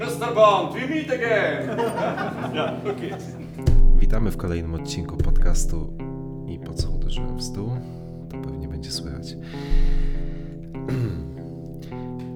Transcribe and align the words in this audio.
Mr. 0.00 0.34
Bond, 0.34 0.72
we 0.72 0.86
meet 0.88 1.10
again! 1.10 1.78
yeah, 2.54 2.86
okay. 2.86 3.10
Witamy 3.96 4.30
w 4.30 4.36
kolejnym 4.36 4.74
odcinku 4.74 5.16
podcastu 5.16 5.96
i 6.48 6.58
po 6.58 6.74
co 6.74 6.90
uderzyłem 6.90 7.36
w 7.36 7.42
stół? 7.42 7.70
To 8.30 8.38
pewnie 8.38 8.68
będzie 8.68 8.90
słychać. 8.90 9.26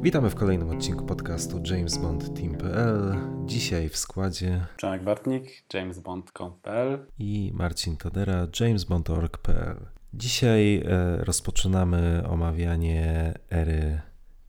Witamy 0.02 0.30
w 0.30 0.34
kolejnym 0.34 0.70
odcinku 0.70 1.06
podcastu 1.06 1.62
James 1.70 1.98
Bond 1.98 2.34
Team.pl. 2.40 3.16
Dzisiaj 3.44 3.88
w 3.88 3.96
składzie 3.96 4.66
Przemek 4.76 5.02
Bartnik, 5.02 5.64
jamesbond.pl 5.74 7.06
i 7.18 7.50
Marcin 7.54 7.96
Todera, 7.96 8.46
jamesbond.org.pl. 8.60 9.76
Dzisiaj 10.14 10.76
e, 10.76 11.16
rozpoczynamy 11.24 12.22
omawianie 12.28 13.34
ery 13.50 14.00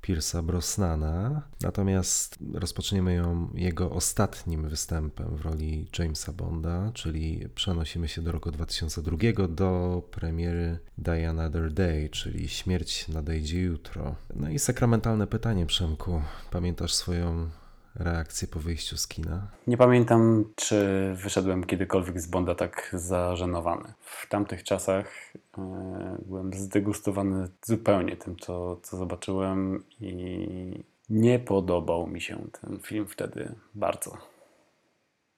Pierce'a 0.05 0.43
Brosnana, 0.43 1.41
natomiast 1.61 2.37
rozpoczniemy 2.53 3.13
ją 3.13 3.49
jego 3.53 3.91
ostatnim 3.91 4.69
występem 4.69 5.35
w 5.35 5.41
roli 5.41 5.87
Jamesa 5.99 6.33
Bonda, 6.33 6.91
czyli 6.93 7.49
przenosimy 7.55 8.07
się 8.07 8.21
do 8.21 8.31
roku 8.31 8.51
2002 8.51 9.47
do 9.47 10.01
premiery 10.11 10.79
Die 10.97 11.29
Another 11.29 11.73
Day, 11.73 12.09
czyli 12.09 12.49
Śmierć 12.49 13.07
nadejdzie 13.07 13.61
jutro. 13.61 14.15
No 14.35 14.49
i 14.49 14.59
sakramentalne 14.59 15.27
pytanie, 15.27 15.65
Przemku. 15.65 16.21
Pamiętasz 16.51 16.93
swoją 16.93 17.49
reakcję 17.95 18.47
po 18.47 18.59
wyjściu 18.59 18.97
z 18.97 19.07
kina? 19.07 19.47
Nie 19.67 19.77
pamiętam, 19.77 20.45
czy 20.55 21.11
wyszedłem 21.15 21.63
kiedykolwiek 21.63 22.21
z 22.21 22.27
Bonda 22.27 22.55
tak 22.55 22.89
zażenowany. 22.93 23.93
W 23.99 24.29
tamtych 24.29 24.63
czasach 24.63 25.33
e, 25.57 26.17
byłem 26.25 26.53
zdegustowany 26.53 27.47
zupełnie 27.65 28.15
tym, 28.15 28.35
co, 28.39 28.79
co 28.83 28.97
zobaczyłem 28.97 29.83
i 30.01 30.83
nie 31.09 31.39
podobał 31.39 32.07
mi 32.07 32.21
się 32.21 32.37
ten 32.61 32.79
film 32.79 33.07
wtedy 33.07 33.55
bardzo. 33.75 34.34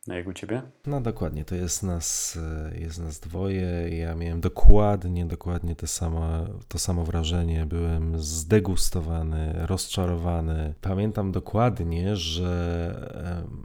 No 0.07 0.15
jak 0.15 0.27
u 0.27 0.33
Ciebie? 0.33 0.61
No 0.85 1.01
dokładnie, 1.01 1.45
to 1.45 1.55
jest 1.55 1.83
nas, 1.83 2.39
e, 2.71 2.79
jest 2.79 2.99
nas 2.99 3.19
dwoje. 3.19 3.97
Ja 3.97 4.15
miałem 4.15 4.41
dokładnie, 4.41 5.25
dokładnie 5.25 5.75
te 5.75 5.87
samo, 5.87 6.45
to 6.67 6.79
samo 6.79 7.03
wrażenie. 7.03 7.65
Byłem 7.65 8.19
zdegustowany, 8.19 9.53
rozczarowany. 9.55 10.73
Pamiętam 10.81 11.31
dokładnie, 11.31 12.15
że 12.15 13.57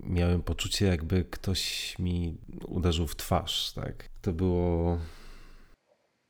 miałem 0.00 0.42
poczucie, 0.42 0.86
jakby 0.86 1.24
ktoś 1.24 1.94
mi 1.98 2.38
uderzył 2.66 3.06
w 3.06 3.16
twarz. 3.16 3.72
Tak? 3.72 4.08
To 4.20 4.32
było 4.32 4.98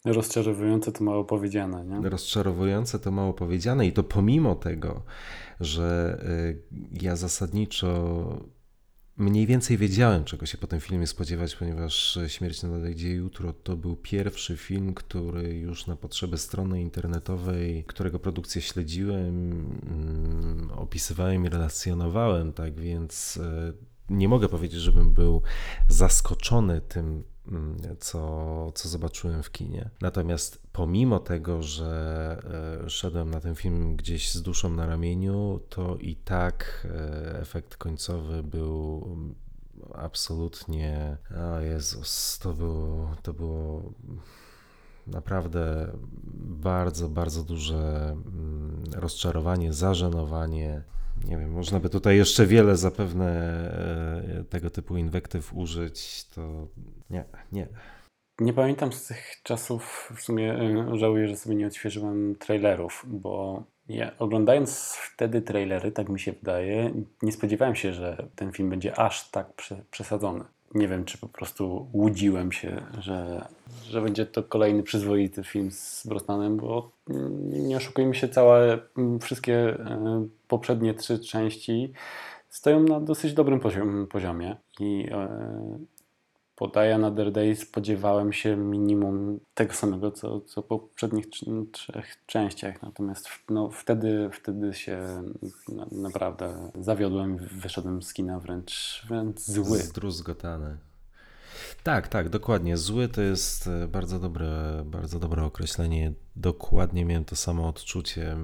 Rozczarowujące 0.05 0.93
to 0.93 1.05
mało 1.05 1.25
powiedziane, 1.25 1.85
nie? 1.85 2.09
Rozczarowujące 2.09 2.99
to 2.99 3.11
mało 3.11 3.33
powiedziane 3.35 3.87
i 3.87 3.93
to 3.93 4.03
pomimo 4.03 4.55
tego, 4.55 5.03
że 5.61 6.19
e, 6.23 7.03
ja 7.03 7.17
zasadniczo 7.17 8.56
mniej 9.17 9.47
więcej 9.47 9.79
wiedziałem, 9.79 10.25
czego 10.25 10.47
się 10.47 10.59
po 10.59 10.67
tym 10.67 10.81
filmie 10.81 11.07
spodziewać, 11.07 11.57
ponieważ 11.57 12.19
Śmierć 12.27 12.63
nadejdzie 12.63 13.11
jutro. 13.11 13.53
To 13.53 13.77
był 13.77 13.97
pierwszy 13.97 14.57
film, 14.57 14.95
który 14.95 15.55
już 15.55 15.87
na 15.87 15.97
potrzeby 15.97 16.39
strony 16.39 16.83
internetowej, 16.83 17.85
którego 17.85 18.19
produkcję 18.19 18.63
śledziłem, 18.63 19.51
mm, 19.87 20.71
opisywałem 20.71 21.45
i 21.45 21.49
relacjonowałem, 21.49 22.53
tak 22.53 22.81
więc 22.81 23.37
e, 23.37 23.73
nie 24.11 24.29
mogę 24.29 24.49
powiedzieć, 24.49 24.81
żebym 24.81 25.13
był 25.13 25.43
zaskoczony 25.89 26.81
tym, 26.81 27.25
co, 28.01 28.73
co 28.75 28.89
zobaczyłem 28.89 29.43
w 29.43 29.51
kinie. 29.51 29.91
Natomiast 30.01 30.63
pomimo 30.73 31.19
tego, 31.19 31.63
że 31.63 32.43
e, 32.85 32.91
szedłem 32.91 33.31
na 33.31 33.41
ten 33.41 33.55
film 33.55 33.97
gdzieś 33.97 34.33
z 34.33 34.43
duszą 34.43 34.71
na 34.71 34.87
ramieniu, 34.87 35.61
to 35.69 35.97
i 35.97 36.17
tak 36.17 36.87
e, 36.91 37.41
efekt 37.41 37.77
końcowy 37.77 38.43
był 38.43 39.17
absolutnie. 39.95 41.17
O 41.57 41.61
Jezus, 41.61 42.39
to 42.39 42.53
było, 42.53 43.17
to 43.23 43.33
było 43.33 43.93
naprawdę 45.07 45.93
bardzo, 46.63 47.09
bardzo 47.09 47.43
duże 47.43 48.13
mm, 48.13 48.85
rozczarowanie, 48.95 49.73
zażenowanie 49.73 50.83
nie 51.25 51.37
wiem, 51.39 51.53
można 51.53 51.81
by 51.81 51.91
tutaj 51.91 52.17
jeszcze 52.17 52.47
wiele 52.47 52.77
zapewne 52.77 53.29
e, 54.41 54.45
tego 54.45 54.71
typu 54.71 54.97
inwektyw 54.97 55.55
użyć, 55.55 56.25
to 56.29 56.69
nie, 57.11 57.25
nie. 57.53 57.69
Nie 58.41 58.53
pamiętam 58.53 58.93
z 58.93 59.07
tych 59.07 59.43
czasów, 59.43 60.13
w 60.17 60.21
sumie 60.21 60.55
e, 60.55 60.99
żałuję, 60.99 61.29
że 61.29 61.37
sobie 61.37 61.57
nie 61.57 61.67
odświeżyłem 61.67 62.35
trailerów, 62.39 63.05
bo 63.09 63.63
ja 63.89 64.19
oglądając 64.19 64.97
wtedy 65.15 65.43
trailery, 65.43 65.93
tak 65.93 66.09
mi 66.09 66.21
się 66.21 66.33
wydaje, 66.33 66.93
nie 67.23 67.33
spodziewałem 67.33 67.75
się, 67.75 67.93
że 67.93 68.29
ten 68.35 68.53
film 68.53 68.71
będzie 68.71 68.99
aż 68.99 69.31
tak 69.31 69.47
przesadzony 69.91 70.45
nie 70.75 70.89
wiem, 70.89 71.05
czy 71.05 71.19
po 71.19 71.29
prostu 71.29 71.89
łudziłem 71.93 72.53
się, 72.53 72.83
że, 73.01 73.49
że 73.85 74.03
będzie 74.03 74.27
to 74.27 74.43
kolejny 74.43 74.83
przyzwoity 74.83 75.45
film 75.45 75.71
z 75.71 76.07
Brosnanem, 76.07 76.57
bo 76.57 76.91
nie 77.51 77.77
oszukujmy 77.77 78.15
się, 78.15 78.29
całe, 78.29 78.79
wszystkie 79.21 79.55
e, 79.55 80.27
poprzednie 80.49 80.95
trzy 80.95 81.19
części 81.19 81.93
stoją 82.49 82.83
na 82.83 83.01
dosyć 83.01 83.33
dobrym 83.33 83.61
poziomie 84.09 84.57
i 84.81 85.09
po 86.57 86.71
Another 86.95 87.33
Day 87.33 87.57
spodziewałem 87.57 88.33
się 88.33 88.57
minimum 88.57 89.41
tego 89.55 89.75
samego, 89.75 90.11
co, 90.11 90.41
co 90.41 90.63
po 90.63 90.79
poprzednich 90.79 91.27
trzech 91.73 92.27
częściach. 92.27 92.83
Natomiast 92.83 93.29
no, 93.51 93.71
wtedy, 93.71 94.31
wtedy 94.33 94.75
się 94.75 95.23
na, 95.69 95.87
naprawdę 95.93 96.71
zawiodłem, 96.81 97.37
wyszedłem 97.37 98.03
z 98.03 98.13
kina 98.13 98.41
wręcz, 98.41 99.05
wręcz 99.09 99.41
zły. 99.41 99.79
Zdruzgotany. 99.79 100.77
Tak, 101.87 102.09
tak, 102.09 102.29
dokładnie. 102.29 102.77
Zły 102.77 103.09
to 103.09 103.21
jest 103.23 103.67
e, 103.67 103.89
bardzo 103.89 104.19
dobre, 104.19 104.83
bardzo 104.87 105.19
dobre 105.19 105.45
określenie. 105.45 106.13
Dokładnie 106.37 107.05
miałem 107.05 107.25
to 107.25 107.37
samo 107.37 107.69
odczucie. 107.69 108.37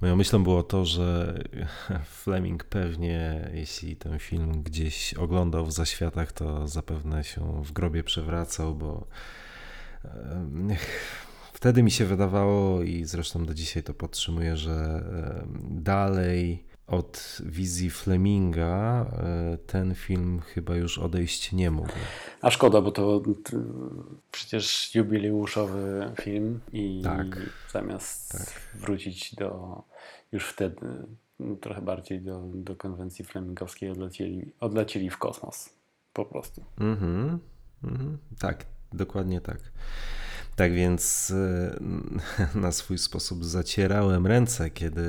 Moją 0.00 0.16
myślą 0.16 0.44
było 0.44 0.62
to, 0.62 0.84
że 0.84 1.38
Fleming 2.22 2.64
pewnie, 2.64 3.50
jeśli 3.54 3.96
ten 3.96 4.18
film 4.18 4.62
gdzieś 4.62 5.14
oglądał 5.14 5.66
w 5.66 5.72
zaświatach, 5.72 6.32
to 6.32 6.68
zapewne 6.68 7.24
się 7.24 7.62
w 7.64 7.72
grobie 7.72 8.04
przewracał, 8.04 8.74
bo 8.74 9.06
wtedy 11.52 11.82
mi 11.82 11.90
się 11.90 12.04
wydawało 12.04 12.82
i 12.82 13.04
zresztą 13.04 13.46
do 13.46 13.54
dzisiaj 13.54 13.82
to 13.82 13.94
podtrzymuję, 13.94 14.56
że 14.56 15.04
dalej 15.70 16.67
od 16.88 17.38
wizji 17.44 17.90
Fleminga 17.90 19.06
e, 19.12 19.58
ten 19.66 19.94
film 19.94 20.40
chyba 20.40 20.76
już 20.76 20.98
odejść 20.98 21.52
nie 21.52 21.70
mógł. 21.70 21.92
A 22.42 22.50
szkoda, 22.50 22.80
bo 22.80 22.92
to 22.92 23.22
przecież 24.32 24.94
jubileuszowy 24.94 26.12
film 26.20 26.60
i 26.72 27.00
tak, 27.04 27.26
zamiast 27.72 28.32
tak. 28.32 28.80
wrócić 28.80 29.34
do 29.34 29.82
już 30.32 30.48
wtedy 30.48 30.86
trochę 31.60 31.82
bardziej 31.82 32.20
do, 32.20 32.42
do 32.54 32.76
konwencji 32.76 33.24
flemingowskiej 33.24 33.90
odlecieli, 33.90 34.52
odlecieli 34.60 35.10
w 35.10 35.18
kosmos. 35.18 35.70
Po 36.12 36.24
prostu. 36.24 36.64
Mhm, 36.80 37.38
mm 37.84 38.18
tak, 38.38 38.66
dokładnie 38.92 39.40
tak. 39.40 39.58
Tak 40.58 40.74
więc 40.74 41.32
e, 42.54 42.54
na 42.60 42.72
swój 42.72 42.98
sposób 42.98 43.44
zacierałem 43.44 44.26
ręce, 44.26 44.70
kiedy 44.70 45.02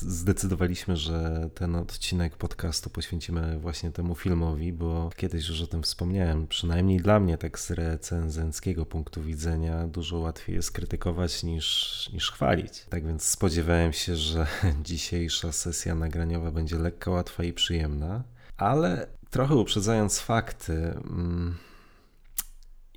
zdecydowaliśmy, 0.00 0.96
że 0.96 1.50
ten 1.54 1.76
odcinek 1.76 2.36
podcastu 2.36 2.90
poświęcimy 2.90 3.58
właśnie 3.58 3.90
temu 3.90 4.14
filmowi, 4.14 4.72
bo 4.72 5.10
kiedyś 5.16 5.48
już 5.48 5.62
o 5.62 5.66
tym 5.66 5.82
wspomniałem. 5.82 6.46
Przynajmniej 6.46 7.00
dla 7.00 7.20
mnie, 7.20 7.38
tak 7.38 7.58
z 7.58 7.70
recenzenckiego 7.70 8.86
punktu 8.86 9.22
widzenia, 9.22 9.86
dużo 9.86 10.18
łatwiej 10.18 10.56
jest 10.56 10.72
krytykować 10.72 11.42
niż, 11.42 12.10
niż 12.12 12.30
chwalić. 12.30 12.86
Tak 12.88 13.06
więc 13.06 13.24
spodziewałem 13.24 13.92
się, 13.92 14.16
że 14.16 14.46
dzisiejsza 14.84 15.52
sesja 15.52 15.94
nagraniowa 15.94 16.50
będzie 16.50 16.78
lekka, 16.78 17.10
łatwa 17.10 17.44
i 17.44 17.52
przyjemna, 17.52 18.22
ale 18.56 19.06
trochę 19.30 19.54
uprzedzając 19.54 20.20
fakty. 20.20 20.72
Mm, 20.72 21.54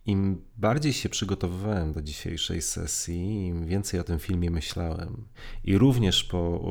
im 0.05 0.41
bardziej 0.57 0.94
się 0.94 1.09
przygotowywałem 1.09 1.94
do 1.94 2.01
dzisiejszej 2.01 2.61
sesji, 2.61 3.47
im 3.47 3.65
więcej 3.65 4.00
o 4.00 4.03
tym 4.03 4.19
filmie 4.19 4.51
myślałem. 4.51 5.25
I 5.63 5.77
również 5.77 6.23
po 6.23 6.61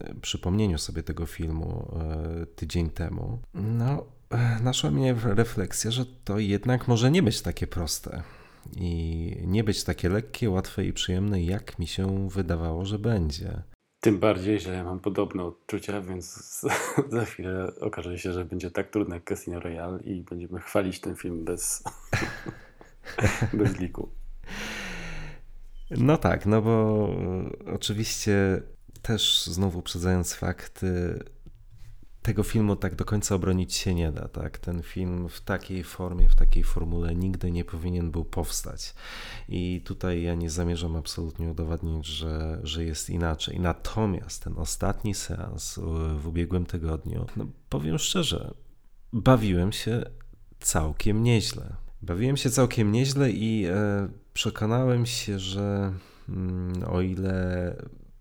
e, 0.00 0.14
przypomnieniu 0.20 0.78
sobie 0.78 1.02
tego 1.02 1.26
filmu 1.26 1.96
e, 2.00 2.46
tydzień 2.46 2.90
temu, 2.90 3.38
no, 3.54 4.04
e, 4.30 4.60
naszła 4.62 4.90
mnie 4.90 5.14
refleksja, 5.14 5.90
że 5.90 6.06
to 6.24 6.38
jednak 6.38 6.88
może 6.88 7.10
nie 7.10 7.22
być 7.22 7.42
takie 7.42 7.66
proste. 7.66 8.22
I 8.76 9.36
nie 9.46 9.64
być 9.64 9.84
takie 9.84 10.08
lekkie, 10.08 10.50
łatwe 10.50 10.84
i 10.84 10.92
przyjemne, 10.92 11.42
jak 11.42 11.78
mi 11.78 11.86
się 11.86 12.28
wydawało, 12.28 12.84
że 12.84 12.98
będzie. 12.98 13.62
Tym 14.00 14.18
bardziej, 14.18 14.60
że 14.60 14.72
ja 14.72 14.84
mam 14.84 15.00
podobne 15.00 15.44
odczucia, 15.44 16.00
więc 16.00 16.60
za 17.08 17.24
chwilę 17.24 17.72
okaże 17.80 18.18
się, 18.18 18.32
że 18.32 18.44
będzie 18.44 18.70
tak 18.70 18.90
trudne 18.90 19.14
jak 19.14 19.24
Casino 19.24 19.60
Royale 19.60 20.02
i 20.02 20.22
będziemy 20.22 20.60
chwalić 20.60 21.00
ten 21.00 21.16
film 21.16 21.44
bez, 21.44 21.84
bez 23.52 23.78
liku. 23.78 24.08
No 25.90 26.16
tak, 26.16 26.46
no 26.46 26.62
bo 26.62 27.08
oczywiście 27.74 28.62
też 29.02 29.46
znowu 29.46 29.78
uprzedzając 29.78 30.34
fakty, 30.34 31.18
tego 32.22 32.42
filmu 32.42 32.76
tak 32.76 32.94
do 32.94 33.04
końca 33.04 33.34
obronić 33.34 33.74
się 33.74 33.94
nie 33.94 34.12
da. 34.12 34.28
Tak? 34.28 34.58
Ten 34.58 34.82
film 34.82 35.28
w 35.28 35.40
takiej 35.40 35.84
formie, 35.84 36.28
w 36.28 36.34
takiej 36.34 36.64
formule 36.64 37.14
nigdy 37.14 37.50
nie 37.50 37.64
powinien 37.64 38.10
był 38.10 38.24
powstać. 38.24 38.94
I 39.48 39.82
tutaj 39.84 40.22
ja 40.22 40.34
nie 40.34 40.50
zamierzam 40.50 40.96
absolutnie 40.96 41.50
udowadnić, 41.50 42.06
że, 42.06 42.60
że 42.62 42.84
jest 42.84 43.10
inaczej. 43.10 43.60
Natomiast 43.60 44.44
ten 44.44 44.58
ostatni 44.58 45.14
seans 45.14 45.78
w 46.18 46.26
ubiegłym 46.26 46.66
tygodniu, 46.66 47.26
no 47.36 47.46
powiem 47.68 47.98
szczerze, 47.98 48.54
bawiłem 49.12 49.72
się 49.72 50.02
całkiem 50.60 51.22
nieźle. 51.22 51.76
Bawiłem 52.02 52.36
się 52.36 52.50
całkiem 52.50 52.92
nieźle 52.92 53.30
i 53.30 53.66
e, 53.66 54.08
przekonałem 54.32 55.06
się, 55.06 55.38
że 55.38 55.92
mm, 56.28 56.84
o 56.86 57.00
ile 57.00 57.76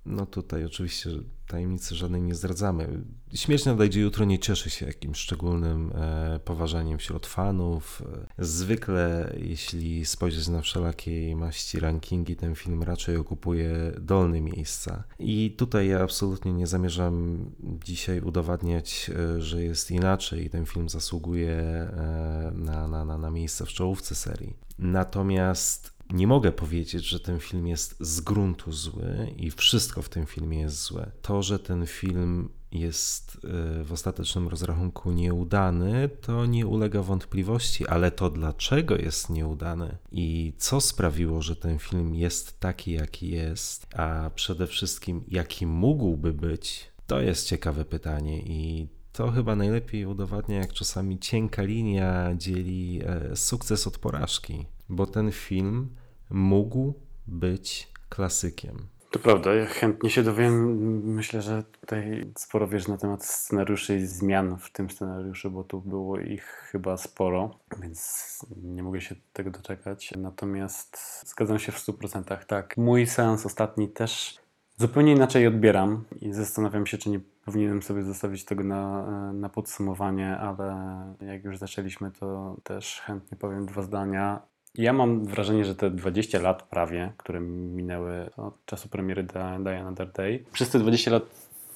no 0.05 0.25
tutaj 0.25 0.65
oczywiście 0.65 1.09
tajemnicy 1.49 1.95
żadnej 1.95 2.21
nie 2.21 2.35
zdradzamy. 2.35 3.03
Śmierć 3.33 3.65
nadejdzie 3.65 4.01
jutro 4.01 4.25
nie 4.25 4.39
cieszy 4.39 4.69
się 4.69 4.85
jakimś 4.85 5.17
szczególnym 5.17 5.91
e, 5.95 6.39
poważaniem 6.45 6.97
wśród 6.97 7.27
fanów. 7.27 8.03
Zwykle, 8.37 9.33
jeśli 9.37 10.05
spojrzeć 10.05 10.47
na 10.47 10.61
wszelakie 10.61 11.35
maści 11.35 11.79
rankingi, 11.79 12.35
ten 12.35 12.55
film 12.55 12.83
raczej 12.83 13.17
okupuje 13.17 13.91
dolne 13.99 14.41
miejsca. 14.41 15.03
I 15.19 15.55
tutaj 15.57 15.87
ja 15.87 16.03
absolutnie 16.03 16.53
nie 16.53 16.67
zamierzam 16.67 17.45
dzisiaj 17.85 18.21
udowadniać, 18.21 19.11
e, 19.15 19.41
że 19.41 19.63
jest 19.63 19.91
inaczej 19.91 20.45
i 20.45 20.49
ten 20.49 20.65
film 20.65 20.89
zasługuje 20.89 21.51
e, 21.51 22.51
na, 22.55 22.87
na, 22.87 23.05
na, 23.05 23.17
na 23.17 23.29
miejsce 23.29 23.65
w 23.65 23.69
czołówce 23.69 24.15
serii. 24.15 24.53
Natomiast 24.79 25.98
nie 26.09 26.27
mogę 26.27 26.51
powiedzieć, 26.51 27.05
że 27.05 27.19
ten 27.19 27.39
film 27.39 27.67
jest 27.67 27.95
z 27.99 28.21
gruntu 28.21 28.71
zły 28.71 29.33
i 29.37 29.51
wszystko 29.51 30.01
w 30.01 30.09
tym 30.09 30.25
filmie 30.25 30.59
jest 30.59 30.83
złe. 30.83 31.11
To, 31.21 31.43
że 31.43 31.59
ten 31.59 31.85
film 31.85 32.49
jest 32.71 33.37
e, 33.79 33.83
w 33.83 33.93
ostatecznym 33.93 34.47
rozrachunku 34.47 35.11
nieudany, 35.11 36.09
to 36.21 36.45
nie 36.45 36.67
ulega 36.67 37.01
wątpliwości, 37.01 37.87
ale 37.87 38.11
to 38.11 38.29
dlaczego 38.29 38.97
jest 38.97 39.29
nieudany 39.29 39.97
i 40.11 40.53
co 40.57 40.81
sprawiło, 40.81 41.41
że 41.41 41.55
ten 41.55 41.79
film 41.79 42.15
jest 42.15 42.59
taki, 42.59 42.91
jaki 42.91 43.29
jest, 43.29 43.87
a 43.95 44.31
przede 44.35 44.67
wszystkim 44.67 45.23
jaki 45.27 45.65
mógłby 45.65 46.33
być, 46.33 46.91
to 47.07 47.21
jest 47.21 47.47
ciekawe 47.47 47.85
pytanie 47.85 48.41
i 48.41 48.87
to 49.13 49.31
chyba 49.31 49.55
najlepiej 49.55 50.05
udowadnia, 50.05 50.57
jak 50.57 50.73
czasami 50.73 51.19
cienka 51.19 51.63
linia 51.63 52.35
dzieli 52.35 53.01
e, 53.05 53.35
sukces 53.35 53.87
od 53.87 53.97
porażki, 53.97 54.65
bo 54.89 55.07
ten 55.07 55.31
film 55.31 55.89
mógł 56.29 56.93
być 57.27 57.91
klasykiem. 58.09 58.87
To 59.11 59.19
prawda, 59.19 59.53
ja 59.53 59.65
chętnie 59.65 60.09
się 60.09 60.23
dowiem. 60.23 60.77
Myślę, 61.15 61.41
że 61.41 61.63
tutaj 61.63 62.31
sporo 62.37 62.67
wiesz 62.67 62.87
na 62.87 62.97
temat 62.97 63.25
scenariuszy 63.25 63.95
i 63.95 64.05
zmian 64.05 64.57
w 64.57 64.71
tym 64.71 64.89
scenariuszu, 64.89 65.51
bo 65.51 65.63
tu 65.63 65.81
było 65.81 66.19
ich 66.19 66.43
chyba 66.43 66.97
sporo, 66.97 67.59
więc 67.81 68.45
nie 68.63 68.83
mogę 68.83 69.01
się 69.01 69.15
tego 69.33 69.51
doczekać. 69.51 70.13
Natomiast 70.17 70.97
zgadzam 71.25 71.59
się 71.59 71.71
w 71.71 71.77
100%. 71.77 72.45
Tak, 72.45 72.77
mój 72.77 73.07
seans 73.07 73.45
ostatni 73.45 73.89
też 73.89 74.39
zupełnie 74.77 75.11
inaczej 75.11 75.47
odbieram 75.47 76.05
i 76.21 76.33
zastanawiam 76.33 76.85
się, 76.87 76.97
czy 76.97 77.09
nie 77.09 77.19
powinienem 77.45 77.81
sobie 77.81 78.03
zostawić 78.03 78.45
tego 78.45 78.63
na, 78.63 79.31
na 79.33 79.49
podsumowanie, 79.49 80.37
ale 80.37 80.75
jak 81.21 81.43
już 81.43 81.57
zaczęliśmy, 81.57 82.11
to 82.11 82.57
też 82.63 83.01
chętnie 83.05 83.37
powiem 83.37 83.65
dwa 83.65 83.81
zdania. 83.81 84.41
Ja 84.75 84.93
mam 84.93 85.25
wrażenie, 85.25 85.65
że 85.65 85.75
te 85.75 85.89
20 85.89 86.39
lat 86.39 86.63
prawie, 86.63 87.13
które 87.17 87.39
minęły 87.39 88.29
od 88.37 88.65
czasu 88.65 88.89
premiery 88.89 89.23
Die 89.23 89.79
Another 89.79 90.11
Day, 90.11 90.43
przez 90.51 90.69
te 90.69 90.79
20 90.79 91.11
lat 91.11 91.23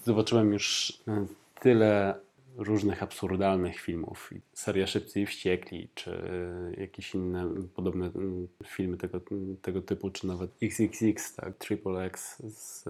zobaczyłem 0.04 0.54
już 0.54 0.94
e, 1.08 1.26
tyle 1.60 2.16
różnych 2.58 3.04
absurdalnych 3.04 3.80
filmów. 3.80 4.34
Seria 4.54 4.88
Szybcy 4.88 5.22
i 5.22 5.26
Wściekli, 5.26 5.90
czy 5.96 6.22
jakieś 6.78 7.16
inne 7.16 7.50
podobne 7.76 8.06
mm, 8.06 8.48
filmy 8.66 8.98
tego, 8.98 9.22
tego 9.62 9.82
typu, 9.82 10.10
czy 10.10 10.28
nawet 10.28 10.52
XXX, 10.62 11.36
tak, 11.36 11.58
Triple 11.58 12.06
X 12.06 12.42
z 12.48 12.86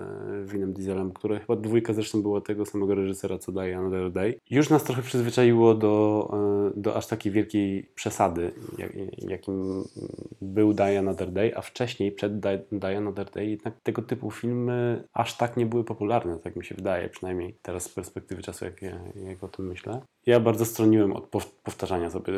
Winem 0.51 0.69
e, 0.69 0.73
Dieselem, 0.73 1.13
które 1.13 1.39
chyba 1.39 1.55
dwójka 1.55 1.93
zresztą 1.93 2.21
była 2.21 2.41
tego 2.41 2.65
samego 2.65 2.95
reżysera, 2.95 3.37
co 3.37 3.51
Die 3.51 3.77
Another 3.77 4.11
Day. 4.11 4.39
Już 4.49 4.69
nas 4.69 4.83
trochę 4.83 5.01
przyzwyczaiło 5.01 5.75
do, 5.75 6.29
e, 6.75 6.81
do 6.81 6.95
aż 6.95 7.07
takiej 7.07 7.31
wielkiej 7.31 7.89
przesady, 7.95 8.51
jakim 9.27 9.83
był 10.41 10.73
Die 10.73 10.99
Another 10.99 11.31
Day, 11.31 11.57
a 11.57 11.61
wcześniej, 11.61 12.11
przed 12.11 12.39
Die 12.71 12.97
Another 12.97 13.29
Day, 13.31 13.49
jednak 13.49 13.73
tego 13.83 14.01
typu 14.01 14.31
filmy 14.31 15.03
aż 15.13 15.37
tak 15.37 15.57
nie 15.57 15.65
były 15.65 15.83
popularne, 15.83 16.39
tak 16.39 16.55
mi 16.55 16.65
się 16.65 16.75
wydaje, 16.75 17.09
przynajmniej 17.09 17.55
teraz 17.61 17.83
z 17.83 17.89
perspektywy 17.89 18.41
czasu, 18.41 18.65
jak, 18.65 18.81
jak 19.27 19.43
o 19.43 19.47
tym 19.55 19.67
myślę. 19.67 20.01
Ja 20.25 20.39
bardzo 20.39 20.65
stroniłem 20.65 21.13
od 21.13 21.27
powtarzania 21.63 22.09
sobie 22.09 22.33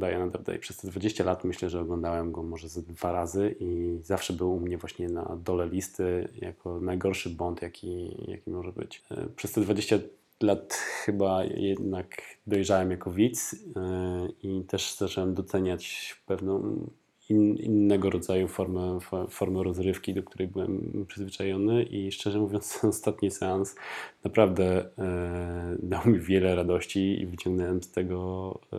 Die 0.00 0.16
Another 0.16 0.42
Day. 0.42 0.58
Przez 0.58 0.76
te 0.76 0.88
20 0.88 1.24
lat 1.24 1.44
myślę, 1.44 1.70
że 1.70 1.80
oglądałem 1.80 2.32
go 2.32 2.42
może 2.42 2.68
ze 2.68 2.82
dwa 2.82 3.12
razy 3.12 3.54
i 3.60 3.98
zawsze 4.02 4.32
był 4.32 4.54
u 4.54 4.60
mnie 4.60 4.78
właśnie 4.78 5.08
na 5.08 5.36
dole 5.44 5.68
listy 5.68 6.28
jako 6.40 6.80
najgorszy 6.80 7.30
Bond, 7.30 7.62
jaki, 7.62 8.16
jaki 8.30 8.50
może 8.50 8.72
być. 8.72 9.02
E, 9.10 9.26
przez 9.36 9.52
te 9.52 9.60
20 9.60 9.96
lat 10.42 10.74
chyba 10.74 11.44
jednak 11.44 12.22
dojrzałem 12.46 12.90
jako 12.90 13.10
widz 13.10 13.54
e, 13.76 14.28
i 14.42 14.64
też 14.64 14.96
zacząłem 14.96 15.34
doceniać 15.34 16.16
pewną 16.26 16.86
in, 17.28 17.56
innego 17.56 18.10
rodzaju 18.10 18.48
formę, 18.48 18.98
formę 19.30 19.62
rozrywki, 19.62 20.14
do 20.14 20.22
której 20.22 20.48
byłem 20.48 21.04
przyzwyczajony. 21.08 21.82
I 21.82 22.12
szczerze 22.12 22.38
mówiąc 22.38 22.78
ostatni 22.84 23.30
seans 23.30 23.76
naprawdę 24.24 24.88
e, 24.98 25.76
dał 25.82 26.06
mi 26.06 26.20
wiele 26.20 26.54
radości 26.54 27.20
i 27.20 27.26
wyciągnąłem 27.26 27.82
z 27.82 27.90
tego 27.90 28.60
e, 28.72 28.78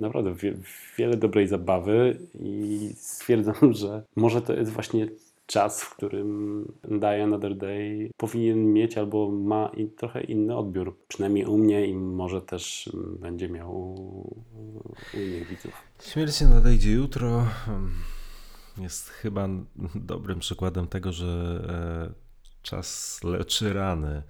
naprawdę 0.00 0.34
wie, 0.34 0.54
wiele 0.98 1.16
dobrej 1.16 1.48
zabawy. 1.48 2.18
I 2.40 2.90
stwierdzam, 2.96 3.72
że 3.82 4.02
może 4.16 4.42
to 4.42 4.52
jest 4.52 4.72
właśnie 4.72 5.08
czas, 5.46 5.82
w 5.82 5.96
którym 5.96 6.64
Die 6.84 7.24
Another 7.24 7.56
Day 7.56 8.10
powinien 8.16 8.72
mieć 8.72 8.98
albo 8.98 9.30
ma 9.30 9.70
trochę 9.96 10.20
inny 10.20 10.56
odbiór. 10.56 10.96
Przynajmniej 11.08 11.46
u 11.46 11.58
mnie 11.58 11.86
i 11.86 11.94
może 11.94 12.42
też 12.42 12.90
będzie 13.20 13.48
miał 13.48 13.72
u 13.72 14.74
innych 15.14 15.48
widzów. 15.48 15.72
Śmierć 16.02 16.40
nadejdzie 16.40 16.92
jutro. 16.92 17.46
Jest 18.78 19.08
chyba 19.08 19.48
dobrym 19.94 20.38
przykładem 20.38 20.86
tego, 20.86 21.12
że 21.12 21.60
e, 22.10 22.14
czas 22.62 23.20
leczy 23.24 23.72
rany. 23.72 24.22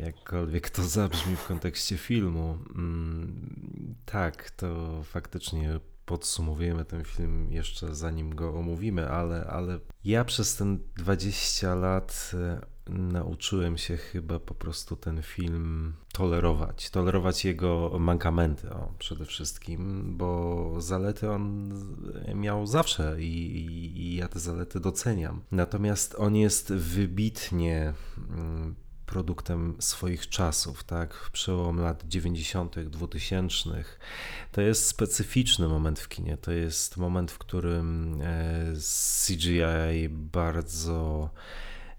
Jakkolwiek 0.00 0.70
to 0.70 0.82
zabrzmi 0.82 1.36
w 1.36 1.46
kontekście 1.46 1.96
filmu. 1.96 2.58
Mm, 2.74 3.94
tak, 4.06 4.50
to 4.50 5.00
faktycznie 5.04 5.80
podsumowujemy 6.12 6.84
ten 6.84 7.04
film 7.04 7.52
jeszcze 7.52 7.94
zanim 7.94 8.34
go 8.34 8.54
omówimy, 8.54 9.08
ale, 9.08 9.44
ale 9.44 9.78
ja 10.04 10.24
przez 10.24 10.56
ten 10.56 10.78
20 10.96 11.74
lat 11.74 12.32
e, 12.34 12.60
nauczyłem 12.92 13.78
się 13.78 13.96
chyba 13.96 14.38
po 14.38 14.54
prostu 14.54 14.96
ten 14.96 15.22
film 15.22 15.92
tolerować, 16.12 16.90
tolerować 16.90 17.44
jego 17.44 17.96
mankamenty 17.98 18.70
o, 18.70 18.94
przede 18.98 19.24
wszystkim, 19.24 20.04
bo 20.16 20.74
zalety 20.78 21.30
on 21.30 21.72
miał 22.34 22.66
zawsze 22.66 23.16
i, 23.22 23.56
i, 23.56 24.00
i 24.00 24.16
ja 24.16 24.28
te 24.28 24.38
zalety 24.38 24.80
doceniam. 24.80 25.42
Natomiast 25.50 26.14
on 26.18 26.36
jest 26.36 26.72
wybitnie 26.72 27.94
mm, 28.30 28.74
produktem 29.12 29.76
swoich 29.80 30.28
czasów, 30.28 30.84
tak? 30.84 31.30
Przełom 31.32 31.80
lat 31.80 32.02
90., 32.06 32.80
2000. 32.80 33.84
To 34.52 34.60
jest 34.60 34.86
specyficzny 34.86 35.68
moment 35.68 36.00
w 36.00 36.08
kinie. 36.08 36.36
To 36.36 36.52
jest 36.52 36.96
moment, 36.96 37.30
w 37.30 37.38
którym 37.38 38.18
e, 38.22 38.72
CGI 39.26 40.08
bardzo 40.08 41.30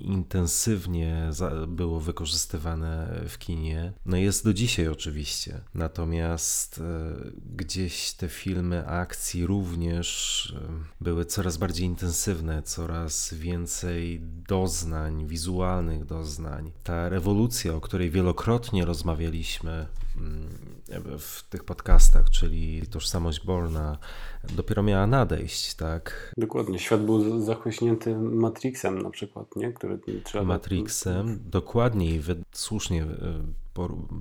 intensywnie 0.03 1.29
było 1.67 1.99
wykorzystywane 1.99 3.21
w 3.29 3.37
kinie. 3.37 3.93
No 4.05 4.17
jest 4.17 4.45
do 4.45 4.53
dzisiaj 4.53 4.87
oczywiście. 4.87 5.61
Natomiast 5.73 6.79
e, 6.79 7.13
gdzieś 7.55 8.11
te 8.11 8.29
filmy 8.29 8.87
akcji 8.87 9.45
również 9.45 10.49
e, 10.57 11.03
były 11.03 11.25
coraz 11.25 11.57
bardziej 11.57 11.85
intensywne, 11.85 12.63
coraz 12.63 13.33
więcej 13.33 14.21
doznań, 14.47 15.27
wizualnych 15.27 16.05
doznań. 16.05 16.71
Ta 16.83 17.09
rewolucja, 17.09 17.73
o 17.73 17.81
której 17.81 18.09
wielokrotnie 18.11 18.85
rozmawialiśmy 18.85 19.87
w 21.19 21.49
tych 21.49 21.63
podcastach, 21.63 22.29
czyli 22.29 22.87
tożsamość 22.87 23.45
Borna, 23.45 23.97
dopiero 24.55 24.83
miała 24.83 25.07
nadejść, 25.07 25.73
tak? 25.73 26.33
Dokładnie. 26.37 26.79
Świat 26.79 27.05
był 27.05 27.41
zachłyśnięty 27.41 28.15
Matrixem 28.15 29.01
na 29.01 29.09
przykład, 29.09 29.55
nie? 29.55 29.73
Który 29.73 29.99
trzeba... 30.23 30.43
Matrixem, 30.43 31.39
dokładnie 31.45 32.15
i 32.15 32.21
słusznie 32.51 33.03
e, 33.03 33.62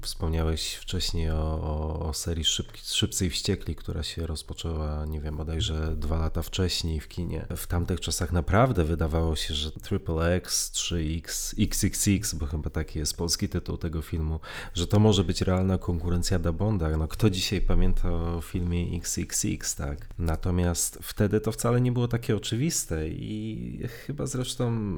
Wspomniałeś 0.02 0.74
wcześniej 0.74 1.30
o, 1.30 1.60
o, 1.62 2.08
o 2.08 2.14
serii 2.14 2.44
Szyb, 2.44 2.66
Szybcy 2.82 3.26
i 3.26 3.30
Wściekli, 3.30 3.74
która 3.74 4.02
się 4.02 4.26
rozpoczęła, 4.26 5.04
nie 5.06 5.20
wiem, 5.20 5.36
bodajże 5.36 5.96
dwa 5.96 6.18
lata 6.18 6.42
wcześniej 6.42 7.00
w 7.00 7.08
kinie. 7.08 7.46
W 7.56 7.66
tamtych 7.66 8.00
czasach 8.00 8.32
naprawdę 8.32 8.84
wydawało 8.84 9.36
się, 9.36 9.54
że 9.54 9.70
Triple 9.72 10.34
X, 10.34 10.72
3X, 10.74 11.54
XXX, 11.58 12.34
bo 12.34 12.46
chyba 12.46 12.70
taki 12.70 12.98
jest 12.98 13.16
polski 13.16 13.48
tytuł 13.48 13.76
tego 13.76 14.02
filmu, 14.02 14.40
że 14.74 14.86
to 14.86 14.98
może 14.98 15.24
być 15.24 15.40
realna 15.40 15.78
konkurencja 15.78 16.38
dla 16.38 16.52
Bonda. 16.52 16.96
No 16.96 17.08
kto 17.08 17.30
dzisiaj 17.30 17.60
pamięta 17.60 18.12
o 18.12 18.40
filmie 18.40 18.96
XXX, 18.96 19.74
tak? 19.76 20.08
Natomiast 20.18 20.98
wtedy 21.02 21.40
to 21.40 21.52
wcale 21.52 21.80
nie 21.80 21.92
było 21.92 22.08
takie 22.08 22.36
oczywiste 22.36 23.08
i 23.08 23.80
chyba 24.06 24.26
zresztą 24.26 24.96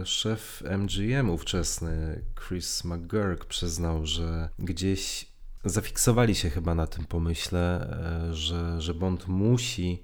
e, 0.00 0.06
szef 0.06 0.62
MGM 0.78 1.30
ówczesny, 1.30 2.22
Chris 2.48 2.84
McGurk, 2.84 3.46
przyznał, 3.70 4.06
że 4.06 4.48
gdzieś 4.58 5.26
zafiksowali 5.64 6.34
się 6.34 6.50
chyba 6.50 6.74
na 6.74 6.86
tym 6.86 7.04
pomyśle, 7.04 7.90
e, 8.30 8.34
że, 8.34 8.80
że 8.80 8.94
Bond 8.94 9.28
musi 9.28 10.02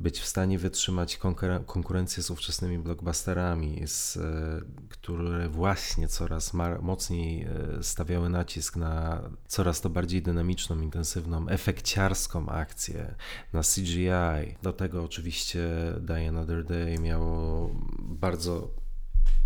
być 0.00 0.20
w 0.20 0.26
stanie 0.26 0.58
wytrzymać 0.58 1.18
konkurencję 1.66 2.22
z 2.22 2.30
ówczesnymi 2.30 2.78
blockbusterami, 2.78 3.82
z, 3.86 4.16
e, 4.16 4.60
które 4.88 5.48
właśnie 5.48 6.08
coraz 6.08 6.52
mocniej 6.82 7.42
e, 7.42 7.82
stawiały 7.82 8.28
nacisk 8.28 8.76
na 8.76 9.22
coraz 9.46 9.80
to 9.80 9.90
bardziej 9.90 10.22
dynamiczną, 10.22 10.80
intensywną, 10.80 11.48
efekciarską 11.48 12.48
akcję, 12.48 13.14
na 13.52 13.62
CGI. 13.62 14.56
Do 14.62 14.72
tego 14.72 15.04
oczywiście 15.04 15.68
Die 16.00 16.28
Another 16.28 16.64
Day 16.64 16.98
miało 16.98 17.70
bardzo 17.98 18.70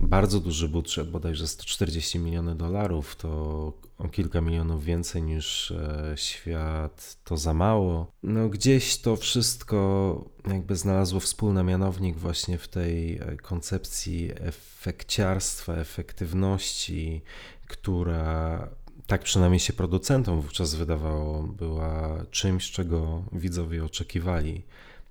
bardzo 0.01 0.41
duży 0.41 0.69
budżet, 0.69 1.11
bodajże 1.11 1.49
140 1.49 2.19
miliony 2.19 2.55
dolarów, 2.55 3.17
to 3.17 3.73
o 3.99 4.09
kilka 4.09 4.41
milionów 4.41 4.85
więcej 4.85 5.23
niż 5.23 5.71
e, 5.71 6.13
świat 6.17 7.17
to 7.25 7.37
za 7.37 7.55
mało. 7.55 8.13
No 8.23 8.49
gdzieś 8.49 8.99
to 8.99 9.17
wszystko 9.17 10.31
jakby 10.47 10.77
znalazło 10.77 11.21
wspólny 11.21 11.65
mianownik 11.65 12.17
właśnie 12.17 12.59
w 12.59 12.69
tej 12.69 13.17
e, 13.17 13.37
koncepcji 13.37 14.31
efekciarstwa, 14.41 15.75
efektywności, 15.75 17.23
która 17.67 18.69
tak 19.07 19.23
przynajmniej 19.23 19.61
się 19.61 19.73
producentom 19.73 20.41
wówczas 20.41 20.75
wydawało, 20.75 21.43
była 21.43 22.25
czymś, 22.31 22.71
czego 22.71 23.25
widzowie 23.33 23.85
oczekiwali. 23.85 24.63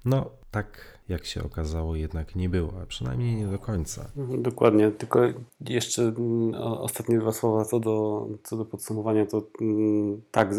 No, 0.06 0.30
tak 0.52 1.00
jak 1.12 1.26
się 1.26 1.44
okazało, 1.44 1.96
jednak 1.96 2.36
nie 2.36 2.50
było, 2.50 2.74
a 2.82 2.86
przynajmniej 2.86 3.36
nie 3.36 3.48
do 3.48 3.60
końca. 3.60 4.12
Dokładnie, 4.38 4.92
tylko 4.92 5.20
jeszcze 5.62 6.04
mm, 6.04 6.54
ostatnie 6.62 7.20
dwa 7.20 7.32
słowa 7.32 7.66
co 7.66 7.80
do, 7.80 8.28
co 8.44 8.58
do 8.58 8.66
podsumowania, 8.66 9.26
to 9.26 9.48
mm, 9.62 10.22
tak, 10.32 10.50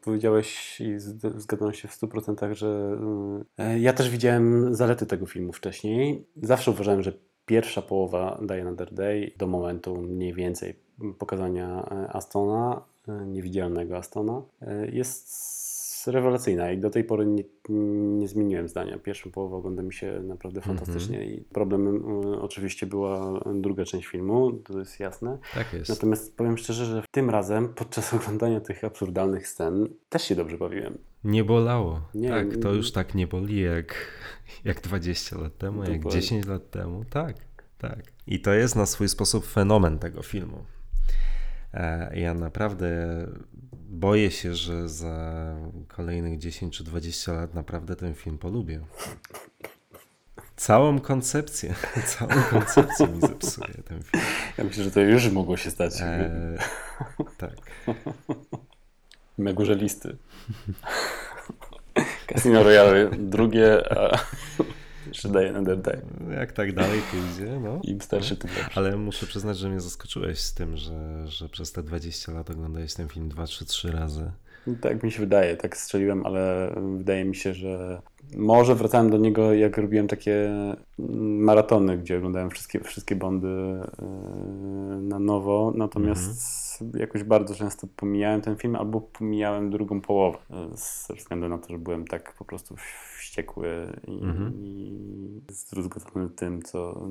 powiedziałeś 0.00 0.80
i 0.80 0.94
zgadzam 1.36 1.72
się 1.72 1.88
w 1.88 2.00
100%, 2.00 2.54
że 2.54 2.98
e, 3.58 3.78
ja 3.78 3.92
też 3.92 4.10
widziałem 4.10 4.74
zalety 4.74 5.06
tego 5.06 5.26
filmu 5.26 5.52
wcześniej. 5.52 6.26
Zawsze 6.42 6.70
uważałem, 6.70 7.02
że 7.02 7.12
pierwsza 7.46 7.82
połowa 7.82 8.40
Another 8.60 8.94
Day 8.94 9.32
do 9.36 9.46
momentu 9.46 10.02
mniej 10.02 10.34
więcej 10.34 10.74
pokazania 11.18 11.88
e, 11.90 12.12
Astona, 12.12 12.82
e, 13.08 13.26
niewidzialnego 13.26 13.96
Astona, 13.96 14.42
jest 14.92 15.57
rewelacyjna 16.12 16.72
i 16.72 16.78
do 16.78 16.90
tej 16.90 17.04
pory 17.04 17.26
nie, 17.26 17.44
nie 18.18 18.28
zmieniłem 18.28 18.68
zdania. 18.68 18.98
Pierwszą 18.98 19.30
połowę 19.30 19.56
ogląda 19.56 19.82
mi 19.82 19.94
się 19.94 20.20
naprawdę 20.22 20.60
mhm. 20.60 20.78
fantastycznie 20.78 21.18
mm 21.18 21.28
-hmm. 21.28 21.38
i 21.38 21.40
problemem 21.40 21.96
y, 21.96 22.40
oczywiście 22.40 22.86
była 22.86 23.40
druga 23.54 23.84
część 23.84 24.06
filmu, 24.06 24.52
to 24.52 24.78
jest 24.78 25.00
jasne. 25.00 25.38
Tak 25.54 25.72
jest. 25.72 25.88
Natomiast 25.88 26.36
powiem 26.36 26.58
szczerze, 26.58 26.84
że 26.84 27.02
tym 27.10 27.30
razem 27.30 27.68
podczas 27.68 28.14
oglądania 28.14 28.60
tych 28.60 28.84
absurdalnych 28.84 29.48
scen 29.48 29.88
też 30.08 30.22
się 30.22 30.34
dobrze 30.34 30.58
bawiłem. 30.58 30.98
Nie 31.24 31.44
bolało. 31.44 32.00
Nie, 32.14 32.28
tak, 32.28 32.56
to 32.56 32.74
już 32.74 32.92
tak 32.92 33.14
nie 33.14 33.26
boli 33.26 33.60
jak, 33.60 33.94
jak 34.64 34.80
20 34.80 35.38
lat 35.38 35.58
temu, 35.58 35.84
jak 35.84 36.08
10 36.08 36.46
lat 36.46 36.70
temu. 36.70 37.04
Tak, 37.10 37.36
tak. 37.78 38.02
I 38.26 38.40
to 38.40 38.52
jest 38.52 38.76
na 38.76 38.86
swój 38.86 39.08
sposób 39.08 39.46
fenomen 39.46 39.98
tego 39.98 40.22
filmu. 40.22 40.64
E, 41.74 42.20
ja 42.20 42.34
naprawdę 42.34 42.88
boję 43.88 44.30
się, 44.30 44.54
że 44.54 44.88
za 44.88 45.54
kolejnych 45.88 46.38
10 46.38 46.76
czy 46.76 46.84
20 46.84 47.32
lat 47.32 47.54
naprawdę 47.54 47.96
ten 47.96 48.14
film 48.14 48.38
polubię. 48.38 48.80
Całą 50.56 51.00
koncepcję, 51.00 51.74
całą 52.18 52.42
koncepcję 52.50 53.06
mi 53.06 53.20
zepsuje 53.20 53.74
ten 53.84 54.02
film. 54.02 54.22
Ja 54.58 54.64
myślę, 54.64 54.84
że 54.84 54.90
to 54.90 55.00
już 55.00 55.30
mogło 55.30 55.56
się 55.56 55.70
stać. 55.70 55.92
E, 56.00 56.58
tak. 57.38 57.54
Na 59.38 59.52
górze 59.52 59.74
listy. 59.74 60.16
Casino 62.26 62.62
Royale 62.62 63.10
drugie, 63.10 63.92
a 63.92 64.18
jeszcze 65.18 65.28
daje 65.28 65.50
Another 65.50 65.78
Day. 65.78 66.00
Jak 66.30 66.52
tak 66.52 66.72
dalej 66.72 67.00
pójdzie, 67.10 67.60
no. 67.60 67.80
Im 67.92 68.00
starszy, 68.00 68.36
tym 68.36 68.50
lepszy. 68.56 68.80
Ale 68.80 68.96
muszę 68.96 69.26
przyznać, 69.26 69.58
że 69.58 69.68
mnie 69.68 69.80
zaskoczyłeś 69.80 70.38
z 70.38 70.54
tym, 70.54 70.76
że, 70.76 71.28
że 71.28 71.48
przez 71.48 71.72
te 71.72 71.82
20 71.82 72.32
lat 72.32 72.50
oglądałeś 72.50 72.94
ten 72.94 73.08
film 73.08 73.28
2 73.28 73.46
czy 73.46 73.64
3 73.64 73.92
razy. 73.92 74.30
Tak 74.80 75.02
mi 75.02 75.12
się 75.12 75.20
wydaje, 75.20 75.56
tak 75.56 75.76
strzeliłem, 75.76 76.26
ale 76.26 76.74
wydaje 76.98 77.24
mi 77.24 77.36
się, 77.36 77.54
że 77.54 78.02
może 78.36 78.74
wracałem 78.74 79.10
do 79.10 79.18
niego, 79.18 79.54
jak 79.54 79.78
robiłem 79.78 80.08
takie 80.08 80.50
maratony, 81.38 81.98
gdzie 81.98 82.16
oglądałem 82.16 82.50
wszystkie, 82.50 82.80
wszystkie 82.80 83.16
Bondy 83.16 83.48
yy, 83.48 85.02
na 85.02 85.18
nowo, 85.18 85.72
natomiast 85.76 86.80
mm 86.80 86.92
-hmm. 86.92 87.00
jakoś 87.00 87.22
bardzo 87.22 87.54
często 87.54 87.86
pomijałem 87.96 88.40
ten 88.40 88.56
film 88.56 88.76
albo 88.76 89.00
pomijałem 89.00 89.70
drugą 89.70 90.00
połowę, 90.00 90.38
ze 91.08 91.14
względu 91.14 91.48
na 91.48 91.58
to, 91.58 91.68
że 91.68 91.78
byłem 91.78 92.06
tak 92.06 92.34
po 92.38 92.44
prostu 92.44 92.76
wściekły 93.38 94.00
i, 94.06 94.22
mhm. 94.22 94.52
i 94.64 95.42
tym, 96.36 96.62
co 96.62 97.08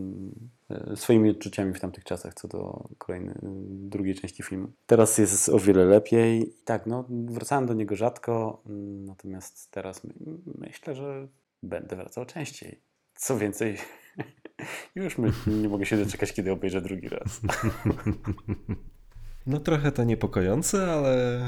e, 0.69 0.95
swoimi 0.95 1.29
odczuciami 1.29 1.73
w 1.73 1.79
tamtych 1.79 2.03
czasach 2.03 2.33
co 2.33 2.47
do 2.47 2.89
kolejnej, 2.97 3.35
drugiej 3.69 4.15
części 4.15 4.43
filmu. 4.43 4.71
Teraz 4.85 5.17
jest 5.17 5.49
o 5.49 5.59
wiele 5.59 5.85
lepiej. 5.85 6.53
Tak, 6.65 6.85
no, 6.85 7.05
wracałem 7.09 7.65
do 7.65 7.73
niego 7.73 7.95
rzadko, 7.95 8.63
natomiast 9.05 9.71
teraz 9.71 10.03
my, 10.03 10.13
myślę, 10.57 10.95
że 10.95 11.27
będę 11.63 11.95
wracał 11.95 12.25
częściej. 12.25 12.81
Co 13.15 13.37
więcej, 13.37 13.77
już 14.95 15.17
my, 15.17 15.31
nie 15.47 15.69
mogę 15.69 15.85
się 15.85 15.97
doczekać, 15.97 16.33
kiedy 16.33 16.51
obejrzę 16.51 16.81
drugi 16.81 17.09
raz. 17.09 17.39
No 19.47 19.59
trochę 19.59 19.91
to 19.91 20.03
niepokojące, 20.03 20.91
ale 20.91 21.41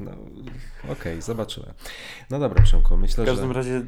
no, 0.00 0.10
okej, 0.84 0.92
okay, 0.92 1.22
zobaczymy. 1.22 1.74
No 2.30 2.38
dobra, 2.38 2.62
Przemku, 2.62 2.96
myślę, 2.96 3.26
że... 3.26 3.32
W 3.32 3.34
każdym 3.34 3.48
że... 3.48 3.54
razie 3.54 3.82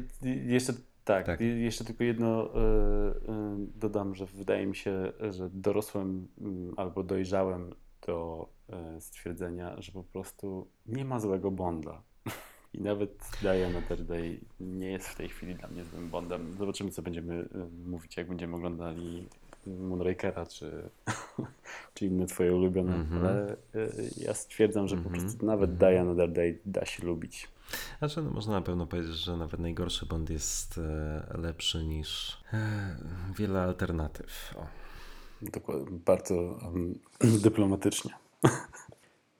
jeszcze 0.45 0.73
tak, 1.03 1.25
tak, 1.25 1.41
jeszcze 1.41 1.83
tylko 1.83 2.03
jedno 2.03 2.45
y, 2.45 2.49
y, 2.49 2.53
dodam, 3.75 4.15
że 4.15 4.25
wydaje 4.25 4.65
mi 4.65 4.75
się, 4.75 5.13
że 5.29 5.49
dorosłem 5.49 6.27
y, 6.41 6.45
albo 6.77 7.03
dojrzałem 7.03 7.75
do 8.07 8.49
e, 8.69 9.01
stwierdzenia, 9.01 9.81
że 9.81 9.91
po 9.91 10.03
prostu 10.03 10.67
nie 10.85 11.05
ma 11.05 11.19
złego 11.19 11.51
Bonda. 11.51 12.01
I 12.73 12.81
nawet 12.81 13.29
Diana 13.41 13.77
Another 13.77 14.05
Day 14.05 14.39
nie 14.59 14.91
jest 14.91 15.07
w 15.07 15.15
tej 15.15 15.29
chwili 15.29 15.55
dla 15.55 15.67
mnie 15.67 15.85
złym 15.85 16.09
Bondem. 16.09 16.55
Zobaczymy, 16.59 16.91
co 16.91 17.01
będziemy 17.01 17.49
mówić, 17.85 18.17
jak 18.17 18.27
będziemy 18.27 18.55
oglądali 18.55 19.27
Moonrakera, 19.67 20.45
czy, 20.45 20.89
czy 21.93 22.05
inne 22.05 22.25
twoje 22.25 22.55
ulubione, 22.55 22.95
mm 22.95 23.07
-hmm. 23.07 23.19
ale 23.19 23.55
y, 23.75 24.09
ja 24.17 24.33
stwierdzam, 24.33 24.87
że 24.87 24.95
mm 24.95 25.05
-hmm. 25.05 25.09
po 25.09 25.13
mhm. 25.13 25.27
prostu 25.29 25.45
nawet 25.45 25.71
-hmm. 25.71 25.77
Die 25.77 26.01
Another 26.01 26.31
Day 26.31 26.59
da 26.65 26.85
się 26.85 27.05
lubić. 27.05 27.47
Znaczy, 27.99 28.21
no, 28.21 28.31
można 28.31 28.53
na 28.53 28.61
pewno 28.61 28.87
powiedzieć, 28.87 29.15
że 29.15 29.37
nawet 29.37 29.59
najgorszy 29.59 30.05
Bond 30.05 30.29
jest 30.29 30.77
e, 30.77 31.37
lepszy 31.37 31.85
niż 31.85 32.37
e, 32.53 32.95
wiele 33.37 33.61
alternatyw. 33.61 34.53
O. 34.57 34.65
Dokładnie, 35.41 35.99
bardzo 36.05 36.35
um, 36.35 36.99
dyplomatycznie. 37.43 38.11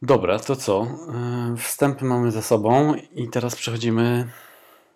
Dobra, 0.02 0.40
to 0.40 0.56
co? 0.56 0.88
E, 1.14 1.58
wstępy 1.58 2.06
mamy 2.06 2.32
za 2.32 2.42
sobą 2.42 2.94
i 3.16 3.30
teraz 3.30 3.56
przechodzimy 3.56 4.30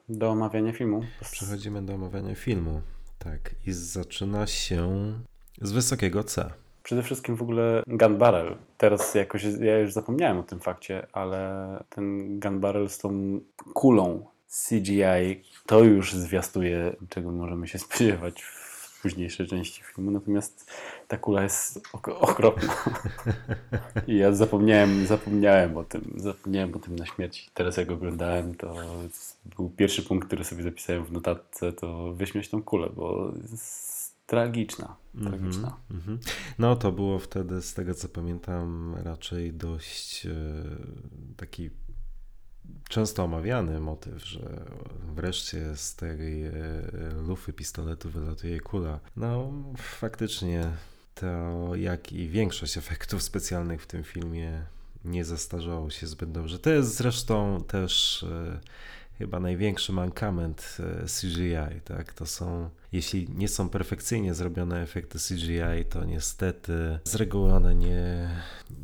do 0.10 0.29
omawiania 0.29 0.74
filmu. 0.74 1.03
Przechodzimy 1.31 1.81
do 1.81 1.93
omawiania 1.93 2.36
filmu. 2.36 2.81
Tak, 3.19 3.55
i 3.67 3.74
zaczyna 3.74 4.47
się 4.47 5.13
z 5.62 5.71
wysokiego 5.71 6.24
C. 6.24 6.51
Przede 6.83 7.03
wszystkim 7.03 7.36
w 7.36 7.41
ogóle 7.41 7.83
gun 7.88 8.17
barrel. 8.17 8.55
Teraz 8.77 9.15
jakoś, 9.15 9.43
ja 9.59 9.79
już 9.79 9.93
zapomniałem 9.93 10.39
o 10.39 10.43
tym 10.43 10.59
fakcie, 10.59 11.07
ale 11.13 11.69
ten 11.89 12.39
gun 12.39 12.59
barrel 12.59 12.89
z 12.89 12.97
tą 12.97 13.39
kulą 13.74 14.25
CGI 14.47 15.43
to 15.65 15.83
już 15.83 16.13
zwiastuje, 16.13 16.95
czego 17.09 17.31
możemy 17.31 17.67
się 17.67 17.79
spodziewać 17.79 18.43
w 18.43 18.66
późniejszej 19.01 19.48
części 19.48 19.84
filmu. 19.84 20.12
Natomiast 20.12 20.72
ta 21.08 21.18
kula 21.18 21.44
jest 21.44 21.82
ok 21.94 22.08
okropna. 22.08 22.75
I 24.08 24.18
ja 24.18 24.32
zapomniałem, 24.32 25.08
zapomniałem 25.08 25.77
o 25.77 25.84
tym, 25.84 26.13
zapomniałem 26.18 26.75
o 26.75 26.80
tym 26.80 26.96
na 26.96 27.06
śmierci. 27.06 27.50
Teraz 27.54 27.77
jak 27.77 27.92
oglądałem, 27.92 28.56
to 28.56 28.75
był 29.56 29.70
pierwszy 29.70 30.04
punkt, 30.04 30.27
który 30.27 30.44
sobie 30.44 30.63
zapisałem 30.63 31.06
w 31.06 31.12
notatce, 31.12 31.74
to 31.74 32.13
wyśmieć 32.13 32.50
tą 32.50 32.63
kulę, 32.63 32.89
bo 32.96 33.34
tragiczna. 34.25 34.96
tragiczna. 35.24 35.77
Mhm. 35.92 36.20
No 36.60 36.75
to 36.75 36.92
było 36.92 37.20
wtedy, 37.20 37.62
z 37.62 37.74
tego 37.74 37.94
co 37.94 38.10
pamiętam, 38.10 38.96
raczej 39.04 39.54
dość 39.54 40.25
e, 40.25 40.32
taki 41.38 41.70
często 42.89 43.24
omawiany 43.24 43.79
motyw, 43.79 44.25
że 44.25 44.65
wreszcie 45.15 45.75
z 45.75 45.95
tej 45.95 46.45
e, 46.45 46.51
lufy 47.27 47.53
pistoletu 47.53 48.09
wylatuje 48.09 48.59
kula. 48.59 49.00
No 49.15 49.53
faktycznie 49.77 50.71
to 51.15 51.75
jak 51.75 52.12
i 52.12 52.29
większość 52.29 52.77
efektów 52.77 53.24
specjalnych 53.24 53.81
w 53.81 53.88
tym 53.88 54.03
filmie 54.03 54.65
nie 55.05 55.25
zestarzało 55.25 55.89
się 55.89 56.07
zbyt 56.07 56.31
dobrze. 56.31 56.59
To 56.59 56.69
jest 56.69 56.95
zresztą 56.95 57.63
też 57.67 58.24
e, 58.24 58.59
chyba 59.17 59.39
największy 59.39 59.93
mankament 59.93 60.77
e, 60.79 61.05
CGI, 61.05 61.81
tak? 61.86 62.13
To 62.13 62.25
są, 62.25 62.69
jeśli 62.91 63.29
nie 63.29 63.47
są 63.47 63.69
perfekcyjnie 63.69 64.33
zrobione 64.33 64.81
efekty 64.81 65.19
CGI, 65.19 65.86
to 65.89 66.05
niestety 66.05 67.00
z 67.03 67.15
reguły 67.15 67.53
one 67.53 67.75
nie, 67.75 68.29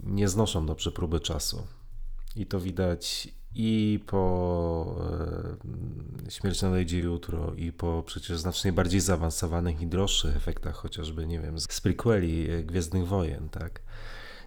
nie 0.03 0.27
znoszą 0.27 0.65
dobrze 0.65 0.91
próby 0.91 1.19
czasu. 1.19 1.67
I 2.35 2.45
to 2.45 2.59
widać 2.59 3.27
i 3.55 3.99
po 4.05 4.95
e, 6.29 6.31
nadejdzie 6.61 6.99
jutro 6.99 7.53
i 7.53 7.71
po 7.71 8.03
przecież 8.05 8.37
znacznie 8.37 8.73
bardziej 8.73 9.01
zaawansowanych 9.01 9.81
i 9.81 9.87
droższych 9.87 10.35
efektach, 10.35 10.75
chociażby, 10.75 11.27
nie 11.27 11.39
wiem, 11.39 11.59
z 11.59 11.81
prequeli 11.81 12.49
e, 12.49 12.63
Gwiezdnych 12.63 13.07
Wojen, 13.07 13.49
tak? 13.49 13.81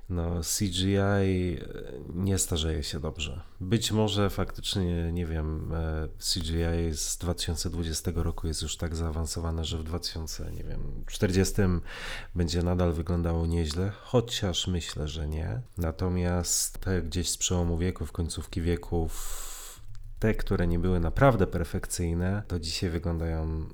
No, 0.08 0.40
CGI 0.58 0.96
e, 0.96 1.58
nie 2.14 2.38
starzeje 2.38 2.82
się 2.82 3.00
dobrze. 3.00 3.40
Być 3.60 3.92
może 3.92 4.30
faktycznie, 4.30 5.12
nie 5.12 5.26
wiem, 5.26 5.72
e, 5.74 6.08
CGI 6.18 6.96
z 6.96 7.18
2020 7.18 8.10
roku 8.14 8.46
jest 8.46 8.62
już 8.62 8.76
tak 8.76 8.96
zaawansowane, 8.96 9.64
że 9.64 9.78
w 9.78 9.84
2040 9.84 11.54
będzie 12.34 12.62
nadal 12.62 12.92
wyglądało 12.92 13.46
nieźle, 13.46 13.92
chociaż 14.02 14.66
myślę, 14.66 15.08
że 15.08 15.28
nie. 15.28 15.60
Natomiast 15.78 16.78
te 16.78 17.02
gdzieś 17.02 17.30
z 17.30 17.36
przełomu 17.36 17.78
wieków, 17.78 18.12
końcówki 18.12 18.62
wieków, 18.62 19.46
te, 20.18 20.34
które 20.34 20.66
nie 20.66 20.78
były 20.78 21.00
naprawdę 21.00 21.46
perfekcyjne, 21.46 22.42
to 22.48 22.60
dzisiaj 22.60 22.90
wyglądają 22.90 23.66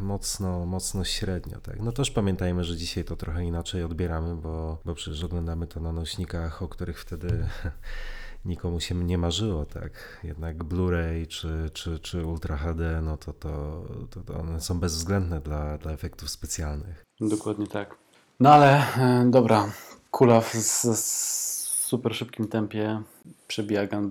mocno, 0.00 0.66
mocno 0.66 1.04
średnio. 1.04 1.60
Tak? 1.60 1.80
No 1.80 1.92
też 1.92 2.10
pamiętajmy, 2.10 2.64
że 2.64 2.76
dzisiaj 2.76 3.04
to 3.04 3.16
trochę 3.16 3.44
inaczej 3.44 3.84
odbieramy, 3.84 4.36
bo, 4.36 4.78
bo 4.84 4.94
przecież 4.94 5.24
oglądamy 5.24 5.66
to 5.66 5.80
na 5.80 5.92
nośnikach, 5.92 6.62
o 6.62 6.68
których 6.68 7.00
wtedy 7.00 7.46
nikomu 8.44 8.80
się 8.80 8.94
nie 8.94 9.18
marzyło, 9.18 9.66
tak? 9.66 10.20
Jednak 10.24 10.64
Blu-ray 10.64 11.26
czy, 11.26 11.70
czy, 11.72 11.98
czy 11.98 12.26
Ultra 12.26 12.56
HD, 12.56 13.00
no 13.02 13.16
to, 13.16 13.32
to, 13.32 13.84
to, 14.10 14.20
to 14.20 14.40
one 14.40 14.60
są 14.60 14.80
bezwzględne 14.80 15.40
dla, 15.40 15.78
dla 15.78 15.92
efektów 15.92 16.30
specjalnych. 16.30 17.04
Dokładnie 17.20 17.66
tak. 17.66 17.98
No 18.40 18.52
ale 18.52 18.96
e, 18.96 19.30
dobra, 19.30 19.72
kula 20.10 20.40
w, 20.40 20.52
z, 20.52 20.82
z 20.82 21.58
super 21.88 22.14
szybkim 22.14 22.48
tempie 22.48 23.02
przebija 23.46 23.86
gun, 23.86 24.08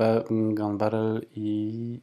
gun 0.56 0.78
barrel 0.78 1.26
i 1.32 2.00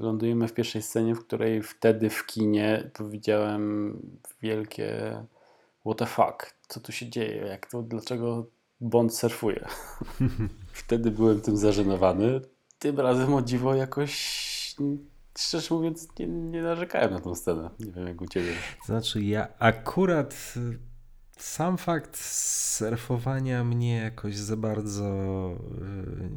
lądujemy 0.00 0.48
w 0.48 0.52
pierwszej 0.52 0.82
scenie, 0.82 1.14
w 1.14 1.26
której 1.26 1.62
wtedy 1.62 2.10
w 2.10 2.26
kinie 2.26 2.90
powiedziałem 2.94 3.96
wielkie 4.42 5.22
what 5.86 5.98
the 5.98 6.06
fuck, 6.06 6.54
co 6.68 6.80
tu 6.80 6.92
się 6.92 7.08
dzieje, 7.08 7.36
jak 7.36 7.66
to, 7.66 7.82
dlaczego 7.82 8.46
Bond 8.80 9.14
surfuje. 9.14 9.68
wtedy 10.72 11.10
byłem 11.10 11.40
tym 11.40 11.56
zażenowany. 11.56 12.40
Tym 12.78 13.00
razem 13.00 13.34
o 13.34 13.42
dziwo 13.42 13.74
jakoś 13.74 14.40
szczerze 15.38 15.74
mówiąc 15.74 16.08
nie, 16.18 16.26
nie 16.26 16.62
narzekałem 16.62 17.10
na 17.10 17.20
tą 17.20 17.34
scenę. 17.34 17.70
Nie 17.80 17.92
wiem 17.92 18.06
jak 18.06 18.20
u 18.20 18.26
Ciebie. 18.26 18.52
Znaczy 18.84 19.22
ja 19.22 19.48
akurat 19.58 20.54
sam 21.42 21.78
fakt 21.78 22.16
surfowania 22.78 23.64
mnie 23.64 23.96
jakoś 23.96 24.36
za 24.36 24.56
bardzo 24.56 25.04
y, 25.62 26.30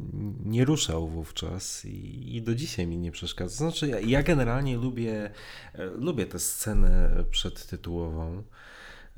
nie 0.44 0.64
ruszał 0.64 1.08
wówczas 1.08 1.84
i, 1.84 2.42
do 2.42 2.54
dzisiaj 2.54 2.86
mi 2.86 2.98
nie 2.98 3.12
przeszkadza. 3.12 3.56
Znaczy, 3.56 3.88
ja, 3.88 4.00
ja 4.00 4.22
generalnie 4.22 4.76
lubię, 4.76 5.30
e, 5.74 5.84
lubię 5.86 6.26
tę 6.26 6.38
scenę 6.38 7.24
przedtytułową. 7.30 8.42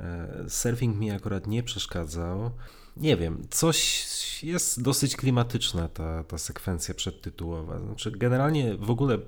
E, 0.01 0.45
surfing 0.49 0.97
mi 0.99 1.11
akurat 1.11 1.47
nie 1.47 1.63
przeszkadzał. 1.63 2.51
Nie 2.97 3.17
wiem, 3.17 3.47
coś 3.51 4.07
jest 4.43 4.83
dosyć 4.83 5.17
klimatyczna 5.17 5.89
ta, 5.89 6.25
ta 6.25 6.39
sekwencja 6.39 6.95
przedtytułowa. 6.95 7.81
Znaczy, 7.81 8.11
generalnie 8.11 8.77
w 8.77 8.91
ogóle 8.91 9.19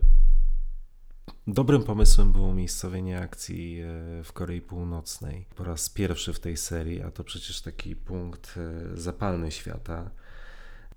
Dobrym 1.50 1.82
pomysłem 1.82 2.32
było 2.32 2.48
umiejscowienie 2.48 3.20
akcji 3.20 3.80
e, 3.80 3.84
w 4.24 4.32
Korei 4.32 4.60
Północnej. 4.60 5.46
Po 5.56 5.64
raz 5.64 5.90
pierwszy 5.90 6.32
w 6.32 6.40
tej 6.40 6.56
serii, 6.56 7.02
a 7.02 7.10
to 7.10 7.24
przecież 7.24 7.60
taki 7.60 7.96
punkt 7.96 8.54
e, 8.56 8.96
zapalny 8.96 9.50
świata. 9.50 10.10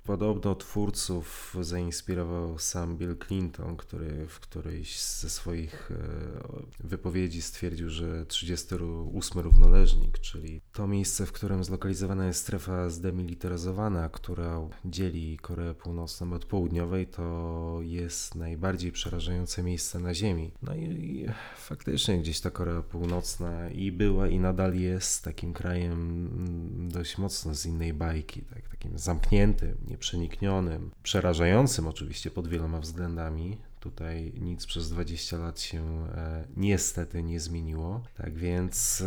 Podobno 0.06 0.56
twórców 0.56 1.56
zainspirował 1.62 2.60
sam 2.60 2.98
Bill 2.98 3.18
Clinton, 3.28 3.78
który 3.78 4.28
w 4.28 4.40
którejś 4.40 5.02
ze 5.02 5.30
swoich 5.30 5.92
e, 5.92 6.88
wypowiedzi 6.88 7.42
stwierdził, 7.42 7.90
że 7.90 8.26
38 8.26 9.42
równoleżnik, 9.42 10.20
czyli 10.20 10.62
to 10.74 10.88
miejsce, 10.88 11.26
w 11.26 11.32
którym 11.32 11.64
zlokalizowana 11.64 12.28
jest 12.28 12.40
strefa 12.40 12.90
zdemilitaryzowana, 12.90 14.10
która 14.10 14.62
dzieli 14.86 15.38
Koreę 15.38 15.74
Północną 15.74 16.34
od 16.34 16.46
południowej, 16.46 17.08
to 17.08 17.80
jest 17.82 18.36
najbardziej 18.36 18.92
przerażające 18.92 19.64
miejsce 19.64 20.00
na 20.00 20.14
Ziemi. 20.14 20.52
No 20.62 20.76
i, 20.76 21.28
faktycznie 21.58 22.20
gdzieś 22.20 22.42
ta 22.42 22.52
Korea 22.52 22.82
Północna 22.82 23.70
i 23.70 23.92
była 23.92 24.28
i 24.28 24.40
nadal 24.40 24.76
jest 24.76 25.24
takim 25.24 25.54
krajem 25.54 25.92
mm, 25.92 26.90
dość 26.92 27.18
mocno 27.18 27.56
z 27.56 27.66
innej 27.66 27.94
bajki, 27.94 28.42
tak, 28.42 28.70
takim 28.70 28.98
zamkniętym, 28.98 29.78
nieprzeniknionym, 29.92 30.92
przerażającym 31.04 31.88
oczywiście 31.88 32.32
pod 32.32 32.48
wieloma 32.48 32.80
względami. 32.80 33.58
Tutaj 33.80 34.34
nic 34.42 34.66
przez 34.66 34.90
20 34.90 35.38
lat 35.38 35.60
się 35.60 36.08
e, 36.16 36.44
niestety 36.58 37.24
nie 37.24 37.40
zmieniło. 37.40 38.02
Tak 38.18 38.34
więc 38.34 39.04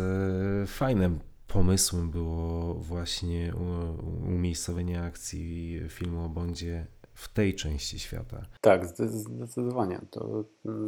e, 0.63 0.67
fajnym 0.67 1.19
pomysłem 1.47 2.11
było 2.11 2.73
właśnie 2.73 3.53
umiejscowienie 4.27 5.01
akcji 5.01 5.81
filmu 5.89 6.25
o 6.25 6.29
Bondzie 6.29 6.87
w 7.13 7.33
tej 7.33 7.55
części 7.55 7.99
świata. 7.99 8.45
Tak, 8.61 8.85
zdecydowanie. 8.85 10.01
To, 10.11 10.43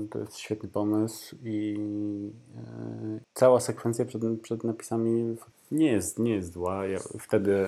to 0.10 0.20
jest 0.20 0.38
świetny 0.38 0.70
pomysł 0.70 1.36
i 1.44 1.78
e, 2.56 3.20
cała 3.34 3.60
sekwencja 3.60 4.06
przed, 4.06 4.22
przed 4.42 4.64
napisami 4.64 5.36
nie 5.72 5.92
jest, 5.92 6.20
nie 6.20 6.32
jest 6.32 6.54
zła. 6.54 6.86
Ja 6.86 7.00
wtedy 7.20 7.68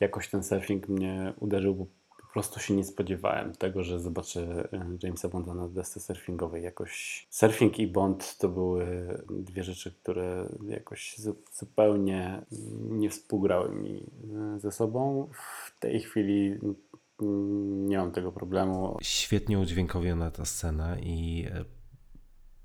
jakoś 0.00 0.28
ten 0.28 0.42
surfing 0.42 0.88
mnie 0.88 1.32
uderzył, 1.40 1.74
bo 1.74 1.86
po 2.30 2.32
prostu 2.32 2.60
się 2.60 2.74
nie 2.74 2.84
spodziewałem 2.84 3.52
tego, 3.52 3.82
że 3.82 4.00
zobaczę 4.00 4.68
e, 4.72 4.96
Jamesa 5.02 5.28
Bonda 5.28 5.54
na 5.54 5.68
desce 5.68 6.00
surfingowej. 6.00 6.64
Jakoś 6.64 7.26
surfing 7.30 7.78
i 7.78 7.86
Bond 7.86 8.38
to 8.38 8.48
były 8.48 8.86
dwie 9.30 9.62
rzeczy, 9.62 9.92
które 9.92 10.48
jakoś 10.68 11.16
zupełnie 11.52 12.42
nie 12.90 13.10
współgrały 13.10 13.74
mi 13.74 14.06
e, 14.56 14.60
ze 14.60 14.72
sobą. 14.72 15.30
W 15.32 15.78
tej 15.78 16.00
chwili 16.00 16.58
nie 17.88 17.98
mam 17.98 18.12
tego 18.12 18.32
problemu. 18.32 18.98
Świetnie 19.02 19.58
udźwiękowiona 19.58 20.30
ta 20.30 20.44
scena 20.44 20.98
i 20.98 21.46
e, 21.50 21.64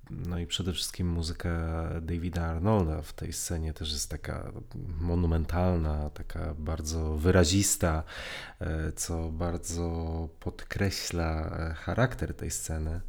no 0.09 0.39
i 0.39 0.47
przede 0.47 0.73
wszystkim 0.73 1.09
muzyka 1.09 1.85
Davida 2.01 2.45
Arnolda 2.45 3.01
w 3.01 3.13
tej 3.13 3.33
scenie 3.33 3.73
też 3.73 3.91
jest 3.91 4.09
taka 4.09 4.51
monumentalna, 4.99 6.09
taka 6.09 6.53
bardzo 6.57 7.17
wyrazista, 7.17 8.03
e, 8.59 8.91
co 8.91 9.29
bardzo 9.31 10.29
podkreśla 10.39 11.57
e, 11.57 11.73
charakter 11.73 12.33
tej 12.33 12.51
sceny. 12.51 13.01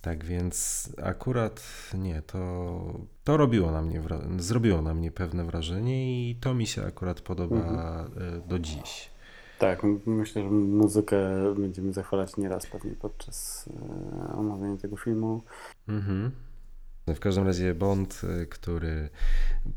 Tak 0.00 0.24
więc 0.24 0.88
akurat 1.02 1.62
nie, 1.94 2.22
to, 2.22 3.00
to 3.24 3.36
robiło 3.36 3.72
na 3.72 3.82
mnie, 3.82 4.02
zrobiło 4.38 4.82
na 4.82 4.94
mnie 4.94 5.10
pewne 5.10 5.44
wrażenie 5.44 6.30
i 6.30 6.36
to 6.36 6.54
mi 6.54 6.66
się 6.66 6.86
akurat 6.86 7.20
podoba 7.20 7.56
mhm. 7.56 8.48
do 8.48 8.58
dziś. 8.58 9.13
Tak, 9.58 9.82
myślę, 10.06 10.42
że 10.42 10.50
muzykę 10.50 11.18
będziemy 11.54 11.92
zachwalać 11.92 12.36
nieraz 12.36 12.66
pewnie 12.66 12.90
podczas 12.90 13.68
e, 14.28 14.32
omawiania 14.32 14.76
tego 14.76 14.96
filmu. 14.96 15.42
Mhm. 15.88 16.30
W 17.06 17.20
każdym 17.20 17.46
razie 17.46 17.74
Bond, 17.74 18.20
e, 18.24 18.46
który 18.46 19.08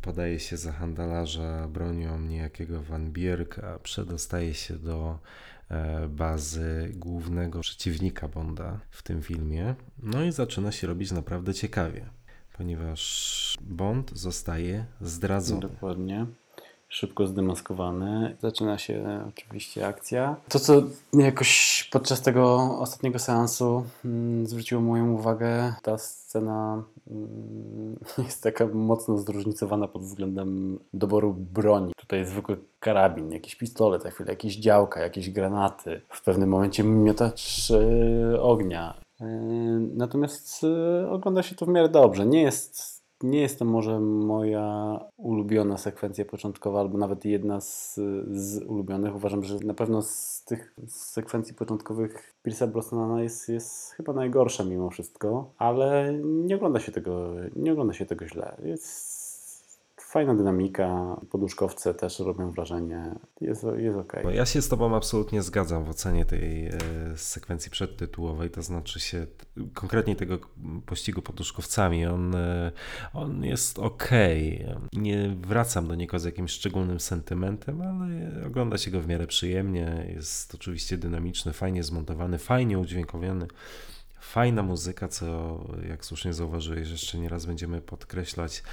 podaje 0.02 0.40
się 0.40 0.58
za 0.58 0.72
handalarza 0.72 1.68
bronią 1.68 2.20
niejakiego 2.20 2.82
Van 2.82 3.12
Bierka, 3.12 3.80
przedostaje 3.84 4.54
się 4.54 4.74
do 4.74 5.20
e, 5.70 6.08
bazy 6.08 6.92
głównego 6.96 7.60
przeciwnika 7.60 8.28
Bonda 8.28 8.80
w 8.90 9.04
tym 9.04 9.22
filmie. 9.22 9.76
No 10.04 10.24
i 10.24 10.32
zaczyna 10.32 10.72
się 10.72 10.88
robić 10.88 11.12
naprawdę 11.12 11.54
ciekawie, 11.54 12.10
ponieważ 12.58 13.58
Bond 13.62 14.12
zostaje 14.12 14.86
zdradzony. 15.02 15.62
Dokładnie. 15.62 16.26
Szybko 16.90 17.28
zdemaskowany. 17.28 18.38
Zaczyna 18.42 18.78
się 18.78 19.24
oczywiście 19.30 19.88
akcja. 19.88 20.36
To, 20.50 20.60
co 20.60 20.84
jakoś 21.14 21.84
podczas 21.92 22.22
tego 22.22 22.56
ostatniego 22.80 23.20
seansu 23.20 23.84
mm, 24.06 24.48
zwróciło 24.48 24.82
moją 24.82 25.12
uwagę, 25.12 25.74
ta 25.84 25.98
scena 25.98 26.84
mm, 27.12 28.00
jest 28.26 28.44
taka 28.44 28.68
mocno 28.68 29.18
zróżnicowana 29.18 29.88
pod 29.88 30.02
względem 30.02 30.80
doboru 30.94 31.34
broni. 31.34 31.94
Tutaj 31.98 32.20
jest 32.20 32.32
zwykły 32.32 32.58
karabin, 32.80 33.32
jakiś 33.32 33.56
pistolet, 33.56 34.04
za 34.04 34.12
chwilę 34.12 34.30
jakieś 34.30 34.56
działka, 34.56 35.00
jakieś 35.00 35.30
granaty. 35.30 36.02
W 36.10 36.24
pewnym 36.24 36.50
momencie 36.50 36.84
miotacz 36.84 37.72
e, 37.72 38.42
ognia. 38.42 38.94
E, 39.22 39.26
natomiast 39.96 40.64
e, 40.64 41.10
ogląda 41.10 41.44
się 41.44 41.56
to 41.56 41.66
w 41.66 41.70
miarę 41.70 41.90
dobrze. 41.90 42.26
Nie 42.26 42.42
jest 42.42 42.97
nie 43.24 43.42
jest 43.42 43.60
to 43.60 43.66
może 43.66 44.00
moja 44.00 45.00
ulubiona 45.18 45.78
sekwencja 45.78 46.26
początkowa, 46.26 46.80
albo 46.80 46.98
nawet 46.98 47.26
jedna 47.26 47.62
z, 47.62 47.96
z 48.32 48.64
ulubionych. 48.64 49.16
Uważam, 49.16 49.44
że 49.44 49.60
na 49.60 49.74
pewno 49.74 50.02
z 50.02 50.44
tych 50.46 50.74
sekwencji 50.88 51.54
początkowych 51.54 52.36
Pierce'a 52.46 52.68
Brosnana 52.68 53.24
jest, 53.24 53.50
jest 53.50 53.92
chyba 53.92 54.14
najgorsza 54.14 54.64
mimo 54.64 54.90
wszystko, 54.90 55.54
ale 55.58 56.20
nie 56.24 56.56
ogląda 56.56 56.80
się 56.80 56.92
tego, 56.92 57.32
nie 57.56 57.72
ogląda 57.72 57.94
się 57.94 58.06
tego 58.06 58.28
źle. 58.28 58.58
Jest 58.64 59.17
fajna 60.08 60.36
dynamika, 60.36 61.18
poduszkowce 61.30 61.94
też 61.94 62.20
robią 62.20 62.52
wrażenie, 62.52 63.16
jest, 63.42 63.66
jest 63.78 63.98
ok. 63.98 64.14
Ja 64.34 64.46
się 64.46 64.62
z 64.62 64.70
Tobą 64.70 64.96
absolutnie 64.96 65.42
zgadzam 65.42 65.84
w 65.84 65.90
ocenie 65.90 66.26
tej 66.26 66.68
e, 66.68 66.72
sekwencji 67.16 67.72
przedtytułowej, 67.72 68.50
to 68.50 68.62
znaczy 68.62 69.00
się 69.00 69.28
konkretnie 69.74 70.16
tego 70.16 70.40
pościgu 70.86 71.22
poduszkowcami. 71.22 72.06
On, 72.06 72.36
e, 72.36 72.72
on 73.14 73.44
jest 73.44 73.80
ok. 73.80 74.10
Nie 74.94 75.36
wracam 75.42 75.88
do 75.88 75.96
niego 75.96 76.20
z 76.20 76.24
jakimś 76.24 76.52
szczególnym 76.52 77.00
sentymentem, 77.00 77.82
ale 77.82 78.48
ogląda 78.48 78.78
się 78.78 78.92
go 78.92 79.02
w 79.02 79.08
miarę 79.08 79.28
przyjemnie. 79.28 80.06
Jest 80.16 80.56
oczywiście 80.56 80.98
dynamiczny, 80.98 81.54
fajnie 81.54 81.84
zmontowany, 81.84 82.38
fajnie 82.38 82.80
udźwiękowiony. 82.80 83.48
Fajna 84.20 84.64
muzyka, 84.64 85.08
co 85.08 85.60
jak 85.90 86.06
słusznie 86.06 86.34
zauważyłeś, 86.34 86.90
jeszcze 86.90 87.20
nieraz 87.20 87.46
będziemy 87.46 87.82
podkreślać. 87.82 88.64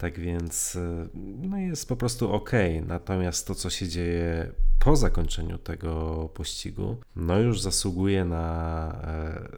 Tak 0.00 0.20
więc 0.20 0.76
e, 0.76 1.08
no 1.48 1.58
jest 1.58 1.88
po 1.88 1.96
prostu 1.96 2.32
ok. 2.32 2.50
Natomiast 2.86 3.46
to, 3.46 3.54
co 3.54 3.70
się 3.70 3.88
dzieje 3.88 4.52
po 4.78 4.96
zakończeniu 4.96 5.58
tego 5.58 6.28
pościgu, 6.34 6.96
no 7.16 7.38
już 7.38 7.60
zasługuje 7.60 8.24
na, 8.24 8.92
e, 9.04 9.48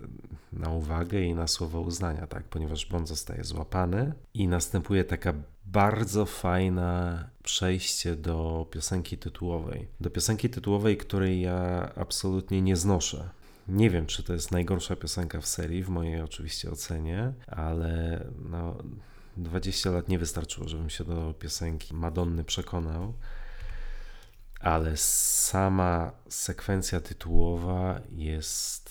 na 0.52 0.70
uwagę 0.70 1.20
i 1.20 1.34
na 1.34 1.46
słowo 1.46 1.80
uznania, 1.80 2.26
tak? 2.26 2.44
Ponieważ 2.44 2.86
Bond 2.86 3.08
zostaje 3.08 3.44
złapany 3.44 4.12
i 4.34 4.48
następuje 4.48 5.04
taka 5.04 5.34
bardzo 5.64 6.26
fajna 6.26 7.24
przejście 7.42 8.16
do 8.16 8.66
piosenki 8.70 9.18
tytułowej. 9.18 9.88
Do 10.00 10.10
piosenki 10.10 10.50
tytułowej, 10.50 10.96
której 10.96 11.40
ja 11.40 11.90
absolutnie 11.96 12.62
nie 12.62 12.76
znoszę. 12.76 13.28
Nie 13.68 13.90
wiem, 13.90 14.06
czy 14.06 14.22
to 14.22 14.32
jest 14.32 14.50
najgorsza 14.50 14.96
piosenka 14.96 15.40
w 15.40 15.46
serii, 15.46 15.84
w 15.84 15.88
mojej 15.88 16.20
oczywiście 16.20 16.70
ocenie, 16.70 17.32
ale 17.46 18.24
no, 18.50 18.76
20 19.36 19.90
lat 19.90 20.08
nie 20.08 20.18
wystarczyło, 20.18 20.68
żebym 20.68 20.90
się 20.90 21.04
do 21.04 21.34
piosenki 21.38 21.94
Madonny 21.94 22.44
przekonał, 22.44 23.12
ale 24.60 24.96
sama 24.96 26.12
sekwencja 26.28 27.00
tytułowa 27.00 28.00
jest 28.10 28.90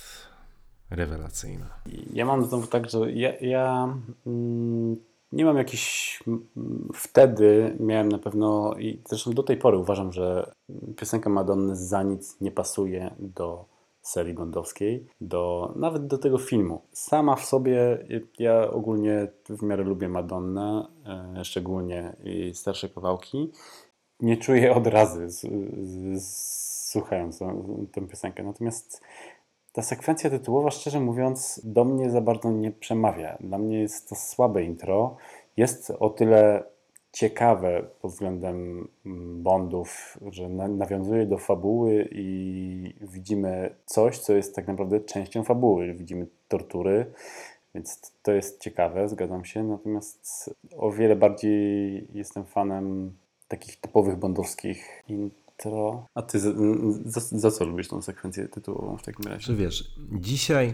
rewelacyjna. 0.89 1.69
Ja 2.13 2.25
mam 2.25 2.45
znowu 2.45 2.67
tak, 2.67 2.89
że 2.89 3.11
ja, 3.11 3.39
ja 3.39 3.95
mm, 4.25 4.95
nie 5.31 5.45
mam 5.45 5.57
jakiś. 5.57 6.19
Wtedy 6.93 7.77
miałem 7.79 8.09
na 8.09 8.17
pewno, 8.17 8.75
i 8.79 9.01
zresztą 9.09 9.31
do 9.31 9.43
tej 9.43 9.57
pory 9.57 9.77
uważam, 9.77 10.11
że 10.11 10.51
piosenka 10.97 11.29
Madonny 11.29 11.75
za 11.75 12.03
nic 12.03 12.41
nie 12.41 12.51
pasuje 12.51 13.15
do 13.19 13.70
serii 14.01 14.33
bondowskiej, 14.33 15.07
do, 15.21 15.73
nawet 15.75 16.07
do 16.07 16.17
tego 16.17 16.37
filmu. 16.37 16.81
Sama 16.91 17.35
w 17.35 17.45
sobie, 17.45 18.05
ja 18.39 18.71
ogólnie 18.71 19.27
w 19.49 19.63
miarę 19.63 19.83
lubię 19.83 20.09
Madonnę, 20.09 20.87
e, 21.39 21.45
szczególnie 21.45 22.15
jej 22.23 22.55
starsze 22.55 22.89
kawałki. 22.89 23.51
Nie 24.19 24.37
czuję 24.37 24.75
od 24.75 24.87
razu 24.87 25.19
z, 25.29 25.47
z, 26.21 26.91
słuchając 26.91 27.39
tę 27.91 28.07
piosenkę. 28.07 28.43
Natomiast 28.43 29.01
ta 29.71 29.81
sekwencja 29.81 30.29
tytułowa, 30.29 30.71
szczerze 30.71 30.99
mówiąc, 30.99 31.61
do 31.63 31.85
mnie 31.85 32.09
za 32.09 32.21
bardzo 32.21 32.51
nie 32.51 32.71
przemawia. 32.71 33.37
Dla 33.39 33.57
mnie 33.57 33.79
jest 33.79 34.09
to 34.09 34.15
słabe 34.15 34.63
intro. 34.63 35.15
Jest 35.57 35.93
o 35.99 36.09
tyle 36.09 36.63
ciekawe 37.11 37.83
pod 38.01 38.11
względem 38.11 38.87
mm, 39.05 39.43
Bondów, 39.43 40.17
że 40.31 40.49
nawiązuje 40.49 41.25
do 41.25 41.37
fabuły 41.37 42.09
i 42.11 42.93
widzimy 43.01 43.75
coś, 43.85 44.17
co 44.17 44.33
jest 44.33 44.55
tak 44.55 44.67
naprawdę 44.67 44.99
częścią 44.99 45.43
fabuły. 45.43 45.93
Widzimy 45.93 46.27
tortury, 46.47 47.05
więc 47.75 48.13
to 48.23 48.31
jest 48.31 48.59
ciekawe, 48.59 49.09
zgadzam 49.09 49.45
się. 49.45 49.63
Natomiast 49.63 50.49
o 50.77 50.91
wiele 50.91 51.15
bardziej 51.15 52.07
jestem 52.13 52.45
fanem 52.45 53.13
takich 53.47 53.79
typowych 53.79 54.15
bondowskich 54.15 55.03
intro. 55.07 56.05
A 56.15 56.21
ty 56.21 56.39
za, 56.39 56.51
za, 57.05 57.21
za 57.21 57.51
co 57.51 57.65
lubisz 57.65 57.87
tą 57.87 58.01
sekwencję 58.01 58.47
tytułową 58.47 58.97
w 58.97 59.03
takim 59.03 59.31
razie? 59.31 59.45
Czy 59.45 59.55
wiesz, 59.55 59.95
dzisiaj 60.11 60.73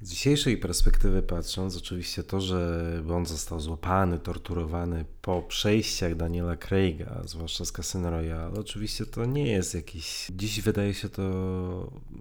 z 0.00 0.10
dzisiejszej 0.10 0.58
perspektywy 0.58 1.22
patrząc, 1.22 1.76
oczywiście 1.76 2.22
to, 2.22 2.40
że 2.40 2.82
Bond 3.04 3.28
został 3.28 3.60
złapany, 3.60 4.18
torturowany 4.18 5.04
po 5.22 5.42
przejściach 5.42 6.16
Daniela 6.16 6.56
Craiga, 6.56 7.22
zwłaszcza 7.24 7.64
z 7.64 7.72
Casino 7.72 8.10
Royale, 8.10 8.60
oczywiście 8.60 9.06
to 9.06 9.24
nie 9.24 9.52
jest 9.52 9.74
jakiś. 9.74 10.32
Dziś 10.36 10.60
wydaje 10.60 10.94
się 10.94 11.08
to, 11.08 11.22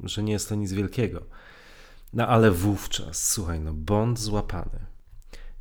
że 0.04 0.24
nie 0.24 0.34
jest 0.34 0.50
to 0.50 0.56
nic 0.56 0.74
wielkiego. 0.74 1.22
No 2.14 2.28
ale 2.28 2.52
wówczas, 2.52 3.32
słuchaj, 3.32 3.60
no 3.60 3.74
Bond 3.74 4.20
złapany 4.20 4.95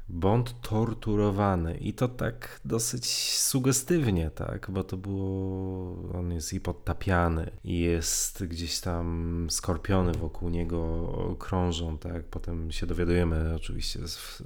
Bond 0.08 0.60
torturowany 0.60 1.78
i 1.78 1.94
to 1.94 2.08
tak 2.08 2.60
dosyć 2.64 3.06
sugestywnie, 3.38 4.30
tak, 4.30 4.70
bo 4.70 4.84
to 4.84 4.96
było, 4.96 5.96
on 6.18 6.32
jest 6.32 6.52
i 6.52 6.60
podtapiany 6.60 7.50
i 7.64 7.80
jest 7.80 8.44
gdzieś 8.46 8.80
tam 8.80 9.46
skorpiony 9.50 10.12
wokół 10.12 10.48
niego 10.48 11.36
krążą, 11.38 11.98
tak, 11.98 12.24
potem 12.24 12.72
się 12.72 12.86
dowiadujemy 12.86 13.54
oczywiście 13.56 14.08
z, 14.08 14.42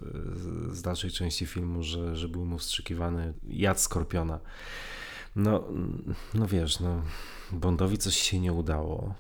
z 0.73 0.83
dalszej 0.83 1.11
części 1.11 1.47
filmu, 1.47 1.83
że, 1.83 2.17
że 2.17 2.29
był 2.29 2.45
mu 2.45 2.59
wstrzykiwany 2.59 3.35
jad 3.43 3.81
skorpiona. 3.81 4.41
No, 5.37 5.65
no 6.35 6.47
wiesz, 6.47 6.81
no, 6.81 7.03
Bondowi 7.53 7.99
coś 7.99 8.17
się 8.17 8.41
nie 8.41 8.53
udało. 8.53 9.15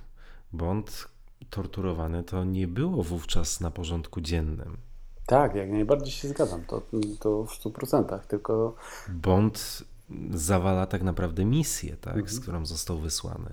Bond 0.52 1.08
torturowany 1.50 2.24
to 2.24 2.44
nie 2.44 2.68
było 2.68 3.02
wówczas 3.02 3.60
na 3.60 3.70
porządku 3.70 4.20
dziennym 4.20 4.87
tak, 5.28 5.54
jak 5.54 5.70
najbardziej 5.70 6.12
się 6.12 6.28
zgadzam. 6.28 6.64
To, 6.64 6.82
to 7.20 7.44
w 7.44 7.64
100%. 7.64 8.18
Tylko. 8.18 8.74
Bond 9.08 9.82
zawala 10.30 10.86
tak 10.86 11.02
naprawdę 11.02 11.44
misję, 11.44 11.96
tak, 12.00 12.14
mhm. 12.16 12.28
z 12.28 12.40
którą 12.40 12.66
został 12.66 12.98
wysłany. 12.98 13.50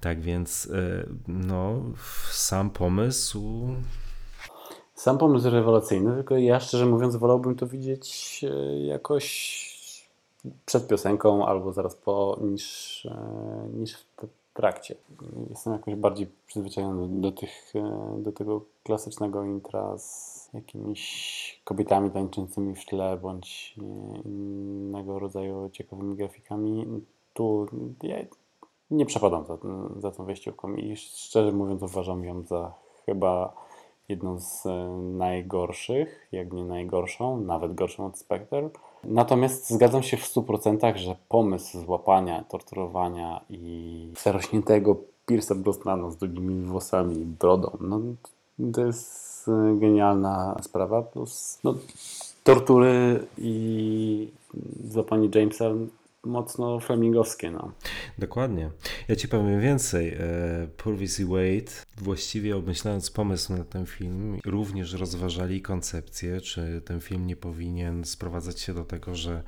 Tak 0.00 0.20
więc, 0.20 0.70
e, 0.72 1.06
no, 1.28 1.82
sam 2.30 2.70
pomysł. 2.70 3.68
Sam 4.94 5.18
pomysł 5.18 5.50
rewelacyjny, 5.50 6.14
tylko 6.14 6.36
ja 6.36 6.60
szczerze 6.60 6.86
mówiąc 6.86 7.16
wolałbym 7.16 7.54
to 7.54 7.66
widzieć 7.66 8.44
e, 8.50 8.78
jakoś 8.86 9.66
przed 10.66 10.88
piosenką 10.88 11.46
albo 11.46 11.72
zaraz 11.72 11.94
po, 11.94 12.38
niż, 12.40 13.06
e, 13.06 13.68
niż 13.74 13.96
w 13.96 14.26
trakcie. 14.54 14.94
Jestem 15.50 15.72
jakoś 15.72 15.94
bardziej 15.94 16.30
przyzwyczajony 16.46 17.08
do, 17.08 17.30
do, 17.30 17.36
tych, 17.36 17.72
do 18.18 18.32
tego 18.32 18.60
klasycznego 18.84 19.44
intra 19.44 19.98
z 19.98 20.35
jakimiś 20.54 21.60
kobietami 21.64 22.10
tańczącymi 22.10 22.74
w 22.74 22.86
tle, 22.86 23.18
bądź 23.22 23.76
innego 24.24 25.18
rodzaju 25.18 25.70
ciekawymi 25.72 26.16
grafikami. 26.16 26.86
Tu 27.34 27.66
ja 28.02 28.16
nie 28.90 29.06
przepadam 29.06 29.44
za, 29.44 29.58
za 30.00 30.10
tą 30.10 30.24
wejściówką 30.24 30.74
i 30.74 30.96
szczerze 30.96 31.52
mówiąc 31.52 31.82
uważam 31.82 32.24
ją 32.24 32.42
za 32.42 32.74
chyba 33.06 33.52
jedną 34.08 34.40
z 34.40 34.66
e, 34.66 34.88
najgorszych, 34.98 36.28
jak 36.32 36.52
nie 36.52 36.64
najgorszą, 36.64 37.40
nawet 37.40 37.74
gorszą 37.74 38.06
od 38.06 38.18
Spectre. 38.18 38.70
Natomiast 39.04 39.70
zgadzam 39.70 40.02
się 40.02 40.16
w 40.16 40.34
100%, 40.34 40.96
że 40.96 41.16
pomysł 41.28 41.80
złapania, 41.80 42.44
torturowania 42.44 43.40
i 43.50 44.12
zarośniętego 44.22 44.96
Pierce'a 45.28 45.54
Brosnana 45.54 46.10
z 46.10 46.16
długimi 46.16 46.66
włosami 46.66 47.16
i 47.20 47.24
brodą, 47.24 47.76
no 47.80 48.00
to 48.72 48.86
jest 48.86 49.46
genialna 49.80 50.56
sprawa, 50.62 51.02
plus 51.02 51.58
no, 51.64 51.74
tortury 52.44 53.26
i 53.38 54.28
złapanie 54.84 55.28
Jamesa 55.34 55.64
mocno 56.26 56.80
flemingowskie. 56.80 57.50
No. 57.50 57.72
Dokładnie. 58.18 58.70
Ja 59.08 59.16
ci 59.16 59.28
powiem 59.28 59.60
więcej. 59.60 60.14
E, 60.14 60.18
Purvis 60.76 61.20
i 61.20 61.24
Wade, 61.24 61.72
właściwie 61.96 62.56
obmyślając 62.56 63.10
pomysł 63.10 63.56
na 63.56 63.64
ten 63.64 63.86
film, 63.86 64.38
również 64.44 64.92
rozważali 64.92 65.62
koncepcję, 65.62 66.40
czy 66.40 66.82
ten 66.84 67.00
film 67.00 67.26
nie 67.26 67.36
powinien 67.36 68.04
sprowadzać 68.04 68.60
się 68.60 68.74
do 68.74 68.84
tego, 68.84 69.14
że 69.14 69.42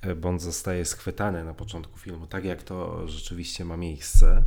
e, 0.00 0.14
Bond 0.14 0.42
zostaje 0.42 0.84
schwytany 0.84 1.44
na 1.44 1.54
początku 1.54 1.98
filmu, 1.98 2.26
tak 2.26 2.44
jak 2.44 2.62
to 2.62 3.08
rzeczywiście 3.08 3.64
ma 3.64 3.76
miejsce, 3.76 4.44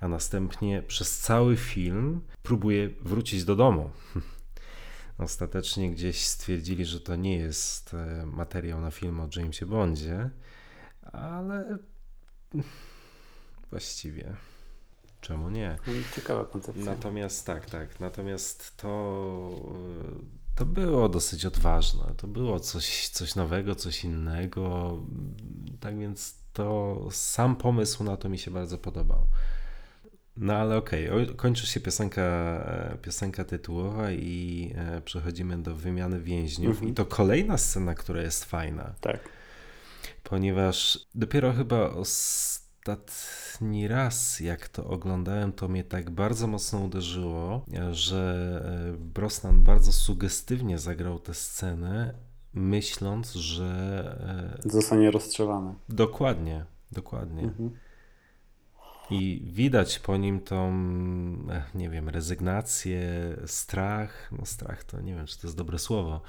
a 0.00 0.08
następnie 0.08 0.82
przez 0.82 1.18
cały 1.18 1.56
film 1.56 2.20
próbuje 2.42 2.88
wrócić 2.88 3.44
do 3.44 3.56
domu. 3.56 3.90
Ostatecznie 5.18 5.90
gdzieś 5.90 6.26
stwierdzili, 6.26 6.84
że 6.84 7.00
to 7.00 7.16
nie 7.16 7.36
jest 7.36 7.94
e, 7.94 8.26
materiał 8.26 8.80
na 8.80 8.90
film 8.90 9.20
o 9.20 9.28
Jamesie 9.36 9.66
Bondzie, 9.66 10.30
ale 11.12 11.78
właściwie 13.70 14.36
czemu 15.20 15.50
nie? 15.50 15.76
Ciekawa 16.16 16.44
koncepcja. 16.44 16.84
Natomiast 16.84 17.46
tak, 17.46 17.70
tak. 17.70 18.00
Natomiast 18.00 18.76
to, 18.76 19.50
to 20.54 20.66
było 20.66 21.08
dosyć 21.08 21.46
odważne. 21.46 22.04
To 22.16 22.26
było 22.26 22.60
coś, 22.60 23.08
coś 23.08 23.34
nowego, 23.34 23.74
coś 23.74 24.04
innego. 24.04 24.92
Tak 25.80 25.98
więc 25.98 26.34
to 26.52 26.98
sam 27.10 27.56
pomysł 27.56 28.04
na 28.04 28.16
to 28.16 28.28
mi 28.28 28.38
się 28.38 28.50
bardzo 28.50 28.78
podobał. 28.78 29.26
No 30.36 30.54
ale 30.54 30.76
okej, 30.76 31.10
okay. 31.10 31.34
kończy 31.34 31.66
się 31.66 31.80
piosenka, 31.80 32.22
e, 32.22 32.98
piosenka 33.02 33.44
tytułowa 33.44 34.12
i 34.12 34.72
e, 34.76 35.00
przechodzimy 35.00 35.62
do 35.62 35.74
wymiany 35.74 36.20
więźniów. 36.20 36.72
Mhm. 36.72 36.90
I 36.90 36.94
to 36.94 37.06
kolejna 37.06 37.58
scena, 37.58 37.94
która 37.94 38.22
jest 38.22 38.44
fajna. 38.44 38.94
Tak. 39.00 39.37
Ponieważ 40.28 40.98
dopiero 41.14 41.52
chyba 41.52 41.90
ostatni 41.90 43.88
raz, 43.88 44.40
jak 44.40 44.68
to 44.68 44.84
oglądałem, 44.84 45.52
to 45.52 45.68
mnie 45.68 45.84
tak 45.84 46.10
bardzo 46.10 46.46
mocno 46.46 46.78
uderzyło, 46.78 47.64
że 47.90 48.60
e, 48.94 48.98
Brosnan 48.98 49.62
bardzo 49.62 49.92
sugestywnie 49.92 50.78
zagrał 50.78 51.18
tę 51.18 51.34
scenę, 51.34 52.14
myśląc, 52.54 53.32
że. 53.32 54.58
Zostanie 54.64 55.10
rozstrzelany. 55.10 55.74
Dokładnie, 55.88 56.64
dokładnie. 56.92 57.42
Mhm. 57.42 57.70
I 59.10 59.42
widać 59.52 59.98
po 59.98 60.16
nim 60.16 60.40
tą, 60.40 60.72
nie 61.74 61.90
wiem, 61.90 62.08
rezygnację, 62.08 63.02
strach. 63.46 64.32
No, 64.38 64.46
strach 64.46 64.84
to 64.84 65.00
nie 65.00 65.14
wiem, 65.14 65.26
czy 65.26 65.40
to 65.40 65.46
jest 65.46 65.56
dobre 65.56 65.78
słowo. 65.78 66.20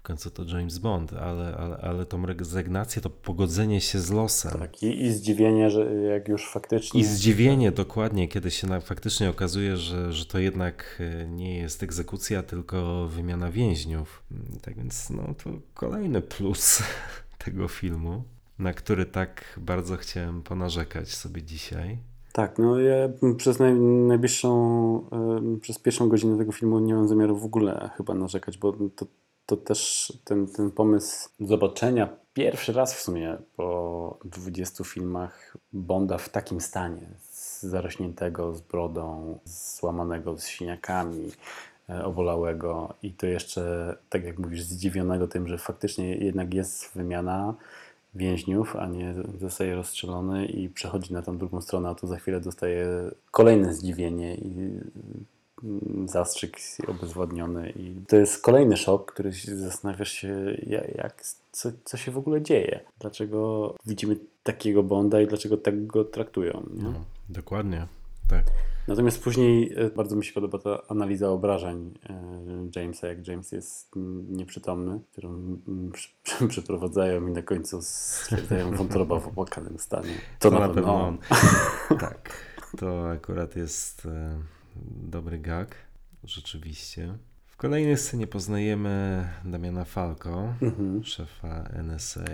W 0.00 0.02
końcu 0.02 0.30
to 0.30 0.44
James 0.44 0.78
Bond, 0.78 1.12
ale, 1.12 1.56
ale, 1.56 1.76
ale 1.76 2.06
tą 2.06 2.26
rezygnację, 2.26 3.02
to 3.02 3.10
pogodzenie 3.10 3.80
się 3.80 3.98
z 3.98 4.10
losem. 4.10 4.52
Tak, 4.52 4.82
i, 4.82 5.02
i 5.02 5.12
zdziwienie, 5.12 5.70
że 5.70 5.94
jak 5.94 6.28
już 6.28 6.50
faktycznie. 6.50 7.00
I 7.00 7.04
zdziwienie 7.04 7.72
dokładnie, 7.72 8.28
kiedy 8.28 8.50
się 8.50 8.66
na, 8.66 8.80
faktycznie 8.80 9.30
okazuje, 9.30 9.76
że, 9.76 10.12
że 10.12 10.24
to 10.24 10.38
jednak 10.38 11.00
e, 11.00 11.28
nie 11.28 11.58
jest 11.58 11.82
egzekucja, 11.82 12.42
tylko 12.42 13.08
wymiana 13.08 13.50
więźniów. 13.50 14.22
Tak 14.62 14.76
więc, 14.76 15.10
no 15.10 15.34
to 15.44 15.50
kolejny 15.74 16.20
plus 16.22 16.82
tego 17.44 17.68
filmu, 17.68 18.22
na 18.58 18.72
który 18.72 19.06
tak 19.06 19.58
bardzo 19.60 19.96
chciałem 19.96 20.42
ponarzekać 20.42 21.14
sobie 21.14 21.42
dzisiaj. 21.42 21.98
Tak, 22.32 22.58
no 22.58 22.80
ja 22.80 22.94
przez 23.36 23.58
naj, 23.58 23.74
najbliższą, 23.80 24.50
y, 25.56 25.60
przez 25.60 25.78
pierwszą 25.78 26.08
godzinę 26.08 26.38
tego 26.38 26.52
filmu 26.52 26.78
nie 26.78 26.94
mam 26.94 27.08
zamiaru 27.08 27.36
w 27.36 27.44
ogóle 27.44 27.90
chyba 27.96 28.14
narzekać, 28.14 28.58
bo 28.58 28.72
to, 28.72 29.06
to 29.50 29.56
też 29.56 30.12
ten, 30.24 30.46
ten 30.46 30.70
pomysł 30.70 31.28
zobaczenia 31.40 32.08
pierwszy 32.34 32.72
raz 32.72 32.94
w 32.94 33.00
sumie 33.00 33.36
po 33.56 34.18
20 34.24 34.84
filmach 34.84 35.56
Bonda 35.72 36.18
w 36.18 36.28
takim 36.28 36.60
stanie, 36.60 37.08
zarośniętego, 37.60 38.54
z 38.54 38.60
brodą, 38.60 39.38
złamanego, 39.44 40.38
z 40.38 40.46
siniakami, 40.46 41.30
obolałego 42.04 42.94
i 43.02 43.12
to 43.12 43.26
jeszcze, 43.26 43.96
tak 44.08 44.24
jak 44.24 44.38
mówisz, 44.38 44.62
zdziwionego 44.62 45.28
tym, 45.28 45.48
że 45.48 45.58
faktycznie 45.58 46.16
jednak 46.16 46.54
jest 46.54 46.94
wymiana 46.94 47.54
więźniów, 48.14 48.76
a 48.76 48.86
nie 48.86 49.14
zostaje 49.40 49.74
rozstrzelony 49.74 50.46
i 50.46 50.68
przechodzi 50.68 51.12
na 51.12 51.22
tą 51.22 51.38
drugą 51.38 51.60
stronę, 51.60 51.88
a 51.88 51.94
tu 51.94 52.06
za 52.06 52.16
chwilę 52.16 52.40
dostaje 52.40 52.86
kolejne 53.30 53.74
zdziwienie 53.74 54.34
i 54.34 54.80
zastrzyk 56.06 56.58
obezwładniony 56.88 57.70
i 57.70 57.94
to 58.08 58.16
jest 58.16 58.42
kolejny 58.42 58.76
szok, 58.76 59.12
który 59.12 59.32
zastanawiasz 59.32 60.12
się 60.12 60.56
jak, 60.94 61.22
co, 61.52 61.70
co 61.84 61.96
się 61.96 62.12
w 62.12 62.18
ogóle 62.18 62.42
dzieje, 62.42 62.80
dlaczego 62.98 63.74
widzimy 63.86 64.16
takiego 64.42 64.82
Bonda 64.82 65.20
i 65.20 65.26
dlaczego 65.26 65.56
tak 65.56 65.86
go 65.86 66.04
traktują. 66.04 66.66
No, 66.74 66.92
dokładnie, 67.28 67.86
tak. 68.28 68.44
Natomiast 68.88 69.22
później 69.22 69.74
bardzo 69.96 70.16
mi 70.16 70.24
się 70.24 70.32
podoba 70.32 70.58
ta 70.58 70.82
analiza 70.88 71.28
obrażeń 71.30 71.94
Jamesa, 72.76 73.06
jak 73.06 73.28
James 73.28 73.52
jest 73.52 73.90
nieprzytomny, 74.28 75.00
którą 75.12 75.58
przeprowadzają 76.48 77.26
i 77.26 77.30
na 77.30 77.42
końcu 77.42 77.78
stwierdzają 77.82 78.70
wątroba 78.70 79.20
w 79.20 79.28
opłakanym 79.28 79.78
stanie. 79.78 80.14
To, 80.38 80.50
to 80.50 80.58
na, 80.58 80.68
na 80.68 80.74
pewno 80.74 81.06
on. 81.06 81.18
tak, 82.00 82.46
to 82.78 83.10
akurat 83.10 83.56
jest 83.56 84.08
dobry 85.02 85.38
gag, 85.38 85.74
rzeczywiście. 86.24 87.14
W 87.46 87.56
kolejnej 87.56 87.96
scenie 87.96 88.26
poznajemy 88.26 89.28
Damiana 89.44 89.84
Falco, 89.84 90.54
mhm. 90.62 91.04
szefa 91.04 91.68
NSA, 91.82 92.24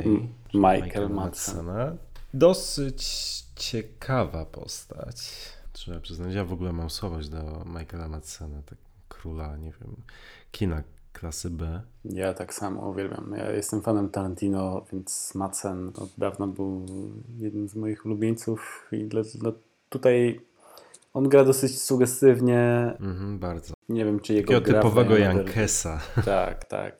Michael, 0.54 0.82
Michael 0.82 1.10
Madsena. 1.10 1.96
Dosyć 2.34 3.06
ciekawa 3.56 4.44
postać. 4.44 5.32
Trzeba 5.72 6.00
przyznać, 6.00 6.34
ja 6.34 6.44
w 6.44 6.52
ogóle 6.52 6.72
mam 6.72 6.90
słabość 6.90 7.28
do 7.28 7.64
Michaela 7.66 8.08
Madsena, 8.08 8.62
tak 8.66 8.78
króla, 9.08 9.56
nie 9.56 9.72
wiem, 9.80 9.96
kina 10.52 10.82
klasy 11.12 11.50
B. 11.50 11.82
Ja 12.04 12.34
tak 12.34 12.54
samo 12.54 12.90
uwielbiam. 12.90 13.34
Ja 13.36 13.50
jestem 13.50 13.82
fanem 13.82 14.10
Tarantino, 14.10 14.84
więc 14.92 15.34
Madsen 15.34 15.88
od 15.88 16.10
dawna 16.18 16.46
był 16.46 16.86
jednym 17.38 17.68
z 17.68 17.74
moich 17.74 18.06
ulubieńców 18.06 18.88
i 18.92 19.04
dla, 19.04 19.22
dla 19.34 19.52
tutaj 19.88 20.40
on 21.16 21.28
gra 21.28 21.44
dosyć 21.44 21.82
sugestywnie. 21.82 22.60
Mhm, 23.00 23.38
bardzo. 23.38 23.74
Nie 23.88 24.04
wiem, 24.04 24.20
czy 24.20 24.34
jego 24.34 24.52
Takiego 24.52 24.70
gra 24.70 24.80
typowego 24.80 25.16
Jankesa. 25.16 26.00
Tak, 26.24 26.64
tak. 26.64 26.96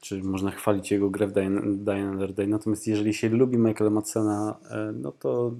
Czy 0.00 0.22
można 0.22 0.50
chwalić 0.50 0.90
jego 0.90 1.10
grę 1.10 1.26
w 1.26 1.32
Die 1.32 2.02
Another 2.02 2.32
Day. 2.34 2.46
Natomiast 2.46 2.86
jeżeli 2.86 3.14
się 3.14 3.28
lubi 3.28 3.58
Michaela 3.58 3.90
Madsena, 3.90 4.58
no 4.94 5.12
to 5.12 5.52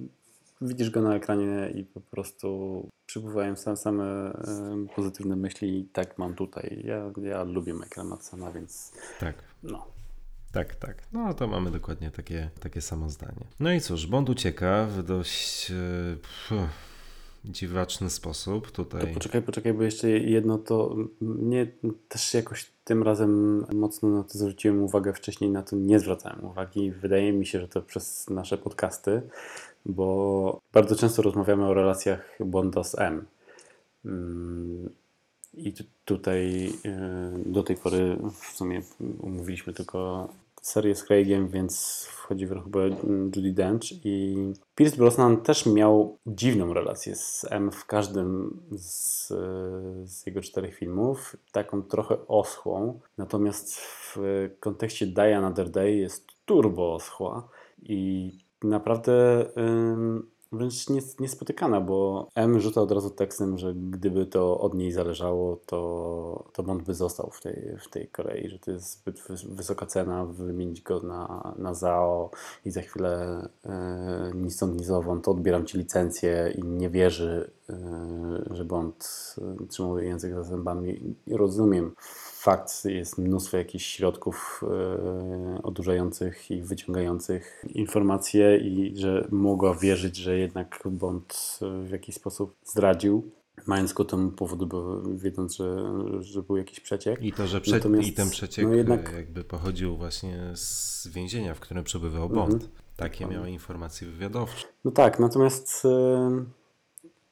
widzisz 0.61 0.89
go 0.89 1.01
na 1.01 1.15
ekranie 1.15 1.71
i 1.75 1.83
po 1.83 2.01
prostu 2.01 2.89
przypływają 3.05 3.55
same, 3.55 3.77
same 3.77 4.33
pozytywne 4.95 5.35
myśli 5.35 5.79
i 5.79 5.85
tak 5.85 6.17
mam 6.17 6.35
tutaj. 6.35 6.83
Ja, 6.85 7.11
ja 7.29 7.43
lubię 7.43 7.73
Michaela 7.73 8.09
Madsena, 8.09 8.51
więc 8.51 8.91
tak. 9.19 9.35
no. 9.63 9.85
Tak, 10.51 10.75
tak. 10.75 11.03
No 11.11 11.33
to 11.33 11.47
mamy 11.47 11.71
dokładnie 11.71 12.11
takie, 12.11 12.49
takie 12.59 12.81
samo 12.81 13.09
zdanie. 13.09 13.45
No 13.59 13.73
i 13.73 13.81
cóż, 13.81 14.07
Bond 14.07 14.29
ucieka 14.29 14.85
w 14.85 15.03
dość... 15.03 15.71
Pff, 16.21 16.51
dziwaczny 17.45 18.09
sposób 18.09 18.71
tutaj. 18.71 19.01
To 19.01 19.07
poczekaj, 19.13 19.41
poczekaj, 19.41 19.73
bo 19.73 19.83
jeszcze 19.83 20.09
jedno 20.09 20.57
to 20.57 20.95
mnie 21.21 21.67
też 22.09 22.33
jakoś 22.33 22.71
tym 22.83 23.03
razem 23.03 23.65
mocno 23.73 24.09
na 24.09 24.23
to 24.23 24.37
zwróciłem 24.37 24.83
uwagę, 24.83 25.13
wcześniej 25.13 25.49
na 25.49 25.63
to 25.63 25.75
nie 25.75 25.99
zwracałem 25.99 26.45
uwagi. 26.45 26.91
Wydaje 26.91 27.33
mi 27.33 27.45
się, 27.45 27.59
że 27.59 27.67
to 27.67 27.81
przez 27.81 28.29
nasze 28.29 28.57
podcasty, 28.57 29.21
bo 29.85 30.61
bardzo 30.73 30.95
często 30.95 31.21
rozmawiamy 31.21 31.65
o 31.65 31.73
relacjach 31.73 32.37
Bonda 32.45 32.83
z 32.83 32.99
M. 32.99 33.25
I 35.53 35.73
tutaj 36.05 36.73
do 37.45 37.63
tej 37.63 37.75
pory 37.75 38.17
w 38.41 38.57
sumie 38.57 38.81
umówiliśmy 39.19 39.73
tylko 39.73 40.29
serię 40.63 40.95
z 40.95 41.03
Craigiem, 41.03 41.47
więc 41.47 42.03
wchodzi 42.09 42.47
w 42.47 42.63
chyba 42.63 42.79
Judy 43.35 43.53
Dench 43.53 43.91
i 44.05 44.37
Pierce 44.75 44.97
Brosnan 44.97 45.37
też 45.37 45.65
miał 45.65 46.17
dziwną 46.27 46.73
relację 46.73 47.15
z 47.15 47.45
M 47.49 47.71
w 47.71 47.85
każdym 47.85 48.59
z, 48.71 49.27
z 50.03 50.25
jego 50.25 50.41
czterech 50.41 50.75
filmów, 50.75 51.35
taką 51.51 51.81
trochę 51.81 52.27
oschłą, 52.27 52.99
natomiast 53.17 53.79
w 53.79 54.17
kontekście 54.59 55.07
Die 55.07 55.37
Another 55.37 55.69
Day 55.69 55.95
jest 55.95 56.27
turbo 56.45 56.95
oschła 56.95 57.49
i 57.81 58.31
naprawdę 58.63 59.45
wręcz 60.53 60.89
niespotykana, 61.19 61.81
bo 61.81 62.27
M 62.35 62.59
rzuca 62.59 62.81
od 62.81 62.91
razu 62.91 63.09
tekstem, 63.09 63.57
że 63.57 63.73
gdyby 63.73 64.25
to 64.25 64.59
od 64.59 64.73
niej 64.73 64.91
zależało, 64.91 65.59
to, 65.65 66.43
to 66.53 66.63
Bond 66.63 66.83
by 66.83 66.93
został 66.93 67.29
w 67.33 67.41
tej, 67.41 67.77
w 67.79 67.89
tej 67.89 68.07
Korei, 68.07 68.49
że 68.49 68.59
to 68.59 68.71
jest 68.71 68.91
zbyt 68.91 69.21
wysoka 69.49 69.85
cena, 69.85 70.25
wymienić 70.25 70.81
go 70.81 70.99
na, 70.99 71.53
na 71.57 71.73
ZAO 71.73 72.31
i 72.65 72.71
za 72.71 72.81
chwilę 72.81 73.43
e, 73.65 74.31
ni 74.35 74.51
stąd, 74.51 74.79
ni 74.79 74.83
zowąd, 74.83 75.25
to 75.25 75.31
odbieram 75.31 75.65
Ci 75.65 75.77
licencję 75.77 76.53
i 76.57 76.63
nie 76.63 76.89
wierzy 76.89 77.51
y, 77.69 77.73
że 78.51 78.65
Bond 78.65 79.35
y, 79.63 79.67
trzymał 79.67 79.99
język 79.99 80.33
za 80.33 80.43
zębami. 80.43 81.15
Rozumiem 81.27 81.95
fakt, 82.43 82.85
jest 82.85 83.17
mnóstwo 83.17 83.57
jakichś 83.57 83.85
środków 83.85 84.63
y, 85.57 85.61
odurzających 85.63 86.51
i 86.51 86.61
wyciągających 86.61 87.65
informacje 87.69 88.57
i 88.57 88.97
że 88.97 89.27
mogła 89.31 89.75
wierzyć, 89.75 90.15
że 90.15 90.37
jednak 90.37 90.83
Bond 90.85 91.59
y, 91.61 91.87
w 91.87 91.91
jakiś 91.91 92.15
sposób 92.15 92.55
zdradził. 92.65 93.31
Mając 93.67 93.93
ku 93.93 94.05
temu 94.05 94.31
powód, 94.31 94.63
bo 94.69 95.01
wiedząc, 95.01 95.55
że, 95.55 95.93
że 96.21 96.41
był 96.41 96.57
jakiś 96.57 96.79
przeciek. 96.79 97.21
I 97.21 97.31
to, 97.33 97.47
że 97.47 97.61
prze... 97.61 97.75
Natomiast, 97.75 98.07
i 98.07 98.13
ten 98.13 98.29
przeciek 98.29 98.65
no 98.65 98.73
jednak- 98.73 99.13
e, 99.13 99.15
jakby 99.15 99.43
pochodził 99.43 99.97
właśnie 99.97 100.51
z 100.55 101.07
więzienia, 101.07 101.53
w 101.55 101.59
którym 101.59 101.83
przebywał 101.83 102.23
Mhm. 102.23 102.49
Bond. 102.49 102.69
Takie 102.97 103.25
miały 103.25 103.51
informacje 103.51 104.07
wywiadowcze. 104.07 104.67
No 104.85 104.91
tak, 104.91 105.19
natomiast 105.19 105.83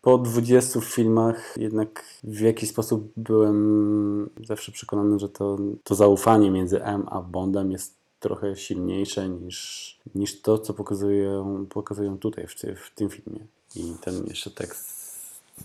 po 0.01 0.17
20 0.17 0.81
filmach 0.81 1.57
jednak 1.57 2.03
w 2.23 2.39
jakiś 2.39 2.69
sposób 2.69 3.11
byłem 3.17 4.29
zawsze 4.45 4.71
przekonany, 4.71 5.19
że 5.19 5.29
to, 5.29 5.57
to 5.83 5.95
zaufanie 5.95 6.51
między 6.51 6.83
M 6.83 7.05
a 7.09 7.21
Bondem 7.21 7.71
jest 7.71 7.95
trochę 8.19 8.55
silniejsze 8.55 9.29
niż, 9.29 9.99
niż 10.15 10.41
to, 10.41 10.57
co 10.57 10.73
pokazują, 10.73 11.65
pokazują 11.65 12.17
tutaj 12.17 12.47
w, 12.47 12.53
w 12.53 12.95
tym 12.95 13.09
filmie. 13.09 13.45
I 13.75 13.93
ten 14.01 14.25
jeszcze 14.27 14.51
tekst 14.51 15.01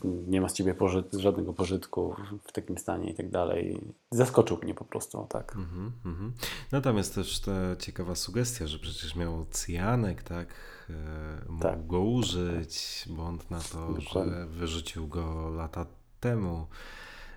nie 0.05 0.41
ma 0.41 0.49
z 0.49 0.53
ciebie 0.53 0.75
żadnego 1.13 1.53
pożytku 1.53 2.15
w 2.45 2.53
takim 2.53 2.79
stanie 2.79 3.11
i 3.11 3.15
tak 3.15 3.31
dalej. 3.31 3.81
Zaskoczył 4.11 4.59
mnie 4.63 4.75
po 4.75 4.85
prostu, 4.85 5.27
tak. 5.29 5.57
Mhm, 5.57 5.93
mhm. 6.07 6.33
No 6.73 6.81
tam 6.81 6.97
jest 6.97 7.15
też 7.15 7.41
ta 7.41 7.77
ciekawa 7.77 8.15
sugestia, 8.15 8.67
że 8.67 8.79
przecież 8.79 9.17
miał 9.17 9.47
cyjanek, 9.51 10.23
tak? 10.23 10.49
E, 10.91 11.45
Mógł 11.49 11.63
Tak. 11.63 11.87
go 11.87 12.01
użyć. 12.01 13.05
Bond 13.11 13.51
na 13.51 13.61
to, 13.61 13.93
Dokładnie. 13.93 14.33
że 14.35 14.47
wyrzucił 14.47 15.09
go 15.09 15.51
lata 15.51 15.87
temu. 16.21 16.67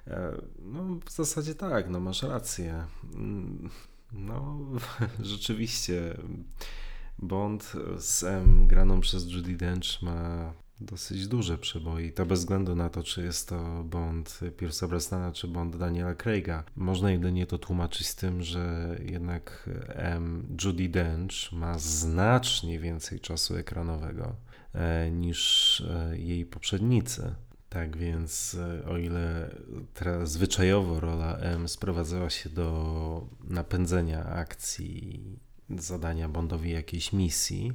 E, 0.08 0.32
No 0.60 0.84
w 1.06 1.12
zasadzie 1.12 1.56
tak, 1.56 1.90
no 1.90 2.00
masz 2.00 2.24
rację. 2.24 2.86
Mm, 3.16 3.70
No 4.12 4.58
rzeczywiście 5.20 6.18
Bond 7.20 7.74
z 7.98 8.24
M 8.24 8.68
graną 8.68 9.02
przez 9.02 9.32
Judy 9.32 9.56
Dench 9.56 10.02
ma 10.02 10.54
dosyć 10.82 11.28
duże 11.28 11.58
przeboi. 11.58 12.12
To 12.12 12.26
bez 12.26 12.39
względu 12.39 12.76
na 12.76 12.89
to, 12.89 13.04
czy 13.04 13.24
jest 13.24 13.50
to 13.50 13.84
Bond 13.84 14.39
Pierce'a 14.58 14.88
Brosnana, 14.88 15.32
czy 15.32 15.48
Bond 15.48 15.78
Daniela 15.78 16.15
Craiga. 16.15 16.63
Można 16.76 17.12
jedynie 17.12 17.46
to 17.48 17.58
tłumaczyć 17.58 18.08
z 18.08 18.15
tym, 18.15 18.44
że 18.44 18.96
jednak 19.06 19.70
M 19.88 20.58
Judy 20.63 20.89
Dench 20.89 21.52
ma 21.52 21.80
znacznie 21.80 22.80
więcej 22.80 23.20
czasu 23.20 23.56
ekranowego 23.56 24.36
e, 24.74 25.12
niż 25.12 25.82
e, 25.82 26.18
jej 26.18 26.46
poprzednicy. 26.46 27.36
Tak 27.70 27.98
więc, 27.98 28.58
e, 28.60 28.86
o 28.86 28.98
ile 28.98 29.56
tra- 29.96 30.26
zwyczajowo 30.26 31.00
rola 31.00 31.38
M 31.38 31.68
sprowadzała 31.68 32.30
się 32.30 32.50
do 32.50 33.28
napędzenia 33.44 34.26
akcji, 34.26 35.39
zadania 35.78 36.30
Bondowi 36.30 36.72
jakiejś 36.72 37.14
misji, 37.14 37.74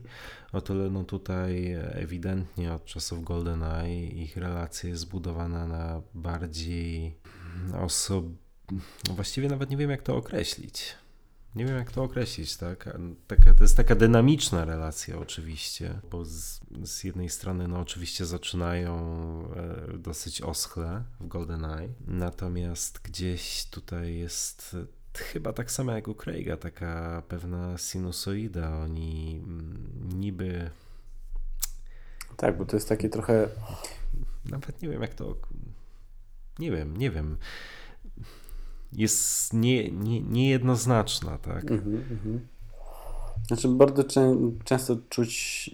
o 0.53 0.61
tyle 0.61 0.91
no 0.91 1.05
tutaj 1.05 1.73
ewidentnie 1.73 2.73
od 2.73 2.85
czasów 2.85 3.25
GoldenEye 3.25 4.07
ich 4.07 4.37
relacja 4.37 4.89
jest 4.89 5.03
zbudowana 5.03 5.67
na 5.67 6.03
bardziej 6.15 7.17
osob... 7.83 8.25
no 9.09 9.15
Właściwie 9.15 9.49
nawet 9.49 9.71
nie 9.71 9.77
wiem 9.77 9.91
jak 9.91 10.03
to 10.03 10.17
określić. 10.17 10.95
Nie 11.55 11.65
wiem 11.65 11.77
jak 11.77 11.93
to 11.93 12.03
określić, 12.03 12.57
tak? 12.57 12.99
Taka, 13.27 13.55
to 13.55 13.65
jest 13.65 13.77
taka 13.77 13.95
dynamiczna 13.95 14.65
relacja 14.65 15.19
oczywiście, 15.19 16.01
bo 16.11 16.25
z, 16.25 16.61
z 16.85 17.05
jednej 17.05 17.29
strony 17.29 17.69
no 17.69 17.81
oczywiście 17.81 18.27
zaczynają 18.27 18.95
e, 19.57 19.99
dosyć 19.99 20.43
oschle 20.43 21.05
w 21.21 21.29
GoldenEye, 21.29 21.89
natomiast 22.07 23.01
gdzieś 23.03 23.67
tutaj 23.67 24.17
jest 24.17 24.77
chyba 25.19 25.53
tak 25.53 25.71
samo 25.71 25.93
jak 25.93 26.09
u 26.09 26.15
Craiga, 26.15 26.57
taka 26.57 27.23
pewna 27.29 27.79
sinusoida. 27.79 28.79
Oni 28.79 29.43
mm, 29.45 29.89
niby, 30.15 30.71
Tak, 32.37 32.59
bo 32.59 32.65
to 32.65 32.77
jest 32.77 32.89
takie 32.89 33.09
trochę 33.09 33.49
nawet 34.51 34.83
nie 34.83 34.89
wiem 34.89 35.03
jak 35.03 35.15
to, 35.15 35.37
nie 36.59 36.71
wiem, 36.71 36.97
nie 36.97 37.11
wiem, 37.11 37.37
jest 38.93 39.53
nie, 39.53 39.91
nie, 39.91 40.21
niejednoznaczna, 40.21 41.39
tak? 41.39 41.71
Mhm, 41.71 41.97
mhm. 42.11 42.49
Znaczy, 43.47 43.69
bardzo 43.69 44.03
czę- 44.05 44.53
często 44.65 44.97
czuć 45.09 45.71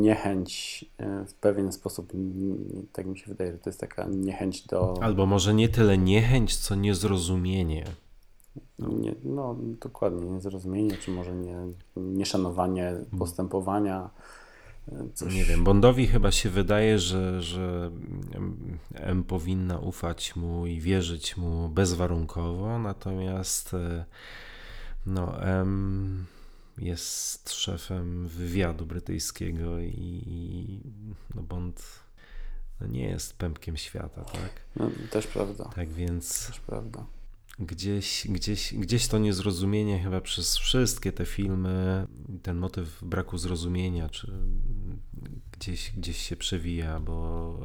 niechęć 0.00 0.84
e, 0.98 1.24
w 1.24 1.34
pewien 1.34 1.72
sposób. 1.72 2.14
n- 2.14 2.86
Tak 2.92 3.06
mi 3.06 3.18
się 3.18 3.26
wydaje, 3.26 3.52
że 3.52 3.58
to 3.58 3.70
jest 3.70 3.80
taka 3.80 4.06
niechęć 4.10 4.66
do. 4.66 4.94
Albo 5.02 5.26
może 5.26 5.54
nie 5.54 5.68
tyle 5.68 5.98
niechęć, 5.98 6.56
co 6.56 6.74
niezrozumienie. 6.74 7.84
Nie, 8.78 9.14
no, 9.24 9.56
dokładnie, 9.80 10.30
niezrozumienie, 10.30 10.96
czy 10.96 11.10
może 11.10 11.34
nie, 11.34 11.56
nieszanowanie 11.96 12.94
postępowania. 13.18 14.10
e, 14.92 15.08
Coś. 15.14 15.34
Nie 15.34 15.44
wiem, 15.44 15.64
Bondowi 15.64 16.06
chyba 16.06 16.30
się 16.30 16.50
wydaje, 16.50 16.98
że, 16.98 17.42
że 17.42 17.90
M 18.94 19.24
powinna 19.24 19.78
ufać 19.78 20.36
mu 20.36 20.66
i 20.66 20.80
wierzyć 20.80 21.36
mu 21.36 21.68
bezwarunkowo, 21.68 22.78
natomiast 22.78 23.74
e, 23.74 24.04
no, 25.06 25.42
M 25.42 26.26
jest 26.78 27.52
szefem 27.52 28.28
wywiadu 28.28 28.86
brytyjskiego 28.86 29.78
i, 29.78 30.22
i 30.26 30.80
no 31.34 31.42
Bond 31.42 31.82
no, 32.80 32.86
nie 32.86 33.04
jest 33.04 33.36
pępkiem 33.36 33.76
świata, 33.76 34.24
tak? 34.24 34.50
No, 34.76 34.90
też 35.10 35.26
prawda, 35.26 35.64
Tak 35.74 35.88
więc 35.88 36.46
też 36.46 36.60
prawda. 36.60 37.04
Gdzieś, 37.58 38.26
gdzieś, 38.28 38.74
gdzieś 38.74 39.08
to 39.08 39.18
niezrozumienie 39.18 39.98
chyba 39.98 40.20
przez 40.20 40.56
wszystkie 40.56 41.12
te 41.12 41.26
filmy, 41.26 42.06
ten 42.42 42.56
motyw 42.56 43.04
braku 43.04 43.38
zrozumienia, 43.38 44.08
czy 44.08 44.32
gdzieś, 45.52 45.92
gdzieś 45.96 46.16
się 46.16 46.36
przewija, 46.36 47.00
bo 47.00 47.58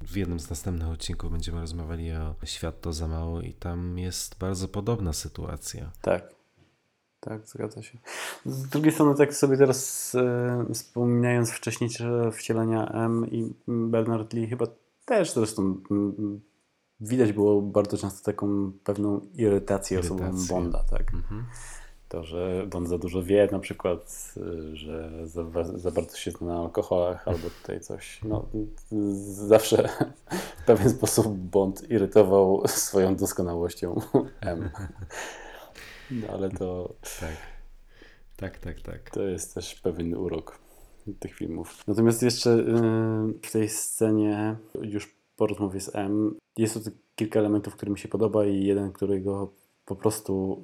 e, 0.00 0.06
w 0.06 0.16
jednym 0.16 0.40
z 0.40 0.50
następnych 0.50 0.88
odcinków 0.88 1.32
będziemy 1.32 1.60
rozmawiali 1.60 2.12
o 2.12 2.34
Świat 2.44 2.80
to 2.80 2.92
za 2.92 3.08
mało 3.08 3.40
i 3.40 3.52
tam 3.52 3.98
jest 3.98 4.38
bardzo 4.38 4.68
podobna 4.68 5.12
sytuacja. 5.12 5.92
Tak. 6.02 6.38
Tak, 7.20 7.48
zgadza 7.48 7.82
się. 7.82 7.98
Z 8.46 8.68
drugiej 8.68 8.92
strony, 8.92 9.14
tak 9.14 9.34
sobie 9.34 9.56
teraz 9.56 10.14
e, 10.14 10.66
wspominając 10.74 11.50
wcześniejsze 11.50 12.32
wcielenia 12.32 12.88
M 12.88 13.26
i 13.30 13.54
Bernard 13.68 14.32
Lee, 14.32 14.46
chyba 14.46 14.66
też 15.04 15.32
zresztą 15.32 15.80
widać 17.00 17.32
było 17.32 17.62
bardzo 17.62 17.98
często 17.98 18.24
taką 18.24 18.72
pewną 18.84 19.20
irytację 19.34 20.00
osobą 20.00 20.24
Irytację. 20.24 20.54
Bonda, 20.54 20.84
tak. 20.90 21.14
Mhm. 21.14 21.44
To, 22.08 22.24
że 22.24 22.66
Bond 22.70 22.88
za 22.88 22.98
dużo 22.98 23.22
wie, 23.22 23.48
na 23.52 23.58
przykład, 23.58 24.34
że 24.72 25.26
za, 25.26 25.44
za 25.74 25.90
bardzo 25.90 26.16
się 26.16 26.30
zna 26.30 26.46
na 26.46 26.58
alkoholach 26.58 27.28
albo 27.28 27.50
tutaj 27.62 27.80
coś. 27.80 28.20
No, 28.24 28.46
zawsze 29.22 29.88
w 30.62 30.64
pewien 30.66 30.90
sposób 30.90 31.26
Bond 31.28 31.90
irytował 31.90 32.62
swoją 32.66 33.16
doskonałością 33.16 34.00
M. 34.40 34.70
No, 36.10 36.26
ale 36.32 36.50
to, 36.50 36.94
Tak. 37.20 37.36
Tak, 38.36 38.58
tak, 38.58 38.80
tak. 38.80 39.10
to 39.10 39.22
jest 39.22 39.54
też 39.54 39.74
pewien 39.74 40.14
urok 40.14 40.58
tych 41.20 41.34
filmów. 41.34 41.86
Natomiast 41.86 42.22
jeszcze 42.22 42.50
y, 42.50 42.64
w 43.42 43.52
tej 43.52 43.68
scenie, 43.68 44.56
już 44.82 45.17
po 45.38 45.46
rozmowie 45.46 45.80
z 45.80 45.94
M, 45.94 46.34
jest 46.56 46.84
tu 46.84 46.90
kilka 47.16 47.40
elementów, 47.40 47.76
który 47.76 47.92
mi 47.92 47.98
się 47.98 48.08
podoba 48.08 48.46
i 48.46 48.64
jeden, 48.64 48.92
którego 48.92 49.52
po 49.86 49.96
prostu 49.96 50.62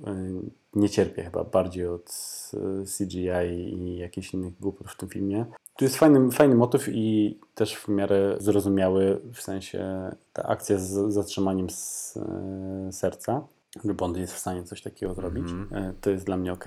y, 0.75 0.79
nie 0.79 0.91
cierpię 0.91 1.25
chyba 1.25 1.45
bardziej 1.45 1.87
od 1.87 2.11
y, 2.55 2.85
CGI 2.99 3.75
i 3.75 3.97
jakichś 3.97 4.35
innych 4.35 4.61
głupot 4.61 4.91
w 4.91 4.97
tym 4.97 5.09
filmie. 5.09 5.47
Tu 5.77 5.85
jest 5.85 5.97
fajny, 5.97 6.31
fajny 6.31 6.55
motyw 6.55 6.89
i 6.89 7.39
też 7.55 7.77
w 7.77 7.89
miarę 7.89 8.37
zrozumiały, 8.41 9.21
w 9.33 9.41
sensie 9.41 10.11
ta 10.33 10.43
akcja 10.43 10.79
z 10.79 11.13
zatrzymaniem 11.13 11.71
z, 11.71 12.17
y, 12.89 12.93
serca, 12.93 13.47
że 13.85 13.95
Bond 13.95 14.17
jest 14.17 14.35
w 14.35 14.39
stanie 14.39 14.63
coś 14.63 14.83
takiego 14.83 15.15
zrobić. 15.15 15.51
Mhm. 15.51 15.85
Y, 15.85 15.95
To 16.01 16.11
jest 16.11 16.27
dla 16.27 16.37
mnie 16.37 16.53
ok. 16.53 16.65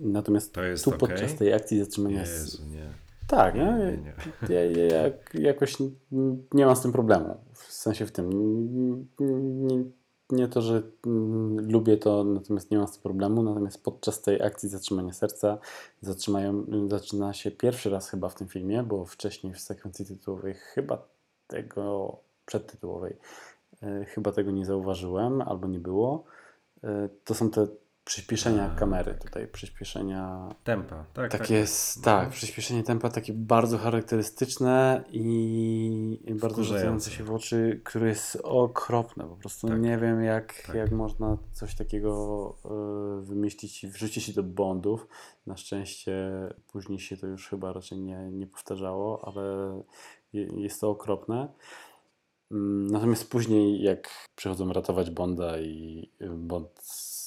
Natomiast 0.00 0.54
tu 0.84 0.90
okej? 0.90 0.98
podczas 0.98 1.34
tej 1.34 1.52
akcji 1.52 1.78
zatrzymania... 1.78 2.20
Jezu, 2.20 2.62
nie. 2.70 3.01
Tak, 3.26 3.54
Nie, 3.54 3.60
nie? 3.60 3.76
nie, 3.76 3.96
nie. 3.96 4.14
Ja, 4.54 4.64
ja, 4.64 5.02
jak, 5.02 5.34
jakoś 5.34 5.76
nie 6.54 6.66
mam 6.66 6.76
z 6.76 6.80
tym 6.80 6.92
problemu. 6.92 7.34
W 7.52 7.72
sensie 7.72 8.06
w 8.06 8.12
tym. 8.12 8.28
Nie, 9.66 9.84
nie 10.30 10.48
to, 10.48 10.62
że 10.62 10.82
lubię 11.56 11.96
to, 11.96 12.24
natomiast 12.24 12.70
nie 12.70 12.78
mam 12.78 12.88
z 12.88 12.92
tym 12.92 13.02
problemu. 13.02 13.42
Natomiast 13.42 13.84
podczas 13.84 14.22
tej 14.22 14.42
akcji 14.42 14.68
zatrzymania 14.68 15.12
serca 15.12 15.58
zatrzymają, 16.00 16.64
zaczyna 16.88 17.32
się 17.32 17.50
pierwszy 17.50 17.90
raz 17.90 18.10
chyba 18.10 18.28
w 18.28 18.34
tym 18.34 18.48
filmie, 18.48 18.82
bo 18.82 19.04
wcześniej 19.04 19.54
w 19.54 19.60
sekwencji 19.60 20.06
tytułowej 20.06 20.54
chyba 20.54 21.08
tego 21.46 22.16
przedtytułowej 22.46 23.16
y, 23.82 24.04
chyba 24.04 24.32
tego 24.32 24.50
nie 24.50 24.66
zauważyłem 24.66 25.42
albo 25.42 25.68
nie 25.68 25.78
było. 25.78 26.24
Y, 26.84 26.88
To 27.24 27.34
są 27.34 27.50
te 27.50 27.66
przyspieszenia 28.04 28.70
kamery 28.70 29.12
tak. 29.12 29.24
tutaj, 29.24 29.48
przyspieszenia 29.48 30.54
Tempa, 30.64 31.04
tak. 31.14 31.32
Tak 31.32 31.50
jest, 31.50 32.04
tak, 32.04 32.28
przyspieszenie 32.30 32.82
tempa 32.82 33.10
takie 33.10 33.32
bardzo 33.32 33.78
charakterystyczne 33.78 35.04
i 35.10 36.34
bardzo 36.40 36.64
rzucające 36.64 37.10
się 37.10 37.24
w 37.24 37.30
oczy, 37.30 37.80
które 37.84 38.08
jest 38.08 38.36
okropne. 38.42 39.24
Po 39.24 39.36
prostu 39.36 39.68
Tak. 39.68 39.80
nie 39.80 39.98
wiem, 39.98 40.22
jak, 40.22 40.62
Tak. 40.66 40.76
jak 40.76 40.92
można 40.92 41.38
coś 41.52 41.74
takiego 41.74 42.54
y, 43.20 43.26
wymyślić 43.26 43.84
i 43.84 43.88
wrzucić 43.88 44.24
się 44.24 44.32
do 44.32 44.42
Bondów. 44.42 45.06
Na 45.46 45.56
szczęście 45.56 46.30
później 46.72 46.98
się 46.98 47.16
to 47.16 47.26
już 47.26 47.48
chyba 47.48 47.72
raczej 47.72 48.00
nie, 48.00 48.30
nie 48.30 48.46
powtarzało, 48.46 49.24
ale 49.26 49.42
je, 50.32 50.42
jest 50.56 50.80
to 50.80 50.90
okropne. 50.90 51.48
Mm, 52.50 52.86
Natomiast 52.86 53.30
później, 53.30 53.82
jak 53.82 54.28
przychodzą 54.34 54.72
ratować 54.72 55.10
Bonda 55.10 55.58
i 55.60 56.10
y, 56.20 56.28
Bond 56.30 56.68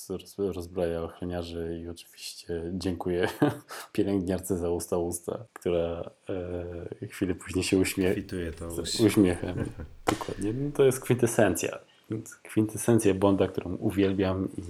roz- 0.09 0.53
rozbraja 0.55 1.03
ochroniarzy 1.03 1.79
i 1.83 1.89
oczywiście 1.89 2.63
dziękuję 2.73 3.27
pielęgniarce 3.93 4.57
za 4.57 4.69
usta 4.69 4.97
usta, 4.97 5.45
która 5.53 6.11
e, 7.01 7.07
chwilę 7.07 7.35
później 7.35 7.63
się 7.63 7.77
uśmie 7.77 8.11
Kwituje 8.11 8.51
to 8.51 8.71
z 8.71 8.79
uś- 8.79 9.05
uśmiechem. 9.05 9.65
Dokładnie. 10.11 10.53
No, 10.53 10.71
to 10.71 10.83
jest 10.83 10.99
kwintesencja. 10.99 11.79
Kwintesencja 12.43 13.13
Bonda, 13.13 13.47
którą 13.47 13.75
uwielbiam 13.75 14.49
i 14.57 14.61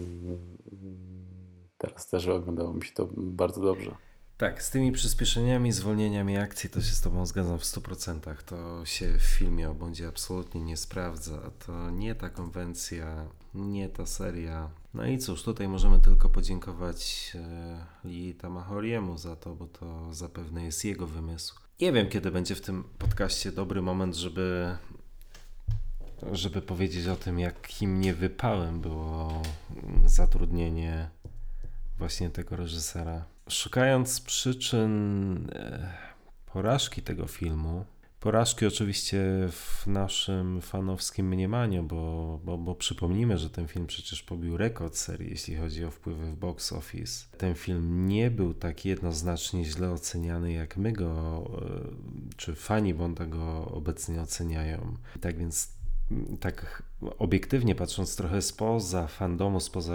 teraz 1.77 2.07
też 2.07 2.27
oglądało 2.27 2.73
mi 2.73 2.85
się 2.85 2.93
to 2.93 3.09
bardzo 3.17 3.61
dobrze. 3.61 3.95
Tak, 4.37 4.63
z 4.63 4.69
tymi 4.69 4.91
przyspieszeniami, 4.91 5.71
zwolnieniami 5.71 6.37
akcji 6.37 6.69
to 6.69 6.81
się 6.81 6.95
z 6.95 7.01
Tobą 7.01 7.25
zgadzam 7.25 7.59
w 7.59 7.63
100%. 7.63 8.35
To 8.43 8.85
się 8.85 9.19
w 9.19 9.21
filmie 9.21 9.69
o 9.69 9.73
Bondzie 9.73 10.07
absolutnie 10.07 10.61
nie 10.61 10.77
sprawdza. 10.77 11.51
To 11.65 11.89
nie 11.89 12.15
ta 12.15 12.29
konwencja, 12.29 13.25
nie 13.53 13.89
ta 13.89 14.05
seria. 14.05 14.69
No 14.93 15.05
i 15.05 15.17
cóż, 15.17 15.43
tutaj 15.43 15.67
możemy 15.67 15.99
tylko 15.99 16.29
podziękować 16.29 17.31
Lee 18.03 18.33
Tamahoriemu 18.33 19.17
za 19.17 19.35
to, 19.35 19.55
bo 19.55 19.67
to 19.67 20.13
zapewne 20.13 20.63
jest 20.63 20.85
jego 20.85 21.07
wymysł. 21.07 21.55
Nie 21.81 21.91
wiem, 21.91 22.09
kiedy 22.09 22.31
będzie 22.31 22.55
w 22.55 22.61
tym 22.61 22.83
podcaście 22.97 23.51
dobry 23.51 23.81
moment, 23.81 24.15
żeby 24.15 24.77
żeby 26.31 26.61
powiedzieć 26.61 27.07
o 27.07 27.15
tym, 27.15 27.39
jakim 27.39 28.01
niewypałem 28.01 28.81
było 28.81 29.41
zatrudnienie 30.05 31.09
właśnie 31.97 32.29
tego 32.29 32.55
reżysera. 32.55 33.34
Szukając 33.49 34.21
przyczyn 34.21 35.49
e, 35.51 35.93
porażki 36.45 37.01
tego 37.01 37.27
filmu, 37.27 37.85
porażki 38.19 38.65
oczywiście 38.65 39.23
w 39.51 39.87
naszym 39.87 40.61
fanowskim 40.61 41.27
mniemaniu, 41.27 41.83
bo, 41.83 42.39
bo, 42.43 42.57
bo 42.57 42.75
przypomnijmy, 42.75 43.37
że 43.37 43.49
ten 43.49 43.67
film 43.67 43.87
przecież 43.87 44.23
pobił 44.23 44.57
rekord 44.57 44.95
serii, 44.95 45.29
jeśli 45.29 45.55
chodzi 45.55 45.85
o 45.85 45.91
wpływy 45.91 46.31
w 46.31 46.35
box 46.35 46.73
office. 46.73 47.25
Ten 47.37 47.55
film 47.55 48.07
nie 48.07 48.31
był 48.31 48.53
tak 48.53 48.85
jednoznacznie 48.85 49.65
źle 49.65 49.91
oceniany, 49.91 50.51
jak 50.51 50.77
my 50.77 50.91
go, 50.91 51.43
e, 51.61 52.35
czy 52.37 52.55
fani 52.55 52.93
Bonda 52.93 53.25
go 53.25 53.65
obecnie 53.65 54.21
oceniają. 54.21 54.97
Tak 55.21 55.37
więc 55.37 55.74
tak 56.39 56.83
obiektywnie 57.19 57.75
patrząc 57.75 58.15
trochę 58.15 58.41
spoza 58.41 59.07
fandomu, 59.07 59.59
spoza 59.59 59.93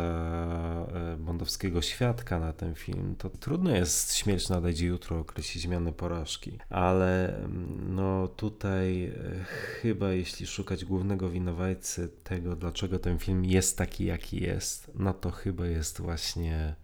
e, 0.94 1.16
bondowskiego 1.16 1.82
świadka 1.82 2.40
na 2.40 2.52
ten 2.52 2.74
film, 2.74 3.14
to 3.18 3.30
trudno 3.30 3.70
jest 3.70 4.14
śmierć 4.14 4.48
nadejdzie 4.48 4.86
jutro 4.86 5.18
określić 5.18 5.66
mianę 5.66 5.92
porażki. 5.92 6.58
Ale 6.70 7.36
mm, 7.36 7.94
no 7.94 8.28
tutaj 8.28 9.04
e, 9.04 9.44
chyba 9.44 10.12
jeśli 10.12 10.46
szukać 10.46 10.84
głównego 10.84 11.30
winowajcy 11.30 12.08
tego, 12.24 12.56
dlaczego 12.56 12.98
ten 12.98 13.18
film 13.18 13.44
jest 13.44 13.78
taki, 13.78 14.04
jaki 14.04 14.42
jest, 14.42 14.90
no 14.94 15.14
to 15.14 15.30
chyba 15.30 15.66
jest 15.66 16.00
właśnie 16.00 16.74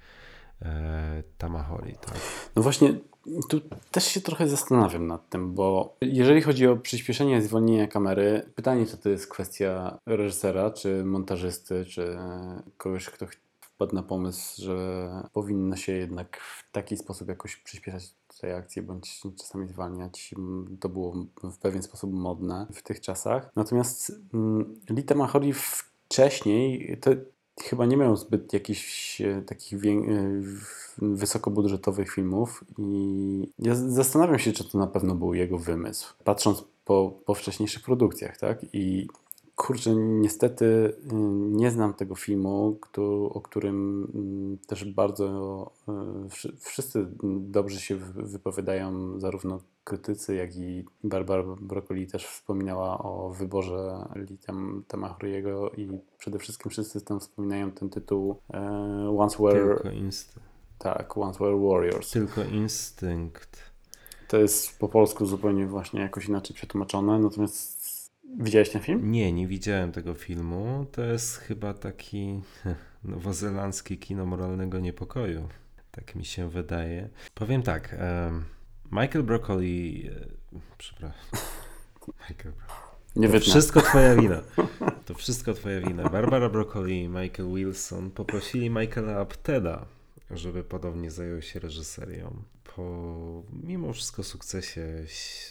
e, 0.63 1.23
Tamahori, 1.39 1.93
tak? 1.93 2.21
No 2.57 2.63
właśnie, 2.63 2.95
tu 3.49 3.61
też 3.91 4.05
się 4.05 4.21
trochę 4.21 4.49
zastanawiam 4.49 5.07
nad 5.07 5.29
tym, 5.29 5.55
bo 5.55 5.97
jeżeli 6.01 6.43
chodzi 6.43 6.67
o 6.67 6.77
przyspieszenie 6.77 7.39
i 7.39 7.43
zwolnienie 7.43 7.89
kamery, 7.89 8.51
pytanie, 8.55 8.87
czy 8.87 8.97
to 8.97 9.09
jest 9.09 9.27
kwestia 9.29 9.99
reżysera, 10.07 10.71
czy 10.71 11.05
montażysty, 11.05 11.85
czy 11.85 12.19
kogoś, 12.77 13.07
kto 13.07 13.27
wpadł 13.61 13.95
na 13.95 14.03
pomysł, 14.03 14.63
że 14.63 15.09
powinno 15.33 15.77
się 15.77 15.93
jednak 15.93 16.41
w 16.41 16.73
taki 16.73 16.97
sposób 16.97 17.29
jakoś 17.29 17.57
przyspieszać 17.57 18.15
tej 18.41 18.53
akcje, 18.53 18.83
bądź 18.83 19.23
czasami 19.39 19.69
zwalniać. 19.69 20.35
To 20.81 20.89
było 20.89 21.27
w 21.43 21.59
pewien 21.59 21.83
sposób 21.83 22.13
modne 22.13 22.67
w 22.75 22.83
tych 22.83 23.01
czasach. 23.01 23.51
Natomiast 23.57 24.13
mm, 24.35 24.81
Lita 24.91 25.15
Mahori 25.15 25.53
wcześniej 25.53 26.99
to 27.01 27.11
chyba 27.63 27.87
nie 27.87 27.97
miał 27.97 28.17
zbyt 28.17 28.53
jakichś 28.53 29.21
e, 29.21 29.43
takich 29.47 29.85
e, 29.85 29.99
wysokobudżetowych 30.99 32.11
filmów 32.13 32.65
i 32.79 33.53
ja 33.59 33.75
zastanawiam 33.75 34.39
się, 34.39 34.53
czy 34.53 34.71
to 34.71 34.79
na 34.79 34.87
pewno 34.87 35.15
był 35.15 35.35
jego 35.35 35.59
wymysł. 35.59 36.15
Patrząc 36.25 36.65
po, 36.85 37.13
po 37.25 37.35
wcześniejszych 37.35 37.83
produkcjach, 37.83 38.39
tak? 38.39 38.59
I 38.73 39.09
kurczę, 39.57 39.95
niestety 39.97 40.65
y, 40.65 41.15
nie 41.51 41.71
znam 41.71 41.95
tego 41.95 42.15
filmu, 42.15 42.79
o 43.31 43.41
którym 43.41 44.07
mm, 44.15 44.59
też 44.67 44.85
bardzo 44.85 45.71
wszy- 46.31 46.57
wszyscy 46.61 47.07
dobrze 47.41 47.81
się 47.81 47.97
wy- 47.97 48.23
wypowiadają, 48.23 49.21
zarówno 49.21 49.61
krytycy, 49.91 50.35
jak 50.35 50.57
i 50.57 50.85
Barbara 51.05 51.43
Broccoli 51.61 52.07
też 52.07 52.27
wspominała 52.27 52.99
o 52.99 53.31
wyborze 53.31 54.09
Lee 54.15 54.39
Tam- 54.39 54.85
Tamahoriego 54.89 55.71
i 55.71 55.99
przede 56.19 56.39
wszystkim 56.39 56.71
wszyscy 56.71 57.01
tam 57.01 57.21
wspominają 57.21 57.71
ten 57.71 57.91
tytuł 57.91 58.41
e, 58.55 59.17
Once 59.19 59.43
Were, 59.43 59.75
Tylko, 59.75 59.89
inst- 59.89 60.39
tak, 60.79 61.17
Once 61.19 61.39
Were 61.45 61.57
Warriors. 61.69 62.11
tylko 62.11 62.45
instynkt. 62.45 63.59
To 64.29 64.37
jest 64.37 64.79
po 64.79 64.89
polsku 64.89 65.27
zupełnie 65.27 65.67
właśnie 65.67 66.01
jakoś 66.01 66.29
inaczej 66.29 66.57
przetłumaczone, 66.57 67.19
natomiast 67.19 67.77
widziałeś 68.39 68.71
ten 68.71 68.83
film? 68.83 69.11
Nie, 69.13 69.33
nie 69.33 69.47
widziałem 69.47 69.93
tego 69.93 70.15
filmu. 70.15 70.87
To 70.93 71.03
jest 71.05 71.37
chyba 71.37 71.75
taki 71.75 72.41
nowozelandzki 73.05 73.99
kino 73.99 74.27
moralnego 74.27 74.79
niepokoju. 74.79 75.49
Tak 75.91 76.15
mi 76.15 76.25
się 76.25 76.49
wydaje. 76.51 77.09
Powiem 77.35 77.63
tak. 77.63 77.97
Michael 78.93 79.25
Broccoli. 79.25 80.11
e, 80.55 80.59
Przepraszam. 80.79 81.21
Michael 82.31 82.53
Broccoli. 82.55 82.87
Nie 83.17 83.29
To 83.29 83.41
wszystko 83.41 83.81
twoja 83.81 84.15
wina. 84.17 84.43
To 85.07 85.15
wszystko 85.15 85.55
twoja 85.55 85.81
wina. 85.81 86.09
Barbara 86.09 86.49
Broccoli 86.49 87.03
i 87.03 87.09
Michael 87.09 87.49
Wilson 87.55 88.11
poprosili 88.11 88.71
Michaela 88.71 89.21
Apteda, 89.21 89.87
żeby 90.31 90.65
podobnie 90.65 91.11
zajął 91.11 91.43
się 91.43 91.61
reżyserią. 91.61 92.43
Po 92.77 93.43
mimo 93.63 93.93
wszystko 93.93 94.23
sukcesie 94.23 95.05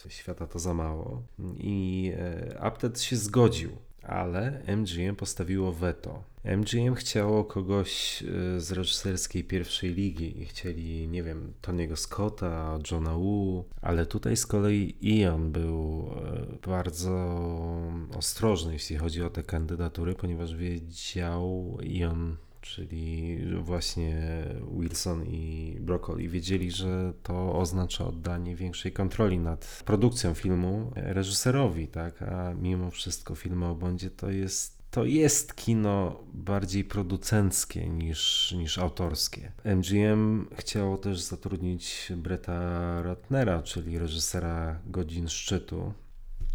świata 0.10 0.48
to 0.48 0.60
za 0.60 0.74
mało. 0.74 1.22
I 1.58 2.12
e, 2.18 2.60
Apted 2.60 3.02
się 3.02 3.16
zgodził. 3.16 3.70
Ale 4.08 4.62
MGM 4.68 5.16
postawiło 5.16 5.72
weto. 5.72 6.24
MGM 6.46 6.96
chciało 6.96 7.44
kogoś 7.44 8.24
e, 8.24 8.60
z 8.60 8.72
reżyserskiej 8.72 9.44
pierwszej 9.44 9.94
ligi 9.94 10.42
i 10.42 10.46
chcieli, 10.46 11.08
nie 11.08 11.24
wiem, 11.24 11.54
Tony'ego 11.62 11.96
Scotta, 11.96 12.80
Johna 12.92 13.14
Woo, 13.14 13.64
ale 13.82 14.06
tutaj 14.06 14.38
z 14.38 14.46
kolei 14.46 14.96
Ian 15.02 15.52
był 15.52 16.10
e, 16.64 16.68
bardzo 16.68 17.40
ostrożny, 18.18 18.74
jeśli 18.74 18.98
chodzi 18.98 19.24
o 19.24 19.30
te 19.30 19.44
kandydatury, 19.44 20.16
ponieważ 20.16 20.56
wiedział 20.56 21.78
Ian, 21.84 22.36
czyli 22.66 23.38
właśnie 23.62 24.44
Wilson 24.80 25.26
i 25.26 25.78
Broccoli, 25.80 26.30
wiedzieli, 26.30 26.72
że 26.72 27.14
to 27.24 27.60
oznacza 27.60 28.06
oddanie 28.06 28.56
większej 28.56 28.92
kontroli 28.92 29.40
nad 29.40 29.84
produkcją 29.86 30.34
filmu 30.34 30.92
reżyserowi, 30.96 31.88
tak? 31.88 32.22
A 32.22 32.54
mimo 32.54 32.92
wszystko 32.92 33.36
filmy 33.36 33.66
o 33.66 33.76
Bondzie 33.76 34.10
to 34.10 34.30
jest 34.30 34.76
to 34.92 35.06
jest 35.06 35.56
kino 35.56 36.24
bardziej 36.34 36.84
producenckie 36.84 37.90
niż, 37.90 38.52
niż 38.58 38.78
autorskie. 38.78 39.52
MGM 39.64 40.48
chciało 40.58 40.98
też 40.98 41.22
zatrudnić 41.22 42.12
Bretta 42.18 43.02
Ratnera, 43.02 43.62
czyli 43.62 44.00
reżysera 44.00 44.80
Godzin 44.86 45.30
Szczytu. 45.30 45.94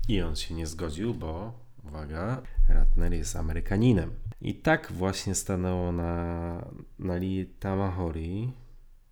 I 0.09 0.23
on 0.23 0.37
się 0.37 0.55
nie 0.55 0.67
zgodził, 0.67 1.15
bo, 1.15 1.53
uwaga, 1.85 2.43
Ratner 2.75 3.13
jest 3.13 3.37
Amerykaninem. 3.37 4.11
I 4.41 4.55
tak 4.55 4.93
właśnie 4.93 5.35
stanęło 5.35 5.93
na, 5.93 6.65
na 6.99 7.17
Lee 7.17 7.47
Tamahori. 7.47 8.53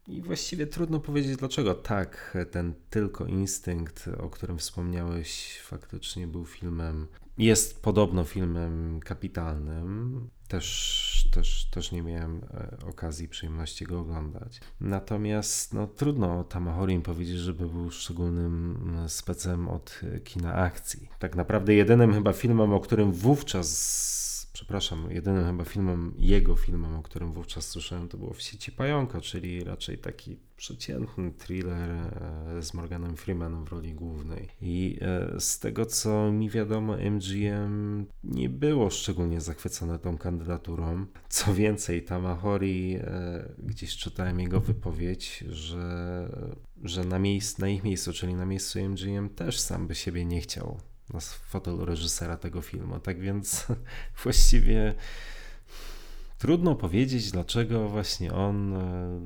I 0.08 0.22
właściwie 0.22 0.66
trudno 0.66 1.00
powiedzieć 1.00 1.36
dlaczego. 1.36 1.74
Tak, 1.74 2.36
ten 2.50 2.74
tylko 2.90 3.26
instynkt, 3.26 4.08
o 4.18 4.30
którym 4.30 4.58
wspomniałeś, 4.58 5.60
faktycznie 5.62 6.26
był 6.26 6.44
filmem. 6.44 7.06
Jest 7.38 7.82
podobno 7.82 8.24
filmem 8.24 9.00
kapitalnym. 9.00 10.28
Też, 10.48 11.28
też, 11.32 11.68
też 11.70 11.92
nie 11.92 12.02
miałem 12.02 12.40
e, 12.54 12.76
okazji, 12.86 13.28
przyjemności 13.28 13.84
go 13.84 14.00
oglądać. 14.00 14.60
Natomiast 14.80 15.74
no, 15.74 15.86
trudno 15.86 16.38
o 16.38 16.44
Tamahorim 16.44 17.02
powiedzieć, 17.02 17.36
żeby 17.36 17.66
był 17.66 17.90
szczególnym 17.90 18.78
mm, 18.82 19.08
specem 19.08 19.68
od 19.68 20.00
kina 20.24 20.54
akcji. 20.54 21.08
Tak 21.18 21.36
naprawdę 21.36 21.74
jedynym 21.74 22.14
chyba 22.14 22.32
filmem, 22.32 22.72
o 22.72 22.80
którym 22.80 23.12
wówczas 23.12 23.68
przepraszam, 24.52 25.10
jedynym 25.10 25.46
chyba 25.46 25.64
filmem, 25.64 26.14
jego 26.18 26.56
filmem, 26.56 26.96
o 26.96 27.02
którym 27.02 27.32
wówczas 27.32 27.68
słyszałem, 27.68 28.08
to 28.08 28.18
było 28.18 28.32
W 28.32 28.42
sieci 28.42 28.72
pająka, 28.72 29.20
czyli 29.20 29.64
raczej 29.64 29.98
taki 29.98 30.36
przeciętny 30.58 31.32
thriller 31.32 31.90
e, 31.90 32.62
z 32.62 32.74
Morganem 32.74 33.16
Freemanem 33.16 33.64
w 33.64 33.68
roli 33.68 33.94
głównej. 33.94 34.48
I 34.60 34.98
e, 35.00 35.40
z 35.40 35.58
tego 35.58 35.86
co 35.86 36.32
mi 36.32 36.50
wiadomo, 36.50 36.96
MGM 36.96 38.06
nie 38.24 38.48
było 38.48 38.90
szczególnie 38.90 39.40
zachwycone 39.40 39.98
tą 39.98 40.18
kandydaturą. 40.18 41.06
Co 41.28 41.54
więcej, 41.54 42.04
Tamahori, 42.04 42.96
e, 42.96 43.48
gdzieś 43.58 43.96
czytałem 43.96 44.40
jego 44.40 44.60
wypowiedź, 44.60 45.44
że, 45.48 46.28
że 46.84 47.04
na, 47.04 47.18
miejsc, 47.18 47.58
na 47.58 47.68
ich 47.68 47.84
miejscu, 47.84 48.12
czyli 48.12 48.34
na 48.34 48.46
miejscu 48.46 48.78
MGM, 48.78 49.28
też 49.28 49.60
sam 49.60 49.86
by 49.86 49.94
siebie 49.94 50.24
nie 50.24 50.40
chciał 50.40 50.80
na 51.12 51.20
fotelu 51.20 51.84
reżysera 51.84 52.36
tego 52.36 52.62
filmu. 52.62 53.00
Tak 53.00 53.20
więc 53.20 53.66
właściwie 54.22 54.94
trudno 56.38 56.74
powiedzieć, 56.74 57.30
dlaczego 57.30 57.88
właśnie 57.88 58.32
on 58.32 58.76
e, 58.76 59.20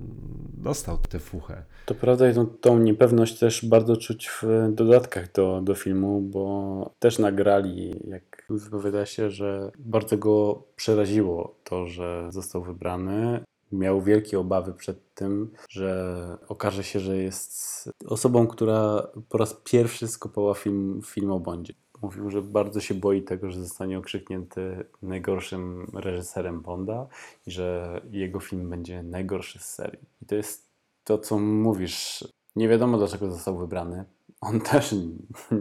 dostał 0.54 0.98
tę 0.98 1.18
fuchę. 1.18 1.64
To 1.86 1.94
prawda 1.94 2.30
i 2.30 2.34
tą, 2.34 2.46
tą 2.46 2.78
niepewność 2.78 3.38
też 3.38 3.64
bardzo 3.64 3.96
czuć 3.96 4.28
w 4.28 4.42
dodatkach 4.70 5.32
do, 5.32 5.60
do 5.60 5.74
filmu, 5.74 6.20
bo 6.20 6.94
też 6.98 7.18
nagrali, 7.18 7.94
jak 8.08 8.46
wypowiada 8.50 9.06
się, 9.06 9.30
że 9.30 9.70
bardzo 9.78 10.18
go 10.18 10.62
przeraziło 10.76 11.54
to, 11.64 11.86
że 11.86 12.28
został 12.30 12.62
wybrany. 12.62 13.44
Miał 13.72 14.02
wielkie 14.02 14.38
obawy 14.38 14.74
przed 14.74 15.14
tym, 15.14 15.50
że 15.68 16.16
okaże 16.48 16.84
się, 16.84 17.00
że 17.00 17.16
jest 17.16 17.90
osobą, 18.06 18.46
która 18.46 19.06
po 19.28 19.38
raz 19.38 19.60
pierwszy 19.64 20.08
skopała 20.08 20.54
film, 20.54 21.00
film 21.04 21.30
o 21.30 21.40
Bondzie. 21.40 21.74
Mówił, 22.02 22.30
że 22.30 22.42
bardzo 22.42 22.80
się 22.80 22.94
boi 22.94 23.22
tego, 23.22 23.50
że 23.50 23.60
zostanie 23.60 23.98
okrzyknięty 23.98 24.84
najgorszym 25.02 25.86
reżyserem 25.94 26.60
Bonda 26.60 27.06
i 27.46 27.50
że 27.50 28.00
jego 28.10 28.40
film 28.40 28.70
będzie 28.70 29.02
najgorszy 29.02 29.58
z 29.58 29.64
serii. 29.64 30.00
I 30.22 30.26
to 30.26 30.34
jest 30.34 30.68
to, 31.04 31.18
co 31.18 31.38
mówisz. 31.38 32.24
Nie 32.56 32.68
wiadomo, 32.68 32.98
dlaczego 32.98 33.32
został 33.32 33.58
wybrany. 33.58 34.04
On 34.40 34.60
też 34.70 34.94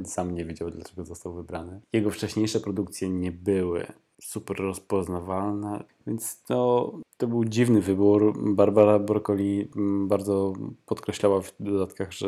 sam 0.05 0.35
nie 0.35 0.45
wiedział, 0.45 0.71
dlaczego 0.71 1.05
został 1.05 1.33
wybrany. 1.33 1.81
Jego 1.93 2.11
wcześniejsze 2.11 2.59
produkcje 2.59 3.09
nie 3.09 3.31
były 3.31 3.87
super 4.21 4.57
rozpoznawalne, 4.57 5.83
więc 6.07 6.43
to, 6.43 6.91
to 7.17 7.27
był 7.27 7.45
dziwny 7.45 7.81
wybór. 7.81 8.33
Barbara 8.55 8.99
Broccoli 8.99 9.71
bardzo 10.07 10.53
podkreślała 10.85 11.41
w 11.41 11.53
dodatkach, 11.59 12.11
że 12.11 12.27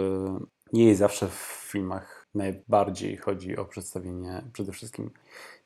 nie 0.73 0.85
jest 0.85 0.99
zawsze 0.99 1.27
w 1.27 1.67
filmach 1.71 2.22
najbardziej 2.35 3.17
chodzi 3.17 3.57
o 3.57 3.65
przedstawienie 3.65 4.43
przede 4.53 4.71
wszystkim 4.71 5.09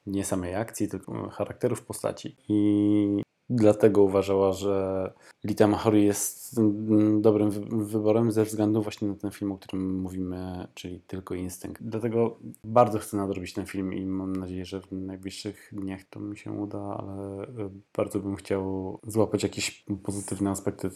nie 0.05 0.25
samej 0.25 0.55
akcji, 0.55 0.87
tylko 0.87 1.29
charakterów 1.29 1.81
postaci. 1.81 2.35
I 2.49 3.23
dlatego 3.49 4.03
uważała, 4.03 4.53
że 4.53 5.13
Lita 5.43 5.67
Mahori 5.67 6.05
jest 6.05 6.61
dobrym 7.21 7.51
wyborem 7.85 8.31
ze 8.31 8.43
względu 8.43 8.81
właśnie 8.81 9.07
na 9.07 9.15
ten 9.15 9.31
film, 9.31 9.51
o 9.51 9.57
którym 9.57 9.99
mówimy, 10.01 10.67
czyli 10.73 10.99
Tylko 10.99 11.35
Instynkt. 11.35 11.83
Dlatego 11.83 12.39
bardzo 12.63 12.99
chcę 12.99 13.17
nadrobić 13.17 13.53
ten 13.53 13.65
film 13.65 13.93
i 13.93 14.05
mam 14.05 14.35
nadzieję, 14.35 14.65
że 14.65 14.81
w 14.81 14.91
najbliższych 14.91 15.69
dniach 15.71 16.01
to 16.09 16.19
mi 16.19 16.37
się 16.37 16.51
uda, 16.51 16.79
ale 16.79 17.43
e, 17.43 17.69
bardzo 17.95 18.19
bym 18.19 18.35
chciał 18.35 18.99
złapać 19.07 19.43
jakieś 19.43 19.85
pozytywne 20.03 20.49
aspekty 20.49 20.89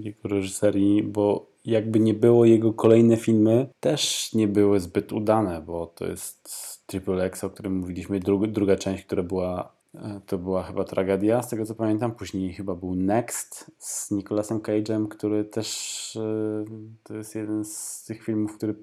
jego 0.00 0.28
reżyserii, 0.28 1.02
bo 1.02 1.53
jakby 1.64 2.00
nie 2.00 2.14
było 2.14 2.44
jego 2.44 2.72
kolejne 2.72 3.16
filmy 3.16 3.66
też 3.80 4.32
nie 4.34 4.48
były 4.48 4.80
zbyt 4.80 5.12
udane, 5.12 5.62
bo 5.66 5.86
to 5.86 6.06
jest 6.06 6.48
Triple 6.86 7.24
X, 7.24 7.44
o 7.44 7.50
którym 7.50 7.76
mówiliśmy, 7.76 8.20
druga 8.48 8.76
część, 8.76 9.04
która 9.04 9.22
była 9.22 9.74
E, 9.94 10.20
to 10.26 10.38
była 10.38 10.62
chyba 10.62 10.84
tragedia, 10.84 11.42
z 11.42 11.48
tego 11.48 11.66
co 11.66 11.74
pamiętam. 11.74 12.12
Później 12.12 12.52
chyba 12.52 12.74
był 12.74 12.94
Next 12.94 13.70
z 13.78 14.10
Nicolasem 14.10 14.60
Cage'em, 14.60 15.08
który 15.08 15.44
też 15.44 16.16
e, 16.16 16.64
to 17.02 17.14
jest 17.14 17.34
jeden 17.34 17.64
z 17.64 18.04
tych 18.04 18.22
filmów, 18.22 18.56
który 18.56 18.74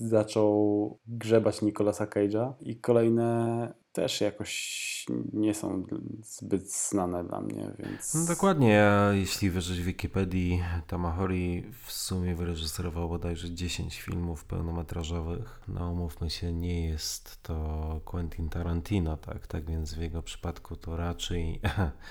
zaczął 0.00 0.98
grzebać 1.06 1.62
Nicolasa 1.62 2.06
Cage'a 2.06 2.52
i 2.60 2.76
kolejne 2.76 3.74
też 3.98 4.20
jakoś 4.20 5.06
nie 5.32 5.54
są 5.54 5.86
zbyt 6.22 6.72
znane 6.72 7.24
dla 7.24 7.40
mnie, 7.40 7.70
więc... 7.78 8.14
No 8.14 8.26
dokładnie, 8.26 8.68
ja, 8.68 9.12
jeśli 9.12 9.50
wierzyć 9.50 9.80
Wikipedii, 9.80 10.62
Tamahori 10.86 11.64
w 11.84 11.92
sumie 11.92 12.34
wyreżyserował 12.34 13.08
bodajże 13.08 13.54
10 13.54 14.00
filmów 14.00 14.44
pełnometrażowych. 14.44 15.60
No 15.68 15.90
umówmy 15.90 16.30
się, 16.30 16.52
nie 16.52 16.86
jest 16.86 17.42
to 17.42 18.00
Quentin 18.04 18.48
Tarantino, 18.48 19.16
tak? 19.16 19.46
Tak 19.46 19.64
więc 19.64 19.94
w 19.94 20.00
jego 20.00 20.22
przypadku 20.22 20.76
to 20.76 20.96
raczej 20.96 21.60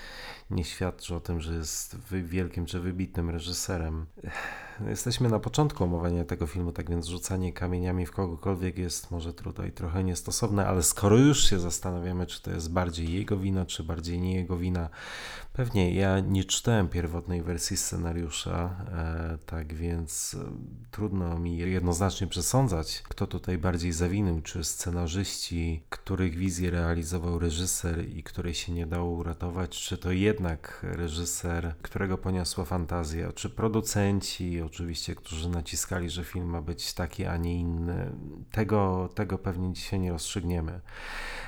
nie 0.50 0.64
świadczy 0.64 1.14
o 1.14 1.20
tym, 1.20 1.40
że 1.40 1.54
jest 1.54 1.96
wielkim 2.10 2.66
czy 2.66 2.80
wybitnym 2.80 3.30
reżyserem. 3.30 4.06
Jesteśmy 4.86 5.28
na 5.28 5.38
początku 5.38 5.84
omawiania 5.84 6.24
tego 6.24 6.46
filmu, 6.46 6.72
tak 6.72 6.90
więc 6.90 7.06
rzucanie 7.06 7.52
kamieniami 7.52 8.06
w 8.06 8.12
kogokolwiek 8.12 8.78
jest 8.78 9.10
może 9.10 9.32
tutaj 9.32 9.72
trochę 9.72 10.04
niestosowne, 10.04 10.66
ale 10.66 10.82
skoro 10.82 11.16
już 11.16 11.50
się 11.50 11.60
zastanawiamy, 11.60 12.26
czy 12.26 12.42
to 12.42 12.50
jest 12.50 12.72
bardziej 12.72 13.12
jego 13.12 13.36
wina, 13.36 13.66
czy 13.66 13.84
bardziej 13.84 14.20
nie 14.20 14.34
jego 14.34 14.56
wina, 14.56 14.88
pewnie 15.52 15.94
ja 15.94 16.20
nie 16.20 16.44
czytałem 16.44 16.88
pierwotnej 16.88 17.42
wersji 17.42 17.76
scenariusza, 17.76 18.76
e, 18.92 19.38
tak 19.46 19.74
więc 19.74 20.36
e, 20.40 20.52
trudno 20.90 21.38
mi 21.38 21.58
jednoznacznie 21.58 22.26
przesądzać, 22.26 23.02
kto 23.08 23.26
tutaj 23.26 23.58
bardziej 23.58 23.92
zawinił, 23.92 24.42
czy 24.42 24.64
scenarzyści, 24.64 25.82
których 25.88 26.36
wizję 26.36 26.70
realizował 26.70 27.38
reżyser 27.38 28.08
i 28.08 28.22
której 28.22 28.54
się 28.54 28.72
nie 28.72 28.86
dało 28.86 29.10
uratować, 29.10 29.70
czy 29.70 29.98
to 29.98 30.12
jednak 30.12 30.80
reżyser, 30.82 31.74
którego 31.82 32.18
poniosła 32.18 32.64
fantazja, 32.64 33.32
czy 33.32 33.50
producenci, 33.50 34.62
oczywiście, 34.68 35.14
którzy 35.14 35.48
naciskali, 35.48 36.10
że 36.10 36.24
film 36.24 36.46
ma 36.46 36.62
być 36.62 36.92
taki, 36.92 37.24
a 37.24 37.36
nie 37.36 37.60
inny. 37.60 38.12
Tego, 38.50 39.08
tego 39.14 39.38
pewnie 39.38 39.72
dzisiaj 39.72 40.00
nie 40.00 40.12
rozstrzygniemy. 40.12 40.80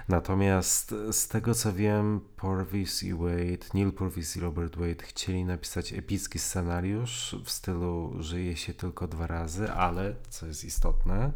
Natomiast 0.08 0.94
z 1.12 1.28
tego 1.28 1.54
co 1.54 1.72
wiem, 1.72 2.20
Purvis 2.36 3.02
i 3.02 3.14
Wade, 3.14 3.66
Neil 3.74 3.92
Purvis 3.92 4.36
i 4.36 4.40
Robert 4.40 4.76
Wade 4.76 5.04
chcieli 5.04 5.44
napisać 5.44 5.92
epicki 5.92 6.38
scenariusz 6.38 7.36
w 7.44 7.50
stylu 7.50 8.16
żyje 8.18 8.56
się 8.56 8.74
tylko 8.74 9.08
dwa 9.08 9.26
razy, 9.26 9.72
ale, 9.72 10.14
co 10.28 10.46
jest 10.46 10.64
istotne, 10.64 11.32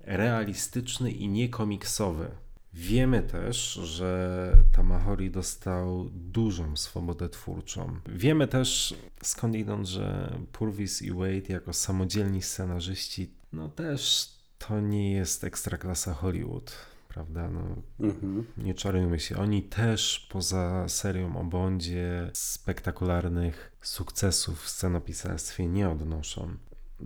realistyczny 0.00 1.10
i 1.10 1.28
niekomiksowy. 1.28 2.30
Wiemy 2.78 3.22
też, 3.22 3.72
że 3.72 4.52
Tamahori 4.76 5.30
dostał 5.30 6.10
dużą 6.10 6.76
swobodę 6.76 7.28
twórczą. 7.28 7.96
Wiemy 8.08 8.48
też 8.48 8.94
skądinąd, 9.22 9.86
że 9.86 10.38
Purvis 10.52 11.02
i 11.02 11.12
Wade 11.12 11.48
jako 11.48 11.72
samodzielni 11.72 12.42
scenarzyści, 12.42 13.30
no 13.52 13.68
też 13.68 14.32
to 14.58 14.80
nie 14.80 15.12
jest 15.12 15.44
ekstraklasa 15.44 16.14
Hollywood 16.14 16.76
prawda? 17.08 17.50
No, 17.50 17.60
mhm. 18.00 18.44
Nie 18.58 18.74
czarujmy 18.74 19.20
się. 19.20 19.36
Oni 19.36 19.62
też 19.62 20.28
poza 20.32 20.88
serią 20.88 21.36
o 21.36 21.44
Bondzie 21.44 22.30
spektakularnych 22.32 23.72
sukcesów 23.82 24.62
w 24.62 24.68
scenopisarstwie 24.68 25.66
nie 25.66 25.90
odnoszą. 25.90 26.48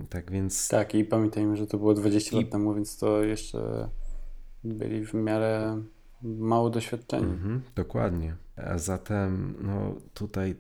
Tak 0.08 0.30
więc... 0.30 0.68
Tak 0.68 0.94
i 0.94 1.04
pamiętajmy, 1.04 1.56
że 1.56 1.66
to 1.66 1.78
było 1.78 1.94
20 1.94 2.36
I... 2.36 2.40
lat 2.40 2.50
temu, 2.50 2.74
więc 2.74 2.98
to 2.98 3.22
jeszcze 3.24 3.88
byli 4.64 5.06
w 5.06 5.14
miarę 5.14 5.82
mało 6.22 6.70
doświadczeni. 6.70 7.24
Mhm, 7.24 7.62
dokładnie. 7.74 8.36
A 8.56 8.78
zatem 8.78 9.54
no, 9.60 9.94
tutaj 10.14 10.54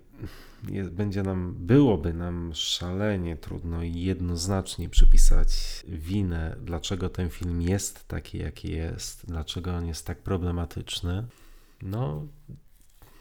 jest, 0.68 0.90
będzie 0.90 1.22
nam, 1.22 1.54
byłoby 1.58 2.14
nam 2.14 2.50
szalenie 2.54 3.36
trudno 3.36 3.82
i 3.82 3.94
jednoznacznie 3.94 4.88
przypisać 4.88 5.82
winę, 5.88 6.56
dlaczego 6.60 7.08
ten 7.08 7.30
film 7.30 7.62
jest 7.62 8.08
taki, 8.08 8.38
jaki 8.38 8.72
jest, 8.72 9.26
dlaczego 9.26 9.74
on 9.74 9.86
jest 9.86 10.06
tak 10.06 10.18
problematyczny. 10.18 11.24
No, 11.82 12.22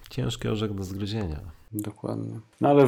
ciężki 0.10 0.48
orzech 0.48 0.74
do 0.74 0.84
zgryzienia. 0.84 1.40
Dokładnie. 1.72 2.40
No 2.62 2.70
ale 2.70 2.88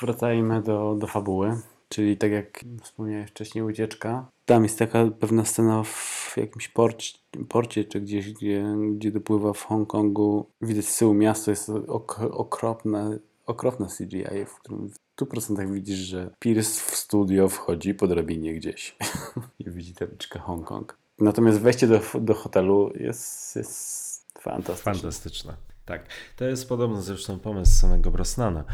wracajmy 0.00 0.62
do, 0.62 0.96
do 1.00 1.06
fabuły. 1.06 1.60
Czyli 1.88 2.16
tak 2.16 2.30
jak 2.30 2.64
wspomniałeś 2.82 3.30
wcześniej, 3.30 3.64
ucieczka. 3.64 4.26
Tam 4.46 4.62
jest 4.62 4.78
taka 4.78 5.06
pewna 5.20 5.44
scena 5.44 5.82
w 5.84 6.34
jakimś 6.36 6.68
porcie, 6.68 7.18
porcie 7.48 7.84
czy 7.84 8.00
gdzieś, 8.00 8.32
gdzie, 8.32 8.64
gdzie 8.92 9.12
dopływa 9.12 9.52
w 9.52 9.62
Hongkongu. 9.62 10.50
Widać 10.60 10.84
z 10.84 10.98
tyłu 10.98 11.14
miasto, 11.14 11.50
jest 11.50 11.70
ok 11.88 12.20
okropne, 12.20 13.18
okropne 13.46 13.86
CGI, 13.98 14.44
w 14.46 14.54
którym 14.54 14.88
w 14.88 14.96
100% 15.20 15.72
widzisz, 15.72 15.98
że 15.98 16.30
Pierce 16.38 16.80
w 16.80 16.96
studio 16.96 17.48
wchodzi 17.48 17.94
po 17.94 18.08
drabinie 18.08 18.54
gdzieś 18.54 18.96
i 19.58 19.70
widzi 19.70 19.94
tabliczkę 19.94 20.38
Hongkong. 20.38 20.98
Natomiast 21.18 21.60
wejście 21.60 21.86
do, 21.86 22.00
do 22.20 22.34
hotelu 22.34 22.92
jest, 22.94 23.56
jest 23.56 24.26
fantastyczne. 24.40 24.92
Fantastyczne. 24.94 25.56
Tak, 25.84 26.06
to 26.36 26.44
jest 26.44 26.68
podobny 26.68 27.02
zresztą 27.02 27.38
pomysł 27.38 27.72
samego 27.80 28.10
Brosnana, 28.10 28.64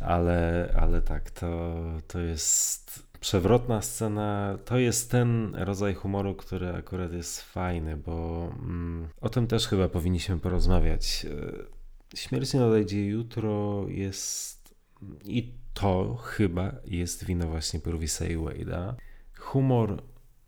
ale, 0.00 0.68
ale 0.80 1.02
tak, 1.02 1.30
to, 1.30 1.74
to 2.08 2.20
jest 2.20 3.03
przewrotna 3.24 3.82
scena 3.82 4.58
to 4.64 4.78
jest 4.78 5.10
ten 5.10 5.54
rodzaj 5.54 5.94
humoru, 5.94 6.34
który 6.34 6.74
akurat 6.74 7.12
jest 7.12 7.40
fajny, 7.40 7.96
bo 7.96 8.48
mm, 8.58 9.08
o 9.20 9.28
tym 9.28 9.46
też 9.46 9.66
chyba 9.66 9.88
powinniśmy 9.88 10.38
porozmawiać. 10.38 11.26
E, 12.12 12.16
Śmierć 12.16 12.54
nie 12.54 12.64
odejdzie 12.64 13.06
jutro 13.06 13.84
jest 13.88 14.74
i 15.24 15.54
to 15.74 16.14
chyba 16.14 16.72
jest 16.84 17.24
wina 17.24 17.46
właśnie 17.46 17.80
Purvisa 17.80 18.26
i 18.26 18.36
Wade'a. 18.36 18.94
Humor 19.38 20.02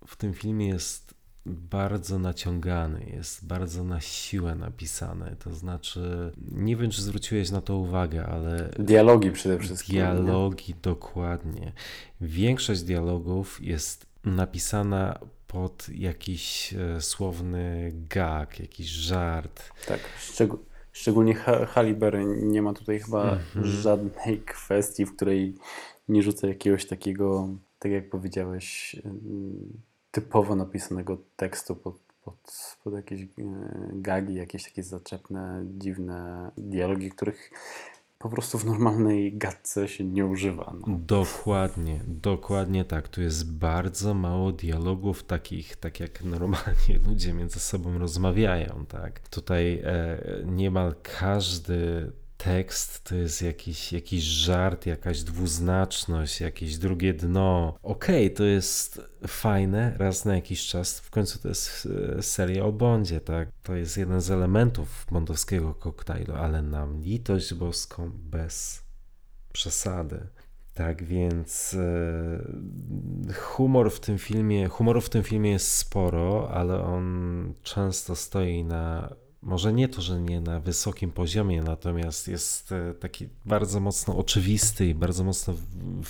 w 0.07 0.17
tym 0.17 0.35
filmie 0.35 0.69
jest 0.69 1.06
bardzo 1.47 2.19
naciągany, 2.19 3.07
jest 3.15 3.47
bardzo 3.47 3.85
na 3.85 4.01
siłę 4.01 4.55
napisany. 4.55 5.37
To 5.45 5.55
znaczy, 5.55 6.33
nie 6.53 6.77
wiem, 6.77 6.91
czy 6.91 7.03
zwróciłeś 7.03 7.51
na 7.51 7.61
to 7.61 7.77
uwagę, 7.77 8.27
ale. 8.27 8.71
Dialogi 8.79 9.31
przede 9.31 9.59
wszystkim. 9.59 9.95
Dialogi, 9.95 10.73
nie? 10.73 10.81
dokładnie. 10.83 11.73
Większość 12.21 12.83
dialogów 12.83 13.59
jest 13.63 14.07
napisana 14.25 15.19
pod 15.47 15.89
jakiś 15.89 16.75
e, 16.75 17.01
słowny 17.01 17.93
gag, 18.09 18.61
jakiś 18.61 18.87
żart. 18.87 19.63
Tak, 19.87 20.01
szczeg- 20.21 20.59
szczególnie 20.93 21.35
Haliber 21.69 22.19
nie 22.27 22.63
ma 22.63 22.73
tutaj 22.73 23.01
chyba 23.01 23.35
mm-hmm. 23.35 23.65
żadnej 23.65 24.41
kwestii, 24.41 25.07
w 25.07 25.17
której 25.17 25.55
nie 26.09 26.23
rzuca 26.23 26.49
jakiegoś 26.49 26.87
takiego, 26.87 27.49
tak 27.79 27.93
jak 27.93 28.11
powiedziałeś, 28.11 28.97
typowo 30.17 30.57
napisanego 30.57 31.19
tekstu 31.37 31.77
pod, 31.77 31.99
pod, 32.25 32.77
pod 32.85 32.95
jakieś 32.95 33.23
e, 33.23 33.27
gagi, 33.93 34.35
jakieś 34.35 34.65
takie 34.65 34.83
zaczepne, 34.83 35.65
dziwne 35.79 36.51
dialogi, 36.57 37.11
których 37.11 37.51
po 38.19 38.29
prostu 38.29 38.59
w 38.59 38.65
normalnej 38.65 39.39
gadce 39.39 39.89
się 39.89 40.05
nie 40.05 40.27
używa. 40.27 40.73
No. 40.81 40.99
Dokładnie, 40.99 42.01
dokładnie 42.07 42.85
tak. 42.85 43.09
Tu 43.09 43.23
jest 43.23 43.53
bardzo 43.53 44.15
mało 44.15 44.53
dialogów 44.53 45.25
takich, 45.25 45.77
tak 45.77 46.01
jak 46.01 46.25
normalnie 46.25 46.99
ludzie 47.09 47.33
między 47.33 47.61
sobą 47.61 47.99
rozmawiają, 47.99 48.87
tak. 48.89 49.29
Tutaj 49.29 49.83
e, 49.85 50.19
niemal 50.45 50.95
każdy 51.03 52.13
tekst 52.37 53.05
to 53.05 53.15
jest 53.15 53.43
jakiś, 53.43 53.93
jakiś 53.93 54.23
żart, 54.23 54.87
jakaś 54.87 55.23
dwuznaczność, 55.23 56.41
jakieś 56.41 56.79
drugie 56.79 57.15
dno. 57.15 57.79
Okej, 57.83 58.27
okay, 58.27 58.37
to 58.37 58.45
jest 58.45 59.01
fajne 59.27 59.97
raz 59.99 60.25
na 60.25 60.35
jakiś 60.35 60.67
czas. 60.67 61.01
W 61.01 61.11
końcu 61.11 61.39
to 61.39 61.49
jest 61.49 61.89
e, 62.19 62.23
seria 62.23 62.65
o 62.65 62.73
Bondzie, 62.73 63.21
tak? 63.21 63.49
To 63.63 63.75
jest 63.75 63.97
jeden 63.97 64.21
z 64.21 64.31
elementów 64.31 65.07
bondowskiego 65.11 65.75
koktajlu, 65.75 66.35
ale 66.35 66.63
na 66.63 66.89
litość 67.01 67.55
boską 67.55 68.11
bez 68.15 68.83
przesady. 69.53 70.27
Tak 70.75 71.05
więc 71.05 71.75
e, 71.75 73.33
humor 73.35 73.93
w 73.93 74.01
tym 74.01 74.19
filmie, 74.19 74.69
humoru 74.69 75.01
w 75.01 75.11
tym 75.11 75.23
filmie 75.23 75.51
jest 75.51 75.73
sporo, 75.73 76.51
ale 76.51 76.83
on 76.83 77.55
często 77.63 78.17
stoi 78.17 78.65
na 78.65 79.15
może 79.43 79.73
nie 79.73 79.89
to, 79.89 80.03
że 80.03 80.21
nie 80.21 80.41
na 80.41 80.61
wysokim 80.61 81.13
poziomie, 81.13 81.63
natomiast 81.63 82.29
jest 82.29 82.73
e, 82.73 82.95
taki 82.95 83.29
bardzo 83.45 83.81
mocno 83.81 84.17
oczywisty 84.17 84.87
i 84.87 84.95
bardzo 84.95 85.25
mocno 85.25 85.55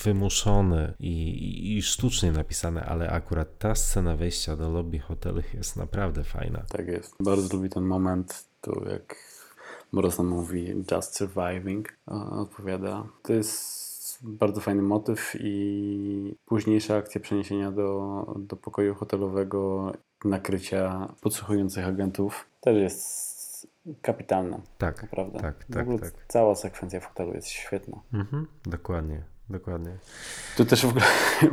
wymuszony 0.04 0.94
i, 1.00 1.76
i, 1.76 1.82
sztucznie 1.82 2.32
napisany, 2.32 2.84
ale 2.84 3.10
akurat 3.10 3.58
ta 3.58 3.74
scena 3.74 4.16
wejścia 4.16 4.56
do 4.56 4.70
lobby 4.70 4.98
hotelu 4.98 5.42
jest 5.54 5.76
naprawdę 5.76 6.24
fajna. 6.24 6.62
Tak 6.68 6.88
jest. 6.88 7.14
Bardzo 7.20 7.56
lubię 7.56 7.68
ten 7.68 7.84
moment, 7.84 8.44
tu 8.60 8.84
jak 8.90 9.16
Morrison 9.92 10.26
mówi 10.26 10.84
just 10.92 11.16
surviving, 11.16 11.98
odpowiada. 12.30 13.06
To 13.22 13.32
jest 13.32 13.86
bardzo 14.22 14.60
fajny 14.60 14.82
motyw 14.82 15.36
i 15.40 16.34
późniejsza 16.46 16.96
akcja 16.96 17.20
przeniesienia 17.20 17.72
do, 17.72 18.24
do 18.38 18.56
pokoju 18.56 18.94
hotelowego, 18.94 19.92
nakrycia 20.24 21.14
podsłuchujących 21.20 21.86
agentów 21.86 22.46
też 22.66 22.76
jest 22.76 23.68
kapitalna. 24.02 24.60
Tak, 24.78 25.02
naprawdę. 25.02 25.40
Tak, 25.40 25.64
tak, 25.64 25.86
w 25.86 25.88
ogóle 25.88 25.98
tak. 25.98 26.24
Cała 26.28 26.54
sekwencja 26.54 27.00
w 27.00 27.06
hotelu 27.06 27.34
jest 27.34 27.48
świetna. 27.48 28.00
Mhm, 28.12 28.46
dokładnie, 28.64 29.22
dokładnie. 29.50 29.98
Tu 30.56 30.64
też 30.64 30.86
w 30.86 30.88
ogóle 30.88 31.04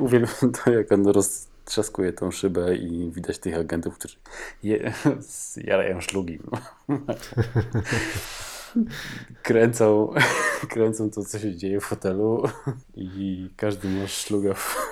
uwielbiam 0.05 0.51
to, 0.51 0.72
jak 0.72 0.91
on 0.91 1.07
roztrzaskuje 1.07 2.14
tą 2.14 2.32
szybę 2.32 2.76
i 2.76 3.11
widać 3.11 3.39
tych 3.39 3.57
agentów, 3.57 3.97
którzy 3.97 4.18
je, 4.64 4.93
jarają 5.57 6.01
szlugi. 6.01 6.39
kręcą, 9.43 10.14
kręcą 10.70 11.09
to, 11.09 11.26
co 11.26 11.39
się 11.39 11.55
dzieje 11.55 11.80
w 11.80 11.86
hotelu 11.86 12.43
i 12.95 13.49
każdy 13.55 13.89
ma 13.89 14.07
szluga 14.07 14.53
w... 14.53 14.91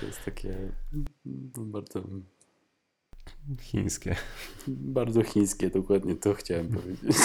To 0.00 0.06
jest 0.06 0.24
takie 0.24 0.72
bardzo 1.56 2.02
Chińskie. 3.60 4.16
Bardzo 4.68 5.22
chińskie, 5.22 5.70
dokładnie 5.70 6.14
to 6.14 6.34
chciałem 6.34 6.68
powiedzieć. 6.76 7.16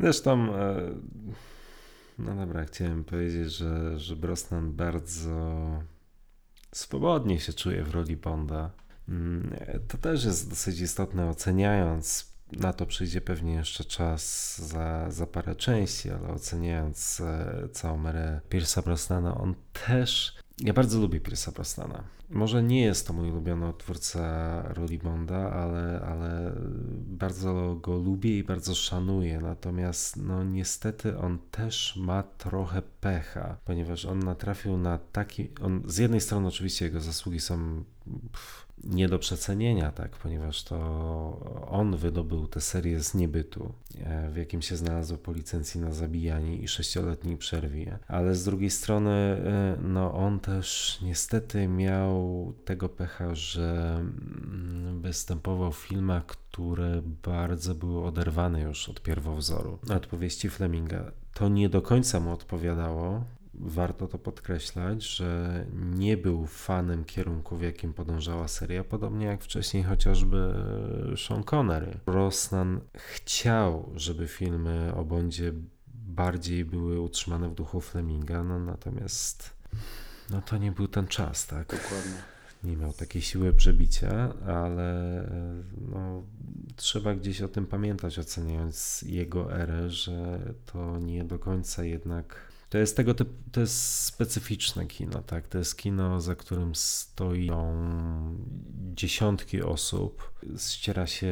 Zresztą, 0.00 0.54
e, 0.54 0.94
no 2.18 2.34
dobra, 2.34 2.64
chciałem 2.64 3.04
powiedzieć, 3.04 3.52
że, 3.52 3.98
że 3.98 4.16
Brosnan 4.16 4.72
bardzo 4.72 5.68
swobodnie 6.72 7.40
się 7.40 7.52
czuje 7.52 7.82
w 7.82 7.90
roli 7.90 8.16
Bonda. 8.16 8.70
Mm, 9.08 9.54
to 9.88 9.98
też 9.98 10.24
jest 10.24 10.50
dosyć 10.50 10.80
istotne, 10.80 11.28
oceniając. 11.28 12.34
Na 12.52 12.72
to 12.72 12.86
przyjdzie 12.86 13.20
pewnie 13.20 13.54
jeszcze 13.54 13.84
czas 13.84 14.56
za, 14.58 15.10
za 15.10 15.26
parę 15.26 15.54
części, 15.56 16.10
ale 16.10 16.28
oceniając 16.28 17.20
e, 17.20 17.68
całą 17.72 18.06
erę 18.06 18.40
Pierce'a 18.50 18.84
Brosnana, 18.84 19.38
on 19.38 19.54
też 19.86 20.36
ja 20.58 20.72
bardzo 20.72 21.00
lubię 21.00 21.20
Pierce'a 21.20 21.52
Brosnana. 21.52 22.04
Może 22.30 22.62
nie 22.62 22.82
jest 22.82 23.06
to 23.06 23.12
mój 23.12 23.30
ulubiony 23.30 23.72
twórca 23.78 24.62
roli 24.62 24.98
Bonda, 24.98 25.52
ale, 25.52 26.00
ale 26.00 26.52
bardzo 27.06 27.74
go 27.82 27.96
lubię 27.96 28.38
i 28.38 28.44
bardzo 28.44 28.74
szanuję. 28.74 29.40
Natomiast 29.40 30.16
no 30.16 30.44
niestety 30.44 31.18
on 31.18 31.38
też 31.50 31.96
ma 31.96 32.22
trochę 32.22 32.82
pecha, 33.00 33.56
ponieważ 33.64 34.04
on 34.04 34.18
natrafił 34.18 34.78
na 34.78 34.98
taki... 34.98 35.48
On, 35.62 35.82
z 35.86 35.98
jednej 35.98 36.20
strony 36.20 36.48
oczywiście 36.48 36.84
jego 36.84 37.00
zasługi 37.00 37.40
są... 37.40 37.84
Pff, 38.32 38.66
nie 38.84 39.08
do 39.08 39.18
przecenienia, 39.18 39.92
tak, 39.92 40.16
ponieważ 40.16 40.64
to 40.64 40.76
on 41.68 41.96
wydobył 41.96 42.46
tę 42.46 42.60
serię 42.60 43.02
z 43.02 43.14
niebytu, 43.14 43.72
e, 44.00 44.30
w 44.30 44.36
jakim 44.36 44.62
się 44.62 44.76
znalazł 44.76 45.16
po 45.16 45.32
licencji 45.32 45.80
na 45.80 45.92
zabijanie 45.92 46.56
i 46.56 46.68
sześcioletniej 46.68 47.36
przerwie. 47.36 47.98
Ale 48.08 48.34
z 48.34 48.44
drugiej 48.44 48.70
strony, 48.70 49.10
e, 49.10 49.76
no 49.82 50.14
on 50.14 50.40
też 50.40 50.98
niestety 51.02 51.68
miał 51.68 52.52
tego 52.64 52.88
pecha, 52.88 53.34
że 53.34 53.96
mm, 53.96 55.00
występował 55.02 55.72
w 55.72 55.78
filmach, 55.78 56.26
które 56.26 57.02
bardzo 57.22 57.74
były 57.74 58.04
oderwane 58.04 58.60
już 58.60 58.88
od 58.88 59.02
pierwowzoru, 59.02 59.78
od 59.96 60.06
powieści 60.06 60.50
Fleminga. 60.50 61.12
To 61.34 61.48
nie 61.48 61.68
do 61.68 61.82
końca 61.82 62.20
mu 62.20 62.32
odpowiadało, 62.32 63.24
warto 63.58 64.08
to 64.08 64.18
podkreślać, 64.18 65.06
że 65.06 65.64
nie 65.74 66.16
był 66.16 66.46
fanem 66.46 67.04
kierunku, 67.04 67.56
w 67.56 67.62
jakim 67.62 67.92
podążała 67.92 68.48
seria, 68.48 68.84
podobnie 68.84 69.26
jak 69.26 69.42
wcześniej 69.42 69.82
chociażby 69.82 70.54
Sean 71.16 71.42
Connery. 71.42 71.98
Rosnan 72.06 72.80
chciał, 72.94 73.92
żeby 73.94 74.28
filmy 74.28 74.94
o 74.94 75.04
Bondzie 75.04 75.52
bardziej 75.94 76.64
były 76.64 77.00
utrzymane 77.00 77.48
w 77.48 77.54
duchu 77.54 77.80
Fleminga, 77.80 78.44
no 78.44 78.58
natomiast 78.58 79.54
no 80.30 80.42
to 80.42 80.58
nie 80.58 80.72
był 80.72 80.88
ten 80.88 81.06
czas, 81.06 81.46
tak? 81.46 81.66
Dokładnie. 81.66 82.22
Nie 82.64 82.76
miał 82.76 82.92
takiej 82.92 83.22
siły 83.22 83.52
przebicia, 83.52 84.32
ale 84.46 85.24
no, 85.90 86.22
trzeba 86.76 87.14
gdzieś 87.14 87.42
o 87.42 87.48
tym 87.48 87.66
pamiętać, 87.66 88.18
oceniając 88.18 89.02
jego 89.02 89.56
erę, 89.56 89.90
że 89.90 90.40
to 90.72 90.98
nie 90.98 91.24
do 91.24 91.38
końca 91.38 91.84
jednak 91.84 92.53
to 92.74 92.78
jest 92.78 92.96
tego 92.96 93.14
typu, 93.14 93.32
to 93.52 93.60
jest 93.60 94.04
specyficzne 94.04 94.86
kino, 94.86 95.22
tak? 95.22 95.48
To 95.48 95.58
jest 95.58 95.78
kino, 95.78 96.20
za 96.20 96.34
którym 96.34 96.74
stoją 96.74 97.88
dziesiątki 98.94 99.62
osób, 99.62 100.32
ściera 100.58 101.06
się 101.06 101.28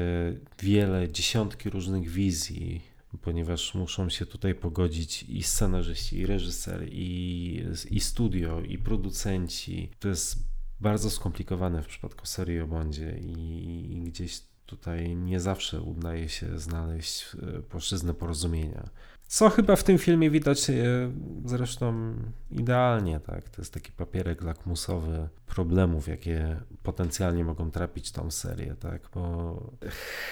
wiele, 0.59 1.12
dziesiątki 1.12 1.70
różnych 1.70 2.09
wizji, 2.09 2.82
ponieważ 3.22 3.74
muszą 3.74 4.09
się 4.09 4.26
tutaj 4.26 4.55
pogodzić 4.55 5.22
i 5.22 5.43
scenarzyści, 5.43 6.18
i 6.18 6.26
reżyser, 6.26 6.88
i, 6.93 7.64
i 7.90 8.01
studio, 8.01 8.61
i 8.61 8.78
producenci. 8.78 9.90
To 9.99 10.09
jest 10.09 10.38
bardzo 10.80 11.11
skomplikowane 11.11 11.82
w 11.82 11.86
przypadku 11.86 12.26
serii 12.26 12.61
o 12.61 12.66
Bondzie 12.66 13.18
i, 13.18 13.97
i 13.97 14.01
gdzieś 14.01 14.40
tutaj 14.66 15.16
nie 15.16 15.40
zawsze 15.40 15.80
udaje 15.80 16.28
się 16.28 16.59
znaleźć 16.59 17.26
e, 17.43 17.62
płaszczyznę 17.62 18.14
porozumienia. 18.14 18.90
Co 19.32 19.50
chyba 19.50 19.76
w 19.76 19.84
tym 19.84 19.98
filmie 19.98 20.30
widać 20.30 20.70
e, 20.70 20.74
zresztą 21.44 22.14
idealnie, 22.50 23.20
tak? 23.20 23.48
To 23.48 23.62
jest 23.62 23.74
taki 23.74 23.92
papierek 23.92 24.42
lakmusowy 24.42 25.28
problemów, 25.46 26.08
jakie 26.08 26.60
potencjalnie 26.82 27.44
mogą 27.44 27.70
trapić 27.70 28.12
tą 28.12 28.30
serię, 28.30 28.76
tak? 28.80 29.08
Bo 29.14 29.54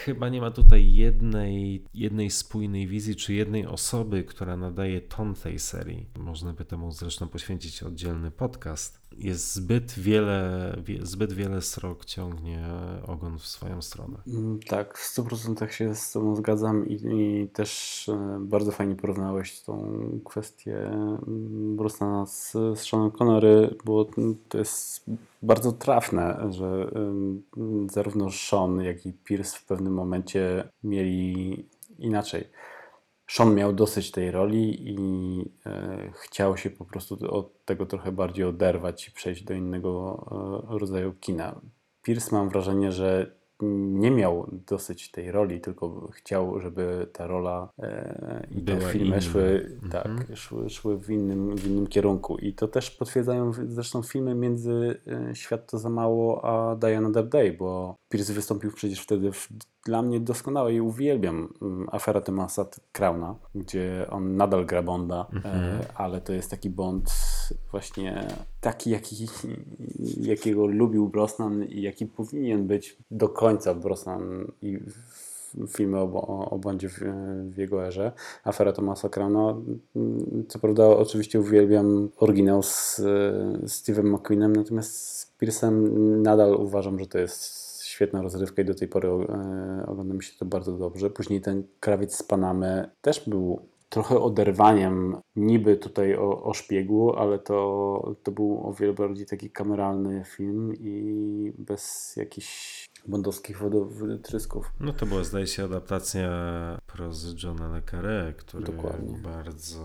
chyba 0.05 0.29
nie 0.29 0.41
ma 0.41 0.51
tutaj 0.51 0.93
jednej, 0.93 1.85
jednej 1.95 2.31
spójnej 2.31 2.87
wizji, 2.87 3.17
czy 3.17 3.35
jednej 3.35 3.67
osoby, 3.67 4.25
która 4.25 4.57
nadaje 4.57 5.01
ton 5.01 5.35
tej 5.35 5.59
serii. 5.59 6.07
Można 6.19 6.53
by 6.53 6.65
temu 6.65 6.93
zresztą 6.93 7.29
poświęcić 7.29 7.83
oddzielny 7.83 8.31
podcast. 8.31 9.00
Jest 9.19 9.55
zbyt 9.55 9.93
wiele, 9.93 10.77
wie, 10.85 11.07
zbyt 11.07 11.33
wiele 11.33 11.63
srok 11.63 12.05
ciągnie 12.05 12.65
ogon 13.07 13.39
w 13.39 13.47
swoją 13.47 13.83
stronę. 13.83 14.17
Mm, 14.27 14.61
Tak, 14.69 14.99
w 14.99 15.17
100% 15.17 15.69
się 15.69 15.95
z 15.95 16.13
Tobą 16.13 16.37
zgadzam 16.37 16.89
i, 16.89 16.95
i 16.95 17.49
też 17.49 18.09
e, 18.09 18.39
bardzo 18.41 18.73
fajnie 18.73 18.97
porównałeś 18.97 19.61
tą 19.61 20.01
kwestię 20.25 20.87
mm, 20.87 21.77
Brosnana 21.77 22.27
z, 22.27 22.53
z 22.53 22.79
Seanem 22.79 23.11
Connery, 23.11 23.77
bo 23.85 24.07
to 24.49 24.59
jest 24.59 25.05
bardzo 25.43 25.73
trafne, 25.73 26.49
że 26.51 26.91
zarówno 27.91 28.31
Sean, 28.31 28.81
jak 28.81 29.07
i 29.07 29.13
Pierce 29.13 29.57
w 29.59 29.65
pewnym 29.65 29.93
momencie 29.93 30.69
mieli 30.85 31.65
inaczej. 31.99 32.45
Sean 33.31 33.55
miał 33.55 33.73
dosyć 33.73 34.11
tej 34.11 34.31
roli 34.31 34.91
i 34.91 34.97
e, 35.67 36.13
chciał 36.15 36.57
się 36.57 36.71
po 36.71 36.85
prostu 36.85 37.35
od 37.35 37.65
tego 37.65 37.87
trochę 37.87 38.13
bardziej 38.13 38.45
oderwać 38.45 39.09
i 39.09 39.13
przejść 39.13 39.45
do 39.45 39.55
innego 39.55 40.25
e, 40.73 40.79
rodzaju 40.79 41.13
kina. 41.21 41.61
Pierce 42.03 42.37
mam 42.37 42.49
wrażenie, 42.49 42.93
że 42.93 43.41
nie 43.63 44.11
miał 44.11 44.51
dosyć 44.67 45.11
tej 45.11 45.31
roli, 45.33 45.61
tylko 45.61 46.09
chciał, 46.13 46.61
żeby 46.61 47.07
ta 47.13 47.27
rola 47.27 47.69
e, 47.79 48.47
i 48.51 48.63
te 48.63 48.81
filmy 48.81 49.07
inna. 49.07 49.21
szły, 49.21 49.79
Mhm. 49.83 49.91
tak, 49.93 50.37
szły, 50.37 50.71
szły 50.71 50.99
w, 50.99 51.11
innym, 51.11 51.57
w 51.57 51.67
innym 51.67 51.87
kierunku. 51.87 52.39
I 52.39 52.53
to 52.55 52.69
też 52.69 52.91
potwierdzają 52.91 53.53
zresztą 53.53 54.03
filmy 54.03 54.35
między 54.35 55.01
e, 55.31 55.35
Świat 55.35 55.71
to 55.71 55.79
za 55.79 55.89
mało 55.89 56.45
a 56.45 56.77
Die 56.77 56.99
Another 56.99 57.29
Day, 57.29 57.53
bo 57.53 57.95
Pierce 58.09 58.33
wystąpił 58.33 58.73
przecież 58.73 59.01
wtedy 59.01 59.33
w 59.33 59.49
dla 59.85 60.03
mnie 60.03 60.21
doskonałej 60.21 60.77
i 60.77 60.81
uwielbiam 60.81 61.55
mm, 61.63 61.89
aferę 61.93 62.21
Thomasa 62.23 62.67
Crowna, 62.93 63.35
gdzie 63.55 64.07
on 64.11 64.37
nadal 64.37 64.67
gra 64.67 64.83
Bonda, 64.83 65.27
e, 65.45 65.79
ale 65.95 66.21
to 66.21 66.33
jest 66.33 66.51
taki 66.51 66.71
Bond 66.71 67.11
właśnie 67.71 68.29
taki, 68.61 68.91
jaki, 68.91 69.27
jakiego 70.21 70.67
lubił 70.67 71.09
Brosnan 71.09 71.65
i 71.65 71.83
jaki 71.83 72.07
powinien 72.07 72.67
być 72.67 72.97
do 73.11 73.29
końca 73.29 73.75
Brosnan 73.75 74.53
i 74.63 74.79
w- 74.79 75.31
filmy 75.69 75.99
o, 75.99 76.51
o 76.51 76.59
Bondzie 76.59 76.89
w, 76.89 76.99
w 77.51 77.57
jego 77.59 77.87
erze. 77.87 78.13
Afera 78.45 78.73
Thomasa 78.73 79.09
Crowna. 79.09 79.55
mm, 79.97 80.45
Co 80.49 80.59
prawda 80.59 80.87
oczywiście 80.89 81.41
uwielbiam 81.41 82.09
oryginał 82.17 82.63
z 82.63 82.99
e, 83.01 83.67
Steve'em 83.67 84.05
McQueenem, 84.15 84.57
natomiast 84.57 84.97
z 85.09 85.33
Pierce'em 85.43 85.73
nadal 86.23 86.55
uważam, 86.55 86.99
że 86.99 87.07
to 87.07 87.19
jest 87.19 87.70
świetna 88.01 88.23
rozrywka 88.23 88.63
i 88.63 88.65
do 88.65 88.75
tej 88.75 88.89
pory 88.89 89.09
e, 89.09 89.85
ogląda 89.87 90.15
mi 90.15 90.23
się 90.23 90.33
to 90.39 90.45
bardzo 90.45 90.79
dobrze. 90.79 91.11
Później 91.11 91.41
ten 91.41 91.65
krawiec 91.81 92.17
z 92.17 92.23
Panamy 92.23 92.91
też 93.01 93.29
był 93.29 93.69
trochę 93.89 94.21
oderwaniem 94.21 95.17
niby 95.37 95.77
tutaj 95.77 96.17
o, 96.17 96.43
o 96.43 96.55
szpiegu, 96.55 97.17
ale 97.17 97.39
to, 97.39 98.17
to 98.23 98.33
był 98.33 98.69
o 98.69 98.75
wiele 98.75 98.93
bardziej 98.93 99.27
taki 99.27 99.51
kameralny 99.51 100.25
film 100.25 100.73
i 100.79 101.53
bez 101.59 102.15
jakichś 102.17 102.87
bondowskich 103.07 103.59
wodotrysków. 103.59 104.73
No 104.81 104.93
to 104.93 105.07
była, 105.07 105.25
zdaje 105.25 105.47
się, 105.47 105.65
adaptacja 105.65 106.31
prozy 106.87 107.37
Johna 107.45 107.69
Le 107.69 107.81
Carré, 107.81 108.33
który 108.37 108.65
Dokładnie. 108.65 109.19
bardzo... 109.19 109.79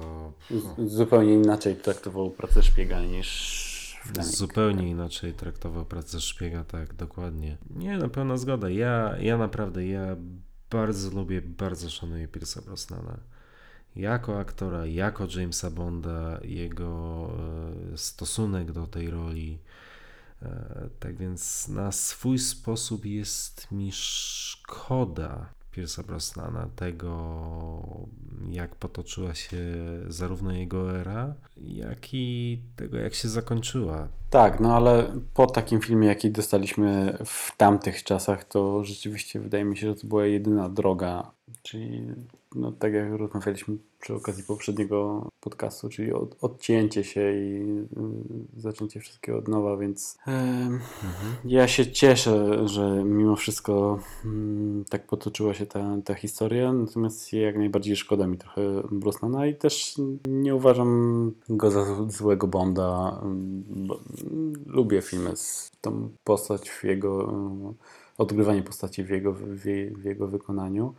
Z, 0.52 0.92
zupełnie 0.92 1.34
inaczej 1.34 1.76
traktował 1.76 2.30
pracę 2.30 2.64
szpiega 2.64 3.02
niż 3.02 3.75
Zupełnie 4.22 4.90
inaczej 4.90 5.34
traktował 5.34 5.86
pracę 5.86 6.22
szpiega, 6.22 6.64
tak, 6.64 6.94
dokładnie. 6.94 7.58
Nie, 7.70 7.98
na 7.98 8.10
pełna 8.10 8.38
zgoda. 8.38 8.70
Ja, 8.70 9.16
ja 9.20 9.38
naprawdę, 9.38 9.88
ja 9.88 10.16
bardzo 10.70 11.10
lubię, 11.10 11.42
bardzo 11.42 11.90
szanuję 11.90 12.28
Pierce'a 12.28 12.66
Brosnana. 12.66 13.18
Jako 13.96 14.40
aktora, 14.40 14.86
jako 14.86 15.28
Jamesa 15.36 15.72
Bonda, 15.72 16.40
jego 16.44 17.30
e, 17.94 17.98
stosunek 17.98 18.72
do 18.72 18.88
tej 18.88 19.10
roli. 19.10 19.60
E, 20.42 20.90
tak 21.00 21.18
więc 21.18 21.68
na 21.68 21.92
swój 21.92 22.40
sposób 22.40 23.06
jest 23.06 23.72
mi 23.72 23.92
szkoda 23.92 25.50
Pierce'a 25.76 26.04
Brosnana, 26.04 26.70
tego 26.76 27.12
jak 28.50 28.76
potoczyła 28.76 29.34
się 29.34 29.58
zarówno 30.08 30.52
jego 30.52 31.00
era, 31.00 31.34
jak 31.58 32.14
i 32.14 32.60
tego 32.76 32.98
jak 32.98 33.14
się 33.14 33.30
zakończyła. 33.30 34.08
Tak, 34.30 34.60
no 34.60 34.76
ale 34.76 35.12
po 35.34 35.48
takim 35.48 35.82
filmie, 35.82 36.08
jaki 36.08 36.32
dostaliśmy 36.32 37.18
w 37.26 37.58
tamtych 37.58 38.04
czasach, 38.04 38.44
to 38.44 38.84
rzeczywiście 38.84 39.40
wydaje 39.40 39.66
mi 39.66 39.78
się, 39.78 39.88
że 39.88 39.96
to 39.96 40.08
była 40.08 40.26
jedyna 40.26 40.70
droga. 40.70 41.32
Czyli, 41.62 42.08
no, 42.56 42.72
tak 42.72 42.94
jak 42.94 43.12
rozmawialiśmy 43.12 43.78
przy 44.00 44.14
okazji 44.14 44.44
poprzedniego 44.44 45.30
podcastu, 45.40 45.90
czyli 45.90 46.14
od, 46.14 46.44
odcięcie 46.44 47.04
się 47.04 47.34
i 47.34 47.62
y, 47.82 48.62
zaczęcie 48.62 49.00
wszystkiego 49.00 49.38
od 49.38 49.48
nowa, 49.48 49.78
więc 49.78 50.18
em, 50.28 50.80
ja 51.46 51.68
się 51.68 51.92
cieszę, 51.92 52.68
że 52.68 53.04
mimo 53.04 53.36
wszystko 53.36 54.00
mm, 54.26 54.86
tak 54.90 55.08
potoczyła 55.08 55.54
się 55.54 55.66
ta, 55.66 55.98
ta 56.06 56.14
historia, 56.14 56.74
natomiast 56.74 57.34
jak 57.34 57.58
najbardziej 57.58 57.96
szkoda 57.96 58.28
mi 58.28 58.38
trochę 58.38 58.62
Brosnana 58.92 59.48
i 59.48 59.56
też 59.56 59.96
nie 60.28 60.56
uważam 60.56 61.32
go 61.50 61.72
za 61.72 61.86
złego 62.08 62.48
Bonda. 62.48 63.22
Bo, 63.68 64.00
mm, 64.24 64.54
lubię 64.66 65.02
filmy 65.02 65.36
z 65.36 65.72
tą 65.82 66.10
postać 66.24 66.70
w 66.70 66.84
jego 66.84 67.34
odgrywanie 68.18 68.64
postaci 68.64 69.04
w 69.04 69.10
jego, 69.10 69.34
w, 69.34 69.66
jej- 69.66 69.96
w 69.96 70.04
jego 70.04 70.28
wykonaniu. 70.28 70.94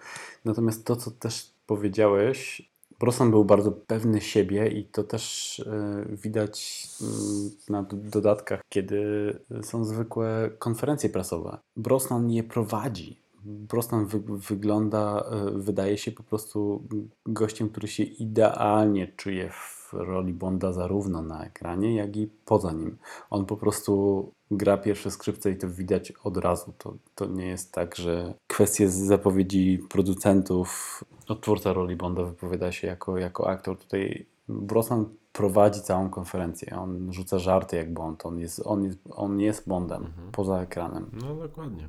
Natomiast 0.44 0.84
to, 0.86 0.96
co 0.96 1.10
też 1.10 1.50
powiedziałeś, 1.66 2.70
Brosnan 3.00 3.30
był 3.30 3.44
bardzo 3.44 3.72
pewny 3.72 4.20
siebie 4.20 4.68
i 4.68 4.84
to 4.84 5.04
też 5.04 5.58
e, 5.60 6.06
widać 6.16 6.86
mm, 7.00 7.50
na 7.68 7.82
dodatkach, 7.92 8.60
kiedy 8.68 9.32
są 9.62 9.84
zwykłe 9.84 10.50
konferencje 10.58 11.10
prasowe. 11.10 11.58
Brosnan 11.76 12.30
je 12.30 12.42
prowadzi. 12.42 13.20
Brosnan 13.44 14.06
wy, 14.06 14.20
wygląda, 14.28 15.24
e, 15.30 15.50
wydaje 15.58 15.98
się 15.98 16.12
po 16.12 16.22
prostu 16.22 16.82
gościem, 17.26 17.68
który 17.68 17.88
się 17.88 18.02
idealnie 18.02 19.12
czuje 19.16 19.50
w 19.50 19.75
roli 19.92 20.32
Bonda 20.32 20.72
zarówno 20.72 21.22
na 21.22 21.44
ekranie, 21.44 21.94
jak 21.94 22.16
i 22.16 22.30
poza 22.44 22.72
nim. 22.72 22.96
On 23.30 23.46
po 23.46 23.56
prostu 23.56 24.32
gra 24.50 24.78
pierwsze 24.78 25.10
skrzypce 25.10 25.50
i 25.50 25.56
to 25.56 25.68
widać 25.68 26.12
od 26.24 26.36
razu. 26.36 26.72
To, 26.78 26.94
to 27.14 27.26
nie 27.26 27.46
jest 27.46 27.72
tak, 27.72 27.96
że 27.96 28.34
kwestie 28.46 28.88
z 28.88 28.94
zapowiedzi 28.94 29.78
producentów, 29.88 31.04
odtwórca 31.28 31.72
roli 31.72 31.96
Bonda 31.96 32.22
wypowiada 32.22 32.72
się 32.72 32.86
jako, 32.86 33.18
jako 33.18 33.48
aktor. 33.48 33.78
Tutaj 33.78 34.26
Brosnan 34.48 35.04
prowadzi 35.32 35.80
całą 35.80 36.10
konferencję. 36.10 36.78
On 36.78 37.12
rzuca 37.12 37.38
żarty 37.38 37.76
jak 37.76 37.92
Bond. 37.92 38.26
On 38.26 38.38
jest, 38.38 38.62
on 38.64 38.84
jest, 38.84 38.98
on 39.10 39.40
jest 39.40 39.68
Bondem 39.68 40.06
poza 40.32 40.60
ekranem. 40.62 41.10
No 41.12 41.34
dokładnie. 41.34 41.88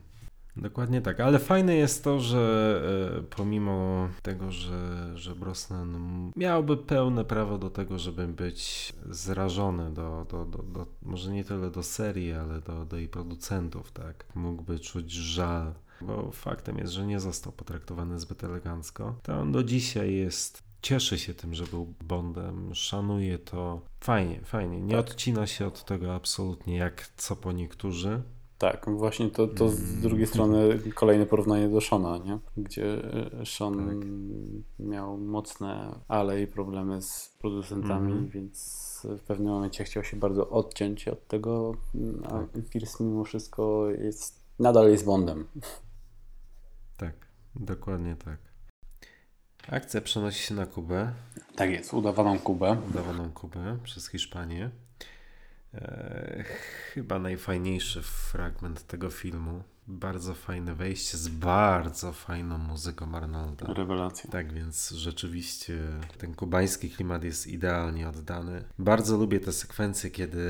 Dokładnie 0.58 1.02
tak, 1.02 1.20
ale 1.20 1.40
fajne 1.40 1.76
jest 1.76 2.04
to, 2.04 2.20
że 2.20 2.82
e, 3.18 3.24
pomimo 3.36 4.08
tego, 4.22 4.52
że, 4.52 5.12
że 5.18 5.36
Brosnan 5.36 6.32
miałby 6.36 6.78
pełne 6.78 7.26
prawo 7.26 7.58
do 7.58 7.70
tego, 7.70 8.00
żeby 8.00 8.28
być 8.28 8.94
zrażony 9.10 9.94
do, 9.94 10.26
do, 10.32 10.46
do, 10.46 10.64
do 10.64 10.86
może 11.02 11.32
nie 11.32 11.44
tyle 11.44 11.72
do 11.72 11.84
serii, 11.84 12.34
ale 12.34 12.62
do, 12.62 12.86
do 12.86 12.98
jej 12.98 13.08
producentów, 13.08 13.92
tak? 13.92 14.26
Mógłby 14.36 14.80
czuć 14.80 15.12
żal, 15.12 15.74
bo 16.02 16.32
faktem 16.32 16.78
jest, 16.78 16.94
że 16.94 17.06
nie 17.06 17.20
został 17.20 17.54
potraktowany 17.54 18.20
zbyt 18.20 18.44
elegancko. 18.44 19.16
To 19.24 19.40
on 19.40 19.52
do 19.52 19.64
dzisiaj 19.64 20.14
jest 20.14 20.68
cieszy 20.82 21.20
się 21.20 21.34
tym, 21.34 21.54
że 21.54 21.66
był 21.66 21.94
Bondem, 22.04 22.76
szanuje 22.76 23.40
to. 23.40 23.82
Fajnie, 24.00 24.42
fajnie. 24.44 24.82
Nie 24.82 25.00
odcina 25.00 25.48
się 25.48 25.68
od 25.68 25.86
tego 25.86 26.16
absolutnie, 26.16 26.78
jak 26.78 27.08
co 27.18 27.36
po 27.36 27.52
niektórzy. 27.52 28.22
Tak, 28.58 28.86
właśnie 28.90 29.30
to, 29.30 29.48
to 29.48 29.70
z 29.70 29.82
drugiej 30.02 30.28
strony 30.28 30.80
kolejne 30.96 31.26
porównanie 31.26 31.70
do 31.70 31.82
Shona, 31.82 32.18
nie? 32.18 32.40
gdzie 32.58 33.14
e, 33.42 33.46
Sean 33.46 34.02
miał 34.80 35.18
mocne 35.18 36.00
ale 36.08 36.42
i 36.42 36.48
problemy 36.48 37.02
z 37.02 37.36
producentami, 37.40 38.12
Mhm. 38.12 38.30
więc 38.30 39.08
w 39.18 39.22
pewnym 39.22 39.54
momencie 39.54 39.84
chciał 39.84 40.04
się 40.04 40.18
bardzo 40.18 40.50
odciąć 40.50 41.08
od 41.08 41.28
tego, 41.28 41.74
a 42.24 42.60
Pierce 42.70 43.04
mimo 43.04 43.24
wszystko 43.24 43.90
jest, 43.90 44.44
nadal 44.60 44.90
jest 44.90 45.06
Bondem. 45.06 45.48
Tak, 46.98 47.14
dokładnie 47.56 48.16
tak. 48.16 48.38
Akcja 49.70 50.02
przenosi 50.02 50.44
się 50.44 50.56
na 50.56 50.66
Kubę, 50.66 51.12
Tak 51.56 51.70
jest, 51.70 51.94
udawaną 51.94 52.40
Kubę. 52.40 52.78
udawaną 52.90 53.32
Kubę 53.32 53.78
przez 53.84 54.08
Hiszpanię. 54.10 54.70
E, 55.74 56.44
chyba 56.94 57.20
najfajniejszy 57.20 58.02
fragment 58.02 58.88
tego 58.88 59.10
filmu. 59.10 59.64
Bardzo 59.90 60.34
fajne 60.34 60.76
wejście 60.76 61.18
z 61.18 61.28
bardzo 61.28 62.14
fajną 62.14 62.58
muzyką 62.58 63.16
Arnolda. 63.16 63.74
Rewelacja. 63.74 64.30
Tak 64.32 64.54
więc 64.54 64.90
rzeczywiście 64.92 65.80
ten 66.18 66.36
kubański 66.36 66.90
klimat 66.90 67.24
jest 67.24 67.48
idealnie 67.48 68.10
oddany. 68.10 68.64
Bardzo 68.80 69.18
lubię 69.18 69.40
te 69.40 69.52
sekwencje, 69.52 70.12
kiedy, 70.12 70.42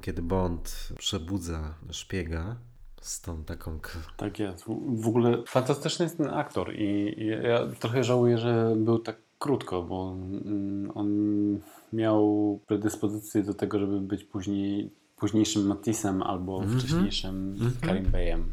kiedy 0.00 0.22
Bond 0.22 0.88
przebudza 0.98 1.74
szpiega 1.90 2.56
z 3.00 3.20
tą 3.20 3.44
taką. 3.44 3.78
Tak 4.16 4.38
jest. 4.38 4.64
W- 4.64 5.08
ogóle 5.08 5.42
fantastyczny 5.46 6.04
jest 6.04 6.16
ten 6.16 6.30
aktor 6.30 6.74
i 6.74 7.16
ja 7.42 7.66
trochę 7.80 8.04
żałuję, 8.04 8.38
że 8.38 8.74
był 8.76 8.98
tak 8.98 9.16
krótko, 9.38 9.82
bo 9.82 10.12
mm, 10.12 10.90
on 10.94 11.08
miał 11.92 12.60
predyspozycję 12.66 13.42
do 13.42 13.54
tego, 13.54 13.78
żeby 13.78 14.00
być 14.00 14.24
później, 14.24 14.94
późniejszym 15.16 15.66
Matisem 15.66 16.22
albo 16.22 16.62
wcześniejszym 16.78 17.58
Karim 17.80 18.04
Beyem. 18.04 18.52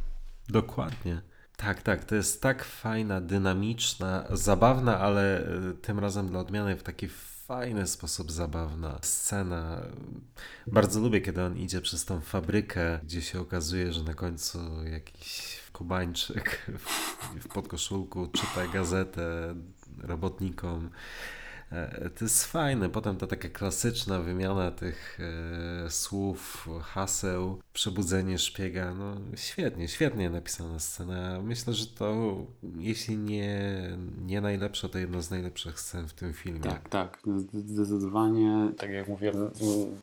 Dokładnie. 0.49 1.21
Tak, 1.57 1.81
tak. 1.81 2.05
To 2.05 2.15
jest 2.15 2.41
tak 2.41 2.63
fajna, 2.63 3.21
dynamiczna, 3.21 4.25
zabawna, 4.31 4.99
ale 4.99 5.47
y, 5.71 5.73
tym 5.73 5.99
razem 5.99 6.27
dla 6.27 6.39
odmiany 6.39 6.75
w 6.75 6.84
taki 6.84 7.07
fajny 7.47 7.88
sposób 7.88 8.31
zabawna 8.31 8.99
scena. 9.01 9.81
Bardzo 10.67 10.99
lubię, 10.99 11.21
kiedy 11.21 11.43
on 11.43 11.57
idzie 11.57 11.81
przez 11.81 12.05
tą 12.05 12.21
fabrykę, 12.21 12.99
gdzie 13.03 13.21
się 13.21 13.39
okazuje, 13.39 13.93
że 13.93 14.03
na 14.03 14.13
końcu 14.13 14.59
jakiś 14.91 15.59
kubańczyk 15.73 16.71
w, 16.77 16.89
w 17.39 17.47
podkoszulku 17.47 18.27
czyta 18.27 18.67
gazetę 18.73 19.55
robotnikom. 19.97 20.89
E, 21.74 22.09
To 22.09 22.26
jest 22.26 22.45
fajne. 22.45 22.89
Potem 22.89 23.17
ta 23.17 23.28
taka 23.28 23.49
klasyczna 23.49 24.19
wymiana 24.19 24.71
tych 24.71 25.19
e, 25.86 25.89
słów, 25.89 26.69
haseł, 26.84 27.61
przebudzenie 27.74 28.38
szpiega. 28.38 28.93
No 28.93 29.15
świetnie, 29.36 29.88
świetnie 29.88 30.30
napisana 30.30 30.80
scena. 30.80 31.41
Myślę, 31.41 31.74
że 31.74 31.88
to 31.88 32.36
jeśli 32.78 33.17
nie, 33.17 33.89
nie 34.26 34.41
najlepsza, 34.41 34.89
to 34.89 34.99
jedna 34.99 35.21
z 35.21 35.32
najlepszych 35.32 35.80
scen 35.80 36.07
w 36.07 36.13
tym 36.13 36.34
filmie. 36.34 36.59
Tak, 36.59 36.89
tak. 36.89 37.19
Zdecydowanie, 37.53 38.71
tak 38.78 38.89
jak 38.89 39.07
mówiłem, 39.07 39.51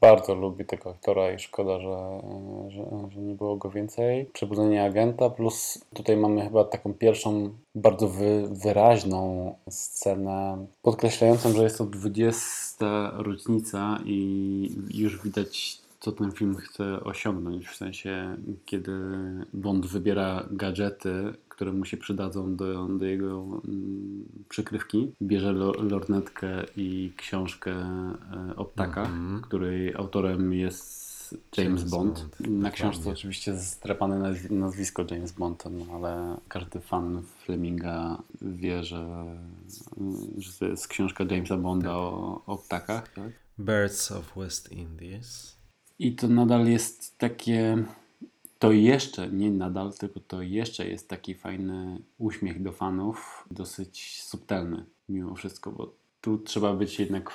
bardzo 0.00 0.34
lubię 0.34 0.64
tego 0.64 0.90
aktora 0.90 1.32
i 1.32 1.38
szkoda, 1.38 1.80
że, 1.80 2.20
że, 2.68 3.10
że 3.10 3.20
nie 3.20 3.34
było 3.34 3.56
go 3.56 3.70
więcej. 3.70 4.26
Przebudzenie 4.26 4.84
agenta, 4.84 5.30
plus 5.30 5.84
tutaj 5.94 6.16
mamy 6.16 6.42
chyba 6.42 6.64
taką 6.64 6.94
pierwszą 6.94 7.54
bardzo 7.74 8.08
wy, 8.08 8.48
wyraźną 8.50 9.54
scenę 9.70 10.66
podkreślającą, 10.82 11.52
że 11.52 11.62
jest 11.62 11.78
to 11.78 11.86
20. 11.86 13.10
rocznica 13.16 13.98
i 14.04 14.70
już 14.94 15.22
widać 15.22 15.79
co 16.00 16.12
ten 16.12 16.32
film 16.32 16.56
chce 16.56 17.04
osiągnąć, 17.04 17.68
w 17.68 17.76
sensie 17.76 18.36
kiedy 18.64 18.92
Bond 19.52 19.86
wybiera 19.86 20.46
gadżety, 20.50 21.32
które 21.48 21.72
mu 21.72 21.84
się 21.84 21.96
przydadzą 21.96 22.56
do, 22.56 22.86
do 22.86 23.04
jego 23.04 23.60
mm, 23.64 24.24
przykrywki. 24.48 25.12
Bierze 25.22 25.52
lo, 25.52 25.72
lornetkę 25.72 26.64
i 26.76 27.12
książkę 27.16 27.72
e, 27.72 28.56
o 28.56 28.64
ptakach, 28.64 29.10
której 29.42 29.94
autorem 29.94 30.52
jest 30.52 31.10
James, 31.56 31.80
James 31.80 31.90
Bond. 31.90 32.20
Bond, 32.20 32.40
Na 32.50 32.70
książce 32.70 32.98
dokładnie. 32.98 33.18
oczywiście 33.18 33.52
nazw- 33.52 34.50
nazwisko 34.50 35.04
James 35.10 35.32
Bond, 35.32 35.64
no 35.70 35.94
ale 35.94 36.36
każdy 36.48 36.80
fan 36.80 37.22
Fleminga 37.44 38.22
wie, 38.42 38.84
że, 38.84 39.24
że 40.38 40.52
to 40.58 40.66
jest 40.66 40.88
książka 40.88 41.24
Jamesa 41.30 41.56
Bonda 41.56 41.92
o, 41.96 42.42
o 42.46 42.56
ptakach. 42.58 43.08
Tak? 43.08 43.32
Birds 43.58 44.12
of 44.12 44.32
West 44.36 44.72
Indies. 44.72 45.59
I 46.00 46.12
to 46.12 46.28
nadal 46.28 46.66
jest 46.66 47.18
takie. 47.18 47.84
To 48.58 48.72
jeszcze, 48.72 49.28
nie 49.28 49.50
nadal, 49.50 49.92
tylko 49.92 50.20
to 50.20 50.42
jeszcze 50.42 50.88
jest 50.88 51.08
taki 51.08 51.34
fajny 51.34 51.98
uśmiech 52.18 52.62
do 52.62 52.72
fanów, 52.72 53.44
dosyć 53.50 54.22
subtelny 54.22 54.84
mimo 55.08 55.34
wszystko, 55.34 55.72
bo 55.72 55.92
tu 56.20 56.38
trzeba 56.38 56.74
być 56.74 57.00
jednak, 57.00 57.32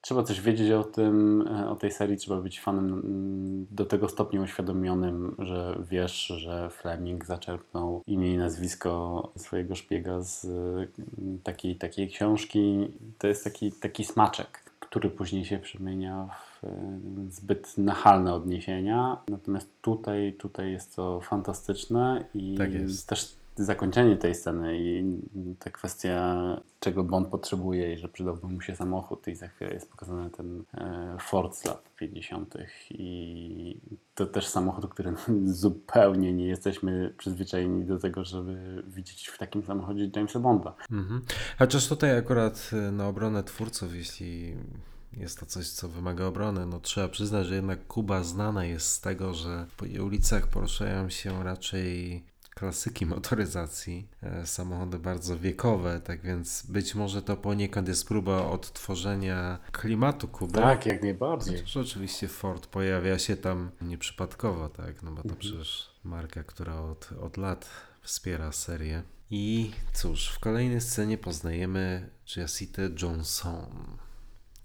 trzeba 0.00 0.22
coś 0.22 0.40
wiedzieć 0.40 0.70
o 0.70 0.84
tym, 0.84 1.44
e, 1.48 1.70
o 1.70 1.76
tej 1.76 1.90
serii, 1.90 2.16
trzeba 2.16 2.40
być 2.40 2.60
fanem 2.60 2.86
mm, 2.86 3.66
do 3.70 3.84
tego 3.84 4.08
stopnia 4.08 4.42
uświadomionym, 4.42 5.34
że 5.38 5.78
wiesz, 5.90 6.26
że 6.26 6.70
Fleming 6.70 7.24
zaczerpnął 7.24 8.02
imię 8.06 8.34
i 8.34 8.36
nazwisko 8.36 9.32
swojego 9.36 9.74
szpiega 9.74 10.20
z 10.20 10.44
mm, 10.44 11.38
takiej, 11.42 11.76
takiej 11.76 12.08
książki. 12.08 12.88
To 13.18 13.26
jest 13.26 13.44
taki, 13.44 13.72
taki 13.72 14.04
smaczek, 14.04 14.62
który 14.80 15.10
później 15.10 15.44
się 15.44 15.58
przemienia 15.58 16.28
w 16.48 16.51
zbyt 17.30 17.78
nachalne 17.78 18.34
odniesienia. 18.34 19.16
Natomiast 19.28 19.68
tutaj, 19.82 20.36
tutaj 20.38 20.72
jest 20.72 20.96
to 20.96 21.20
fantastyczne 21.20 22.24
i 22.34 22.54
Tak 22.58 22.74
jest. 22.74 23.08
też 23.08 23.36
zakończenie 23.56 24.16
tej 24.16 24.34
sceny 24.34 24.78
i 24.78 25.20
ta 25.58 25.70
kwestia, 25.70 26.36
czego 26.80 27.04
Bond 27.04 27.28
potrzebuje 27.28 27.94
i 27.94 27.98
że 27.98 28.08
przydałby 28.08 28.48
mu 28.48 28.60
się 28.60 28.76
samochód 28.76 29.28
i 29.28 29.34
za 29.34 29.48
chwilę 29.48 29.74
jest 29.74 29.90
pokazany 29.90 30.30
ten 30.30 30.64
e, 30.74 31.16
Ford 31.20 31.54
z 31.56 31.64
lat 31.64 31.82
50. 31.96 32.54
i 32.90 33.76
to 34.14 34.26
też 34.26 34.46
samochód, 34.46 34.90
który 34.90 35.12
zupełnie 35.46 36.32
nie 36.32 36.46
jesteśmy 36.46 37.14
przyzwyczajeni 37.18 37.84
do 37.84 37.98
tego, 37.98 38.24
żeby 38.24 38.82
widzieć 38.86 39.28
w 39.28 39.38
takim 39.38 39.62
samochodzie 39.62 40.10
Jamesa 40.16 40.40
Bonda. 40.40 40.74
Mhm. 40.92 41.22
Chociaż 41.58 41.88
tutaj 41.88 42.18
akurat 42.18 42.70
y, 42.88 42.92
na 42.92 43.08
obronę 43.08 43.42
twórców, 43.44 43.94
jeśli 43.94 44.54
jest 45.16 45.40
to 45.40 45.46
coś, 45.46 45.68
co 45.68 45.88
wymaga 45.88 46.24
obrony, 46.24 46.66
no 46.66 46.80
trzeba 46.80 47.08
przyznać, 47.08 47.46
że 47.46 47.54
jednak 47.54 47.86
Kuba 47.86 48.22
znana 48.24 48.64
jest 48.64 48.86
z 48.86 49.00
tego, 49.00 49.34
że 49.34 49.66
po 49.76 49.84
jej 49.84 50.00
ulicach 50.00 50.46
poruszają 50.46 51.10
się 51.10 51.44
raczej 51.44 52.22
klasyki 52.54 53.06
motoryzacji, 53.06 54.08
e, 54.22 54.46
samochody 54.46 54.98
bardzo 54.98 55.38
wiekowe, 55.38 56.00
tak 56.00 56.22
więc 56.22 56.66
być 56.68 56.94
może 56.94 57.22
to 57.22 57.36
poniekąd 57.36 57.88
jest 57.88 58.08
próba 58.08 58.46
odtworzenia 58.46 59.58
klimatu 59.72 60.28
Kuby. 60.28 60.52
Tak, 60.52 60.86
jak 60.86 61.02
najbardziej. 61.02 61.56
Chociaż 61.56 61.76
oczywiście 61.76 62.28
Ford 62.28 62.66
pojawia 62.66 63.18
się 63.18 63.36
tam 63.36 63.70
nieprzypadkowo, 63.80 64.68
tak, 64.68 65.02
no 65.02 65.12
bo 65.12 65.22
to 65.22 65.34
przecież 65.34 65.90
marka, 66.04 66.44
która 66.44 66.80
od, 66.80 67.10
od 67.20 67.36
lat 67.36 67.70
wspiera 68.02 68.52
serię. 68.52 69.02
I 69.30 69.70
cóż, 69.94 70.28
w 70.28 70.38
kolejnej 70.38 70.80
scenie 70.80 71.18
poznajemy 71.18 72.10
Jessicę 72.36 72.90
Johnson, 73.02 73.96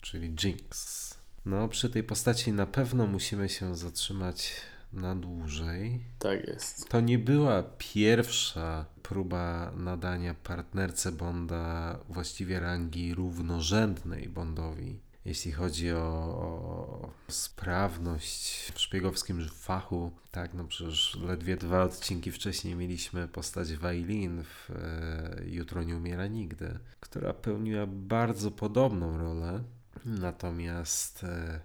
czyli 0.02 0.36
Jinx. 0.44 1.08
No, 1.46 1.68
przy 1.68 1.90
tej 1.90 2.04
postaci 2.04 2.54
na 2.54 2.66
pewno 2.66 3.08
musimy 3.08 3.50
się 3.50 3.76
zatrzymać 3.76 4.62
na 4.94 5.16
dłużej. 5.16 6.04
Tak 6.20 6.48
jest. 6.48 6.90
To 6.90 7.02
nie 7.02 7.20
była 7.20 7.64
pierwsza 7.78 8.86
próba 9.04 9.72
nadania 9.76 10.34
partnerce 10.34 11.12
Bonda 11.12 12.00
właściwie 12.10 12.60
rangi 12.60 13.14
równorzędnej 13.14 14.30
Bondowi. 14.30 15.00
Jeśli 15.26 15.52
chodzi 15.52 15.92
o, 15.92 15.98
o 15.98 17.12
sprawność 17.28 18.72
w 18.76 18.80
szpiegowskim 18.80 19.50
fachu, 19.50 20.12
tak, 20.32 20.54
no 20.54 20.64
przecież 20.64 21.16
ledwie 21.16 21.58
dwa 21.58 21.84
odcinki 21.84 22.32
wcześniej 22.32 22.76
mieliśmy 22.76 23.28
postać 23.28 23.76
Wailin 23.76 24.44
w 24.44 24.72
e, 24.72 25.42
Jutro 25.46 25.84
nie 25.84 25.98
umiera 25.98 26.28
nigdy, 26.28 26.80
która 27.00 27.34
pełniła 27.34 27.86
bardzo 27.88 28.52
podobną 28.52 29.18
rolę. 29.18 29.64
Natomiast 30.08 31.24
e, 31.24 31.60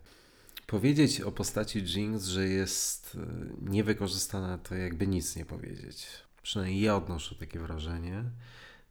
powiedzieć 0.66 1.20
o 1.20 1.32
postaci 1.32 1.78
Jinx, 1.78 2.24
że 2.24 2.48
jest 2.48 3.16
e, 3.16 3.70
niewykorzystana, 3.70 4.58
to 4.58 4.74
jakby 4.74 5.06
nic 5.06 5.36
nie 5.36 5.44
powiedzieć. 5.44 6.06
Przynajmniej 6.42 6.80
ja 6.80 6.96
odnoszę 6.96 7.34
takie 7.34 7.58
wrażenie. 7.58 8.24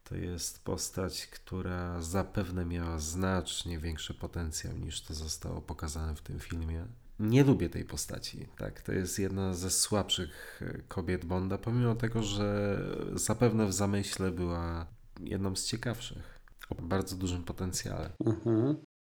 To 0.04 0.16
jest 0.16 0.64
postać, 0.64 1.28
która 1.28 2.02
zapewne 2.02 2.66
miała 2.66 3.00
znacznie 3.00 3.80
większy 3.80 4.14
potencjał 4.14 4.78
niż 4.78 5.02
to 5.02 5.14
zostało 5.14 5.62
pokazane 5.62 6.16
w 6.16 6.22
tym 6.22 6.40
filmie. 6.40 6.86
Nie 7.20 7.44
lubię 7.44 7.70
tej 7.70 7.86
postaci, 7.86 8.48
tak. 8.58 8.82
To 8.82 8.92
jest 8.92 9.20
jedna 9.20 9.54
ze 9.54 9.70
słabszych 9.70 10.62
e, 10.62 10.82
kobiet 10.88 11.26
Bonda, 11.26 11.58
pomimo 11.58 11.96
tego, 11.96 12.24
że 12.24 12.80
zapewne 13.14 13.66
w 13.66 13.74
zamyśle 13.74 14.32
była 14.32 14.86
jedną 15.20 15.56
z 15.56 15.66
ciekawszych. 15.66 16.40
O 16.70 16.76
bardzo 16.82 17.16
dużym 17.16 17.44
potencjale. 17.44 18.10
Mhm. 18.26 18.91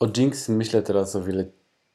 O 0.00 0.06
Jinx 0.16 0.48
myślę 0.48 0.82
teraz 0.82 1.16
o 1.16 1.22
wiele 1.22 1.44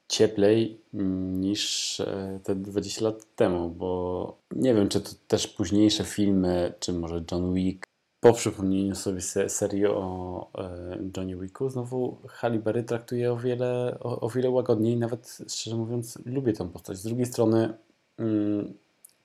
cieplej 0.08 0.82
mm, 0.94 1.42
niż 1.42 2.00
e, 2.00 2.40
te 2.44 2.56
20 2.56 3.06
lat 3.06 3.36
temu, 3.36 3.70
bo 3.70 4.38
nie 4.52 4.74
wiem, 4.74 4.90
czy 4.90 5.02
to 5.02 5.10
też 5.28 5.48
późniejsze 5.48 6.04
filmy, 6.04 6.74
czy 6.80 6.94
może 6.94 7.24
John 7.32 7.54
Wick, 7.54 7.86
po 8.20 8.34
przypomnieniu 8.34 8.96
sobie 8.96 9.22
se 9.22 9.50
serii 9.50 9.86
o 9.86 10.52
e, 10.58 10.98
Johnny 11.18 11.38
Wicku, 11.38 11.70
znowu 11.70 12.18
Halle 12.30 12.60
Berry 12.60 12.84
traktuje 12.84 13.34
o 13.34 13.38
wiele, 13.38 13.98
o, 14.00 14.20
o 14.20 14.30
wiele 14.30 14.50
łagodniej, 14.50 14.98
nawet 14.98 15.38
szczerze 15.50 15.76
mówiąc 15.76 16.20
lubię 16.26 16.54
tę 16.54 16.70
postać. 16.70 16.98
Z 16.98 17.04
drugiej 17.04 17.26
strony 17.26 17.74
mm, 18.18 18.74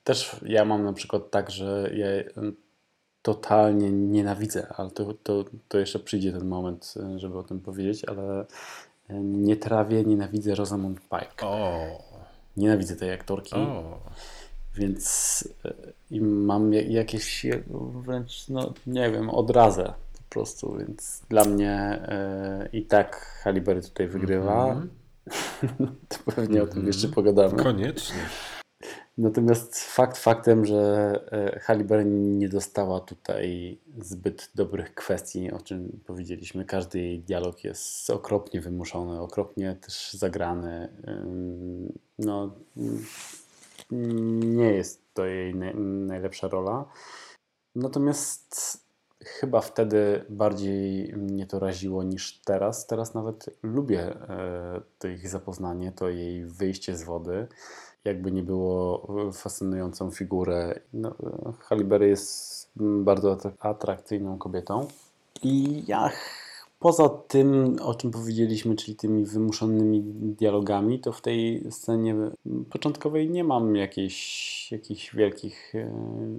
też 0.03 0.35
ja 0.45 0.65
mam 0.65 0.83
na 0.83 0.93
przykład 0.93 1.31
tak, 1.31 1.51
że 1.51 1.91
ja 1.93 2.07
totalnie 3.21 3.91
nienawidzę, 3.91 4.67
ale 4.77 4.91
to, 4.91 5.13
to, 5.23 5.45
to 5.67 5.79
jeszcze 5.79 5.99
przyjdzie 5.99 6.31
ten 6.31 6.47
moment, 6.47 6.93
e, 7.15 7.19
żeby 7.19 7.37
o 7.37 7.43
tym 7.43 7.59
powiedzieć, 7.59 8.05
ale 8.05 8.45
e, 9.09 9.19
nie 9.23 9.57
trawię, 9.57 10.03
nienawidzę 10.03 10.55
Rosamund 10.55 10.99
Pike. 11.01 11.45
O, 11.47 11.87
Nienawidzę 12.57 12.95
tej 12.95 13.11
aktorki. 13.13 13.55
O, 13.55 13.99
Więc 14.75 15.43
e, 15.65 15.73
i 16.11 16.21
mam 16.21 16.73
ja- 16.73 16.81
jakieś 16.81 17.45
wręcz, 18.05 18.49
no 18.49 18.73
nie 18.87 19.11
wiem, 19.11 19.29
odrazę 19.29 19.93
po 20.13 20.23
prostu, 20.33 20.77
więc 20.77 21.21
dla 21.29 21.43
mnie 21.43 21.99
i 22.73 22.85
tak 22.85 23.39
Halle 23.43 23.61
Berry 23.61 23.81
tutaj 23.81 24.07
wygrywa. 24.07 24.65
Mhm. 24.65 24.89
to 26.09 26.31
pewnie 26.35 26.63
o 26.63 26.67
tym 26.67 26.87
jeszcze 26.87 27.07
pogadamy. 27.07 27.63
koniecznie. 27.63 28.15
Natomiast 29.17 29.79
fakt 29.79 30.17
faktem, 30.17 30.65
że 30.65 31.11
e, 31.31 31.59
Halle 31.59 31.83
Berry 31.83 32.05
nie 32.05 32.49
dostała 32.49 32.99
tutaj 32.99 33.77
zbyt 34.01 34.51
dobrych 34.55 34.93
kwestii, 34.93 35.51
o 35.51 35.61
czym 35.61 35.99
powiedzieliśmy. 36.05 36.65
Każdy 36.65 36.99
jej 36.99 37.19
dialog 37.19 37.63
jest 37.63 38.09
okropnie 38.09 38.61
wymuszony, 38.61 39.21
okropnie 39.21 39.75
też 39.75 40.13
zagrany. 40.13 40.89
No, 42.19 42.55
nie 44.41 44.71
jest 44.71 45.01
to 45.13 45.25
jej 45.25 45.55
naj- 45.55 45.75
najlepsza 46.05 46.47
rola. 46.47 46.85
Natomiast 47.75 48.55
chyba 49.25 49.61
wtedy 49.61 50.25
bardziej 50.29 51.13
mnie 51.17 51.45
to 51.47 51.59
raziło 51.59 52.03
niż 52.03 52.41
teraz. 52.45 52.87
Teraz 52.87 53.13
nawet 53.13 53.45
lubię 53.63 54.01
e, 54.29 54.81
to 54.99 55.07
ich 55.07 55.29
zapoznanie, 55.29 55.91
to 55.91 56.09
jej 56.09 56.45
wyjście 56.45 56.97
z 56.97 57.03
wody. 57.03 57.47
Jakby 58.05 58.31
nie 58.31 58.43
było 58.43 59.07
e, 59.27 59.31
fascynującą 59.31 60.11
figurę. 60.11 60.79
No, 60.93 61.09
e, 61.09 61.53
Halle 61.59 61.83
Berry 61.83 62.07
jest 62.07 62.69
bardzo 62.77 63.35
atrak- 63.35 63.55
atrakcyjną 63.59 64.37
kobietą. 64.37 64.87
I 65.43 65.83
ja 65.87 66.11
poza 66.79 67.09
tym, 67.09 67.75
o 67.81 67.95
czym 67.95 68.11
powiedzieliśmy, 68.11 68.75
czyli 68.75 68.95
tymi 68.97 69.25
wymuszonymi 69.25 70.01
dialogami, 70.39 70.99
to 70.99 71.11
w 71.11 71.21
tej 71.21 71.71
scenie 71.71 72.15
początkowej 72.69 73.29
nie 73.29 73.43
mam 73.43 73.75
jakiejś, 73.75 74.71
jakichś 74.71 75.15
wielkich, 75.15 75.75
e, 75.75 75.91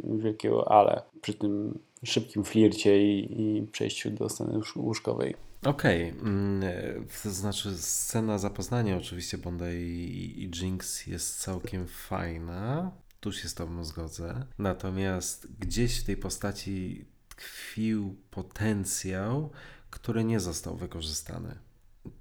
wielkiego 0.04 0.70
ale 0.72 1.02
przy 1.22 1.34
tym 1.34 1.78
szybkim 2.04 2.44
flircie 2.44 3.02
i, 3.02 3.42
i 3.42 3.62
przejściu 3.62 4.10
do 4.10 4.28
sceny 4.28 4.58
łóż- 4.58 4.76
łóżkowej. 4.76 5.34
Okej, 5.64 6.08
mm, 6.08 6.62
e, 6.62 6.94
to 7.22 7.30
znaczy 7.30 7.78
scena 7.78 8.38
zapoznania 8.38 8.96
oczywiście 8.96 9.38
Bonda 9.38 9.72
i, 9.72 10.34
i 10.36 10.50
Jinx 10.56 11.06
jest 11.06 11.40
całkiem 11.40 11.86
fajna, 11.86 12.90
tu 13.20 13.32
się 13.32 13.48
z 13.48 13.54
tobą 13.54 13.84
zgodzę, 13.84 14.46
natomiast 14.58 15.48
gdzieś 15.58 16.00
w 16.00 16.04
tej 16.04 16.16
postaci 16.16 17.04
tkwił 17.28 18.16
potencjał, 18.30 19.50
który 19.90 20.24
nie 20.24 20.40
został 20.40 20.76
wykorzystany. 20.76 21.58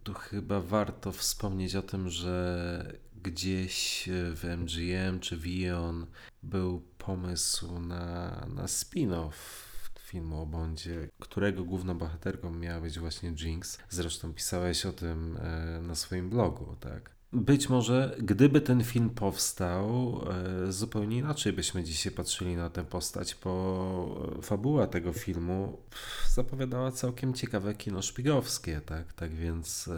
Tu 0.03 0.13
chyba 0.13 0.61
warto 0.61 1.11
wspomnieć 1.11 1.75
o 1.75 1.81
tym, 1.81 2.09
że 2.09 2.93
gdzieś 3.23 4.03
w 4.11 4.43
MGM 4.57 5.19
czy 5.19 5.37
Vion 5.37 6.07
był 6.43 6.81
pomysł 6.97 7.79
na, 7.79 8.29
na 8.55 8.65
spin-off 8.65 9.68
filmu 10.09 10.41
o 10.41 10.45
Bondzie, 10.45 11.09
którego 11.19 11.63
główną 11.63 11.97
bohaterką 11.97 12.51
miała 12.51 12.81
być 12.81 12.99
właśnie 12.99 13.29
Jinx. 13.29 13.77
Zresztą 13.89 14.33
pisałeś 14.33 14.85
o 14.85 14.93
tym 14.93 15.37
e, 15.37 15.81
na 15.81 15.95
swoim 15.95 16.29
blogu, 16.29 16.75
tak? 16.79 17.11
Być 17.33 17.69
może, 17.69 18.15
gdyby 18.19 18.61
ten 18.61 18.83
film 18.83 19.09
powstał, 19.09 20.21
e, 20.67 20.71
zupełnie 20.71 21.17
inaczej 21.17 21.53
byśmy 21.53 21.83
dzisiaj 21.83 22.11
patrzyli 22.11 22.55
na 22.55 22.69
tę 22.69 22.85
postać, 22.85 23.37
bo 23.43 24.33
e, 24.39 24.41
fabuła 24.41 24.87
tego 24.87 25.13
filmu 25.13 25.77
zapowiadała 26.33 26.91
całkiem 26.91 27.33
ciekawe 27.33 27.73
kino 27.73 28.01
szpiegowskie, 28.01 28.81
tak? 28.81 29.13
Tak 29.13 29.35
więc 29.35 29.89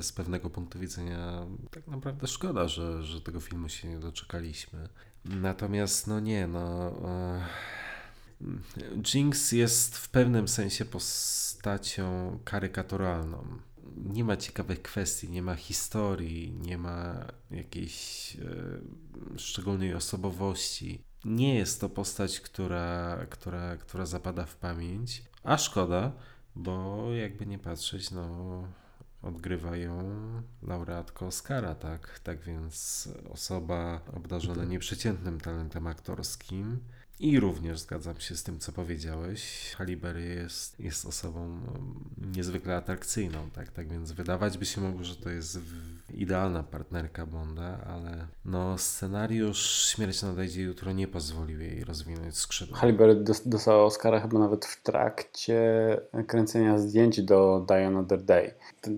z 0.00 0.12
pewnego 0.12 0.50
punktu 0.50 0.78
widzenia 0.78 1.46
tak 1.70 1.86
naprawdę 1.86 2.26
szkoda, 2.26 2.68
że, 2.68 3.02
że 3.02 3.20
tego 3.20 3.40
filmu 3.40 3.68
się 3.68 3.88
nie 3.88 3.98
doczekaliśmy. 3.98 4.88
Natomiast, 5.24 6.06
no 6.06 6.20
nie, 6.20 6.46
no. 6.46 6.92
Jinx 9.14 9.52
jest 9.52 9.98
w 9.98 10.08
pewnym 10.08 10.48
sensie 10.48 10.84
postacią 10.84 12.38
karykaturalną. 12.44 13.44
Nie 13.96 14.24
ma 14.24 14.36
ciekawych 14.36 14.82
kwestii, 14.82 15.30
nie 15.30 15.42
ma 15.42 15.54
historii, 15.54 16.52
nie 16.52 16.78
ma 16.78 17.26
jakiejś 17.50 18.36
e, 18.36 19.38
szczególnej 19.38 19.94
osobowości. 19.94 21.04
Nie 21.24 21.54
jest 21.54 21.80
to 21.80 21.88
postać, 21.88 22.40
która, 22.40 23.18
która, 23.30 23.76
która 23.76 24.06
zapada 24.06 24.44
w 24.44 24.56
pamięć, 24.56 25.22
a 25.42 25.58
szkoda, 25.58 26.12
bo 26.56 27.04
jakby 27.12 27.46
nie 27.46 27.58
patrzeć, 27.58 28.10
no 28.10 28.64
odgrywa 29.22 29.76
ją 29.76 30.02
laureatka 30.62 31.26
Oscara, 31.26 31.74
tak? 31.74 32.18
Tak 32.18 32.40
więc 32.40 33.08
osoba 33.30 34.00
obdarzona 34.12 34.64
nieprzeciętnym 34.64 35.40
talentem 35.40 35.86
aktorskim. 35.86 36.80
I 37.20 37.40
również 37.40 37.78
zgadzam 37.78 38.20
się 38.20 38.36
z 38.36 38.42
tym, 38.42 38.58
co 38.58 38.72
powiedziałeś. 38.72 39.72
Halle 39.76 39.96
Berry 39.96 40.24
jest, 40.24 40.80
jest 40.80 41.06
osobą 41.06 41.48
no, 41.48 41.72
niezwykle 42.36 42.76
atrakcyjną, 42.76 43.38
tak? 43.54 43.70
tak 43.70 43.88
więc 43.88 44.12
wydawać 44.12 44.58
by 44.58 44.66
się 44.66 44.80
mogło, 44.80 45.04
że 45.04 45.16
to 45.16 45.30
jest 45.30 45.58
idealna 46.14 46.62
partnerka 46.62 47.26
Bonda, 47.26 47.78
ale 47.86 48.26
no 48.44 48.78
scenariusz 48.78 49.86
Śmierć 49.94 50.22
nadejdzie 50.22 50.62
jutro 50.62 50.92
nie 50.92 51.08
pozwolił 51.08 51.60
jej 51.60 51.84
rozwinąć 51.84 52.36
skrzydła. 52.36 52.78
Dos- 53.14 53.48
dostała 53.48 53.84
Oscara 53.84 54.20
chyba 54.20 54.38
nawet 54.38 54.66
w 54.66 54.82
trakcie 54.82 55.60
kręcenia 56.26 56.78
zdjęć 56.78 57.22
do 57.22 57.66
Die 57.68 57.86
Another 57.86 58.22
Day. 58.22 58.54
To 58.80 58.90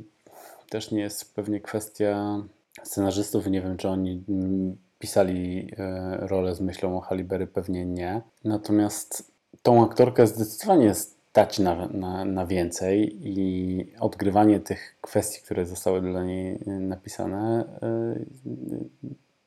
też 0.71 0.91
nie 0.91 1.01
jest 1.01 1.35
pewnie 1.35 1.61
kwestia 1.61 2.43
scenarzystów. 2.83 3.47
Nie 3.47 3.63
wiem, 3.63 3.77
czy 3.77 3.89
oni 3.89 4.25
mm, 4.29 4.77
pisali 5.03 5.69
e, 5.79 6.17
rolę 6.27 6.55
z 6.55 6.61
myślą 6.61 6.97
o 6.97 7.01
Halle 7.01 7.25
Berry, 7.25 7.47
pewnie 7.47 7.87
nie. 7.87 8.23
Natomiast 8.45 9.33
tą 9.63 9.85
aktorkę 9.85 10.27
zdecydowanie 10.27 10.95
stać 10.95 11.59
na, 11.59 11.87
na, 11.87 12.25
na 12.25 12.47
więcej 12.47 13.19
i 13.23 13.87
odgrywanie 14.01 14.61
tych 14.61 14.97
kwestii, 15.01 15.43
które 15.43 15.67
zostały 15.67 16.01
dla 16.01 16.25
niej 16.25 16.59
e, 16.67 16.71
napisane, 16.71 17.65
e, 17.83 18.19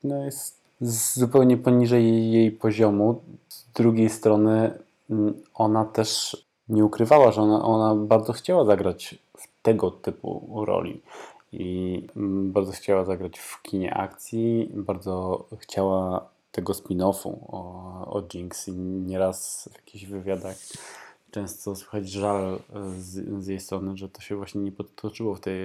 no 0.03 0.25
jest 0.25 0.61
zupełnie 1.15 1.57
poniżej 1.57 2.31
jej, 2.31 2.51
poziomu. 2.51 3.21
Z 3.49 3.65
drugiej 3.73 4.09
strony 4.09 4.71
ona 5.53 5.85
też 5.85 6.37
nie 6.69 6.85
ukrywała, 6.85 7.31
że 7.31 7.41
ona, 7.41 7.65
ona 7.65 7.95
bardzo 7.95 8.33
chciała 8.33 8.65
zagrać 8.65 9.15
w 9.37 9.47
tego 9.61 9.91
typu 9.91 10.63
roli. 10.65 11.01
I 11.61 12.07
mm, 12.15 12.51
bardzo 12.51 12.71
chciała 12.71 13.05
zagrać 13.05 13.39
w 13.39 13.61
kinie 13.61 13.93
akcji, 13.93 14.71
bardzo 14.73 15.45
chciała 15.59 16.29
tego 16.51 16.73
spin-offu 16.73 17.37
o, 17.47 18.13
o 18.13 18.23
Jinx 18.33 18.67
i 18.67 18.71
nieraz 18.81 19.69
w 19.73 19.75
jakichś 19.75 20.05
wywiadach 20.05 20.55
często 21.31 21.75
słychać 21.75 22.09
żal 22.09 22.59
z, 22.97 23.43
z 23.43 23.47
jej 23.47 23.59
strony, 23.59 23.97
że 23.97 24.09
to 24.09 24.21
się 24.21 24.35
właśnie 24.35 24.61
nie 24.61 24.71
potoczyło 24.71 25.35
w, 25.35 25.39
tej, 25.39 25.57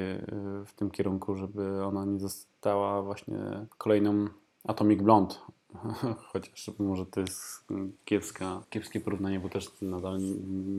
w 0.66 0.72
tym 0.76 0.90
kierunku, 0.90 1.36
żeby 1.36 1.84
ona 1.84 2.04
nie 2.04 2.20
została 2.20 3.02
właśnie 3.02 3.38
kolejną 3.78 4.28
Atomic 4.64 5.02
Blonde. 5.02 5.34
Chociaż 6.32 6.70
może 6.78 7.06
to 7.06 7.20
jest 7.20 7.64
kiepska, 8.04 8.62
kiepskie 8.70 9.00
porównanie, 9.00 9.40
bo 9.40 9.48
też 9.48 9.70
nadal 9.82 10.18
nie, 10.18 10.34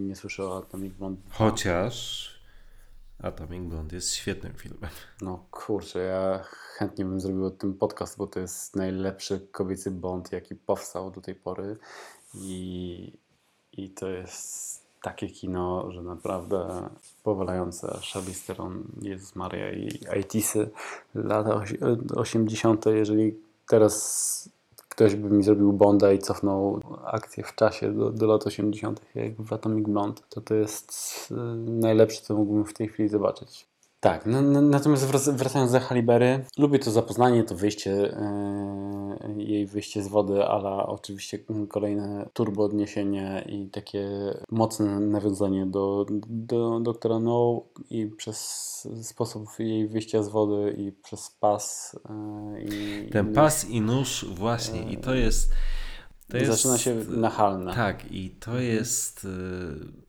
nie 0.07 0.15
Atomic 0.57 0.93
Blonde. 0.93 1.21
Chociaż 1.29 2.40
Atomic 3.23 3.69
Blonde 3.69 3.95
jest 3.95 4.13
świetnym 4.13 4.53
filmem. 4.53 4.89
No 5.21 5.45
kurczę, 5.51 5.99
ja 5.99 6.43
chętnie 6.77 7.05
bym 7.05 7.19
zrobił 7.19 7.45
o 7.45 7.51
tym 7.51 7.73
podcast, 7.73 8.17
bo 8.17 8.27
to 8.27 8.39
jest 8.39 8.75
najlepszy 8.75 9.47
kobiecy 9.51 9.91
Bond, 9.91 10.31
jaki 10.31 10.55
powstał 10.55 11.11
do 11.11 11.21
tej 11.21 11.35
pory 11.35 11.77
i, 12.33 13.13
i 13.73 13.89
to 13.89 14.09
jest 14.09 14.81
takie 15.01 15.27
kino, 15.27 15.91
że 15.91 16.01
naprawdę 16.01 16.89
powalające 17.23 17.99
Charlize 18.13 18.47
Theron, 18.47 18.83
Jezus 19.01 19.35
Maria 19.35 19.71
i 19.71 19.99
ITsy 20.19 20.69
lata 21.15 21.49
osi- 21.49 21.77
80. 22.15 22.85
Jeżeli 22.85 23.37
teraz 23.67 24.49
ktoś 25.01 25.15
by 25.15 25.29
mi 25.29 25.43
zrobił 25.43 25.73
Bonda 25.73 26.13
i 26.13 26.19
cofnął 26.19 26.79
akcję 27.05 27.43
w 27.43 27.55
czasie 27.55 27.93
do, 27.93 28.11
do 28.11 28.27
lat 28.27 28.47
80., 28.47 29.01
jak 29.15 29.41
w 29.41 29.53
Atomic 29.53 29.87
Blonde, 29.87 30.21
to 30.29 30.41
to 30.41 30.55
jest 30.55 30.91
y, 31.31 31.35
najlepsze, 31.69 32.21
co 32.21 32.35
mógłbym 32.35 32.65
w 32.65 32.73
tej 32.73 32.87
chwili 32.87 33.09
zobaczyć. 33.09 33.70
Tak, 34.01 34.25
no, 34.25 34.41
no, 34.41 34.61
natomiast 34.61 35.07
wrac- 35.07 35.35
wracając 35.35 35.71
do 35.71 35.79
Halle 35.79 36.03
Berry, 36.03 36.45
lubię 36.57 36.79
to 36.79 36.91
zapoznanie, 36.91 37.43
to 37.43 37.55
wyjście, 37.55 37.89
yy, 39.27 39.43
jej 39.43 39.67
wyjście 39.67 40.03
z 40.03 40.07
wody, 40.07 40.43
ale 40.43 40.69
oczywiście 40.69 41.39
kolejne 41.69 42.29
turbo 42.33 42.63
odniesienie 42.63 43.45
i 43.49 43.69
takie 43.69 44.09
mocne 44.51 44.99
nawiązanie 44.99 45.65
do, 45.65 46.05
do 46.27 46.79
doktora 46.79 47.19
No 47.19 47.61
i 47.89 48.07
przez 48.07 48.37
sposób 49.01 49.47
jej 49.59 49.87
wyjścia 49.87 50.23
z 50.23 50.29
wody 50.29 50.75
i 50.77 50.91
przez 50.91 51.29
pas. 51.39 51.95
Yy, 52.53 52.61
i 52.61 53.09
Ten 53.09 53.33
pas 53.33 53.69
i 53.69 53.81
nóż, 53.81 54.25
właśnie, 54.35 54.91
i 54.91 54.97
to 54.97 55.13
jest. 55.13 55.51
Jest 56.33 56.51
zaczyna 56.51 56.77
się 56.77 56.95
nachalne. 57.09 57.73
Tak, 57.73 58.11
i 58.11 58.29
to 58.29 58.59
jest 58.59 59.25
y, 59.25 59.27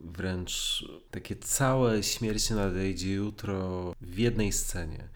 wręcz 0.01 0.85
takie 1.11 1.37
całe 1.37 2.03
śmierć 2.03 2.51
nadejdzie 2.51 3.13
jutro 3.13 3.93
w 4.01 4.19
jednej 4.19 4.53
scenie, 4.53 5.09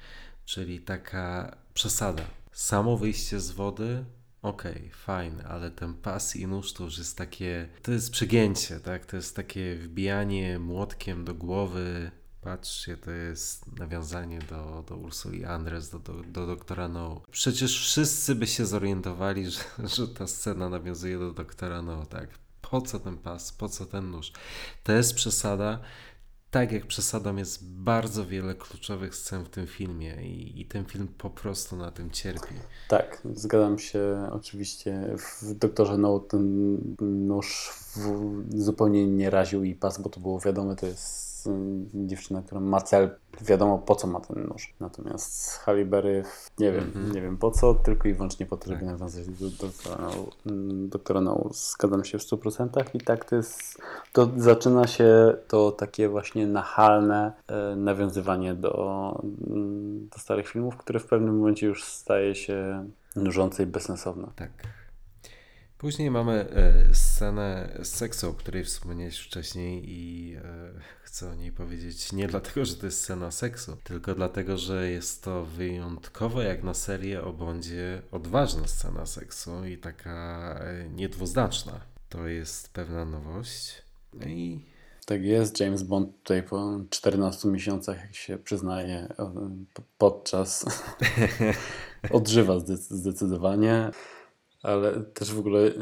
czyli 0.44 0.80
taka 0.80 1.56
przesada 1.74 2.22
Samo 2.56 2.96
wyjście 2.96 3.40
z 3.40 3.50
wody, 3.50 4.04
okej, 4.42 4.90
fajne, 4.90 5.44
ale 5.44 5.70
ten 5.70 5.94
pas 5.94 6.36
i 6.36 6.46
nóż 6.46 6.72
to 6.72 6.84
już 6.84 6.98
jest 6.98 7.18
takie, 7.18 7.68
to 7.82 7.92
jest 7.92 8.10
przegięcie, 8.10 8.80
tak? 8.80 9.06
To 9.06 9.16
jest 9.16 9.36
takie 9.36 9.76
wbijanie 9.76 10.58
młotkiem 10.58 11.24
do 11.24 11.34
głowy. 11.34 12.10
Patrzcie, 12.46 12.96
to 12.96 13.10
jest 13.10 13.78
nawiązanie 13.78 14.38
do, 14.38 14.84
do 14.88 14.96
Ursuli 14.96 15.44
Andres, 15.44 15.90
do, 15.90 15.98
do, 15.98 16.12
do 16.12 16.46
doktora 16.46 16.88
No. 16.88 17.20
Przecież 17.30 17.80
wszyscy 17.80 18.34
by 18.34 18.46
się 18.46 18.66
zorientowali, 18.66 19.50
że, 19.50 19.60
że 19.96 20.08
ta 20.08 20.26
scena 20.26 20.68
nawiązuje 20.68 21.18
do 21.18 21.32
doktora 21.32 21.82
No, 21.82 22.06
tak? 22.06 22.28
Po 22.70 22.80
co 22.80 23.00
ten 23.00 23.16
pas, 23.16 23.52
po 23.52 23.68
co 23.68 23.86
ten 23.86 24.10
nóż? 24.10 24.32
To 24.84 24.92
jest 24.92 25.14
przesada. 25.14 25.78
Tak 26.50 26.72
jak 26.72 26.86
przesadą 26.86 27.36
jest 27.36 27.64
bardzo 27.64 28.26
wiele 28.26 28.54
kluczowych 28.54 29.14
scen 29.14 29.44
w 29.44 29.48
tym 29.48 29.66
filmie 29.66 30.16
i, 30.22 30.60
i 30.60 30.66
ten 30.66 30.84
film 30.84 31.08
po 31.18 31.30
prostu 31.30 31.76
na 31.76 31.90
tym 31.90 32.10
cierpi. 32.10 32.54
Tak, 32.88 33.22
zgadzam 33.34 33.78
się 33.78 34.28
oczywiście. 34.32 35.16
W 35.18 35.54
Doktorze 35.54 35.98
No 35.98 36.18
ten 36.18 36.76
nóż 37.00 37.70
w, 37.96 38.62
zupełnie 38.62 39.06
nie 39.06 39.30
raził 39.30 39.64
i 39.64 39.74
pas, 39.74 40.00
bo 40.00 40.08
to 40.08 40.20
było 40.20 40.40
wiadome, 40.40 40.76
to 40.76 40.86
jest 40.86 41.25
y, 41.46 41.50
dziewczyna, 41.94 42.42
która 42.42 42.60
ma 42.60 42.80
cel, 42.80 43.10
wiadomo 43.40 43.78
po 43.78 43.94
co 43.96 44.06
ma 44.06 44.20
ten 44.20 44.46
nóż. 44.46 44.74
Natomiast 44.80 45.50
Halle 45.58 45.84
Berry, 45.84 46.24
nie 46.58 46.72
wiem, 46.72 46.84
Mhm. 46.84 47.12
nie 47.12 47.20
wiem 47.20 47.36
po 47.36 47.50
co, 47.50 47.74
tylko 47.74 48.08
i 48.08 48.14
wyłącznie 48.14 48.46
po 48.46 48.56
to, 48.56 48.64
żeby 48.68 48.80
Tak. 48.80 48.88
nawiązać 48.88 49.28
do 49.28 49.50
Doktora 49.50 49.96
No. 50.00 50.26
Mm, 50.52 50.90
No. 51.24 51.50
Zgadzam 51.52 52.04
się 52.04 52.18
w 52.18 52.22
100% 52.22 52.94
i 52.94 53.00
tak 53.00 53.24
to 53.24 53.36
jest, 53.36 53.82
to 54.12 54.30
zaczyna 54.36 54.86
się 54.86 55.36
to 55.48 55.72
takie 55.72 56.08
właśnie 56.08 56.46
nachalne 56.46 57.32
e, 57.48 57.76
nawiązywanie 57.76 58.54
do, 58.54 59.22
mm, 59.46 60.08
do 60.08 60.18
starych 60.18 60.48
filmów, 60.48 60.76
które 60.76 61.00
w 61.00 61.06
pewnym 61.06 61.38
momencie 61.38 61.66
już 61.66 61.84
staje 61.84 62.34
się 62.34 62.88
nużące 63.16 63.62
i 63.62 63.66
bezsensowne. 63.66 64.28
Tak. 64.36 64.50
Później 65.78 66.10
mamy 66.10 66.32
e, 66.50 66.94
scenę 66.94 67.78
seksu, 67.82 68.30
o 68.30 68.32
której 68.32 68.64
wspomniałeś 68.64 69.18
wcześniej 69.18 69.84
i 69.90 70.34
e, 70.36 70.40
chcę 71.16 71.30
o 71.30 71.34
niej 71.34 71.52
powiedzieć 71.52 72.12
nie 72.12 72.26
dlatego, 72.26 72.64
że 72.64 72.74
to 72.74 72.86
jest 72.86 73.02
scena 73.02 73.30
seksu, 73.30 73.76
tylko 73.84 74.14
dlatego, 74.14 74.58
że 74.58 74.90
jest 74.90 75.22
to 75.24 75.44
wyjątkowo 75.44 76.42
jak 76.42 76.62
na 76.62 76.74
serię 76.74 77.22
o 77.22 77.32
Bondzie 77.32 78.02
odważna 78.12 78.66
scena 78.66 79.06
seksu 79.06 79.64
i 79.64 79.78
taka 79.78 80.54
e, 80.60 80.88
niedwuznaczna. 80.88 81.80
To 82.08 82.26
jest 82.26 82.68
pewna 82.72 83.04
nowość. 83.04 83.82
No 84.14 84.26
i 84.26 84.64
Tak 85.06 85.22
jest, 85.22 85.60
James 85.60 85.82
Bond 85.82 86.16
tutaj 86.22 86.42
po 86.42 86.80
14 86.90 87.48
miesiącach, 87.48 88.00
jak 88.00 88.14
się 88.14 88.38
przyznaje, 88.38 89.08
podczas 89.98 90.66
odżywa 92.10 92.54
zde- 92.58 92.76
zdecydowanie, 92.76 93.90
ale 94.62 95.00
też 95.00 95.32
w 95.32 95.38
ogóle 95.38 95.72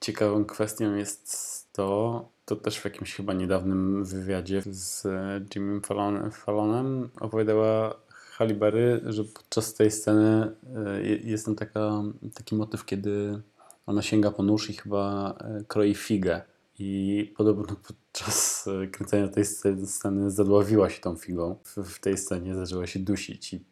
ciekawą 0.00 0.44
kwestią 0.44 0.94
jest 0.94 1.61
to, 1.72 2.28
to 2.44 2.56
też 2.56 2.78
w 2.78 2.84
jakimś 2.84 3.14
chyba 3.14 3.32
niedawnym 3.32 4.04
wywiadzie 4.04 4.62
z 4.66 5.06
e, 5.06 5.40
Jimmy 5.54 5.80
Fallon, 5.80 6.30
Fallonem 6.30 7.10
opowiadała 7.20 7.94
Halle 8.08 8.54
Berry, 8.54 9.00
że 9.06 9.24
podczas 9.24 9.74
tej 9.74 9.90
sceny 9.90 10.56
je- 11.02 11.16
jest 11.16 11.44
tam 11.44 11.54
taka, 11.54 12.02
taki 12.34 12.54
motyw, 12.54 12.84
kiedy 12.84 13.42
ona 13.86 14.02
sięga 14.02 14.30
po 14.30 14.42
nóż 14.42 14.70
i 14.70 14.72
chyba 14.72 15.34
e, 15.40 15.64
kroi 15.68 15.94
figę. 15.94 16.42
I 16.78 17.32
podobno 17.36 17.76
podczas 17.86 18.68
e, 18.82 18.86
kręcenia 18.86 19.28
tej 19.28 19.44
sce- 19.44 19.86
sceny 19.86 20.30
zadławiła 20.30 20.90
się 20.90 21.00
tą 21.00 21.16
figą. 21.16 21.56
W, 21.64 22.00
tej 22.00 22.18
scenie 22.18 22.54
zaczęła 22.54 22.86
się 22.86 22.98
dusić 23.00 23.52
i 23.54 23.64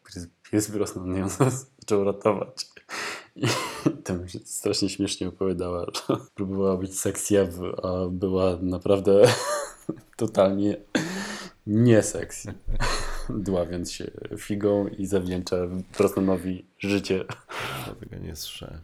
pies 0.51 0.71
wyrosnął 0.71 1.07
na 1.07 1.19
nią 1.19 1.29
zaczął 1.81 2.05
ratować. 2.05 2.67
To 4.05 4.15
mi 4.15 4.31
się 4.31 4.39
strasznie 4.39 4.89
śmiesznie 4.89 5.29
opowiadała, 5.29 5.87
próbowała 6.35 6.77
być 6.77 7.01
sexy, 7.01 7.41
a 7.83 8.07
była 8.11 8.59
naprawdę 8.63 9.23
totalnie 10.17 10.77
nie 11.67 12.03
sexy. 12.03 12.55
Dławiąc 13.29 13.93
się 13.93 14.11
figą 14.39 14.89
i 14.89 15.07
zawdzięcza 15.07 15.57
Brosnanowi 15.99 16.67
życie. 16.79 17.25
Ja 17.87 17.95
tego 17.95 18.17
nie 18.17 18.37
słyszałem. 18.37 18.81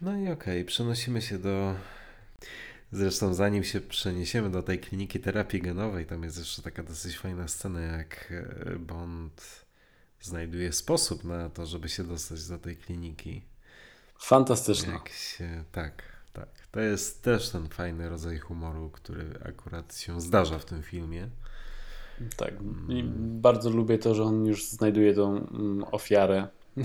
No 0.00 0.16
i 0.16 0.28
okej, 0.28 0.64
przenosimy 0.64 1.22
się 1.22 1.38
do. 1.38 1.74
Zresztą, 2.92 3.34
zanim 3.34 3.64
się 3.64 3.80
przeniesiemy 3.80 4.50
do 4.50 4.62
tej 4.62 4.78
kliniki 4.78 5.20
terapii 5.20 5.62
genowej, 5.62 6.06
tam 6.06 6.22
jest 6.22 6.38
jeszcze 6.38 6.62
taka 6.62 6.82
dosyć 6.82 7.18
fajna 7.18 7.48
scena, 7.48 7.80
jak 7.80 8.32
e, 8.32 8.76
Bond 8.78 9.63
znajduje 10.24 10.72
sposób 10.72 11.24
na 11.24 11.50
to, 11.50 11.66
żeby 11.66 11.88
się 11.88 12.04
dostać 12.04 12.48
do 12.48 12.58
tej 12.58 12.76
kliniki. 12.76 13.42
Fantastyczna. 14.18 14.92
Jak 14.92 15.08
się. 15.08 15.64
Tak, 15.72 16.02
tak. 16.32 16.48
To 16.70 16.80
jest 16.80 17.22
też 17.22 17.50
ten 17.50 17.68
fajny 17.68 18.08
rodzaj 18.08 18.38
humoru, 18.38 18.90
który 18.90 19.38
akurat 19.48 19.96
się 19.96 20.20
zdarza 20.20 20.58
w 20.58 20.64
tym 20.64 20.82
filmie. 20.82 21.28
Tak. 22.36 22.54
I 22.88 23.04
bardzo 23.18 23.70
lubię 23.70 23.98
to, 23.98 24.14
że 24.14 24.22
on 24.22 24.46
już 24.46 24.64
znajduje 24.68 25.14
tą 25.14 25.36
mm, 25.36 25.84
ofiarę. 25.84 26.48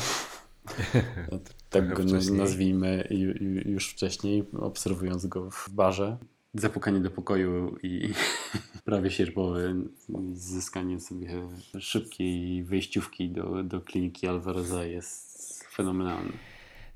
tak 1.69 1.93
go 1.93 2.03
Wcześniej. 2.03 2.37
nazwijmy 2.37 3.07
ju- 3.11 3.41
ju- 3.41 3.67
już 3.69 3.89
wcześniej, 3.89 4.47
obserwując 4.59 5.25
go 5.25 5.51
w 5.51 5.69
barze. 5.69 6.17
Zapukanie 6.53 6.99
do 6.99 7.11
pokoju 7.11 7.77
i 7.83 8.13
prawie 8.85 9.11
sierpowe 9.11 9.75
zyskanie 10.33 10.99
sobie 10.99 11.29
szybkiej 11.79 12.63
wejściówki 12.63 13.29
do, 13.29 13.63
do 13.63 13.81
kliniki 13.81 14.27
Alvareza 14.27 14.85
jest 14.85 15.63
fenomenalne. 15.63 16.33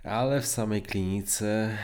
Ale 0.04 0.42
w 0.42 0.46
samej 0.46 0.82
klinice 0.82 1.78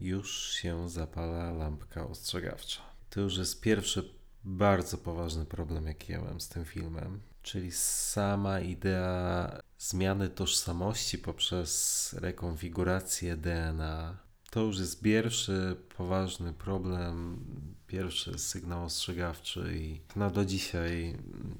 już 0.00 0.52
się 0.52 0.88
zapala 0.88 1.52
lampka 1.52 2.06
ostrzegawcza. 2.06 2.80
To 3.10 3.20
już 3.20 3.38
jest 3.38 3.60
pierwszy 3.60 4.14
bardzo 4.44 4.98
poważny 4.98 5.46
problem, 5.46 5.86
jaki 5.86 6.12
ja 6.12 6.20
z 6.38 6.48
tym 6.48 6.64
filmem. 6.64 7.20
Czyli 7.42 7.72
sama 7.72 8.60
idea 8.60 9.60
zmiany 9.78 10.28
tożsamości 10.28 11.18
poprzez 11.18 12.12
rekonfigurację 12.20 13.36
DNA. 13.36 14.29
To 14.50 14.60
już 14.60 14.78
jest 14.78 15.02
pierwszy 15.02 15.76
poważny 15.96 16.52
problem, 16.52 17.44
pierwszy 17.86 18.38
sygnał 18.38 18.84
ostrzegawczy 18.84 19.74
i 19.76 20.00
no 20.16 20.30
do 20.30 20.44
dzisiaj 20.44 21.04
mm, 21.10 21.54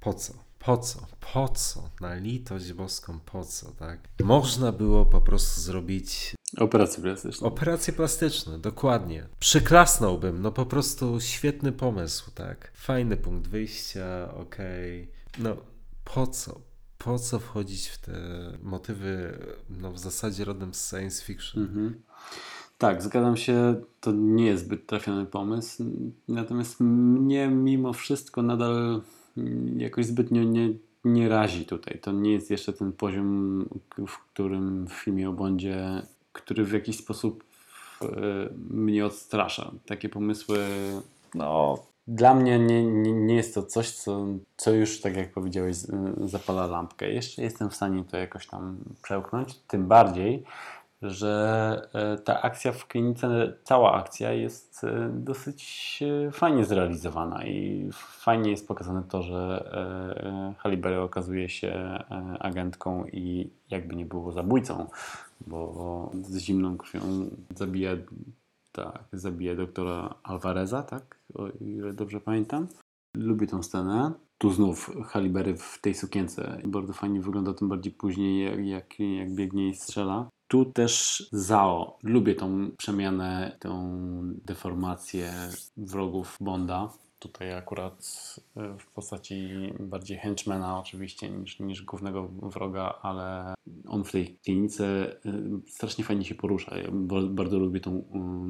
po 0.00 0.14
co? 0.14 0.32
Po 0.58 0.76
co? 0.78 1.06
Po 1.32 1.48
co? 1.48 1.90
Na 2.00 2.14
litość 2.14 2.72
boską, 2.72 3.20
po 3.20 3.44
co, 3.44 3.70
tak? 3.72 4.00
Można 4.24 4.72
było 4.72 5.06
po 5.06 5.20
prostu 5.20 5.60
zrobić 5.60 6.34
Operacje 6.56 7.02
plastyczne. 7.02 7.46
operacje 7.46 7.92
plastyczne, 7.92 8.58
dokładnie. 8.58 9.26
Przyklasnąłbym, 9.40 10.42
no 10.42 10.52
po 10.52 10.66
prostu 10.66 11.20
świetny 11.20 11.72
pomysł, 11.72 12.30
tak? 12.30 12.72
Fajny 12.74 13.16
punkt 13.16 13.48
wyjścia, 13.48 14.34
okej. 14.34 15.08
No 15.38 15.56
po 16.04 16.26
co? 16.26 16.60
Po 17.08 17.18
co 17.18 17.38
wchodzić 17.38 17.88
w 17.88 17.98
te 17.98 18.12
motywy, 18.62 19.38
no 19.70 19.92
w 19.92 19.98
zasadzie 19.98 20.44
rodem 20.44 20.74
z 20.74 20.88
science 20.90 21.24
fiction? 21.24 21.62
Mhm. 21.62 22.02
Tak, 22.78 23.02
zgadzam 23.02 23.36
się, 23.36 23.80
to 24.00 24.12
nie 24.12 24.46
jest 24.46 24.64
zbyt 24.64 24.86
trafiony 24.86 25.26
pomysł. 25.26 25.84
Natomiast 26.28 26.80
mnie 26.80 27.48
mimo 27.48 27.92
wszystko 27.92 28.42
nadal 28.42 29.02
jakoś 29.76 30.06
zbytnio 30.06 30.42
nie, 30.42 30.74
nie 31.04 31.28
razi 31.28 31.66
tutaj. 31.66 31.98
To 31.98 32.12
nie 32.12 32.32
jest 32.32 32.50
jeszcze 32.50 32.72
ten 32.72 32.92
poziom, 32.92 33.64
w 34.06 34.18
którym 34.18 34.86
w 34.86 34.92
filmie 34.92 35.28
o 35.28 35.32
Bondzie, 35.32 36.02
który 36.32 36.64
w 36.64 36.72
jakiś 36.72 36.96
sposób 36.98 37.44
e, 38.02 38.06
mnie 38.70 39.06
odstrasza. 39.06 39.70
Takie 39.86 40.08
pomysły, 40.08 40.58
no, 41.34 41.78
dla 42.08 42.34
mnie 42.34 42.58
nie, 42.58 42.84
nie, 42.84 43.12
nie 43.12 43.34
jest 43.34 43.54
to 43.54 43.62
coś, 43.62 43.90
co, 43.90 44.26
co 44.56 44.72
już, 44.72 45.00
tak 45.00 45.16
jak 45.16 45.32
powiedziałeś, 45.32 45.76
zapala 46.24 46.66
lampkę. 46.66 47.10
Jeszcze 47.10 47.42
jestem 47.42 47.70
w 47.70 47.74
stanie 47.74 48.04
to 48.04 48.16
jakoś 48.16 48.46
tam 48.46 48.78
przełknąć, 49.02 49.58
tym 49.58 49.88
bardziej, 49.88 50.44
że 51.02 51.82
e, 51.94 52.18
ta 52.18 52.42
akcja 52.42 52.72
w 52.72 52.86
klinice, 52.86 53.52
cała 53.64 53.94
akcja 53.94 54.32
jest 54.32 54.84
e, 54.84 55.10
dosyć 55.12 56.00
e, 56.26 56.30
fajnie 56.30 56.64
zrealizowana 56.64 57.44
i 57.44 57.88
fajnie 57.92 58.50
jest 58.50 58.68
pokazane 58.68 59.02
to, 59.02 59.22
że 59.22 59.70
e, 59.72 60.26
e, 60.26 60.54
Halle 60.58 60.76
Berry 60.76 61.00
okazuje 61.00 61.48
się 61.48 61.98
agentką 62.40 63.04
i 63.04 63.50
jakby 63.70 63.96
nie 63.96 64.06
było 64.06 64.32
zabójcą, 64.32 64.86
bo 65.46 66.10
z 66.22 66.38
zimną 66.38 66.76
krwią 66.76 67.00
zabija, 67.56 67.90
tak, 68.84 69.08
zabija 69.12 69.54
doktora 69.54 70.14
Alvareza, 70.22 70.82
tak, 70.82 71.18
o 71.34 71.48
ile 71.48 71.92
dobrze 71.92 72.20
pamiętam. 72.20 72.66
Lubię 73.16 73.46
tą 73.46 73.62
scenę. 73.62 74.12
Tu 74.38 74.50
znów 74.50 74.90
Halle 75.06 75.28
Berry 75.28 75.56
w 75.56 75.78
tej 75.80 75.94
sukience. 75.94 76.62
Bardzo 76.66 76.92
fajnie 76.92 77.20
wygląda, 77.20 77.54
tym 77.54 77.68
bardziej 77.68 77.92
później, 77.92 78.44
jak, 78.44 78.66
jak, 78.66 79.00
jak 79.00 79.34
biegnie 79.34 79.68
i 79.68 79.74
strzela. 79.74 80.28
Tu 80.48 80.64
też 80.64 81.28
Zao. 81.32 81.98
Lubię 82.02 82.34
tą 82.34 82.70
przemianę, 82.78 83.56
tą 83.60 84.00
deformację 84.44 85.32
wrogów 85.76 86.36
Bonda. 86.40 86.88
Tutaj 87.18 87.54
akurat 87.54 87.94
y, 88.56 88.78
w 88.78 88.90
postaci 88.90 89.48
bardziej 89.80 90.18
henchmana 90.18 90.78
oczywiście 90.78 91.30
niż, 91.30 91.60
niż 91.60 91.82
głównego 91.82 92.28
wroga, 92.42 92.98
ale 93.02 93.54
on 93.88 94.04
w 94.04 94.12
tej 94.12 94.38
klinice 94.44 94.84
y, 95.26 95.70
strasznie 95.70 96.04
fajnie 96.04 96.24
się 96.24 96.34
porusza. 96.34 96.78
Ja 96.78 96.88
ba- 96.92 97.28
bardzo 97.30 97.58
lubię 97.58 97.80
tą 97.80 97.96
y, 97.96 98.02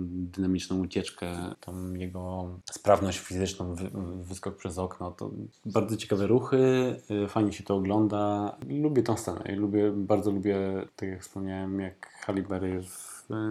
dynamiczną 0.09 0.81
ucieczkę, 0.81 1.55
tą 1.61 1.95
jego 1.95 2.51
sprawność 2.71 3.19
fizyczną, 3.19 3.75
wy, 3.75 3.91
wyskok 4.23 4.57
przez 4.57 4.79
okno. 4.79 5.11
To 5.11 5.31
bardzo 5.65 5.97
ciekawe 5.97 6.27
ruchy, 6.27 6.97
fajnie 7.29 7.53
się 7.53 7.65
to 7.65 7.77
ogląda. 7.77 8.57
Lubię 8.69 9.03
tą 9.03 9.17
scenę 9.17 9.53
i 9.53 9.57
lubię, 9.57 9.93
bardzo 9.97 10.31
lubię, 10.31 10.87
tak 10.97 11.09
jak 11.09 11.23
wspomniałem, 11.23 11.81
jak 11.81 12.11
Halle 12.21 12.43
Berry 12.43 12.83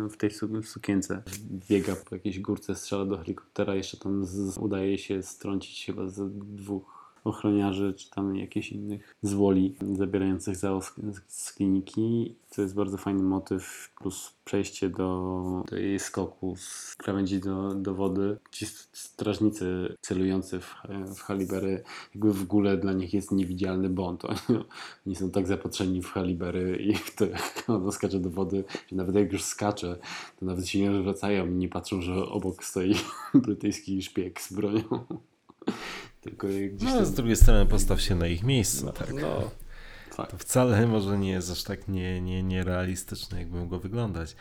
w 0.10 0.18
tej 0.18 0.32
su- 0.32 0.64
sukience. 0.64 1.24
Biega 1.70 1.96
po 1.96 2.16
jakiejś 2.16 2.40
górce, 2.40 2.76
strzela 2.76 3.06
do 3.06 3.18
helikoptera, 3.18 3.76
jeszcze 3.76 3.98
tam 3.98 4.26
z, 4.26 4.58
udaje 4.58 4.98
się 4.98 5.24
strącić 5.24 5.86
chyba 5.86 6.08
z 6.08 6.38
dwóch 6.38 6.97
ochroniarzy, 7.28 7.94
czy 7.94 8.10
tam 8.10 8.36
jakichś 8.36 8.72
innych 8.72 9.16
zwoli 9.22 9.76
zabierających 9.96 10.56
za 10.56 10.80
z, 11.28 11.54
kliniki. 11.54 12.36
To 12.56 12.62
jest 12.62 12.76
bardzo 12.76 12.98
fajny 12.98 13.24
motyw, 13.24 13.94
plus 14.00 14.34
przejście 14.46 14.90
do, 14.90 15.64
do 15.70 15.76
jej 15.76 16.00
skoku 16.00 16.56
z 16.58 16.96
krawędzi 16.96 17.40
do, 17.40 17.74
do 17.74 17.94
wody. 17.94 18.38
Ci 18.52 18.66
st- 18.66 18.98
strażnicy 18.98 19.96
celujący 20.02 20.60
w, 20.60 20.76
w 21.16 21.20
Halibery, 21.20 21.84
jakby 22.16 22.34
w 22.34 22.42
ogóle 22.42 22.78
dla 22.78 22.94
nich 22.94 23.14
jest 23.14 23.32
niewidzialny 23.32 23.90
błąd. 23.90 24.24
Oni, 25.08 25.16
są 25.16 25.32
tak 25.32 25.48
zapatrzeni 25.48 26.02
w 26.02 26.12
Halibery 26.12 26.78
i 26.78 26.94
w 26.94 27.16
to, 27.16 27.26
jak 27.26 27.66
skacze 27.92 28.20
do 28.20 28.30
wody, 28.30 28.64
że 28.88 28.96
nawet 28.96 29.16
jak 29.16 29.34
już 29.34 29.44
skacze, 29.44 29.98
to 30.40 30.46
nawet 30.46 30.68
się 30.68 30.82
nie 30.82 30.92
odwracają 30.92 31.48
i 31.48 31.56
nie 31.56 31.70
patrzą, 31.70 32.02
że 32.02 32.16
obok 32.16 32.64
stoi 32.64 32.96
brytyjski 33.34 34.02
szpieg 34.02 34.42
z 34.42 34.54
bronią. 34.54 34.84
Tylko 36.28 36.48
gdzieś 36.48 36.90
No, 36.90 36.96
tam... 36.96 37.06
z 37.06 37.12
drugiej 37.14 37.36
strony 37.36 37.66
postaw 37.66 38.02
się 38.02 38.16
na 38.16 38.28
ich 38.28 38.44
miejscu. 38.44 38.92
tak. 38.92 39.14
No, 39.14 39.52
tak. 40.18 40.32
To 40.32 40.38
wcale 40.38 40.88
może 40.88 41.18
nie 41.18 41.32
jest 41.32 41.52
aż 41.52 41.64
tak 41.64 41.88
nie, 41.88 42.22
nie, 42.22 42.44
nierealistyczne, 42.44 43.40
jakby 43.40 43.58
mogło 43.58 43.80
wyglądać. 43.80 44.36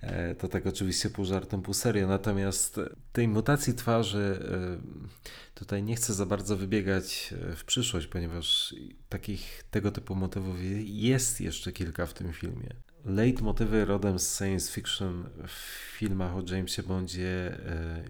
E, 0.00 0.34
To 0.34 0.48
tak 0.48 0.66
oczywiście 0.66 1.10
pół 1.10 1.24
żartem, 1.24 1.62
pół 1.62 1.74
serio. 1.74 2.06
Natomiast 2.06 2.80
tej 3.12 3.28
mutacji 3.28 3.74
twarzy 3.74 4.38
e, 4.52 5.54
tutaj 5.54 5.82
nie 5.82 5.96
chcę 5.96 6.14
za 6.14 6.26
bardzo 6.26 6.56
wybiegać 6.56 7.34
e, 7.52 7.56
w 7.56 7.64
przyszłość, 7.64 8.06
ponieważ 8.06 8.74
takich 9.08 9.64
tego 9.70 9.90
typu 9.90 10.14
motywów 10.14 10.56
jest 10.84 11.40
jeszcze 11.40 11.72
kilka 11.72 12.06
w 12.06 12.14
tym 12.14 12.32
filmie. 12.32 12.68
Leitmotywy 13.04 13.84
rodem 13.84 14.18
z 14.18 14.38
science 14.38 14.72
fiction 14.72 15.24
w 15.48 15.96
filmach 15.98 16.36
o 16.36 16.42
Jamesie 16.54 16.82
Bondzie 16.82 17.58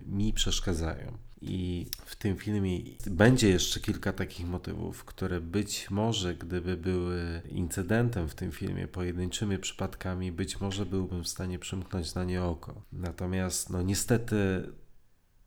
mi 0.07 0.33
przeszkadzają. 0.33 1.19
I 1.41 1.87
w 2.05 2.17
tym 2.17 2.37
filmie 2.37 2.79
będzie 3.07 3.49
jeszcze 3.49 3.81
kilka 3.81 4.13
takich 4.13 4.47
motywów, 4.47 5.05
które 5.05 5.41
być 5.41 5.91
może, 5.91 6.35
gdyby 6.35 6.77
były 6.77 7.43
incydentem 7.49 8.29
w 8.29 8.35
tym 8.35 8.53
filmie, 8.53 8.89
pojedynczymi 8.89 9.59
przypadkami, 9.59 10.33
być 10.33 10.61
może 10.61 10.87
byłbym 10.87 11.25
w 11.25 11.29
stanie 11.29 11.59
przymknąć 11.59 12.15
na 12.15 12.25
nie 12.25 12.43
oko. 12.43 12.83
Natomiast, 12.93 13.71
no 13.71 13.83
niestety, 13.83 14.37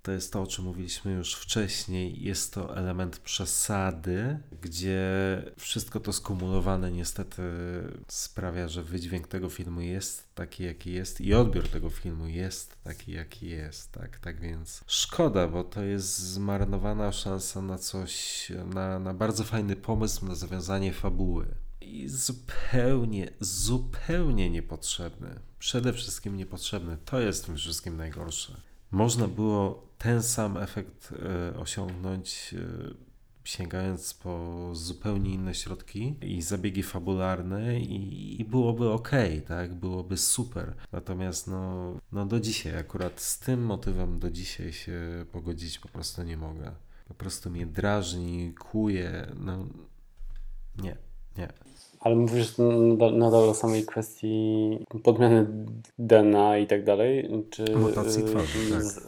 to 0.08 0.12
jest 0.12 0.34
to, 0.34 0.42
o 0.42 0.48
czym 0.48 0.66
mówiliśmy 0.66 1.12
już 1.12 1.34
wcześniej. 1.34 2.24
Jest 2.24 2.54
to 2.54 2.78
element 2.78 3.20
przesady, 3.20 4.40
gdzie 4.62 5.02
wszystko 5.58 6.00
to 6.00 6.14
skumulowane 6.14 6.92
niestety 6.92 7.42
sprawia, 8.08 8.68
że 8.68 8.84
wydźwięk 8.84 9.28
tego 9.28 9.50
filmu 9.50 9.82
jest 9.82 10.36
taki, 10.36 10.64
jaki 10.64 10.92
jest 10.92 11.22
i 11.22 11.34
odbiór 11.34 11.70
tego 11.70 11.90
filmu 11.90 12.28
jest 12.28 12.84
taki, 12.84 13.12
jaki 13.12 13.50
jest. 13.50 13.92
Tak, 13.92 14.20
tak 14.20 14.40
więc 14.40 14.84
szkoda, 14.88 15.48
bo 15.48 15.64
to 15.64 15.82
jest 15.82 16.20
zmarnowana 16.20 17.12
szansa 17.12 17.62
na 17.62 17.78
coś, 17.78 18.52
na, 18.74 19.00
na 19.00 19.14
bardzo 19.14 19.44
fajny 19.44 19.76
pomysł 19.76 20.26
na 20.26 20.36
zawiązanie 20.36 20.94
fabuły. 20.94 21.48
I 21.82 22.08
zupełnie, 22.10 23.32
zupełnie 23.40 24.50
niepotrzebny. 24.50 25.40
Przede 25.60 25.94
wszystkim 25.94 26.38
niepotrzebny. 26.38 26.98
To 27.06 27.20
jest 27.20 27.44
w 27.44 27.46
tym 27.46 27.58
wszystkim 27.58 27.98
najgorsze. 27.98 28.68
Można 28.92 29.28
było 29.28 29.88
ten 29.98 30.24
sam 30.24 30.58
efekt 30.58 31.14
e, 31.54 31.58
osiągnąć 31.60 32.56
e, 32.58 33.08
sięgając 33.44 34.14
po 34.14 34.70
zupełnie 34.74 35.34
inne 35.34 35.56
środki 35.56 36.16
i 36.22 36.42
zabiegi 36.42 36.84
fabularne 36.84 37.80
i, 37.80 38.42
i 38.42 38.46
byłoby 38.46 38.90
ok, 38.90 39.12
tak? 39.48 39.74
Byłoby 39.74 40.18
super. 40.18 40.74
Natomiast 40.92 41.48
no, 41.48 41.94
no 42.12 42.26
do 42.26 42.40
dzisiaj, 42.40 42.78
akurat 42.78 43.22
z 43.22 43.40
tym 43.40 43.66
motywem 43.66 44.20
do 44.20 44.32
dzisiaj 44.32 44.74
się 44.74 45.26
pogodzić 45.32 45.80
po 45.80 45.88
prostu 45.88 46.24
nie 46.24 46.38
mogę. 46.38 46.72
Po 47.08 47.14
prostu 47.14 47.50
mnie 47.50 47.66
drażni, 47.66 48.54
kuje, 48.54 49.28
no 49.40 49.68
nie, 50.78 50.98
nie. 51.38 51.54
Ale 52.08 52.16
mówisz 52.16 52.54
nadal, 53.14 53.50
o 53.50 53.54
samej 53.54 53.86
kwestii 53.86 54.80
podmiany 55.04 55.48
DNA 56.00 56.58
i 56.58 56.68
tak 56.68 56.84
dalej? 56.84 57.30
Czy 57.50 57.76
Mutacji 57.76 58.24
twarzy, 58.24 58.72
tak. 58.72 58.84
z- 58.84 58.98
y, 58.98 59.04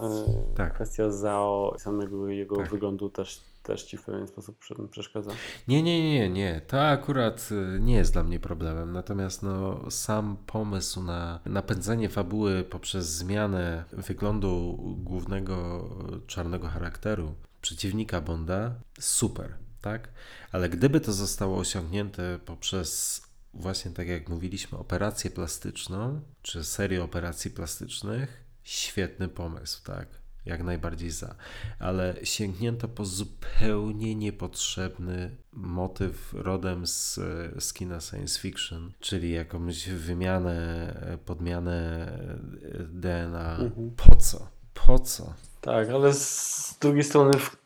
Tak. 0.58 0.74
kwestia 0.74 1.10
Zao 1.10 1.74
i 1.78 1.80
samego 1.80 2.28
jego 2.28 2.56
Tak. 2.58 2.70
wyglądu 2.72 3.10
też, 3.10 3.42
też 3.64 3.84
ci 3.84 3.98
w 3.98 4.04
pewien 4.06 4.28
sposób 4.28 4.58
prze- 4.60 4.88
przeszkadza? 4.92 5.32
Nie, 5.68 5.84
nie, 5.84 6.14
nie, 6.14 6.30
nie. 6.30 6.62
To 6.68 6.82
akurat 6.82 7.50
y, 7.52 7.80
nie 7.80 7.96
jest 7.96 8.14
dla 8.14 8.24
mnie 8.24 8.40
problemem. 8.40 8.92
Natomiast 8.92 9.44
no, 9.44 9.80
sam 9.92 10.38
pomysł 10.46 11.04
na 11.04 11.40
napędzanie 11.46 12.10
fabuły 12.10 12.64
poprzez 12.64 13.06
zmianę 13.10 13.84
wyglądu 13.94 14.78
głównego 15.04 15.90
czarnego 16.28 16.68
charakteru 16.68 17.32
przeciwnika 17.62 18.22
Bonda, 18.22 18.72
super, 19.00 19.54
tak? 19.82 20.10
Ale 20.52 20.70
gdyby 20.70 21.02
to 21.02 21.14
zostało 21.14 21.58
osiągnięte 21.58 22.40
poprzez 22.46 23.22
właśnie 23.54 23.92
tak 23.92 24.08
jak 24.08 24.30
mówiliśmy, 24.30 24.78
operację 24.78 25.32
plastyczną, 25.32 26.22
czy 26.42 26.64
serię 26.64 27.04
operacji 27.04 27.52
plastycznych, 27.52 28.44
świetny 28.64 29.28
pomysł, 29.28 29.84
tak? 29.84 30.08
Jak 30.46 30.64
najbardziej 30.64 31.12
za. 31.12 31.36
Ale 31.80 32.16
sięgnięto 32.24 32.88
po 32.88 33.06
zupełnie 33.06 34.16
niepotrzebny 34.16 35.36
motyw 35.54 36.34
rodem 36.34 36.88
z, 36.88 37.20
z 37.60 37.74
kina 37.74 38.02
science 38.02 38.40
fiction, 38.40 38.92
czyli 39.00 39.32
jakąś 39.32 39.90
wymianę, 39.90 41.20
podmianę 41.26 42.08
DNA. 42.90 43.58
Po 43.98 44.16
co? 44.16 44.48
Po 44.74 45.00
co? 45.00 45.34
Tak, 45.62 45.90
ale 45.90 46.14
z 46.14 46.78
drugiej 46.82 47.04
strony 47.04 47.40
w 47.40 47.59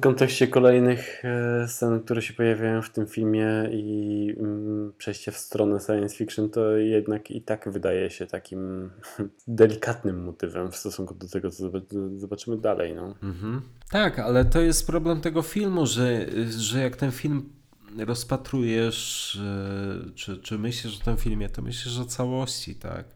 kontekście 0.00 0.48
kolejnych 0.48 1.24
e, 1.24 1.68
scen, 1.68 2.00
które 2.00 2.22
się 2.22 2.34
pojawiają 2.34 2.82
w 2.82 2.90
tym 2.90 3.06
filmie 3.06 3.46
i 3.70 4.34
mm, 4.38 4.92
przejście 4.98 5.32
w 5.32 5.36
stronę 5.36 5.80
science 5.80 6.16
fiction, 6.16 6.50
to 6.50 6.76
jednak 6.76 7.30
i 7.30 7.42
tak 7.42 7.68
wydaje 7.70 8.10
się 8.10 8.26
takim 8.26 8.90
delikatnym 9.48 10.24
motywem 10.24 10.72
w 10.72 10.76
stosunku 10.76 11.14
do 11.14 11.28
tego, 11.28 11.50
co 11.50 11.64
zobac- 11.64 12.18
zobaczymy 12.18 12.56
dalej. 12.56 12.94
No. 12.94 13.14
Mhm. 13.22 13.62
Tak, 13.90 14.18
ale 14.18 14.44
to 14.44 14.60
jest 14.60 14.86
problem 14.86 15.20
tego 15.20 15.42
filmu, 15.42 15.86
że, 15.86 16.26
że 16.58 16.80
jak 16.80 16.96
ten 16.96 17.10
film 17.12 17.52
rozpatrujesz, 17.98 19.36
e, 19.36 20.14
czy, 20.14 20.38
czy 20.38 20.58
myślisz 20.58 21.00
o 21.00 21.04
tym 21.04 21.16
filmie, 21.16 21.48
to 21.48 21.62
myślisz 21.62 21.98
o 21.98 22.04
całości, 22.04 22.74
tak? 22.74 23.06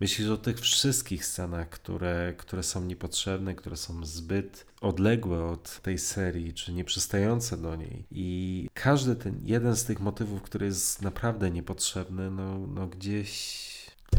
Myślisz 0.00 0.28
o 0.28 0.36
tych 0.36 0.60
wszystkich 0.60 1.26
scenach, 1.26 1.68
które, 1.68 2.34
które 2.36 2.62
są 2.62 2.84
niepotrzebne, 2.84 3.54
które 3.54 3.76
są 3.76 4.06
zbyt 4.06 4.66
odległe 4.80 5.44
od 5.44 5.80
tej 5.80 5.98
serii, 5.98 6.54
czy 6.54 6.72
nieprzystające 6.72 7.56
do 7.56 7.76
niej. 7.76 8.04
I 8.10 8.68
każdy 8.74 9.16
ten, 9.16 9.40
jeden 9.44 9.76
z 9.76 9.84
tych 9.84 10.00
motywów, 10.00 10.42
który 10.42 10.66
jest 10.66 11.02
naprawdę 11.02 11.50
niepotrzebny, 11.50 12.30
no, 12.30 12.58
no 12.58 12.86
gdzieś, 12.86 13.66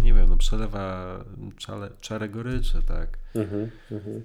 nie 0.04 0.14
wiem, 0.14 0.30
no 0.30 0.38
przelewa 0.38 1.18
czale, 1.58 1.90
czarę 2.02 2.30
goryczy, 2.30 2.82
tak? 2.88 3.18
Mhm, 3.36 3.72
mhm. 3.92 4.24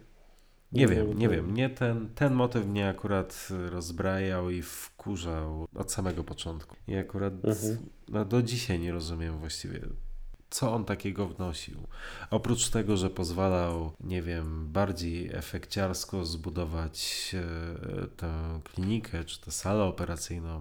Nie 0.72 0.86
No, 0.86 0.90
wiem, 0.94 1.18
nie 1.18 1.28
wiem. 1.28 1.46
Mnie 1.46 1.70
ten, 1.70 2.08
ten 2.14 2.34
motyw 2.34 2.66
mnie 2.66 2.88
akurat 2.88 3.48
rozbrajał 3.70 4.50
i 4.50 4.62
wkurzał 4.62 5.66
od 5.74 5.92
samego 5.92 6.24
początku. 6.24 6.76
I 6.88 6.96
akurat 6.96 7.34
Mhm. 7.44 7.78
no, 8.08 8.24
do 8.24 8.42
dzisiaj 8.42 8.78
nie 8.80 8.92
rozumiem 8.92 9.38
właściwie, 9.38 9.80
co 10.50 10.72
on 10.74 10.84
takiego 10.84 11.26
wnosił. 11.28 11.76
Oprócz 12.30 12.70
tego, 12.70 12.96
że 12.96 13.10
pozwalał, 13.10 13.92
nie 14.00 14.22
wiem, 14.22 14.68
bardziej 14.72 15.30
efekciarsko 15.32 16.24
zbudować 16.26 17.30
e, 18.02 18.06
tę 18.06 18.60
klinikę, 18.64 19.24
czy 19.24 19.40
tę 19.40 19.50
salę 19.50 19.84
operacyjną, 19.84 20.60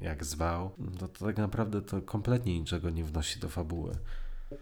jak 0.00 0.24
zwał, 0.24 0.70
no 0.78 1.08
to 1.08 1.24
tak 1.26 1.36
naprawdę 1.36 1.82
to 1.82 2.02
kompletnie 2.02 2.58
niczego 2.60 2.90
nie 2.90 3.04
wnosi 3.04 3.40
do 3.40 3.48
fabuły. 3.48 3.92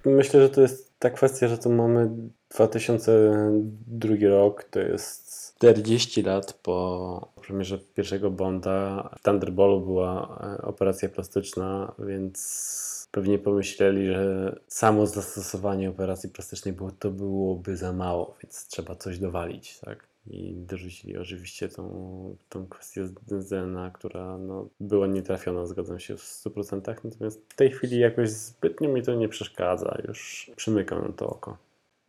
Myślę, 0.07 0.41
że 0.43 0.49
to 0.51 0.61
jest 0.61 0.94
ta 1.05 1.11
kwestia, 1.11 1.49
że 1.49 1.59
to 1.59 1.71
mamy 1.71 2.11
2002 2.51 4.15
rok, 4.29 4.65
to 4.65 4.81
jest 4.81 5.55
40 5.57 6.23
lat 6.23 6.53
po 6.53 7.33
premierze 7.47 7.79
pierwszego 7.79 8.31
Bonda 8.31 9.11
w 9.19 9.23
Thunderboltu 9.23 9.87
była 9.87 10.39
e, 10.59 10.63
operacja 10.63 11.09
plastyczna, 11.09 11.95
więc 11.99 13.09
pewnie 13.11 13.39
pomyśleli, 13.39 14.07
że 14.07 14.57
samo 14.69 15.07
zastosowanie 15.07 15.91
operacji 15.91 16.31
plastycznej 16.31 16.75
było, 16.75 16.91
to 16.91 17.11
byłoby 17.11 17.77
za 17.77 17.93
mało, 17.93 18.37
więc 18.43 18.67
trzeba 18.67 18.97
coś 18.97 19.19
dowalić, 19.19 19.79
tak? 19.81 20.14
I 20.27 20.55
dorzucili 20.57 21.17
oczywiście 21.19 21.69
tą, 21.69 22.37
tą 22.49 22.67
kwestię 22.67 23.09
Zena, 23.27 23.91
która 23.91 24.39
no, 24.39 24.69
była 24.81 25.07
nietrafiona, 25.07 25.67
zgadzam 25.67 25.99
się 26.01 26.17
w 26.17 26.23
100%. 26.23 26.95
Natomiast 27.05 27.41
w 27.49 27.55
tej 27.55 27.71
chwili 27.71 27.99
jakoś 27.99 28.31
zbytnio 28.31 28.89
mi 28.89 29.03
to 29.03 29.15
nie 29.15 29.29
przeszkadza, 29.29 29.99
już 30.09 30.51
przymykam 30.57 31.13
to 31.13 31.29
oko. 31.29 31.57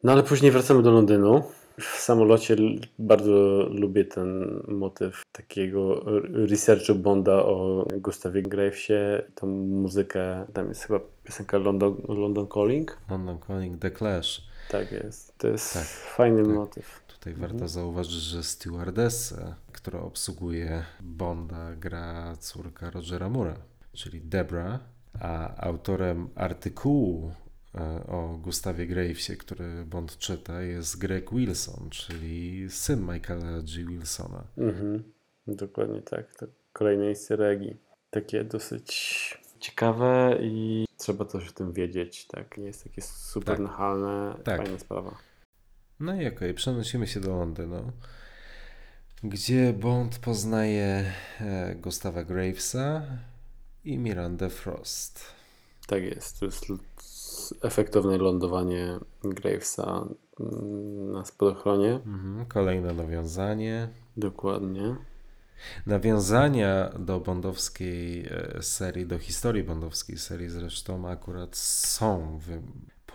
No 0.03 0.11
ale 0.11 0.23
później 0.23 0.51
wracamy 0.51 0.83
do 0.83 0.91
Londynu. 0.91 1.43
W 1.79 1.83
samolocie 1.83 2.55
bardzo 2.99 3.67
lubię 3.71 4.05
ten 4.05 4.59
motyw 4.67 5.23
takiego 5.31 6.03
researchu 6.33 6.95
Bonda 6.95 7.33
o 7.33 7.85
Gustawie 7.93 8.41
Gravesie, 8.41 9.23
tą 9.35 9.47
muzykę, 9.47 10.45
tam 10.53 10.69
jest 10.69 10.83
chyba 10.83 10.99
piosenka 11.23 11.57
London, 11.57 12.01
London 12.07 12.47
Calling. 12.53 12.97
London 13.09 13.37
Calling 13.47 13.81
The 13.81 13.91
Clash. 13.91 14.41
Tak 14.71 14.91
jest, 14.91 15.37
to 15.37 15.47
jest 15.47 15.73
Tak, 15.73 15.83
fajny 16.15 16.43
tak. 16.43 16.53
motyw. 16.53 17.04
Tutaj 17.25 17.33
Mhm. 17.33 17.51
warto 17.51 17.67
zauważyć, 17.67 18.11
że 18.13 18.43
stewardessę, 18.43 19.55
która 19.71 19.99
obsługuje 19.99 20.83
Bonda, 21.01 21.75
gra 21.75 22.35
córka 22.39 22.89
Rogera 22.89 23.29
Mura, 23.29 23.55
czyli 23.93 24.21
Debra, 24.21 24.79
a 25.19 25.61
autorem 25.65 26.29
artykułu 26.35 27.31
e, 27.75 28.07
o 28.07 28.37
Gustawie 28.43 28.87
Gravesie, 28.87 29.35
który 29.37 29.85
Bond 29.85 30.17
czyta, 30.17 30.61
jest 30.61 30.97
Greg 30.99 31.31
Wilson, 31.33 31.89
czyli 31.89 32.65
syn 32.69 33.01
Michaela 33.01 33.61
G. 33.61 33.85
Wilsona. 33.85 34.43
Mhm, 34.57 35.03
dokładnie 35.47 36.01
tak. 36.01 36.35
To 36.35 36.45
kolejne 36.73 37.05
easter 37.07 37.41
eggi. 37.41 37.75
Takie 38.09 38.43
dosyć 38.43 39.37
ciekawe 39.59 40.37
i 40.41 40.85
trzeba 40.97 41.25
coś 41.25 41.49
o 41.49 41.51
tym 41.53 41.73
wiedzieć, 41.73 42.27
tak? 42.27 42.57
Nie 42.57 42.65
jest 42.65 42.83
takie 42.83 43.01
super 43.01 43.55
Tak. 43.57 43.59
nachalne, 43.65 44.35
Tak. 44.43 44.61
fajna 44.61 44.79
sprawa. 44.79 45.17
No 45.99 46.21
i 46.21 46.27
okej, 46.27 46.53
przenosimy 46.53 47.07
się 47.07 47.19
do 47.19 47.35
Londynu, 47.35 47.91
gdzie 49.23 49.73
Bond 49.73 50.19
poznaje 50.19 51.13
e, 51.41 51.75
Gustawa 51.75 52.23
Gravesa 52.23 53.01
i 53.83 53.97
Mirandę 53.97 54.49
Frost. 54.49 55.25
Tak 55.87 56.03
jest. 56.03 56.39
To 56.39 56.45
jest 56.45 56.65
efektowne 57.61 58.17
lądowanie 58.17 58.99
Gravesa 59.23 60.07
mm, 60.39 61.11
na 61.11 61.25
spadochronie. 61.25 61.93
Mhm, 61.93 62.45
kolejne 62.45 62.93
nawiązanie. 62.93 63.89
Dokładnie. 64.17 64.95
Nawiązania 65.85 66.89
do 66.99 67.19
bondowskiej 67.19 68.25
e, 68.25 68.61
serii, 68.61 69.05
do 69.05 69.19
historii 69.19 69.63
bondowskiej 69.63 70.17
serii 70.17 70.49
zresztą 70.49 71.09
akurat 71.09 71.55
są 71.57 72.37
wy- 72.37 72.61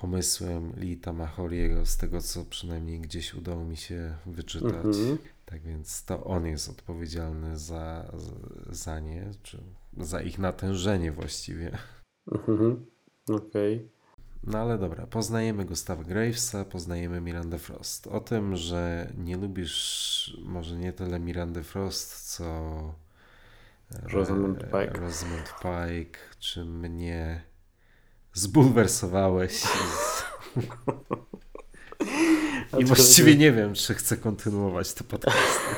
pomysłem 0.00 0.72
Lita 0.76 1.12
Mahoriego, 1.12 1.86
z 1.86 1.96
tego 1.96 2.20
co 2.20 2.44
przynajmniej 2.44 3.00
gdzieś 3.00 3.34
udało 3.34 3.64
mi 3.64 3.76
się 3.76 4.16
wyczytać. 4.26 4.84
Mhm. 4.84 5.18
Tak 5.44 5.62
więc 5.62 6.04
to 6.04 6.24
on 6.24 6.46
jest 6.46 6.68
odpowiedzialny 6.68 7.58
za, 7.58 8.12
za 8.70 9.00
nie, 9.00 9.30
czy 9.42 9.58
za 9.98 10.22
ich 10.22 10.38
natężenie 10.38 11.12
właściwie. 11.12 11.78
Mhm. 12.32 12.86
Okej. 13.28 13.88
No 14.44 14.58
ale 14.58 14.78
dobra, 14.78 15.06
poznajemy 15.06 15.64
Gustawa 15.64 16.04
Gravesa, 16.04 16.64
poznajemy 16.64 17.20
Mirandę 17.20 17.58
Frost. 17.58 18.06
O 18.06 18.20
tym, 18.20 18.56
że 18.56 19.12
nie 19.18 19.36
lubisz 19.36 20.40
może 20.44 20.76
nie 20.76 20.92
tyle 20.92 21.20
Mirandy 21.20 21.62
Frost, 21.62 22.36
co 22.36 22.44
e, 23.92 24.08
Rosamund 24.08 24.58
Pike. 24.64 25.00
Rosamund 25.00 25.54
Pike, 25.62 26.18
czy 26.38 26.64
mnie 26.64 27.49
zbulwersowałeś. 28.32 29.62
I 32.78 32.84
właściwie 32.90 33.36
nie 33.36 33.52
wiem, 33.52 33.74
czy 33.74 33.94
chcę 33.94 34.16
kontynuować 34.16 34.92
te 34.92 35.04
podcasty, 35.04 35.74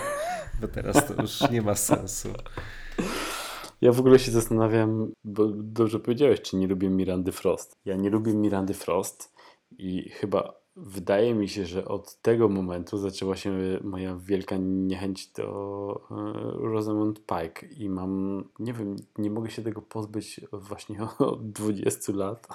bo 0.60 0.68
teraz 0.68 1.06
to 1.08 1.22
już 1.22 1.50
nie 1.50 1.62
ma 1.62 1.74
sensu. 1.74 2.28
Ja 3.80 3.92
w 3.92 4.00
ogóle 4.00 4.18
się 4.18 4.30
zastanawiam, 4.30 5.12
bo 5.24 5.48
dobrze 5.54 6.00
powiedziałeś, 6.00 6.40
czy 6.40 6.56
nie 6.56 6.66
lubię 6.66 6.90
Mirandy 6.90 7.32
Frost. 7.32 7.76
Ja 7.84 7.96
nie 7.96 8.10
lubię 8.10 8.34
Mirandy 8.34 8.74
Frost 8.74 9.32
i 9.78 10.10
chyba 10.10 10.61
wydaje 10.76 11.34
mi 11.34 11.48
się, 11.48 11.66
że 11.66 11.84
od 11.84 12.22
tego 12.22 12.48
momentu 12.48 12.98
zaczęła 12.98 13.36
się 13.36 13.78
moja 13.82 14.16
wielka 14.16 14.56
niechęć 14.58 15.26
do 15.26 16.00
e, 16.10 16.14
Rosamund 16.68 17.20
Pike 17.26 17.66
i 17.66 17.88
mam, 17.88 18.44
nie 18.58 18.72
wiem, 18.72 18.96
nie 19.18 19.30
mogę 19.30 19.50
się 19.50 19.62
tego 19.62 19.82
pozbyć 19.82 20.40
właśnie 20.52 20.98
od 21.18 21.52
20 21.52 22.12
lat, 22.12 22.48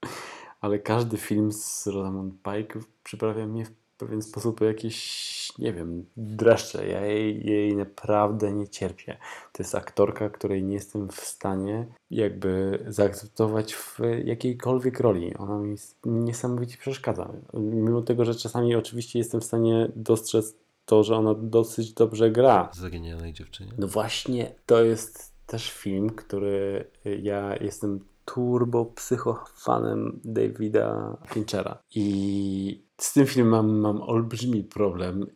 ale 0.60 0.78
każdy 0.78 1.16
film 1.16 1.52
z 1.52 1.86
Rosamund 1.86 2.34
Pike 2.42 2.80
przyprawia 3.04 3.46
mnie 3.46 3.64
w 3.64 3.81
pewien 4.02 4.22
sposób 4.22 4.60
jakieś, 4.60 5.52
nie 5.58 5.72
wiem, 5.72 6.06
dreszcze. 6.16 6.88
Ja 6.88 7.06
jej, 7.06 7.46
jej 7.46 7.76
naprawdę 7.76 8.52
nie 8.52 8.68
cierpię. 8.68 9.16
To 9.52 9.62
jest 9.62 9.74
aktorka, 9.74 10.30
której 10.30 10.62
nie 10.62 10.74
jestem 10.74 11.08
w 11.08 11.20
stanie 11.20 11.86
jakby 12.10 12.84
zaakceptować 12.88 13.74
w 13.74 13.98
jakiejkolwiek 14.24 15.00
roli. 15.00 15.34
Ona 15.34 15.58
mi 15.58 15.76
niesamowicie 16.04 16.76
przeszkadza. 16.78 17.32
Mimo 17.54 18.02
tego, 18.02 18.24
że 18.24 18.34
czasami 18.34 18.76
oczywiście 18.76 19.18
jestem 19.18 19.40
w 19.40 19.44
stanie 19.44 19.88
dostrzec 19.96 20.54
to, 20.84 21.04
że 21.04 21.16
ona 21.16 21.34
dosyć 21.34 21.92
dobrze 21.92 22.30
gra. 22.30 22.70
Zaginianej 22.72 23.32
dziewczynie. 23.32 23.72
No 23.78 23.86
właśnie, 23.86 24.54
to 24.66 24.84
jest 24.84 25.32
też 25.46 25.70
film, 25.70 26.10
który 26.10 26.90
ja 27.22 27.56
jestem 27.56 28.00
turbo 28.24 28.84
psychofanem 28.84 30.20
Davida 30.24 31.16
Finchera. 31.26 31.78
I 31.94 32.84
z 33.02 33.12
tym 33.12 33.26
filmem 33.26 33.80
mam, 33.80 34.02
olbrzymi 34.02 34.64
problem. 34.64 35.26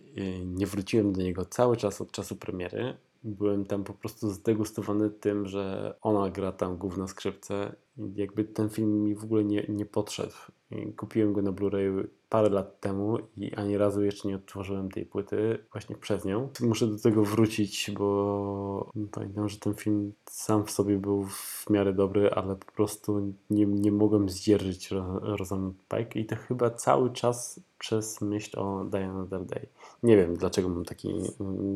Nie 0.45 0.67
wróciłem 0.67 1.13
do 1.13 1.23
niego 1.23 1.45
cały 1.45 1.77
czas 1.77 2.01
od 2.01 2.13
czasu 2.13 2.37
premiery. 2.37 2.95
Byłem 3.25 3.65
tam 3.65 3.85
po 3.85 3.95
prostu 3.95 4.31
zdegustowany 4.31 5.11
tym, 5.11 5.47
że 5.47 5.95
ona 6.03 6.31
gra 6.31 6.53
tam 6.53 6.77
główną 6.77 7.07
skrzypce. 7.07 7.77
Jakby 8.15 8.45
ten 8.45 8.69
film 8.69 9.05
mi 9.05 9.15
w 9.15 9.25
ogóle 9.25 9.45
nie, 9.45 9.67
nie 9.69 9.87
podszedł. 9.87 10.35
I 10.71 10.93
kupiłem 10.93 11.33
go 11.33 11.43
na 11.43 11.53
Blu-rayu 11.53 12.07
parę 12.29 12.49
lat 12.49 12.81
temu 12.81 13.19
i 13.37 13.55
ani 13.55 13.79
razu 13.79 14.05
jeszcze 14.05 14.29
nie 14.29 14.37
odtworzyłem 14.37 14.91
tej 14.91 15.07
płyty 15.07 15.59
właśnie 15.73 15.97
przez 15.97 16.25
nią. 16.25 16.49
Muszę 16.61 16.87
do 16.87 16.99
tego 16.99 17.25
wrócić, 17.25 17.91
bo 17.99 18.91
pamiętam, 19.13 19.49
że 19.49 19.59
ten 19.59 19.75
film 19.75 20.13
sam 20.31 20.67
w 20.67 20.71
sobie 20.71 20.99
był 20.99 21.25
w 21.25 21.71
miarę 21.71 21.93
dobry, 21.93 22.31
ale 22.31 22.57
po 22.57 22.73
prostu 22.73 23.33
nie, 23.51 23.67
nie 23.67 23.93
mogłem 23.93 24.29
zdzierżyć 24.29 24.91
Ro- 24.91 25.21
Rosamund 25.37 25.77
Pike 25.89 26.21
i 26.21 26.27
to 26.27 26.37
chyba 26.37 26.71
cały 26.71 27.11
czas 27.11 27.61
przez 27.79 28.21
myśl 28.21 28.61
o 28.61 28.85
Die 28.85 29.09
Another 29.09 29.45
Day. 29.45 29.67
Nie 30.03 30.17
wiem, 30.17 30.37
dlaczego 30.37 30.69
mam 30.69 30.85
taki 30.85 31.15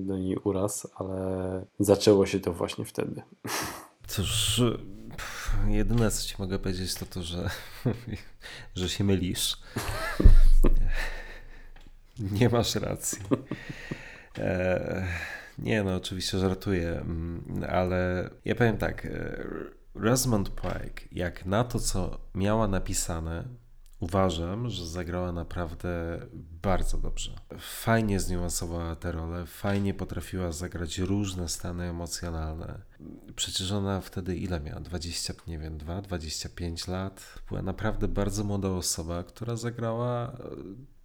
do 0.03 0.19
niej 0.19 0.37
uraz, 0.45 0.87
ale 0.95 1.65
zaczęło 1.79 2.27
się 2.27 2.41
to 2.41 2.53
właśnie 2.53 2.85
wtedy. 2.85 3.23
Cóż, 4.09 4.63
jedyne 5.69 6.11
co 6.11 6.27
ci 6.27 6.35
mogę 6.39 6.59
powiedzieć 6.59 6.95
to 6.95 7.07
to, 7.07 7.23
że, 7.23 7.51
że 8.75 8.89
się 8.89 9.05
mylisz. 9.05 9.57
Nie 12.19 12.49
masz 12.49 12.75
racji. 12.75 13.19
E, 14.39 15.07
nie 15.59 15.83
no, 15.83 15.97
oczywiście 15.97 16.39
żartuję, 16.39 16.91
mm, 16.91 17.65
ale 17.69 18.31
ja 18.45 18.55
powiem 18.55 18.77
tak, 18.79 19.07
e, 19.07 19.45
Rosamund 19.95 20.51
Pike, 20.55 21.09
jak 21.13 21.47
na 21.47 21.65
to, 21.65 21.79
co 21.79 22.19
miała 22.35 22.69
napisane, 22.69 23.45
uważam, 24.01 24.71
że 24.71 24.87
zagrała 24.87 25.33
naprawdę 25.33 26.21
bardzo 26.63 26.99
dobrze. 26.99 27.33
Fajnie 27.59 28.21
zniuansowała 28.21 28.97
tę 28.97 29.13
rolę, 29.13 29.47
fajnie 29.47 29.95
potrafiła 29.95 30.53
zagrać 30.53 30.99
różne 30.99 31.49
stany 31.49 31.85
emocjonalne. 31.85 32.81
Przecież 33.37 33.73
ona 33.73 34.01
wtedy 34.01 34.37
ile 34.37 34.61
miała? 34.61 34.81
20, 34.81 35.35
nie 35.47 35.59
wiem, 35.59 35.79
2, 35.79 36.03
25 36.03 36.89
lat. 36.89 37.35
Była 37.49 37.63
naprawdę 37.63 38.09
bardzo 38.09 38.45
młoda 38.45 38.69
osoba, 38.69 39.25
która 39.25 39.57
zagrała 39.57 40.37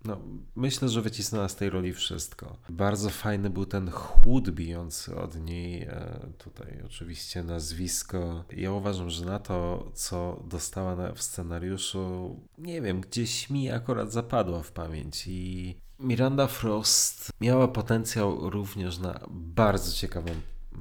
no, 0.05 0.17
myślę, 0.55 0.89
że 0.89 1.01
wycisnęła 1.01 1.49
z 1.49 1.55
tej 1.55 1.69
roli 1.69 1.93
wszystko. 1.93 2.57
Bardzo 2.69 3.09
fajny 3.09 3.49
był 3.49 3.65
ten 3.65 3.91
chłód 3.91 4.49
bijący 4.49 5.15
od 5.15 5.35
niej. 5.35 5.81
e, 5.83 6.19
Tutaj 6.37 6.81
oczywiście 6.85 7.43
nazwisko. 7.43 8.43
Ja 8.51 8.71
uważam, 8.71 9.09
że 9.09 9.25
na 9.25 9.39
to, 9.39 9.87
co 9.93 10.43
dostała 10.47 11.11
w 11.13 11.21
scenariuszu, 11.21 12.35
nie 12.57 12.81
wiem, 12.81 13.01
gdzieś 13.01 13.49
mi 13.49 13.71
akurat 13.71 14.11
zapadła 14.11 14.63
w 14.63 14.71
pamięć 14.71 15.27
i 15.27 15.75
Miranda 15.99 16.47
Frost 16.47 17.31
miała 17.41 17.67
potencjał 17.67 18.49
również 18.49 18.97
na 18.99 19.19
bardzo 19.29 19.91
ciekawą 19.93 20.31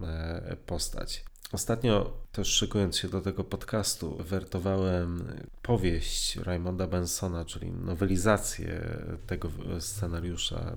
e, 0.02 0.56
postać. 0.66 1.24
Ostatnio 1.55 2.12
też 2.32 2.48
szykując 2.48 2.97
się 2.97 3.09
do 3.09 3.20
tego 3.20 3.44
podcastu, 3.44 4.16
wertowałem 4.20 5.24
powieść 5.62 6.36
Raymonda 6.36 6.86
Bensona, 6.86 7.44
czyli 7.44 7.72
nowelizację 7.72 8.98
tego 9.26 9.51
scenariusza, 9.81 10.76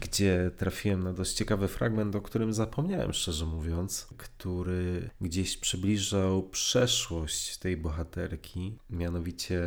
gdzie 0.00 0.50
trafiłem 0.56 1.02
na 1.02 1.12
dość 1.12 1.32
ciekawy 1.32 1.68
fragment, 1.68 2.16
o 2.16 2.20
którym 2.20 2.52
zapomniałem 2.52 3.12
szczerze 3.12 3.46
mówiąc, 3.46 4.08
który 4.16 5.10
gdzieś 5.20 5.56
przybliżał 5.56 6.42
przeszłość 6.42 7.58
tej 7.58 7.76
bohaterki, 7.76 8.78
mianowicie, 8.90 9.60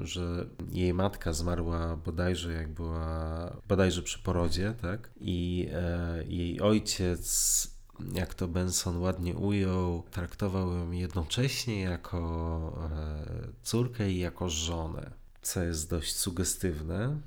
że 0.00 0.46
jej 0.72 0.94
matka 0.94 1.32
zmarła 1.32 1.96
bodajże 1.96 2.52
jak 2.52 2.68
była, 2.68 3.56
bodajże 3.68 4.02
przy 4.02 4.18
porodzie, 4.18 4.74
tak? 4.82 5.10
I 5.20 5.68
e, 5.72 6.24
jej 6.24 6.60
ojciec 6.60 7.79
jak 8.12 8.34
to 8.34 8.48
Benson 8.48 8.98
ładnie 8.98 9.34
ujął, 9.34 10.02
traktował 10.10 10.72
ją 10.72 10.90
jednocześnie 10.90 11.80
jako 11.80 12.88
e, 12.92 13.48
córkę 13.62 14.10
i 14.10 14.18
jako 14.18 14.48
żonę, 14.48 15.10
co 15.42 15.62
jest 15.62 15.90
dość 15.90 16.16
sugestywne. 16.16 17.20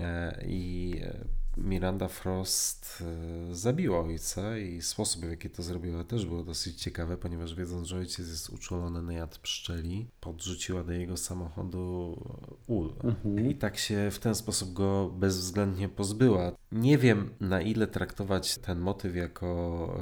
E, 0.00 0.44
I 0.46 0.94
Miranda 1.56 2.08
Frost 2.08 3.02
e, 3.50 3.54
zabiła 3.54 4.00
ojca 4.00 4.58
i 4.58 4.82
sposób, 4.82 5.24
w 5.24 5.30
jaki 5.30 5.50
to 5.50 5.62
zrobiła, 5.62 6.04
też 6.04 6.26
było 6.26 6.44
dosyć 6.44 6.82
ciekawe, 6.82 7.16
ponieważ 7.16 7.54
wiedząc, 7.54 7.88
że 7.88 7.96
ojciec 7.96 8.28
jest 8.28 8.50
uczulony 8.50 9.02
na 9.02 9.12
jad 9.12 9.38
pszczeli, 9.38 10.06
podrzuciła 10.20 10.84
do 10.84 10.92
jego 10.92 11.16
samochodu 11.16 12.16
ul. 12.66 12.92
Mhm. 13.04 13.50
I 13.50 13.54
tak 13.54 13.78
się 13.78 14.10
w 14.10 14.18
ten 14.18 14.34
sposób 14.34 14.72
go 14.72 15.10
bezwzględnie 15.18 15.88
pozbyła. 15.88 16.52
Nie 16.72 16.98
wiem, 16.98 17.30
na 17.40 17.60
ile 17.60 17.86
traktować 17.86 18.58
ten 18.58 18.78
motyw 18.78 19.16
jako 19.16 20.00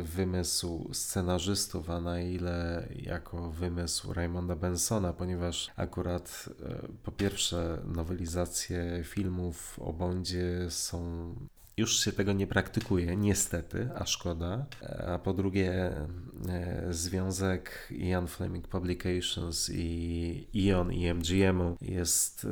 e, 0.00 0.02
wymysł 0.02 0.88
scenarzystów, 0.92 1.90
a 1.90 2.00
na 2.00 2.20
ile 2.20 2.88
jako 2.96 3.50
wymysł 3.50 4.12
Raymonda 4.12 4.56
Bensona, 4.56 5.12
ponieważ 5.12 5.70
akurat 5.76 6.48
e, 6.62 6.88
po 7.04 7.12
pierwsze 7.12 7.78
nowelizacje 7.84 9.04
filmów 9.04 9.78
o 9.82 9.92
Bondzie 9.92 10.70
są 10.86 11.34
już 11.76 12.04
się 12.04 12.12
tego 12.12 12.32
nie 12.32 12.46
praktykuje, 12.46 13.16
niestety, 13.16 13.88
a 13.94 14.06
szkoda. 14.06 14.66
A 15.06 15.18
po 15.18 15.32
drugie, 15.32 15.72
e, 16.48 16.86
związek 16.90 17.88
Ian 17.90 18.26
Fleming 18.26 18.68
Publications 18.68 19.70
i 19.74 20.46
Ion 20.54 20.92
i 20.92 21.14
MGM 21.14 21.76
jest 21.80 22.46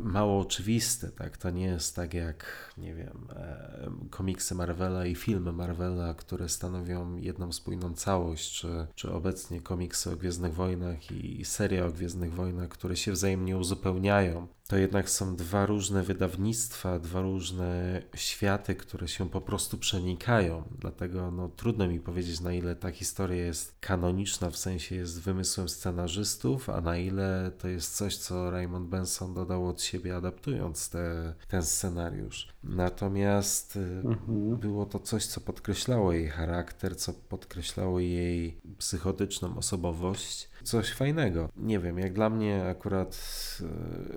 mało 0.00 0.40
oczywiste, 0.40 1.08
tak? 1.08 1.36
To 1.36 1.50
nie 1.50 1.64
jest 1.64 1.96
tak 1.96 2.14
jak, 2.14 2.72
nie 2.78 2.94
wiem, 2.94 3.28
e, 3.30 3.90
komiksy 4.10 4.54
Marvela 4.54 5.06
i 5.06 5.14
filmy 5.14 5.52
Marvela, 5.52 6.14
które 6.14 6.48
stanowią 6.48 7.16
jedną 7.16 7.52
spójną 7.52 7.94
całość, 7.94 8.60
czy, 8.60 8.86
czy 8.94 9.12
obecnie 9.12 9.60
komiksy 9.60 10.10
o 10.10 10.16
Gwiezdnych 10.16 10.54
Wojnach 10.54 11.10
i 11.10 11.44
seria 11.44 11.86
o 11.86 11.90
Gwiezdnych 11.90 12.34
Wojnach, 12.34 12.68
które 12.68 12.96
się 12.96 13.12
wzajemnie 13.12 13.56
uzupełniają 13.56 14.46
to 14.70 14.76
jednak 14.76 15.10
są 15.10 15.36
dwa 15.36 15.66
różne 15.66 16.02
wydawnictwa, 16.02 16.98
dwa 16.98 17.20
różne 17.20 18.02
światy, 18.14 18.74
które 18.74 19.08
się 19.08 19.30
po 19.30 19.40
prostu 19.40 19.78
przenikają. 19.78 20.62
Dlatego 20.78 21.30
no, 21.30 21.48
trudno 21.48 21.88
mi 21.88 22.00
powiedzieć, 22.00 22.40
na 22.40 22.52
ile 22.52 22.76
ta 22.76 22.90
historia 22.90 23.44
jest 23.44 23.74
kanoniczna, 23.80 24.50
w 24.50 24.56
sensie 24.56 24.96
jest 24.96 25.20
wymysłem 25.20 25.68
scenarzystów, 25.68 26.70
a 26.70 26.80
na 26.80 26.96
ile 26.96 27.52
to 27.58 27.68
jest 27.68 27.96
coś, 27.96 28.16
co 28.16 28.50
Raymond 28.50 28.88
Benson 28.88 29.34
dodał 29.34 29.68
od 29.68 29.82
siebie, 29.82 30.16
adaptując 30.16 30.90
te, 30.90 31.34
ten 31.48 31.62
scenariusz. 31.62 32.48
Natomiast 32.64 33.76
y, 33.76 34.02
mhm. 34.04 34.56
było 34.56 34.86
to 34.86 34.98
coś, 34.98 35.26
co 35.26 35.40
podkreślało 35.40 36.12
jej 36.12 36.28
charakter, 36.28 36.96
co 36.96 37.12
podkreślało 37.12 38.00
jej 38.00 38.60
psychotyczną 38.78 39.56
osobowość 39.56 40.49
coś 40.64 40.92
fajnego. 40.92 41.48
Nie 41.56 41.78
wiem, 41.78 41.98
jak 41.98 42.12
dla 42.12 42.30
mnie 42.30 42.64
akurat 42.70 43.18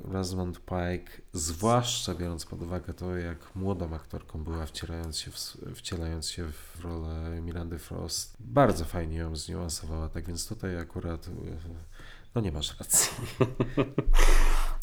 e, 0.07 0.11
Rosamund 0.13 0.59
Pike, 0.59 1.21
zwłaszcza 1.33 2.15
biorąc 2.15 2.45
pod 2.45 2.61
uwagę 2.61 2.93
to, 2.93 3.17
jak 3.17 3.55
młodą 3.55 3.93
aktorką 3.93 4.43
była 4.43 4.65
wcielając 4.65 5.19
się 5.19 5.31
w, 5.31 5.37
wcielając 5.75 6.29
się 6.29 6.51
w 6.51 6.81
rolę 6.83 7.41
Mirandy 7.41 7.79
Frost, 7.79 8.37
bardzo 8.39 8.85
fajnie 8.85 9.17
ją 9.17 9.35
zniuansowała, 9.35 10.09
tak 10.09 10.27
więc 10.27 10.47
tutaj 10.47 10.77
akurat 10.77 11.27
e, 11.27 11.31
no 12.35 12.41
nie 12.41 12.51
masz 12.51 12.79
racji. 12.79 13.11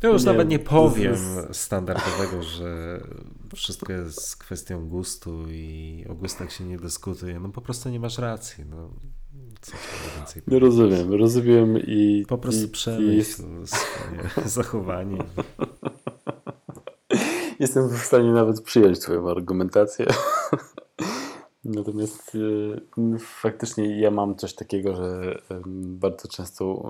To 0.00 0.08
już 0.08 0.22
nie, 0.22 0.32
nawet 0.32 0.48
nie 0.48 0.58
powiem 0.58 1.12
jest... 1.12 1.60
standardowego, 1.60 2.42
że 2.42 3.00
wszystko 3.54 3.92
jest 3.92 4.36
kwestią 4.36 4.88
gustu 4.88 5.50
i 5.50 6.04
o 6.08 6.14
gustach 6.14 6.52
się 6.52 6.64
nie 6.64 6.78
dyskutuje. 6.78 7.40
No 7.40 7.48
po 7.48 7.60
prostu 7.60 7.88
nie 7.88 8.00
masz 8.00 8.18
racji. 8.18 8.64
No. 8.64 8.90
Co 9.60 9.72
więcej 10.16 10.42
no 10.46 10.58
rozumiem, 10.58 11.14
rozumiem 11.14 11.78
i... 11.78 12.24
Po 12.28 12.38
prostu 12.38 12.64
i, 12.64 12.68
przemyśl 12.68 13.42
i... 13.62 13.66
swoje 13.66 14.30
zachowanie. 14.48 15.18
Jestem 17.60 17.88
w 17.88 17.98
stanie 17.98 18.32
nawet 18.32 18.60
przyjąć 18.60 18.98
twoją 18.98 19.30
argumentację. 19.30 20.06
Natomiast 21.64 22.34
y, 22.34 23.18
faktycznie 23.18 24.00
ja 24.00 24.10
mam 24.10 24.36
coś 24.36 24.54
takiego, 24.54 24.96
że 24.96 25.38
bardzo 25.76 26.28
często 26.28 26.84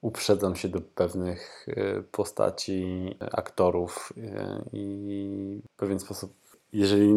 uprzedzam 0.00 0.56
się 0.56 0.68
do 0.68 0.80
pewnych 0.80 1.66
y, 1.68 2.04
postaci, 2.12 3.14
aktorów 3.20 4.12
y, 4.16 4.22
i 4.72 5.60
w 5.72 5.76
pewien 5.76 6.00
sposób 6.00 6.34
jeżeli 6.72 7.14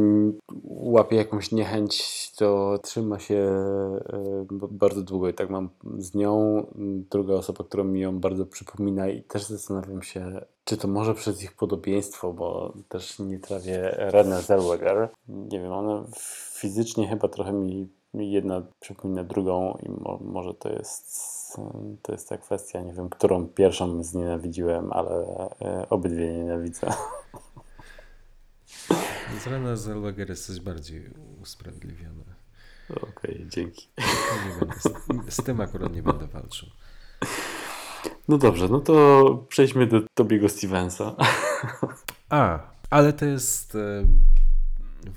łapie 0.63 1.15
jakąś 1.15 1.51
niechęć, 1.51 2.31
to 2.35 2.79
trzyma 2.83 3.19
się 3.19 3.35
e, 3.35 4.45
bardzo 4.51 5.01
długo 5.01 5.29
i 5.29 5.33
tak 5.33 5.49
mam 5.49 5.69
z 5.97 6.15
nią. 6.15 6.65
Druga 7.11 7.33
osoba, 7.33 7.63
która 7.63 7.83
mi 7.83 7.99
ją 7.99 8.19
bardzo 8.19 8.45
przypomina 8.45 9.09
i 9.09 9.21
też 9.21 9.43
zastanawiam 9.43 10.01
się, 10.01 10.41
czy 10.63 10.77
to 10.77 10.87
może 10.87 11.13
przez 11.13 11.43
ich 11.43 11.53
podobieństwo, 11.53 12.33
bo 12.33 12.73
też 12.89 13.19
nie 13.19 13.39
trawię 13.39 13.95
Renę 13.97 14.41
Zellweger. 14.41 15.09
Nie 15.27 15.59
wiem, 15.59 15.71
ona 15.71 16.05
fizycznie 16.51 17.07
chyba 17.07 17.27
trochę 17.27 17.53
mi 17.53 17.89
jedna 18.13 18.61
przypomina 18.79 19.23
drugą 19.23 19.77
i 19.83 19.89
mo 19.89 20.19
może 20.21 20.53
to 20.53 20.69
jest 20.69 21.35
to 22.01 22.11
jest 22.11 22.29
ta 22.29 22.37
kwestia, 22.37 22.81
nie 22.81 22.93
wiem, 22.93 23.09
którą 23.09 23.47
pierwszą 23.47 24.03
znienawidziłem, 24.03 24.93
ale 24.93 25.25
e, 25.61 25.89
obydwie 25.89 26.33
nienawidzę. 26.33 26.87
Z 29.39 29.47
Rena 29.47 29.75
Zellweger 29.75 30.29
jesteś 30.29 30.59
bardziej 30.59 31.09
usprawiedliwiony. 31.41 32.23
Okej, 32.89 33.09
okay, 33.35 33.45
dzięki. 33.49 33.89
z, 34.79 35.33
z 35.33 35.43
tym 35.43 35.61
akurat 35.61 35.95
nie 35.95 36.03
będę 36.03 36.27
walczył. 36.27 36.69
No 38.27 38.37
dobrze, 38.37 38.67
no 38.67 38.79
to 38.79 39.45
przejdźmy 39.49 39.87
do 39.87 40.01
Tobiego 40.13 40.49
Stevensa. 40.49 41.15
A, 42.29 42.59
ale 42.89 43.13
to 43.13 43.25
jest 43.25 43.75
e, 43.75 44.05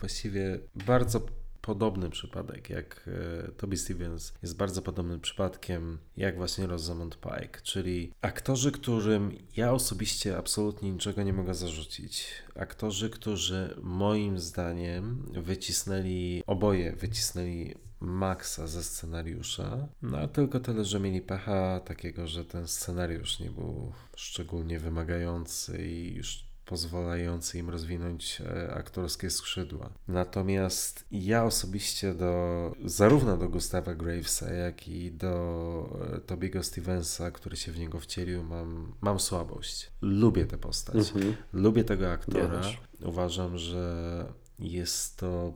właściwie 0.00 0.58
bardzo 0.74 1.20
podobny 1.60 2.10
przypadek, 2.10 2.70
jak 2.70 3.10
e, 3.46 3.52
Toby 3.52 3.76
Stevens 3.76 4.32
jest 4.42 4.56
bardzo 4.56 4.82
podobnym 4.82 5.20
przypadkiem, 5.20 5.98
jak 6.16 6.36
właśnie 6.36 6.66
Rosamund 6.66 7.18
Pike, 7.20 7.60
czyli 7.62 8.12
aktorzy, 8.20 8.72
którym 8.72 9.32
ja 9.56 9.72
osobiście 9.72 10.36
absolutnie 10.36 10.92
niczego 10.92 11.22
nie 11.22 11.32
mogę 11.32 11.54
zarzucić. 11.54 12.26
Aktorzy, 12.54 13.10
którzy 13.10 13.74
moim 13.82 14.38
zdaniem 14.38 15.32
wycisnęli, 15.32 16.42
oboje 16.46 16.92
wycisnęli 16.96 17.74
maksa 18.00 18.66
ze 18.66 18.84
scenariusza, 18.84 19.88
no 20.02 20.28
tylko 20.28 20.60
tyle, 20.60 20.84
że 20.84 21.00
mieli 21.00 21.20
pecha 21.20 21.80
takiego, 21.80 22.26
że 22.26 22.44
ten 22.44 22.68
scenariusz 22.68 23.40
nie 23.40 23.50
był 23.50 23.92
szczególnie 24.16 24.78
wymagający 24.78 25.86
i 25.86 26.14
już 26.14 26.47
pozwalający 26.68 27.58
im 27.58 27.70
rozwinąć 27.70 28.40
e, 28.40 28.74
aktorskie 28.74 29.30
skrzydła. 29.30 29.90
Natomiast 30.08 31.04
ja 31.10 31.44
osobiście 31.44 32.14
do 32.14 32.72
zarówno 32.84 33.36
do 33.36 33.48
Gustawa 33.48 33.94
Gravesa, 33.94 34.52
jak 34.52 34.88
i 34.88 35.12
do 35.12 35.98
e, 36.16 36.20
Tobiego 36.20 36.62
Stevensa, 36.62 37.30
który 37.30 37.56
się 37.56 37.72
w 37.72 37.78
niego 37.78 38.00
wcielił, 38.00 38.42
mam, 38.42 38.92
mam 39.00 39.20
słabość. 39.20 39.90
Lubię 40.02 40.46
tę 40.46 40.58
postać. 40.58 40.96
Mhm. 40.96 41.36
Lubię 41.52 41.84
tego 41.84 42.12
aktora. 42.12 42.62
Uważam, 43.02 43.58
że 43.58 44.26
jest 44.58 45.16
to 45.16 45.52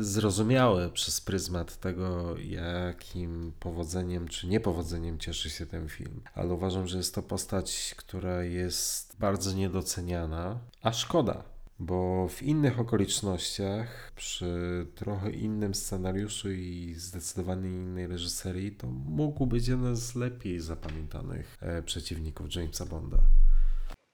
zrozumiałe 0.00 0.90
przez 0.90 1.20
pryzmat 1.20 1.80
tego, 1.80 2.36
jakim 2.38 3.52
powodzeniem 3.60 4.28
czy 4.28 4.46
niepowodzeniem 4.46 5.18
cieszy 5.18 5.50
się 5.50 5.66
ten 5.66 5.88
film. 5.88 6.20
Ale 6.34 6.54
uważam, 6.54 6.86
że 6.86 6.96
jest 6.96 7.14
to 7.14 7.22
postać, 7.22 7.94
która 7.96 8.42
jest 8.42 9.16
bardzo 9.18 9.52
niedoceniana, 9.52 10.58
a 10.82 10.92
szkoda, 10.92 11.42
bo 11.78 12.28
w 12.28 12.42
innych 12.42 12.80
okolicznościach, 12.80 14.12
przy 14.16 14.86
trochę 14.94 15.30
innym 15.30 15.74
scenariuszu 15.74 16.50
i 16.50 16.94
zdecydowanie 16.96 17.68
innej 17.68 18.06
reżyserii, 18.06 18.72
to 18.72 18.86
mógł 18.86 19.46
być 19.46 19.68
jeden 19.68 19.96
z 19.96 20.14
lepiej 20.14 20.60
zapamiętanych 20.60 21.56
e, 21.60 21.82
przeciwników 21.82 22.54
Jamesa 22.54 22.86
Bonda. 22.86 23.18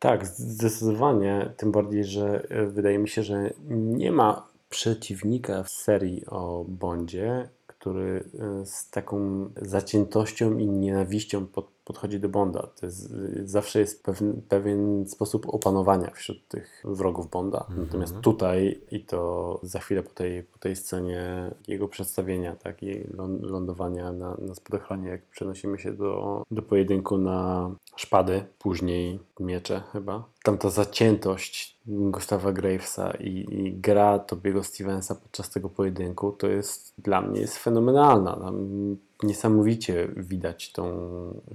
Tak, 0.03 0.27
zdecydowanie. 0.27 1.53
Tym 1.57 1.73
bardziej, 1.73 2.05
że 2.05 2.47
wydaje 2.67 2.99
mi 2.99 3.09
się, 3.09 3.23
że 3.23 3.51
nie 3.69 4.13
ma 4.13 4.49
przeciwnika 4.69 5.63
w 5.63 5.71
serii 5.71 6.27
o 6.27 6.65
Bondzie, 6.69 7.49
który 7.67 8.25
e, 8.39 8.67
z 8.67 8.91
taką 8.91 9.51
zaciętością 9.57 10.59
i 10.59 10.67
nienawiścią 10.67 11.47
pod, 11.47 11.71
podchodzi 11.85 12.21
do 12.21 12.29
Bonda. 12.29 12.69
To 12.81 12.87
jest, 12.87 13.13
e, 13.13 13.47
zawsze 13.47 13.79
jest 13.81 14.05
pewien, 14.05 14.43
pewien 14.49 15.09
sposób 15.09 15.47
opanowania 15.49 16.11
wśród 16.11 16.49
tych 16.49 16.83
wrogów 16.85 17.31
Bonda. 17.31 17.67
Natomiast 17.77 18.21
tutaj, 18.21 18.81
i 18.91 19.05
to 19.05 19.61
za 19.63 19.79
chwilę 19.79 20.03
po 20.03 20.11
tej, 20.11 20.43
po 20.43 20.59
tej 20.59 20.77
scenie 20.77 21.51
jego 21.69 21.89
przedstawienia, 21.89 22.57
tak, 22.57 22.83
i 22.83 23.05
lą- 23.05 23.43
lądowania 23.43 24.13
na, 24.13 24.37
na 24.39 24.55
spadochronie, 24.55 25.09
jak 25.09 25.23
przenosimy 25.23 25.79
się 25.79 25.93
do, 25.93 26.43
do 26.51 26.63
pojedynku 26.63 27.19
na 27.19 27.71
szpady, 27.97 28.45
później 28.59 29.21
miecze 29.41 29.83
chyba. 29.93 30.25
Tam 30.43 30.59
ta 30.59 30.71
zaciętość 30.71 31.79
Gustawa 31.87 32.53
Gravesa 32.53 33.11
i, 33.11 33.47
i 33.51 33.73
gra 33.73 34.19
Tobiego 34.19 34.63
Stevensa 34.63 35.15
podczas 35.15 35.51
tego 35.51 35.69
pojedynku 35.69 36.33
to 36.33 36.47
jest 36.49 36.95
dla 36.99 37.21
mnie 37.21 37.41
jest 37.41 37.57
fenomenalna. 37.57 38.37
Tam 38.37 38.97
niesamowicie 39.23 40.09
widać 40.17 40.73
tą 40.73 40.85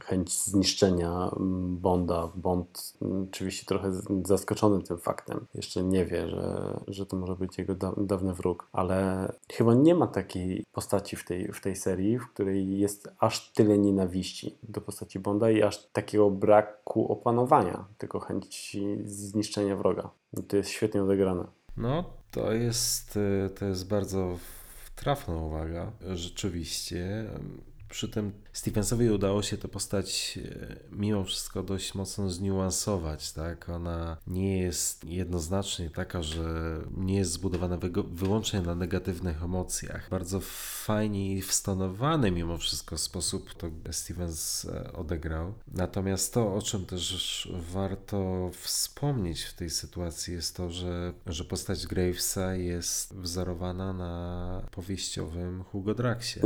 chęć 0.04 0.44
zniszczenia 0.44 1.32
mm, 1.40 1.78
Bonda. 1.78 2.30
Bond 2.36 2.94
mm, 3.02 3.28
oczywiście 3.30 3.66
trochę 3.66 3.92
zaskoczony 4.26 4.84
tym 4.84 4.98
faktem. 4.98 5.46
Jeszcze 5.54 5.84
nie 5.84 6.06
wie, 6.06 6.30
że, 6.30 6.80
że 6.88 7.06
to 7.06 7.18
może 7.18 7.36
być 7.36 7.58
jego 7.58 7.76
da 7.76 7.94
dawny 7.98 8.34
wróg, 8.34 8.68
ale 8.72 9.32
chyba 9.52 9.74
nie 9.74 9.96
ma 9.96 10.08
takiej 10.08 10.64
postaci 10.72 11.16
w 11.16 11.26
tej, 11.26 11.52
w 11.54 11.62
tej 11.62 11.76
serii, 11.76 12.20
w 12.20 12.28
której 12.28 12.80
jest 12.80 13.10
aż 13.20 13.52
tyle 13.52 13.78
nienawiści 13.78 14.58
do 14.64 14.82
postaci 14.82 15.20
Bonda 15.20 15.52
i 15.52 15.64
aż 15.64 15.86
takiego 15.86 16.30
braku 16.30 17.12
opanowania, 17.12 17.86
tylko 17.98 18.20
chęci 18.20 18.98
zniszczenia 19.06 19.76
wroga. 19.76 20.10
I 20.40 20.44
to 20.44 20.58
jest 20.58 20.70
świetnie 20.70 21.04
odegrane. 21.04 21.48
No, 21.78 22.04
to 22.32 22.54
jest, 22.54 23.18
y, 23.18 23.50
to 23.60 23.66
jest 23.66 23.88
bardzo 23.88 24.38
trafna 24.98 25.36
uwaga. 25.36 25.92
Rzeczywiście. 26.16 27.26
Przy 27.90 28.10
tym 28.10 28.32
Stevensowi 28.58 29.10
udało 29.10 29.44
się 29.44 29.58
tę 29.58 29.68
postać 29.68 30.40
y, 30.42 30.80
mimo 30.92 31.24
wszystko 31.24 31.64
dość 31.64 31.96
mocno 31.96 32.30
zniuansować, 32.30 33.32
tak? 33.32 33.70
Ona 33.70 34.18
nie 34.28 34.58
jest 34.58 35.06
jednoznacznie 35.06 35.90
taka, 35.90 36.24
że 36.24 36.78
nie 36.98 37.16
jest 37.16 37.32
zbudowana 37.32 37.78
wyłącznie 38.12 38.62
na 38.62 38.76
negatywnych 38.76 39.44
emocjach. 39.44 40.10
Bardzo 40.10 40.40
fajnie 40.86 41.34
i 41.34 41.42
wstonowany 41.42 42.32
mimo 42.32 42.58
wszystko 42.58 42.98
sposób 42.98 43.54
to 43.54 43.68
Stevens 43.92 44.66
e, 44.66 44.94
odegrał. 44.94 45.54
Natomiast 45.68 46.34
to, 46.34 46.56
o 46.56 46.62
czym 46.62 46.86
też 46.86 47.50
warto 47.74 48.50
wspomnieć 48.54 49.42
w 49.42 49.54
tej 49.54 49.70
sytuacji 49.70 50.34
jest 50.34 50.56
to, 50.56 50.70
że, 50.70 51.14
że 51.28 51.44
postać 51.44 51.88
Gravesa 51.88 52.56
jest 52.56 53.16
wzorowana 53.16 53.94
na 53.94 54.62
powieściowym 54.72 55.64
Hugo 55.64 55.96
Draxie. 55.96 56.42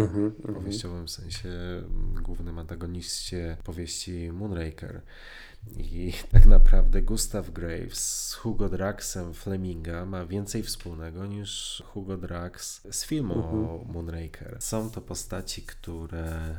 Powieściowym 0.54 1.08
w 1.08 1.12
sensie 1.12 1.50
mm, 1.50 2.01
głównym 2.22 2.60
antagoniście 2.60 3.58
powieści 3.64 4.32
Moonraker. 4.32 5.02
I 5.78 6.14
tak 6.32 6.46
naprawdę 6.46 7.02
Gustav 7.02 7.52
Graves 7.52 8.28
z 8.28 8.34
Hugo 8.34 8.70
Draxem 8.70 9.34
Fleminga 9.34 10.06
ma 10.06 10.26
więcej 10.26 10.64
wspólnego 10.64 11.26
niż 11.26 11.84
Hugo 11.86 12.18
Drax 12.18 12.82
z 12.92 13.06
filmu 13.06 13.34
o 13.34 13.86
Moonraker. 13.94 14.58
Są 14.60 14.90
to 14.90 15.02
postaci, 15.02 15.62
które 15.62 16.58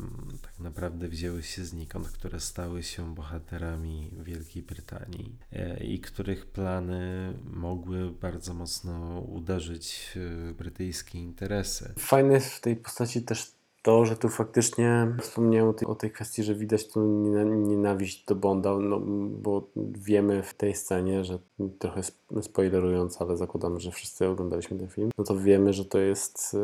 mm, 0.00 0.38
tak 0.42 0.58
naprawdę 0.58 1.08
wzięły 1.08 1.42
się 1.42 1.64
znikąd, 1.64 2.08
które 2.08 2.40
stały 2.40 2.82
się 2.82 3.14
bohaterami 3.14 4.10
Wielkiej 4.22 4.62
Brytanii 4.62 5.36
e, 5.52 5.84
i 5.84 6.00
których 6.00 6.46
plany 6.46 7.32
mogły 7.44 8.10
bardzo 8.10 8.54
mocno 8.54 9.20
uderzyć 9.20 10.12
w 10.14 10.54
brytyjskie 10.58 11.18
interesy. 11.18 11.94
Fajne 11.98 12.34
jest 12.34 12.48
w 12.48 12.60
tej 12.60 12.76
postaci 12.76 13.22
też 13.22 13.57
to, 13.88 14.04
że 14.04 14.16
tu 14.16 14.28
faktycznie 14.28 15.16
wspomniałem 15.20 15.70
o 15.70 15.72
tej, 15.72 15.88
o 15.88 15.94
tej 15.94 16.10
kwestii, 16.10 16.42
że 16.42 16.54
widać 16.54 16.88
tu 16.88 17.00
niena- 17.00 17.44
nienawiść 17.68 18.24
do 18.24 18.34
Bonda, 18.34 18.78
no, 18.78 19.00
bo 19.30 19.68
wiemy 19.76 20.42
w 20.42 20.54
tej 20.54 20.74
scenie, 20.74 21.24
że 21.24 21.38
trochę 21.78 22.00
sp- 22.08 22.42
spoilerując, 22.42 23.22
ale 23.22 23.36
zakładamy, 23.36 23.80
że 23.80 23.90
wszyscy 23.90 24.28
oglądaliśmy 24.28 24.78
ten 24.78 24.88
film, 24.88 25.10
no 25.18 25.24
to 25.24 25.36
wiemy, 25.36 25.72
że 25.72 25.84
to 25.84 25.98
jest 25.98 26.54
e, 26.54 26.58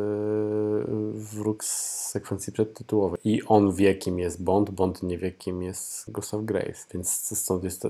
wróg 1.13 1.63
z 1.63 2.09
sekwencji 2.09 2.53
przedtytułowej. 2.53 3.19
I 3.23 3.43
on 3.43 3.73
wie, 3.75 3.95
kim 3.95 4.19
jest 4.19 4.43
Bond, 4.43 4.71
Bond 4.71 5.03
nie 5.03 5.17
wie, 5.17 5.31
kim 5.31 5.63
jest 5.63 6.11
Gustav 6.11 6.41
Graves, 6.43 6.87
więc 6.93 7.37
stąd 7.39 7.63
jest 7.63 7.81
ta, 7.81 7.89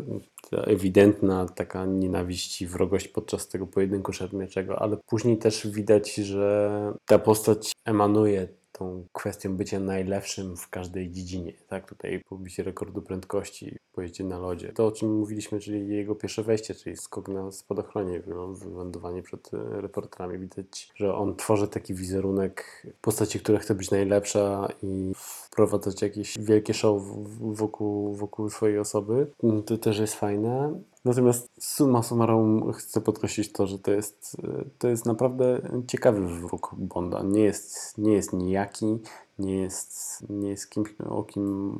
ta 0.51 0.57
ewidentna 0.57 1.45
taka 1.55 1.85
nienawiść 1.85 2.61
i 2.61 2.67
wrogość 2.67 3.07
podczas 3.07 3.47
tego 3.47 3.67
pojedynku 3.67 4.13
szermierczego, 4.13 4.81
ale 4.81 4.97
później 5.07 5.37
też 5.37 5.67
widać, 5.67 6.15
że 6.15 6.93
ta 7.05 7.19
postać 7.19 7.71
emanuje 7.85 8.47
tą 8.77 9.05
kwestią 9.13 9.57
bycia 9.57 9.79
najlepszym 9.79 10.57
w 10.57 10.69
każdej 10.69 11.11
dziedzinie. 11.11 11.53
Tak, 11.67 11.89
tutaj 11.89 12.21
pobicie 12.29 12.63
rekordu 12.63 13.01
prędkości, 13.01 13.77
pojeździe 13.93 14.23
na 14.23 14.39
lodzie. 14.39 14.73
To, 14.73 14.87
o 14.87 14.91
czym 14.91 15.17
mówiliśmy, 15.17 15.59
czyli 15.59 15.87
jego 15.87 16.15
pierwsze 16.15 16.43
wejście, 16.43 16.75
czyli 16.75 16.97
skok 16.97 17.27
na 17.27 17.51
spadochronie, 17.51 18.21
wylądowanie 18.53 19.23
przed 19.23 19.53
e, 19.53 19.81
reporterami. 19.81 20.39
Widać, 20.39 20.91
że 20.95 21.15
on 21.15 21.35
tworzy 21.35 21.67
taki 21.67 21.93
wizerunek 21.93 22.85
postaci, 23.01 23.39
która 23.39 23.59
chce 23.59 23.75
być 23.75 23.91
najlepsza 23.91 24.67
i 24.83 25.13
wprowadzać 25.59 26.01
jakieś 26.01 26.37
wielkie 26.39 26.73
show 26.73 27.01
wokół, 27.41 28.13
wokół 28.13 28.49
swojej 28.49 28.79
osoby. 28.79 29.31
To 29.65 29.77
też 29.77 29.99
jest 29.99 30.13
fajne. 30.15 30.79
Natomiast 31.05 31.49
summa 31.59 32.03
summarum 32.03 32.73
chcę 32.73 33.01
podkreślić 33.01 33.51
to, 33.51 33.67
że 33.67 33.79
to 33.79 33.91
jest, 33.91 34.37
e, 34.43 34.65
to 34.77 34.87
jest 34.87 35.05
naprawdę 35.05 35.61
ciekawy 35.87 36.27
wróg 36.27 36.75
Bonda. 36.77 37.23
Nie 37.23 37.41
jest, 37.43 37.97
nie 37.97 38.13
jest 38.13 38.33
nijaki, 38.33 38.99
nie 39.39 39.57
jest, 39.57 40.23
nie 40.29 40.49
jest 40.49 40.69
kimś, 40.69 40.89
o 41.09 41.23
kim 41.23 41.75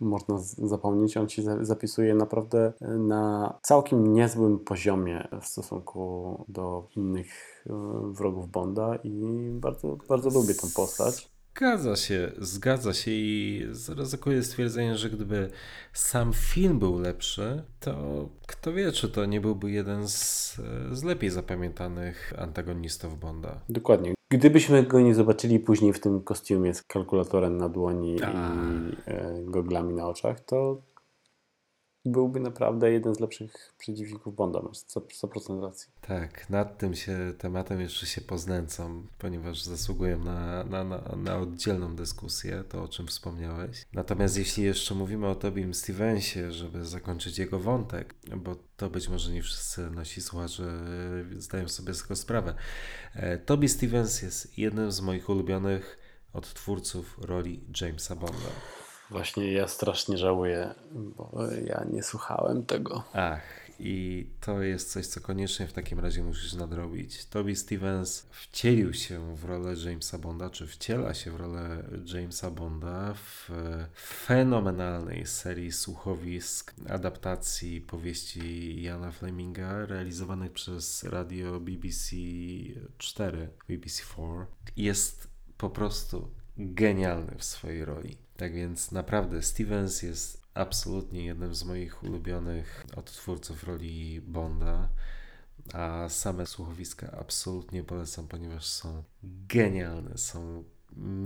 można 0.00 0.38
zapomnieć. 0.58 1.16
On 1.16 1.28
się 1.28 1.42
za- 1.42 1.64
zapisuje 1.64 2.14
naprawdę 2.14 2.72
na 2.98 3.54
całkiem 3.62 4.12
niezłym 4.12 4.58
poziomie 4.58 5.28
w 5.40 5.46
stosunku 5.46 6.00
do 6.48 6.86
innych 6.96 7.26
e, 7.70 7.72
wrogów 8.12 8.50
Bonda 8.50 8.96
i 9.04 9.48
bardzo, 9.52 9.96
bardzo 10.08 10.30
lubię 10.30 10.54
tę 10.54 10.66
postać. 10.76 11.30
Zgadza 11.54 11.96
się, 11.96 12.32
zgadza 12.38 12.94
się 12.94 13.10
i 13.10 13.66
zaryzykuję 13.70 14.42
stwierdzenie, 14.42 14.96
że 14.96 15.10
gdyby 15.10 15.50
sam 15.92 16.32
film 16.32 16.78
był 16.78 16.98
lepszy, 16.98 17.62
to 17.80 17.94
kto 18.46 18.72
wie, 18.72 18.92
czy 18.92 19.08
to 19.08 19.26
nie 19.26 19.40
byłby 19.40 19.70
jeden 19.70 20.08
z, 20.08 20.56
z 20.92 21.02
lepiej 21.02 21.30
zapamiętanych 21.30 22.32
antagonistów 22.38 23.20
Bonda. 23.20 23.60
Dokładnie. 23.68 24.14
Gdybyśmy 24.32 24.82
go 24.82 25.00
nie 25.00 25.14
zobaczyli 25.14 25.60
później 25.60 25.92
w 25.92 26.00
tym 26.00 26.20
kostiumie 26.20 26.74
z 26.74 26.82
kalkulatorem 26.82 27.56
na 27.56 27.68
dłoni 27.68 28.22
A. 28.22 28.30
i 28.30 28.96
e, 29.06 29.42
goglami 29.44 29.94
na 29.94 30.08
oczach, 30.08 30.40
to 30.40 30.82
byłby 32.04 32.40
naprawdę 32.40 32.92
jeden 32.92 33.14
z 33.14 33.20
lepszych 33.20 33.72
przeciwników 33.78 34.34
Bonda. 34.34 34.62
Masz 34.62 34.76
100%, 34.76 35.00
100% 35.22 35.62
racji. 35.62 35.88
Tak, 36.00 36.50
nad 36.50 36.78
tym 36.78 36.94
się 36.94 37.34
tematem 37.38 37.80
jeszcze 37.80 38.06
się 38.06 38.20
poznęcam, 38.20 39.06
ponieważ 39.18 39.62
zasługuję 39.62 40.16
na, 40.16 40.64
na, 40.64 40.84
na, 40.84 41.16
na 41.16 41.38
oddzielną 41.38 41.96
dyskusję, 41.96 42.64
to 42.68 42.82
o 42.82 42.88
czym 42.88 43.06
wspomniałeś. 43.06 43.86
Natomiast 43.92 44.38
jeśli 44.38 44.64
jeszcze 44.64 44.94
mówimy 44.94 45.28
o 45.28 45.34
Tobim 45.34 45.74
Stevensie, 45.74 46.52
żeby 46.52 46.84
zakończyć 46.84 47.38
jego 47.38 47.58
wątek, 47.58 48.14
bo 48.36 48.56
to 48.76 48.90
być 48.90 49.08
może 49.08 49.32
nie 49.32 49.42
wszyscy 49.42 49.90
nasi 49.90 50.20
słuchacze 50.20 50.64
zdają 51.36 51.68
sobie 51.68 51.94
z 51.94 52.02
tego 52.02 52.16
sprawę. 52.16 52.54
E, 53.14 53.38
Toby 53.38 53.68
Stevens 53.68 54.22
jest 54.22 54.58
jednym 54.58 54.92
z 54.92 55.00
moich 55.00 55.28
ulubionych 55.28 55.98
odtwórców 56.32 57.18
roli 57.18 57.60
Jamesa 57.80 58.16
Bonda. 58.16 58.79
Właśnie 59.10 59.52
ja 59.52 59.68
strasznie 59.68 60.18
żałuję, 60.18 60.74
bo 60.92 61.30
ja 61.66 61.84
nie 61.92 62.02
słuchałem 62.02 62.66
tego. 62.66 63.04
Ach, 63.12 63.42
i 63.82 64.26
to 64.40 64.62
jest 64.62 64.92
coś, 64.92 65.06
co 65.06 65.20
koniecznie 65.20 65.66
w 65.66 65.72
takim 65.72 66.00
razie 66.00 66.22
musisz 66.22 66.52
nadrobić. 66.54 67.26
Toby 67.26 67.56
Stevens 67.56 68.26
wcielił 68.30 68.94
się 68.94 69.36
w 69.36 69.44
rolę 69.44 69.74
Jamesa 69.84 70.18
Bonda, 70.18 70.50
czy 70.50 70.66
wciela 70.66 71.14
się 71.14 71.30
w 71.30 71.36
rolę 71.36 71.82
Jamesa 72.14 72.50
Bonda 72.50 73.14
w 73.14 73.50
fenomenalnej 74.26 75.26
serii 75.26 75.72
słuchowisk 75.72 76.74
adaptacji 76.88 77.80
powieści 77.80 78.82
Jana 78.82 79.12
Fleminga 79.12 79.86
realizowanych 79.86 80.52
przez 80.52 81.04
radio 81.04 81.60
BBC 81.60 82.16
4, 82.98 83.48
BBC 83.68 84.02
4. 84.02 84.46
Jest 84.76 85.28
po 85.58 85.70
prostu 85.70 86.30
genialny 86.56 87.34
w 87.38 87.44
swojej 87.44 87.84
roli. 87.84 88.18
Tak 88.40 88.54
więc 88.54 88.92
naprawdę 88.92 89.42
Stevens 89.42 90.02
jest 90.02 90.42
absolutnie 90.54 91.24
jednym 91.24 91.54
z 91.54 91.64
moich 91.64 92.02
ulubionych 92.02 92.86
odtwórców 92.96 93.64
roli 93.64 94.20
Bonda, 94.20 94.88
a 95.74 96.08
same 96.08 96.46
słuchowiska 96.46 97.16
absolutnie 97.20 97.84
polecam, 97.84 98.28
ponieważ 98.28 98.66
są 98.66 99.02
genialne, 99.48 100.18
są 100.18 100.64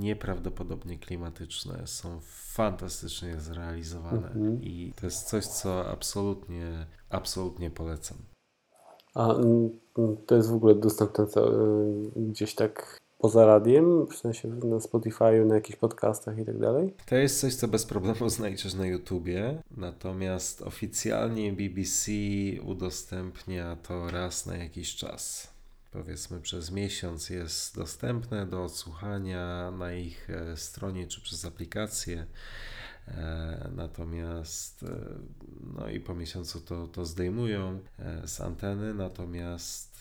nieprawdopodobnie 0.01 0.99
klimatyczne, 0.99 1.87
są 1.87 2.21
fantastycznie 2.53 3.41
zrealizowane 3.41 4.31
i 4.61 4.93
to 5.01 5.07
jest 5.07 5.29
coś, 5.29 5.47
co 5.47 5.91
absolutnie, 5.91 6.87
absolutnie 7.11 7.71
polecam. 7.71 8.19
A 9.15 9.33
mm, 9.33 9.71
mm, 9.99 10.17
to 10.27 10.35
jest 10.35 10.49
w 10.51 10.55
ogóle 10.55 10.75
dostępne 10.75 11.25
y, 11.25 11.29
gdzieś 12.17 12.55
tak 12.55 13.04
poza 13.25 13.47
radiem, 13.47 14.07
w 14.07 14.17
sensie 14.17 14.49
na 14.49 14.81
Spotify, 14.81 15.45
na 15.47 15.55
jakichś 15.55 15.79
podcastach 15.79 16.39
i 16.39 16.45
tak 16.45 16.59
dalej? 16.59 16.95
To 17.07 17.17
jest 17.17 17.41
coś, 17.41 17.55
co 17.55 17.69
bez 17.69 17.87
problemu 17.87 18.29
znajdziesz 18.37 18.75
na 18.75 18.87
YouTubie, 18.87 19.63
natomiast 19.77 20.63
oficjalnie 20.63 21.53
BBC 21.53 22.13
udostępnia 22.63 23.77
to 23.77 24.11
raz 24.11 24.47
na 24.47 24.57
jakiś 24.57 24.97
czas. 24.97 25.49
Powiedzmy 25.93 26.41
przez 26.41 26.71
miesiąc 26.71 27.31
jest 27.31 27.77
dostępne 27.77 28.47
do 28.47 28.65
odsłuchania 28.65 29.71
na 29.71 29.93
ich 29.93 30.31
e, 30.31 30.57
stronie 30.57 31.07
czy 31.07 31.21
przez 31.21 31.45
aplikację. 31.45 32.27
E, 33.09 33.71
natomiast 33.77 34.83
e, 34.83 34.97
no 35.77 35.89
i 35.89 36.01
po 36.01 36.15
miesiącu 36.15 36.61
to, 36.61 36.87
to 36.87 37.05
zdejmują 37.05 37.81
z 38.25 38.41
anteny, 38.41 38.95
natomiast 38.95 39.94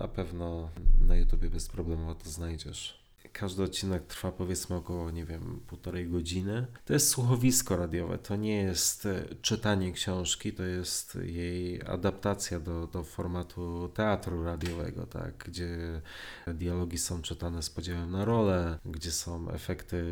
na 0.00 0.08
pewno 0.08 0.70
na 1.00 1.16
YouTubie 1.16 1.50
bez 1.50 1.68
problemu 1.68 2.14
to 2.14 2.30
znajdziesz. 2.30 2.99
Każdy 3.32 3.62
odcinek 3.62 4.06
trwa 4.06 4.32
powiedzmy 4.32 4.76
około, 4.76 5.10
nie 5.10 5.24
wiem, 5.24 5.60
półtorej 5.66 6.08
godziny. 6.08 6.66
To 6.84 6.92
jest 6.92 7.08
słuchowisko 7.08 7.76
radiowe, 7.76 8.18
to 8.18 8.36
nie 8.36 8.56
jest 8.56 9.06
e, 9.06 9.24
czytanie 9.42 9.92
książki, 9.92 10.52
to 10.52 10.62
jest 10.62 11.18
jej 11.22 11.82
adaptacja 11.82 12.60
do, 12.60 12.86
do 12.86 13.04
formatu 13.04 13.90
teatru 13.94 14.44
radiowego, 14.44 15.06
tak, 15.06 15.44
gdzie 15.44 16.02
dialogi 16.46 16.98
są 16.98 17.22
czytane 17.22 17.62
z 17.62 17.70
podziałem 17.70 18.10
na 18.10 18.24
role, 18.24 18.78
gdzie 18.84 19.12
są 19.12 19.50
efekty 19.50 20.04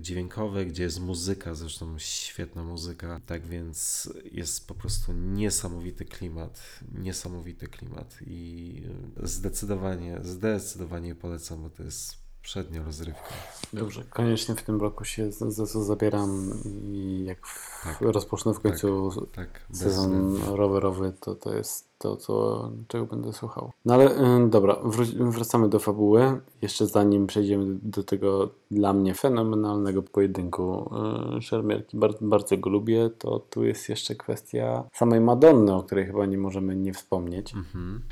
dźwiękowe, 0.00 0.66
gdzie 0.66 0.82
jest 0.82 1.00
muzyka, 1.00 1.54
zresztą 1.54 1.98
świetna 1.98 2.64
muzyka. 2.64 3.20
Tak 3.26 3.46
więc 3.46 4.08
jest 4.32 4.68
po 4.68 4.74
prostu 4.74 5.12
niesamowity 5.12 6.04
klimat, 6.04 6.80
niesamowity 6.92 7.68
klimat 7.68 8.18
i 8.26 8.82
zdecydowanie, 9.22 10.18
zdecydowanie 10.22 11.14
polecam, 11.14 11.62
bo 11.62 11.70
to 11.70 11.82
jest 11.82 12.19
przednia 12.42 12.82
rozrywka. 12.82 13.28
Dobrze, 13.72 14.04
koniecznie 14.04 14.54
w 14.54 14.62
tym 14.62 14.80
roku 14.80 15.04
się 15.04 15.32
za 15.32 15.66
to 15.66 15.84
zabieram 15.84 16.50
i 16.64 17.24
jak 17.26 17.38
tak, 17.84 18.00
rozpocznę 18.00 18.54
w 18.54 18.60
końcu 18.60 19.10
tak, 19.32 19.52
tak, 19.52 19.76
sezon 19.76 20.36
rowerowy, 20.46 21.12
to 21.20 21.34
to 21.34 21.54
jest 21.54 21.88
to, 21.98 22.16
co, 22.16 22.70
czego 22.88 23.06
będę 23.06 23.32
słuchał. 23.32 23.72
No 23.84 23.94
ale 23.94 24.36
y, 24.44 24.48
dobra, 24.48 24.76
wracamy 25.20 25.68
do 25.68 25.78
fabuły. 25.78 26.40
Jeszcze 26.62 26.86
zanim 26.86 27.26
przejdziemy 27.26 27.64
do, 27.64 27.78
do 27.82 28.02
tego 28.02 28.50
dla 28.70 28.92
mnie 28.92 29.14
fenomenalnego 29.14 30.02
pojedynku 30.02 30.94
y, 31.38 31.42
szermierki, 31.42 31.96
Bar- 31.96 32.18
bardzo 32.20 32.56
go 32.58 32.70
lubię, 32.70 33.10
to 33.18 33.38
tu 33.38 33.64
jest 33.64 33.88
jeszcze 33.88 34.14
kwestia 34.14 34.84
samej 34.92 35.20
Madonny, 35.20 35.74
o 35.74 35.82
której 35.82 36.06
chyba 36.06 36.26
nie 36.26 36.38
możemy 36.38 36.76
nie 36.76 36.92
wspomnieć. 36.92 37.54
Mhm. 37.54 38.02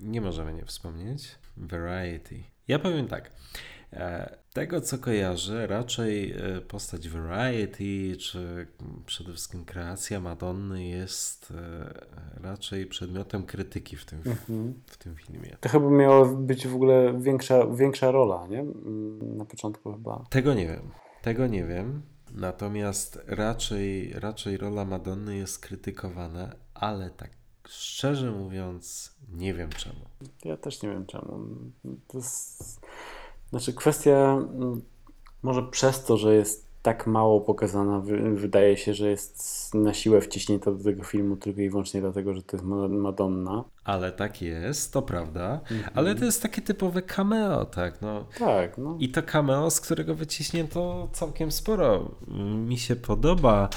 Nie 0.00 0.20
możemy 0.20 0.54
nie 0.54 0.64
wspomnieć. 0.64 1.38
Variety. 1.56 2.42
Ja 2.68 2.78
powiem 2.78 3.08
tak. 3.08 3.30
E, 3.92 4.36
tego, 4.52 4.80
co 4.80 4.98
kojarzę, 4.98 5.66
raczej 5.66 6.32
e, 6.32 6.60
postać 6.60 7.08
Variety, 7.08 8.16
czy 8.16 8.66
przede 9.06 9.32
wszystkim 9.32 9.64
kreacja 9.64 10.20
Madonny 10.20 10.84
jest 10.84 11.50
e, 11.50 12.42
raczej 12.42 12.86
przedmiotem 12.86 13.42
krytyki 13.42 13.96
w 13.96 14.04
tym, 14.04 14.18
mhm. 14.26 14.74
w 14.86 14.96
tym 14.96 15.16
filmie. 15.16 15.56
To 15.60 15.68
chyba 15.68 15.90
miała 15.90 16.24
być 16.24 16.66
w 16.66 16.74
ogóle 16.74 17.20
większa, 17.20 17.66
większa 17.66 18.10
rola, 18.10 18.46
nie? 18.46 18.60
Mm, 18.60 19.36
na 19.36 19.44
początku 19.44 19.92
chyba. 19.92 20.24
Tego 20.30 20.54
nie 20.54 20.66
wiem. 20.66 20.90
Tego 21.22 21.46
nie 21.46 21.64
wiem. 21.64 22.02
Natomiast 22.34 23.22
raczej, 23.26 24.12
raczej 24.12 24.56
rola 24.56 24.84
Madonny 24.84 25.36
jest 25.36 25.58
krytykowana, 25.58 26.52
ale 26.74 27.10
tak 27.10 27.39
szczerze 27.70 28.30
mówiąc, 28.30 29.14
nie 29.32 29.54
wiem 29.54 29.70
czemu. 29.70 30.00
Ja 30.44 30.56
też 30.56 30.82
nie 30.82 30.88
wiem 30.88 31.06
czemu. 31.06 31.48
To 32.08 32.18
jest 32.18 32.80
znaczy 33.50 33.72
kwestia, 33.72 34.32
mm, 34.54 34.82
może 35.42 35.62
przez 35.62 36.04
to, 36.04 36.16
że 36.16 36.34
jest 36.34 36.70
tak 36.82 37.06
mało 37.06 37.40
pokazana, 37.40 38.02
wydaje 38.34 38.76
się, 38.76 38.94
że 38.94 39.10
jest 39.10 39.74
na 39.74 39.94
siłę 39.94 40.20
wciśnięta 40.20 40.72
do 40.72 40.84
tego 40.84 41.04
filmu 41.04 41.36
tylko 41.36 41.60
i 41.60 41.70
wyłącznie 41.70 42.00
dlatego, 42.00 42.34
że 42.34 42.42
to 42.42 42.56
jest 42.56 42.66
Madonna. 42.88 43.64
Ale 43.84 44.12
tak 44.12 44.42
jest, 44.42 44.92
to 44.92 45.02
prawda. 45.02 45.60
Mhm. 45.70 45.90
Ale 45.94 46.14
to 46.14 46.24
jest 46.24 46.42
takie 46.42 46.62
typowe 46.62 47.02
cameo, 47.02 47.64
tak? 47.64 48.02
No. 48.02 48.24
Tak, 48.38 48.78
no. 48.78 48.96
I 48.98 49.08
to 49.08 49.22
cameo, 49.22 49.70
z 49.70 49.80
którego 49.80 50.14
wyciśnięto 50.14 51.08
całkiem 51.12 51.52
sporo. 51.52 52.10
Mi 52.66 52.78
się 52.78 52.96
podoba 52.96 53.68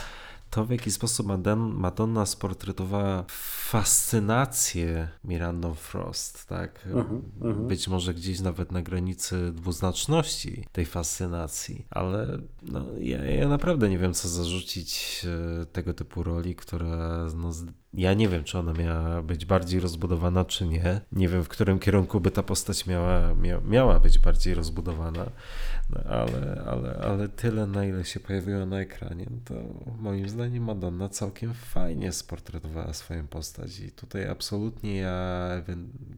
to, 0.54 0.66
w 0.66 0.70
jaki 0.70 0.92
sposób 0.92 1.28
Madonna 1.56 2.26
sportretowała 2.26 3.26
fascynację 3.28 5.08
Mirandą 5.24 5.74
Frost, 5.74 6.48
tak? 6.48 6.88
Uh-huh, 6.94 7.22
uh-huh. 7.42 7.68
Być 7.68 7.88
może 7.88 8.14
gdzieś 8.14 8.40
nawet 8.40 8.72
na 8.72 8.82
granicy 8.82 9.52
dwuznaczności 9.52 10.66
tej 10.72 10.86
fascynacji, 10.86 11.86
ale 11.90 12.38
no, 12.62 12.86
ja, 13.00 13.26
ja 13.26 13.48
naprawdę 13.48 13.90
nie 13.90 13.98
wiem, 13.98 14.14
co 14.14 14.28
zarzucić 14.28 15.22
e, 15.62 15.66
tego 15.66 15.94
typu 15.94 16.24
roli, 16.24 16.56
która 16.56 17.28
no, 17.36 17.52
ja 17.94 18.14
nie 18.14 18.30
wiem, 18.30 18.44
czy 18.44 18.60
ona 18.60 18.74
miała 18.74 19.22
być 19.22 19.46
bardziej 19.46 19.80
rozbudowana, 19.80 20.46
czy 20.46 20.68
nie. 20.68 21.02
Nie 21.12 21.28
wiem, 21.28 21.44
w 21.44 21.48
którym 21.48 21.80
kierunku 21.80 22.20
by 22.20 22.32
ta 22.32 22.44
postać 22.44 22.88
miała, 22.88 23.34
mia, 23.34 23.62
miała 23.62 24.00
być 24.00 24.20
bardziej 24.20 24.54
rozbudowana, 24.54 25.26
ale, 26.10 26.64
ale, 26.65 26.99
ale 27.03 27.30
tyle, 27.30 27.68
na 27.68 27.86
ile 27.86 28.06
się 28.06 28.20
pojawiła 28.20 28.65
na 28.65 28.80
ekranie, 28.80 29.26
to 29.45 29.53
moim 29.99 30.30
zdaniem 30.30 30.64
Madonna 30.64 31.10
całkiem 31.10 31.53
fajnie 31.53 32.11
sportretowała 32.11 32.94
swoją 32.94 33.28
postać 33.28 33.80
i 33.80 33.91
tutaj 33.91 34.28
absolutnie 34.28 34.98
ja 34.98 35.49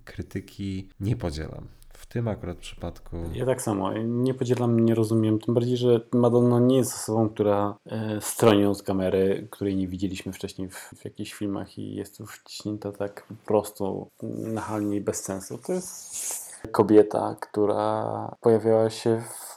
krytyki 0.06 0.90
nie 1.00 1.16
podzielam 1.16 1.68
w 1.98 2.06
tym 2.06 2.28
akurat 2.28 2.58
przypadku. 2.58 3.18
Ja 3.34 3.46
tak 3.46 3.62
samo. 3.62 3.94
Nie 3.94 4.34
podzielam, 4.34 4.80
nie 4.80 4.96
rozumiem. 4.96 5.40
Tym 5.40 5.54
bardziej, 5.54 5.78
że 5.78 6.02
Madonna 6.14 6.60
nie 6.60 6.78
jest 6.78 6.94
osobą, 6.94 7.30
która 7.30 7.78
e, 7.86 8.22
stroni 8.22 8.66
od 8.66 8.84
kamery, 8.84 9.48
której 9.52 9.76
nie 9.76 9.88
widzieliśmy 9.88 10.34
wcześniej 10.34 10.70
w, 10.70 10.94
w 10.98 11.06
jakichś 11.06 11.34
filmach 11.34 11.78
i 11.78 11.96
jest 11.96 12.18
tu 12.18 12.26
wciśnięta 12.26 12.92
tak 12.92 13.26
po 13.28 13.48
prostu 13.48 14.10
nachalnie 14.24 14.96
i 14.96 15.02
bez 15.02 15.24
sensu. 15.24 15.58
To 15.58 15.74
jest 15.74 16.56
kobieta, 16.72 17.36
która 17.40 18.36
pojawiała 18.42 18.90
się 18.90 19.22
w, 19.22 19.55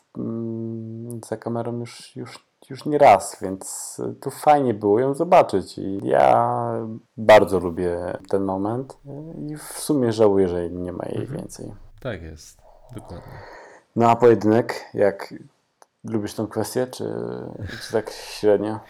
za 1.28 1.36
kamerą 1.36 1.80
już, 1.80 2.16
już 2.16 2.48
już 2.70 2.86
nie 2.86 2.98
raz, 2.98 3.36
więc 3.42 3.96
tu 4.20 4.30
fajnie 4.30 4.74
było 4.74 5.00
ją 5.00 5.14
zobaczyć 5.14 5.78
i 5.78 6.00
ja 6.02 6.72
bardzo 7.16 7.58
lubię 7.58 8.18
ten 8.28 8.42
moment 8.42 8.98
i 9.48 9.56
w 9.56 9.62
sumie 9.62 10.12
żałuję, 10.12 10.48
że 10.48 10.70
nie 10.70 10.92
ma 10.92 11.04
jej 11.04 11.20
mhm. 11.20 11.38
więcej. 11.38 11.72
Tak 12.00 12.22
jest, 12.22 12.62
dokładnie. 12.94 13.32
No 13.96 14.10
a 14.10 14.16
pojedynek, 14.16 14.84
jak 14.94 15.34
lubisz 16.04 16.34
tą 16.34 16.46
kwestię, 16.46 16.86
czy, 16.86 17.04
czy 17.82 17.92
tak 17.92 18.10
średnio? 18.10 18.80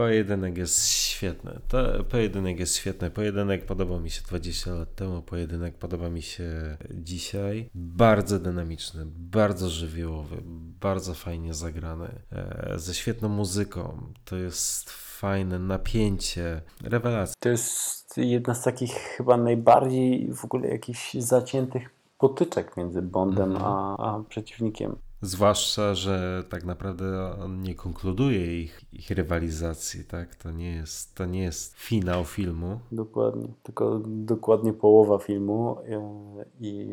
Pojedynek 0.00 0.58
jest 0.58 0.88
świetny. 0.88 1.60
To, 1.68 2.04
pojedynek 2.04 2.60
jest 2.60 2.76
świetny. 2.76 3.10
Pojedynek 3.10 3.66
podobał 3.66 4.00
mi 4.00 4.10
się 4.10 4.22
20 4.22 4.74
lat 4.74 4.94
temu, 4.94 5.22
pojedynek 5.22 5.78
podoba 5.78 6.10
mi 6.10 6.22
się 6.22 6.76
dzisiaj. 6.90 7.70
Bardzo 7.74 8.38
dynamiczny, 8.38 9.02
bardzo 9.06 9.68
żywiołowy, 9.68 10.36
bardzo 10.80 11.14
fajnie 11.14 11.54
zagrany, 11.54 12.08
e, 12.32 12.72
ze 12.76 12.94
świetną 12.94 13.28
muzyką. 13.28 14.12
To 14.24 14.36
jest 14.36 14.90
fajne 14.90 15.58
napięcie, 15.58 16.62
rewelacja. 16.84 17.34
To 17.40 17.48
jest 17.48 18.16
jedna 18.16 18.54
z 18.54 18.62
takich 18.62 18.92
chyba 18.92 19.36
najbardziej 19.36 20.32
w 20.34 20.44
ogóle 20.44 20.68
jakichś 20.68 21.14
zaciętych 21.14 21.90
potyczek 22.18 22.76
między 22.76 23.02
Bondem 23.02 23.52
mhm. 23.52 23.72
a, 23.72 23.96
a 23.96 24.24
przeciwnikiem. 24.28 24.96
Zwłaszcza, 25.22 25.94
że 25.94 26.44
tak 26.48 26.64
naprawdę 26.64 27.36
on 27.44 27.62
nie 27.62 27.74
konkluduje 27.74 28.62
ich, 28.62 28.80
ich 28.92 29.10
rywalizacji, 29.10 30.04
tak? 30.04 30.34
To 30.34 30.50
nie, 30.50 30.72
jest, 30.72 31.14
to 31.14 31.26
nie 31.26 31.42
jest 31.42 31.74
finał 31.74 32.24
filmu. 32.24 32.78
Dokładnie, 32.92 33.48
tylko 33.62 34.00
dokładnie 34.06 34.72
połowa 34.72 35.18
filmu 35.18 35.76
e, 35.88 36.44
i 36.60 36.86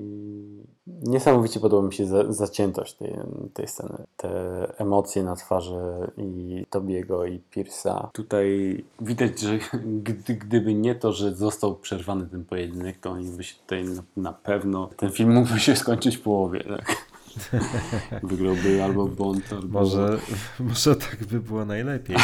niesamowicie 0.88 1.60
podoba 1.60 1.88
mi 1.88 1.94
się 1.94 2.06
za, 2.06 2.34
zaciętość 2.34 2.94
tej, 2.94 3.14
tej 3.54 3.68
sceny. 3.68 3.98
Te 4.18 4.30
emocje 4.78 5.24
na 5.24 5.36
twarzy 5.36 5.80
i 6.18 6.66
Tobiego 6.70 7.26
i 7.26 7.42
Pierce'a. 7.56 8.08
Tutaj 8.12 8.84
widać, 9.02 9.40
że 9.40 9.60
gdy, 10.04 10.34
gdyby 10.34 10.74
nie 10.74 10.96
to, 10.96 11.12
że 11.12 11.36
został 11.36 11.76
przerwany 11.76 12.28
ten 12.28 12.46
pojedynek, 12.46 12.98
to 12.98 13.10
oni 13.12 13.30
by 13.30 13.44
się 13.44 13.56
tutaj 13.56 13.84
na, 13.84 14.04
na 14.18 14.34
pewno, 14.34 14.90
ten 14.98 15.12
film 15.12 15.34
mógłby 15.34 15.60
się 15.60 15.76
skończyć 15.76 16.18
w 16.18 16.22
połowie, 16.22 16.64
tak? 16.64 17.07
Wygrałby 18.24 18.84
albo 18.84 19.08
Bond, 19.08 19.54
albo... 19.54 19.80
Może, 19.80 20.20
może 20.60 20.96
tak 20.96 21.26
by 21.26 21.40
było 21.40 21.66
najlepiej. 21.66 22.18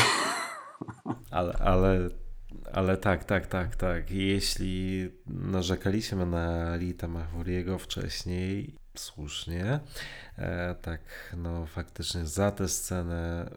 Ale, 1.31 1.53
ale, 1.53 2.09
ale 2.73 2.97
tak, 2.97 3.23
tak, 3.23 3.47
tak, 3.47 3.75
tak. 3.75 4.11
Jeśli 4.11 5.09
narzekaliśmy 5.27 6.25
na 6.25 6.75
Lita 6.75 7.07
Mahuriego 7.07 7.77
wcześniej, 7.77 8.75
słusznie, 8.97 9.79
e, 10.37 10.75
tak, 10.75 11.01
no 11.37 11.65
faktycznie 11.65 12.25
za 12.25 12.51
tę 12.51 12.67
scenę 12.67 13.49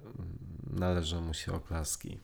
należą 0.70 1.20
mu 1.20 1.34
się 1.34 1.52
oklaski. 1.52 2.20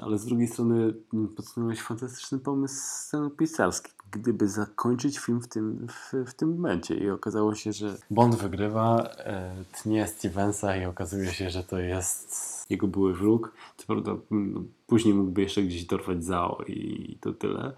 Ale 0.00 0.18
z 0.18 0.24
drugiej 0.24 0.48
strony 0.48 0.94
mm, 1.14 1.28
podsunąłeś 1.28 1.80
fantastyczny 1.80 2.38
pomysł 2.38 2.74
scenopisarski. 2.76 3.92
Gdyby 4.12 4.48
zakończyć 4.48 5.18
film 5.18 5.40
w 5.40 5.48
tym, 5.48 5.86
w, 5.88 6.30
w 6.30 6.34
tym 6.34 6.54
momencie 6.54 6.94
i 6.94 7.10
okazało 7.10 7.54
się, 7.54 7.72
że 7.72 7.96
Bond 8.10 8.34
wygrywa, 8.34 9.02
e, 9.18 9.64
tnie 9.72 10.06
Stevensa 10.06 10.76
i 10.76 10.84
okazuje 10.84 11.32
się, 11.32 11.50
że 11.50 11.64
to 11.64 11.78
jest 11.78 12.36
jego 12.70 12.86
były 12.86 13.14
wróg. 13.14 13.54
Co 13.76 13.86
prawda 13.86 14.16
mm, 14.30 14.72
później 14.86 15.14
mógłby 15.14 15.42
jeszcze 15.42 15.62
gdzieś 15.62 15.84
dorwać 15.84 16.24
Zao 16.24 16.62
i 16.66 17.18
to 17.20 17.32
tyle. 17.32 17.72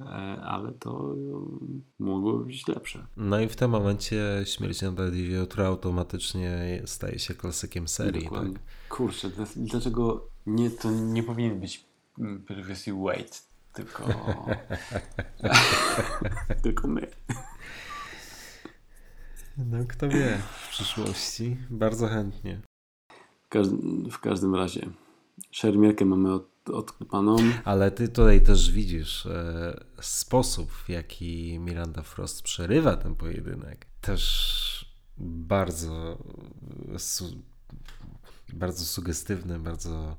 E, 0.00 0.04
ale 0.44 0.72
to 0.72 1.12
mm, 1.12 1.82
mogło 1.98 2.38
być 2.38 2.68
lepsze. 2.68 3.06
No 3.16 3.40
i 3.40 3.48
w 3.48 3.56
tym 3.56 3.70
momencie 3.70 4.42
śmierć 4.44 4.82
na 4.82 4.88
jutro 5.14 5.66
automatycznie 5.66 6.82
staje 6.86 7.18
się 7.18 7.34
klasykiem 7.34 7.88
serii. 7.88 8.24
Dokładnie. 8.24 8.52
Tak? 8.52 8.62
Kurczę, 8.88 9.30
dla- 9.30 9.46
dlaczego 9.56 10.28
nie, 10.46 10.70
to 10.70 10.90
nie 10.90 11.22
powinien 11.22 11.60
być 11.60 11.86
mm, 12.18 12.42
Previously 12.42 12.94
Wait, 13.04 13.53
tylko 13.74 14.04
tylko 16.62 16.88
my. 16.88 17.06
No 19.56 19.84
kto 19.88 20.08
wie 20.08 20.38
w 20.62 20.68
przyszłości. 20.68 21.56
Bardzo 21.70 22.08
chętnie. 22.08 22.60
W, 23.42 23.48
każdym, 23.48 24.10
w 24.10 24.20
każdym 24.20 24.54
razie 24.54 24.90
szermierkę 25.50 26.04
mamy 26.04 26.32
od, 26.32 26.48
odklepaną. 26.72 27.36
Ale 27.64 27.90
ty 27.90 28.08
tutaj 28.08 28.42
też 28.42 28.70
widzisz 28.70 29.26
e, 29.26 29.84
sposób, 30.00 30.72
w 30.72 30.88
jaki 30.88 31.58
Miranda 31.58 32.02
Frost 32.02 32.42
przerywa 32.42 32.96
ten 32.96 33.14
pojedynek. 33.14 33.86
Też 34.00 34.94
bardzo, 35.18 36.18
su, 36.98 37.24
bardzo 38.52 38.84
sugestywny, 38.84 39.58
bardzo. 39.58 40.16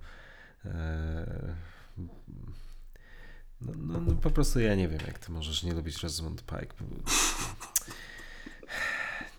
E, 0.65 1.55
no, 3.61 3.73
no, 3.77 3.99
no 4.01 4.15
po 4.15 4.31
prostu 4.31 4.59
ja 4.59 4.75
nie 4.75 4.87
wiem, 4.87 4.99
jak 5.07 5.19
ty 5.19 5.31
możesz 5.31 5.63
nie 5.63 5.73
lubić 5.73 6.03
Rosamund 6.03 6.41
Pike. 6.43 6.73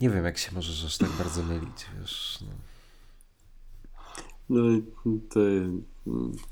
Nie 0.01 0.11
wiem, 0.11 0.25
jak 0.25 0.39
się 0.39 0.53
możesz 0.55 0.85
aż 0.85 0.99
tak 0.99 1.11
bardzo 1.11 1.43
mylić, 1.43 1.87
wiesz. 2.01 2.39
No. 2.41 2.49
No 4.49 4.71
i 4.71 4.83
to 5.31 5.41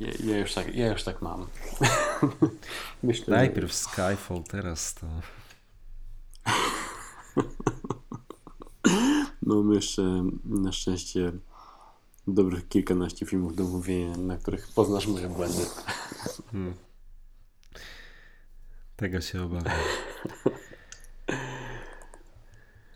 ja, 0.00 0.08
ja, 0.24 0.38
już 0.38 0.54
tak, 0.54 0.74
ja 0.74 0.92
już 0.92 1.02
tak 1.02 1.22
mam. 1.22 1.46
Myślę, 3.02 3.24
że- 3.24 3.30
Najpierw 3.32 3.74
Skyfall, 3.74 4.42
teraz 4.48 4.94
to. 4.94 5.06
Mamy 9.42 9.74
jeszcze 9.74 10.24
na 10.44 10.72
szczęście 10.72 11.32
dobrych 12.28 12.68
kilkanaście 12.68 13.26
filmów 13.26 13.56
do 13.56 13.64
mówienia, 13.64 14.16
na 14.16 14.36
których 14.38 14.68
poznasz 14.68 15.06
moje 15.06 15.28
błędy. 15.28 15.66
Hmm. 16.52 16.74
Tego 18.96 19.20
się 19.20 19.42
obawiam. 19.42 19.74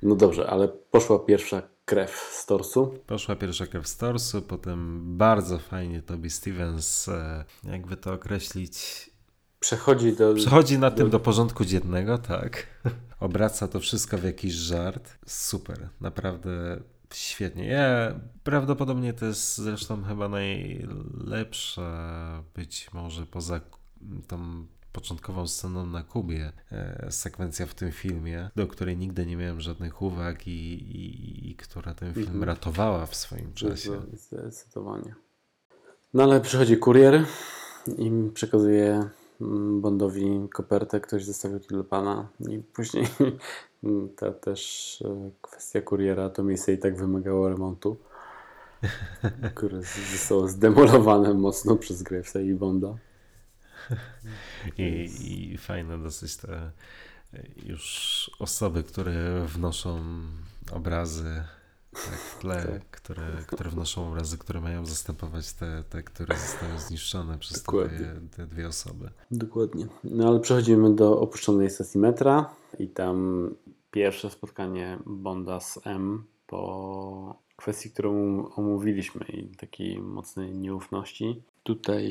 No 0.02 0.14
dobrze, 0.14 0.50
ale 0.50 0.68
poszła 0.68 1.18
pierwsza 1.18 1.62
krew 1.84 2.10
z 2.32 2.46
torsu. 2.46 2.94
Poszła 3.06 3.36
pierwsza 3.36 3.66
krew 3.66 3.88
z 3.88 3.96
torsu, 3.96 4.42
potem 4.42 5.02
bardzo 5.18 5.58
fajnie 5.58 6.02
Toby 6.02 6.30
Stevens, 6.30 7.08
e, 7.08 7.44
jakby 7.64 7.96
to 7.96 8.12
określić, 8.12 9.10
Przechodzi 9.60 10.12
do. 10.16 10.34
przechodzi 10.34 10.78
na 10.78 10.90
tym 10.90 11.10
do 11.10 11.20
porządku 11.20 11.64
dziennego, 11.64 12.18
tak. 12.18 12.66
Obraca 13.20 13.68
to 13.68 13.80
wszystko 13.80 14.18
w 14.18 14.24
jakiś 14.24 14.52
żart. 14.52 15.18
Super, 15.26 15.88
naprawdę 16.00 16.80
świetnie. 17.14 17.66
Ja, 17.66 18.14
prawdopodobnie 18.44 19.12
to 19.12 19.26
jest 19.26 19.58
zresztą 19.58 20.04
chyba 20.04 20.28
najlepsza, 20.28 21.92
być 22.54 22.92
może 22.92 23.26
poza 23.26 23.60
tą 24.26 24.66
początkową 24.92 25.46
sceną 25.46 25.86
na 25.86 26.02
Kubie, 26.02 26.52
e, 26.72 27.06
sekwencja 27.10 27.66
w 27.66 27.74
tym 27.74 27.92
filmie, 27.92 28.50
do 28.56 28.66
której 28.66 28.96
nigdy 28.96 29.26
nie 29.26 29.36
miałem 29.36 29.60
żadnych 29.60 30.02
uwag 30.02 30.46
i, 30.46 30.50
i, 30.74 31.50
i 31.50 31.56
która 31.56 31.94
ten 31.94 32.14
film 32.14 32.26
Mhm. 32.26 32.44
ratowała 32.44 33.06
w 33.06 33.14
swoim 33.16 33.52
czasie. 33.52 34.00
Zdecydowanie. 34.12 35.14
No 36.14 36.22
ale 36.22 36.40
przychodzi 36.40 36.76
kurier 36.76 37.24
i 37.98 38.30
przekazuje 38.34 39.08
mm, 39.40 39.80
Bondowi 39.80 40.48
kopertę, 40.54 41.00
ktoś 41.00 41.24
zostawił 41.24 41.60
tu 41.60 41.66
dla 41.68 41.84
pana 41.84 42.28
i 42.48 42.58
później 42.58 43.06
ta 44.18 44.32
też 44.32 45.02
e, 45.06 45.30
kwestia 45.42 45.82
kuriera, 45.82 46.30
to 46.30 46.42
miejsce 46.44 46.72
i 46.72 46.78
tak 46.78 46.96
wymagało 46.96 47.48
remontu, 47.48 47.96
które 49.54 49.80
zostało 50.12 50.48
zdemolowane 50.48 51.34
mocno 51.34 51.76
przez 51.76 52.02
Gravesa 52.02 52.40
i 52.40 52.54
Bonda. 52.54 52.94
I, 54.78 55.10
I 55.52 55.58
fajne 55.58 55.98
dosyć 55.98 56.36
te 56.36 56.70
już 57.66 58.30
osoby, 58.38 58.82
które 58.82 59.46
wnoszą 59.46 60.00
obrazy 60.72 61.42
tak, 61.92 62.02
w 62.02 62.38
tle, 62.38 62.66
Tak. 62.66 62.90
które, 62.90 63.24
które 63.46 63.70
wnoszą 63.70 64.08
obrazy, 64.08 64.38
które 64.38 64.60
mają 64.60 64.86
zastępować 64.86 65.52
te, 65.52 65.84
te 65.90 66.02
które 66.02 66.36
zostały 66.36 66.78
zniszczone 66.78 67.38
przez 67.38 67.62
te 67.62 67.72
te 68.36 68.46
dwie 68.46 68.68
osoby. 68.68 69.10
Dokładnie. 69.30 69.86
No 70.04 70.28
ale 70.28 70.40
przechodzimy 70.40 70.94
do 70.94 71.20
opuszczonej 71.20 71.70
stacji 71.70 72.00
metra 72.00 72.54
i 72.78 72.88
tam 72.88 73.48
pierwsze 73.90 74.30
spotkanie 74.30 74.98
Bonda 75.06 75.60
z 75.60 75.78
M 75.84 76.24
po 76.46 77.42
kwestii, 77.56 77.90
którą 77.90 78.12
omówiliśmy 78.48 79.24
i 79.24 79.56
takiej 79.56 79.98
mocnej 79.98 80.56
nieufności. 80.56 81.42
Tutaj 81.62 82.10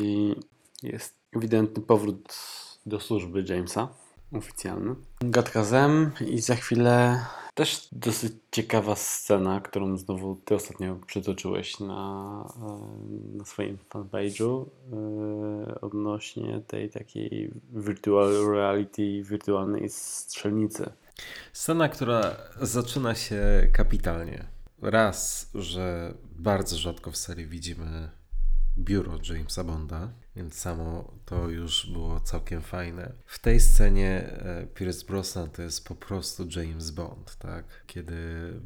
jest 0.83 1.15
ewidentny 1.35 1.83
powrót 1.83 2.35
do 2.85 2.99
służby 2.99 3.45
Jamesa, 3.49 3.87
oficjalny. 4.33 4.95
Gadka 5.21 5.63
z 5.63 5.73
M 5.73 6.11
i 6.27 6.41
za 6.41 6.55
chwilę 6.55 7.25
też 7.53 7.87
dosyć 7.91 8.33
ciekawa 8.51 8.95
scena, 8.95 9.61
którą 9.61 9.97
znowu 9.97 10.35
ty 10.45 10.55
ostatnio 10.55 10.95
przytoczyłeś 11.07 11.79
na, 11.79 12.45
e, 12.57 13.37
na 13.37 13.45
swoim 13.45 13.77
fanpage'u 13.89 14.65
e, 14.65 15.81
odnośnie 15.81 16.61
tej 16.67 16.89
takiej 16.89 17.51
virtual 17.69 18.51
reality, 18.53 19.23
wirtualnej 19.23 19.89
strzelnicy. 19.89 20.89
Scena, 21.53 21.89
która 21.89 22.37
zaczyna 22.61 23.15
się 23.15 23.69
kapitalnie. 23.73 24.45
Raz, 24.81 25.51
że 25.55 26.13
bardzo 26.35 26.77
rzadko 26.77 27.11
w 27.11 27.17
serii 27.17 27.47
widzimy 27.47 28.09
biuro 28.77 29.11
Jamesa 29.29 29.63
Bonda, 29.63 30.09
więc 30.37 30.55
samo 30.55 31.13
to 31.25 31.49
już 31.49 31.89
było 31.91 32.19
całkiem 32.19 32.61
fajne. 32.61 33.13
W 33.25 33.39
tej 33.39 33.59
scenie 33.59 34.09
e, 34.09 34.67
Pierce 34.73 35.05
Brosnan 35.05 35.49
to 35.49 35.61
jest 35.61 35.87
po 35.87 35.95
prostu 35.95 36.47
James 36.55 36.91
Bond, 36.91 37.35
tak? 37.35 37.83
Kiedy 37.87 38.15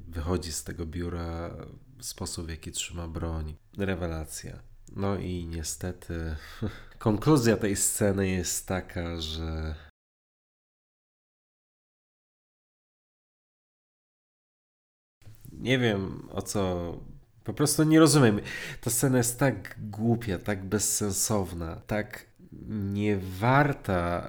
wychodzi 0.08 0.52
z 0.52 0.64
tego 0.64 0.86
biura, 0.86 1.56
sposób 2.02 2.46
w 2.46 2.50
jaki 2.50 2.72
trzyma 2.72 3.08
broń, 3.08 3.56
rewelacja. 3.78 4.60
No 4.96 5.18
i 5.18 5.48
niestety 5.48 6.36
konkluzja 7.00 7.58
tej 7.58 7.76
sceny 7.76 8.28
jest 8.28 8.68
taka, 8.68 9.22
że 9.22 9.76
nie 15.52 15.80
wiem 15.80 16.30
o 16.32 16.42
co. 16.42 16.94
Po 17.44 17.54
prostu 17.54 17.84
nie 17.84 18.00
rozumiem. 18.00 18.40
Ta 18.82 18.90
scena 18.90 19.18
jest 19.18 19.40
tak 19.40 19.76
głupia, 19.80 20.40
tak 20.40 20.66
bezsensowna, 20.66 21.82
tak 21.88 22.26
niewarta 22.94 24.28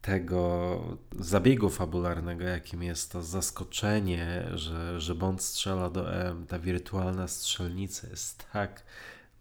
tego 0.00 0.80
zabiegu 1.18 1.70
fabularnego, 1.70 2.44
jakim 2.44 2.82
jest 2.82 3.12
to 3.12 3.22
zaskoczenie, 3.22 4.46
że, 4.54 5.00
że 5.00 5.14
Bond 5.14 5.42
strzela 5.42 5.90
do 5.90 6.14
M. 6.14 6.46
Ta 6.46 6.58
wirtualna 6.58 7.28
strzelnica 7.28 8.08
jest 8.08 8.44
tak 8.52 8.82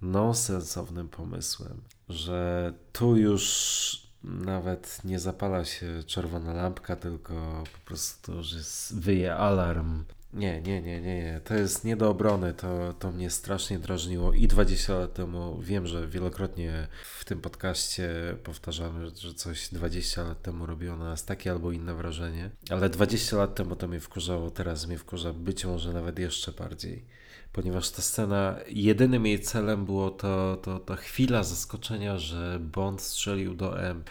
nonsensownym 0.02 1.10
pomysłem, 1.10 1.82
że 2.10 2.74
tu 2.92 3.18
już 3.18 4.10
nawet 4.24 5.02
nie 5.04 5.20
zapala 5.20 5.66
się 5.66 6.04
czerwona 6.06 6.54
lampka, 6.54 6.96
tylko 6.96 7.64
po 7.74 7.86
prostu 7.86 8.34
już 8.34 8.54
jest, 8.54 9.00
wyje 9.00 9.36
alarm. 9.36 10.04
Nie, 10.34 10.62
nie, 10.62 10.82
nie, 10.82 11.02
nie, 11.02 11.16
nie. 11.16 11.42
To 11.44 11.54
jest 11.54 11.84
nie 11.84 11.96
do 11.96 12.10
obrony. 12.10 12.54
To, 12.54 12.94
to 12.94 13.12
mnie 13.12 13.30
strasznie 13.30 13.80
drażniło 13.80 14.34
i 14.34 14.48
20 14.48 14.94
lat 14.94 15.14
temu. 15.14 15.60
Wiem, 15.62 15.88
że 15.88 16.08
wielokrotnie 16.08 16.88
w 17.20 17.26
tym 17.26 17.42
podcaście 17.42 18.10
powtarzamy, 18.44 19.10
że 19.16 19.34
coś 19.34 19.70
20 19.70 20.24
lat 20.24 20.42
temu 20.42 20.66
robiło 20.66 20.98
na 20.98 21.06
nas 21.06 21.26
takie 21.26 21.52
albo 21.52 21.72
inne 21.72 21.94
wrażenie, 21.94 22.50
ale 22.70 22.90
20 22.90 23.38
lat 23.38 23.56
temu 23.56 23.76
to 23.76 23.88
mnie 23.88 24.00
wkurzało, 24.00 24.52
teraz 24.52 24.88
mnie 24.88 24.98
wkurza 24.98 25.34
być 25.34 25.66
może 25.66 25.94
nawet 25.94 26.20
jeszcze 26.20 26.52
bardziej. 26.52 27.06
Ponieważ 27.54 27.90
ta 27.90 28.02
scena, 28.02 28.56
jedynym 28.68 29.26
jej 29.26 29.40
celem 29.40 29.86
było 29.86 30.10
to, 30.10 30.58
to, 30.58 30.80
to 30.80 30.96
chwila 30.96 31.44
zaskoczenia, 31.44 32.18
że 32.18 32.60
Bond 32.62 33.02
strzelił 33.02 33.54
do 33.54 33.82
M. 33.82 34.04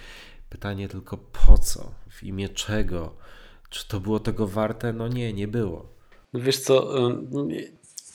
Pytanie 0.50 0.88
tylko 0.88 1.16
po 1.16 1.58
co? 1.58 1.92
W 2.10 2.22
imię 2.22 2.48
czego? 2.48 3.14
Czy 3.70 3.88
to 3.88 4.00
było 4.00 4.20
tego 4.20 4.46
warte? 4.46 4.92
No 4.92 5.08
nie, 5.08 5.32
nie 5.32 5.48
było. 5.48 5.97
Wiesz 6.34 6.60
co, 6.60 6.88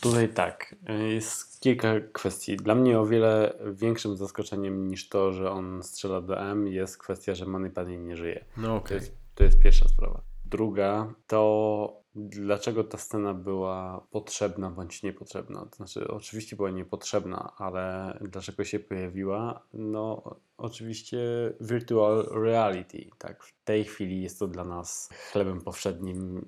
tutaj 0.02 0.30
tak, 0.30 0.76
y, 0.90 1.14
jest 1.14 1.60
kilka 1.60 1.94
kwestii. 2.14 2.58
Dla 2.58 2.76
mnie 2.76 3.00
o 3.00 3.06
wiele 3.06 3.54
większym 3.74 4.18
zaskoczeniem 4.18 4.88
niż 4.88 5.10
to, 5.10 5.34
że 5.34 5.52
on 5.52 5.84
strzela 5.84 6.22
do 6.22 6.42
M 6.42 6.68
jest 6.68 6.98
kwestia, 6.98 7.36
że 7.36 7.46
Moneypenny 7.46 7.98
nie 7.98 8.18
żyje. 8.18 8.46
No 8.58 8.68
To 8.68 8.76
okej. 8.76 8.96
jest, 8.98 9.12
to 9.36 9.44
jest 9.44 9.60
pierwsza 9.60 9.88
sprawa. 9.88 10.22
Druga 10.46 11.14
to 11.28 12.04
dlaczego 12.16 12.84
ta 12.84 12.98
scena 12.98 13.34
była 13.34 14.08
potrzebna 14.12 14.70
bądź 14.70 15.04
niepotrzebna. 15.04 15.66
To 15.66 15.76
znaczy, 15.76 16.08
oczywiście 16.08 16.56
była 16.56 16.70
niepotrzebna, 16.70 17.54
ale 17.58 18.18
dlaczego 18.22 18.64
się 18.64 18.80
pojawiła? 18.80 19.62
No, 19.74 20.36
oczywiście 20.58 21.20
virtual 21.62 22.28
reality. 22.32 23.10
Tak, 23.18 23.44
w 23.44 23.64
tej 23.64 23.84
chwili 23.86 24.22
jest 24.22 24.40
to 24.40 24.48
dla 24.48 24.64
nas 24.64 25.10
chlebem 25.32 25.62
powszednim. 25.62 26.46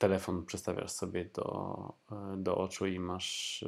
Telefon 0.00 0.46
przestawiasz 0.46 0.90
sobie 0.90 1.24
do, 1.34 1.76
do 2.36 2.56
oczu 2.56 2.86
i 2.86 3.00
masz 3.00 3.64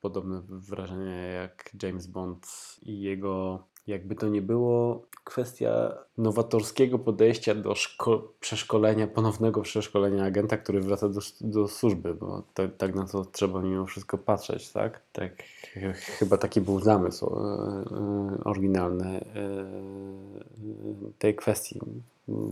podobne 0.00 0.42
wrażenie 0.48 1.32
jak 1.34 1.70
James 1.82 2.06
Bond 2.06 2.46
i 2.82 3.00
jego 3.00 3.64
jakby 3.86 4.14
to 4.14 4.28
nie 4.28 4.42
było 4.42 5.02
kwestia 5.24 5.94
nowatorskiego 6.18 6.98
podejścia 6.98 7.54
do 7.54 7.72
szko- 7.72 8.22
przeszkolenia, 8.40 9.06
ponownego 9.06 9.62
przeszkolenia 9.62 10.24
agenta, 10.24 10.56
który 10.56 10.80
wraca 10.80 11.08
do, 11.08 11.20
do 11.40 11.68
służby, 11.68 12.14
bo 12.14 12.42
to, 12.54 12.68
tak 12.68 12.94
na 12.94 13.06
to 13.06 13.24
trzeba 13.24 13.62
mimo 13.62 13.86
wszystko 13.86 14.18
patrzeć, 14.18 14.70
tak? 14.70 15.00
tak 15.12 15.42
ch- 15.42 15.96
chyba 16.18 16.38
taki 16.38 16.60
był 16.60 16.80
zamysł 16.80 17.26
e, 17.26 17.38
e, 17.38 18.44
oryginalny 18.44 19.06
e, 19.06 19.64
tej 21.18 21.34
kwestii. 21.36 21.80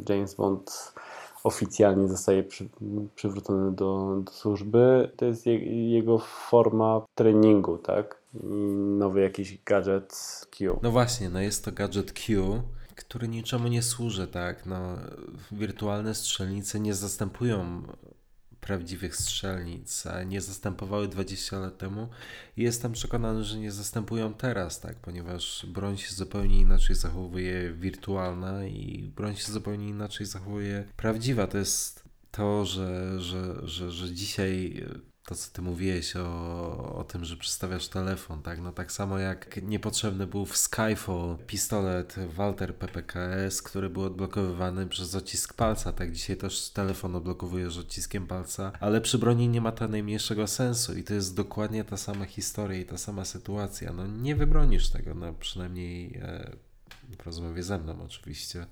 James 0.08 0.34
Bond 0.34 0.92
oficjalnie 1.44 2.08
zostaje 2.08 2.42
przy, 2.42 2.68
przywrócony 3.14 3.72
do, 3.72 4.20
do 4.24 4.32
służby. 4.32 5.12
To 5.16 5.24
jest 5.24 5.46
je, 5.46 5.90
jego 5.90 6.18
forma 6.18 7.02
treningu, 7.14 7.78
tak? 7.78 8.22
Nowy 8.98 9.20
jakiś 9.20 9.62
gadżet 9.64 10.40
Q. 10.50 10.80
No 10.82 10.90
właśnie, 10.90 11.30
no 11.30 11.40
jest 11.40 11.64
to 11.64 11.72
gadżet 11.72 12.12
Q, 12.12 12.62
który 12.96 13.28
niczemu 13.28 13.68
nie 13.68 13.82
służy, 13.82 14.26
tak? 14.26 14.66
No, 14.66 14.80
wirtualne 15.52 16.14
strzelnice 16.14 16.80
nie 16.80 16.94
zastępują 16.94 17.82
prawdziwych 18.60 19.16
strzelnic, 19.16 20.04
nie 20.26 20.40
zastępowały 20.40 21.08
20 21.08 21.58
lat 21.58 21.78
temu 21.78 22.08
i 22.56 22.62
jestem 22.62 22.92
przekonany, 22.92 23.44
że 23.44 23.58
nie 23.58 23.72
zastępują 23.72 24.34
teraz, 24.34 24.80
tak? 24.80 24.96
Ponieważ 24.96 25.66
broń 25.68 25.96
się 25.96 26.14
zupełnie 26.14 26.60
inaczej 26.60 26.96
zachowuje 26.96 27.72
wirtualna 27.72 28.66
i 28.66 29.12
broń 29.16 29.36
się 29.36 29.52
zupełnie 29.52 29.88
inaczej 29.88 30.26
zachowuje 30.26 30.84
prawdziwa. 30.96 31.46
To 31.46 31.58
jest 31.58 32.04
to, 32.30 32.64
że, 32.64 33.20
że, 33.20 33.68
że, 33.68 33.90
że 33.90 34.14
dzisiaj 34.14 34.84
to, 35.30 35.34
co 35.36 35.50
ty 35.52 35.62
mówiłeś 35.62 36.16
o, 36.16 36.94
o 36.94 37.04
tym, 37.04 37.24
że 37.24 37.36
przedstawiasz 37.36 37.88
telefon, 37.88 38.42
tak? 38.42 38.60
No 38.60 38.72
tak 38.72 38.92
samo 38.92 39.18
jak 39.18 39.62
niepotrzebny 39.62 40.26
był 40.26 40.46
w 40.46 40.56
Skyfall 40.56 41.36
pistolet 41.46 42.16
Walter 42.34 42.76
PPKS, 42.76 43.62
który 43.62 43.90
był 43.90 44.02
odblokowywany 44.02 44.86
przez 44.86 45.14
odcisk 45.14 45.54
palca, 45.54 45.92
tak? 45.92 46.12
Dzisiaj 46.12 46.36
też 46.36 46.70
telefon 46.70 47.16
odblokowujesz 47.16 47.78
odciskiem 47.78 48.26
palca, 48.26 48.72
ale 48.80 49.00
przy 49.00 49.18
broni 49.18 49.48
nie 49.48 49.60
ma 49.60 49.72
to 49.72 49.88
najmniejszego 49.88 50.46
sensu 50.46 50.98
i 50.98 51.04
to 51.04 51.14
jest 51.14 51.36
dokładnie 51.36 51.84
ta 51.84 51.96
sama 51.96 52.24
historia 52.24 52.80
i 52.80 52.84
ta 52.84 52.98
sama 52.98 53.24
sytuacja. 53.24 53.92
No 53.92 54.06
nie 54.06 54.36
wybronisz 54.36 54.88
tego, 54.88 55.14
no 55.14 55.32
przynajmniej 55.32 56.18
e, 56.22 56.50
w 57.18 57.26
rozmowie 57.26 57.62
ze 57.62 57.78
mną 57.78 58.02
oczywiście 58.04 58.66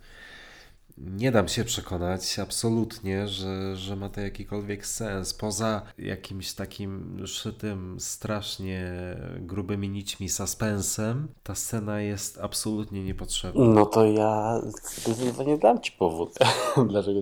nie 1.01 1.33
dam 1.33 1.49
się 1.49 1.65
przekonać 1.65 2.39
absolutnie, 2.39 3.29
że, 3.29 3.77
że 3.77 3.97
ma 3.97 4.09
to 4.09 4.21
jakikolwiek 4.21 4.87
sens. 4.87 5.35
Poza 5.35 5.83
jakimś 5.99 6.53
takim 6.53 7.23
szytym 7.27 7.97
strasznie 8.01 8.93
grubymi 9.41 9.89
nićmi 9.89 10.29
suspensem, 10.29 11.29
ta 11.43 11.55
scena 11.55 12.01
jest 12.01 12.39
absolutnie 12.43 13.05
niepotrzebna. 13.05 13.65
No 13.65 13.87
to 13.87 14.05
ja 14.05 14.61
zdecydowanie 15.01 15.59
dam 15.59 15.81
Ci 15.81 15.93
powód, 15.93 16.35
dlaczego 16.89 17.21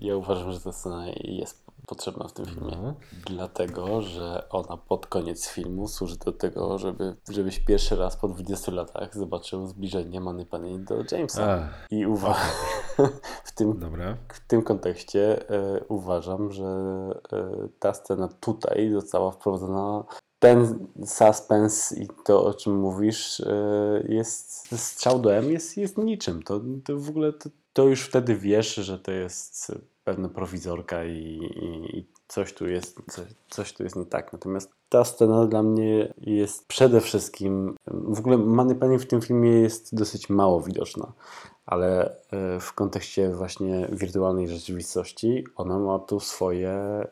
ja 0.00 0.16
uważam, 0.16 0.52
że 0.52 0.60
ta 0.60 0.72
scena 0.72 1.06
jest 1.24 1.65
potrzebna 1.86 2.28
w 2.28 2.32
tym 2.32 2.46
filmie. 2.46 2.76
No. 2.82 2.94
Dlatego, 3.26 4.02
że 4.02 4.48
ona 4.50 4.76
pod 4.76 5.06
koniec 5.06 5.48
filmu 5.48 5.88
służy 5.88 6.16
do 6.16 6.32
tego, 6.32 6.78
żeby, 6.78 7.16
żebyś 7.30 7.58
pierwszy 7.58 7.96
raz 7.96 8.16
po 8.16 8.28
20 8.28 8.72
latach 8.72 9.14
zobaczył 9.14 9.66
zbliżenie 9.66 10.20
Moneypenny 10.20 10.78
do 10.78 10.94
Jamesa. 11.12 11.44
A, 11.44 11.68
I 11.90 12.06
uwa- 12.06 12.34
w, 13.44 13.52
tym, 13.54 13.78
dobra. 13.78 14.16
w 14.28 14.46
tym 14.46 14.62
kontekście 14.62 15.50
e, 15.50 15.84
uważam, 15.88 16.52
że 16.52 16.64
e, 17.32 17.68
ta 17.78 17.94
scena 17.94 18.28
tutaj 18.40 18.90
została 18.92 19.30
wprowadzona. 19.30 20.04
Ten 20.38 20.86
suspens 21.06 21.92
i 21.92 22.08
to, 22.24 22.44
o 22.44 22.54
czym 22.54 22.76
mówisz, 22.76 23.40
e, 23.40 24.02
jest 24.08 24.68
strzał 24.80 25.18
do 25.18 25.34
M 25.34 25.52
jest, 25.52 25.76
jest 25.76 25.98
niczym. 25.98 26.42
To, 26.42 26.60
to 26.84 26.98
w 26.98 27.08
ogóle 27.10 27.32
to, 27.32 27.50
to 27.72 27.84
już 27.84 28.02
wtedy 28.02 28.36
wiesz, 28.36 28.74
że 28.74 28.98
to 28.98 29.12
jest 29.12 29.72
pewna 30.06 30.28
prowizorka 30.28 31.04
i, 31.04 31.18
i, 31.62 31.98
i 31.98 32.06
coś, 32.28 32.52
tu 32.52 32.68
jest, 32.68 33.00
coś, 33.10 33.26
coś 33.48 33.72
tu 33.72 33.82
jest 33.82 33.96
nie 33.96 34.06
tak. 34.06 34.32
Natomiast 34.32 34.72
ta 34.88 35.04
scena 35.04 35.46
dla 35.46 35.62
mnie 35.62 36.14
jest 36.18 36.66
przede 36.66 37.00
wszystkim. 37.00 37.76
W 37.86 38.18
ogóle 38.18 38.38
Moneypenny 38.38 38.98
w 38.98 39.06
tym 39.06 39.20
filmie 39.20 39.50
jest 39.50 39.94
dosyć 39.94 40.30
mało 40.30 40.60
widoczna 40.60 41.12
ale 41.66 42.16
e, 42.30 42.60
w 42.60 42.72
kontekście 42.72 43.30
właśnie 43.30 43.88
wirtualnej 43.92 44.48
rzeczywistości 44.48 45.44
ona 45.56 45.78
ma 45.78 45.98
tu 45.98 46.20
swoje 46.20 47.06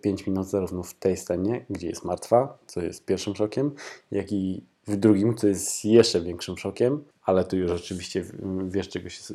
5 0.00 0.26
minut 0.26 0.46
zarówno 0.46 0.82
w 0.82 0.94
tej 0.94 1.16
scenie, 1.16 1.66
gdzie 1.70 1.88
jest 1.88 2.04
martwa, 2.04 2.58
co 2.66 2.80
jest 2.80 3.04
pierwszym 3.04 3.36
szokiem, 3.36 3.74
jak 4.10 4.32
i 4.32 4.64
w 4.86 4.96
drugim, 4.96 5.34
co 5.34 5.46
jest 5.46 5.84
jeszcze 5.84 6.20
większym 6.20 6.58
szokiem, 6.58 7.04
ale 7.22 7.44
tu 7.44 7.56
już 7.56 7.70
oczywiście 7.70 8.24
wiesz 8.68 8.88
czego 8.88 9.08
się, 9.08 9.34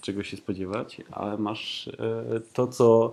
czego 0.00 0.22
się 0.22 0.36
spodziewać, 0.36 1.00
ale 1.10 1.38
masz 1.38 1.88
e, 1.88 2.40
to, 2.52 2.66
co 2.66 3.12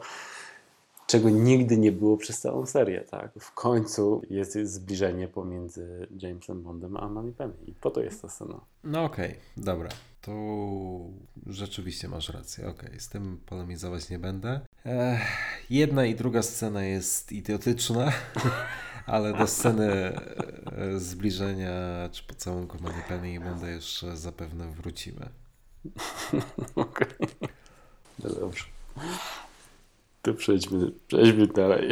czego 1.12 1.30
nigdy 1.30 1.78
nie 1.78 1.92
było 1.92 2.18
przez 2.18 2.40
całą 2.40 2.66
serię, 2.66 3.02
tak? 3.02 3.32
W 3.40 3.54
końcu 3.54 4.22
jest 4.30 4.58
zbliżenie 4.64 5.28
pomiędzy 5.28 6.08
Jamesem 6.22 6.64
Bondem 6.64 6.98
a 6.98 7.10
Moneypenny 7.10 7.56
i 7.68 7.74
po 7.74 7.92
to 7.92 8.02
jest 8.02 8.22
ta 8.22 8.30
scena. 8.30 8.60
No 8.84 9.04
okej, 9.04 9.36
dobra. 9.58 9.90
To 10.22 10.32
rzeczywiście 11.48 12.08
masz 12.08 12.30
rację. 12.30 12.68
Okej, 12.68 13.00
z 13.00 13.10
tym 13.10 13.40
polemizować 13.46 14.10
nie 14.10 14.20
będę. 14.20 14.60
Ech, 14.86 15.22
jedna 15.70 16.06
i 16.06 16.16
druga 16.16 16.42
scena 16.42 16.84
jest 16.84 17.32
idiotyczna, 17.32 18.12
ale 19.06 19.38
do 19.38 19.48
sceny 19.48 19.92
e, 19.92 21.00
zbliżenia 21.00 22.10
czy 22.12 22.24
pocałunku 22.24 22.78
Moneypenny 22.82 23.34
i 23.34 23.40
Bonda 23.40 23.70
jeszcze 23.70 24.18
zapewne 24.18 24.72
wrócimy. 24.72 25.30
Okej. 26.76 27.28
No 28.24 28.30
dobrze. 28.30 28.66
To 30.22 30.34
przejdźmy, 30.34 30.92
przejdźmy 31.08 31.48
dalej. 31.48 31.92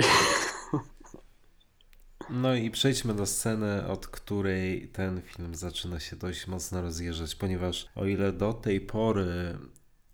No 2.29 2.55
i 2.55 2.71
przejdźmy 2.71 3.13
do 3.13 3.25
sceny, 3.25 3.87
od 3.87 4.07
której 4.07 4.87
ten 4.87 5.21
film 5.21 5.55
zaczyna 5.55 5.99
się 5.99 6.15
dość 6.15 6.47
mocno 6.47 6.81
rozjeżdżać, 6.81 7.35
ponieważ 7.35 7.87
o 7.95 8.05
ile 8.05 8.31
do 8.31 8.53
tej 8.53 8.81
pory, 8.81 9.57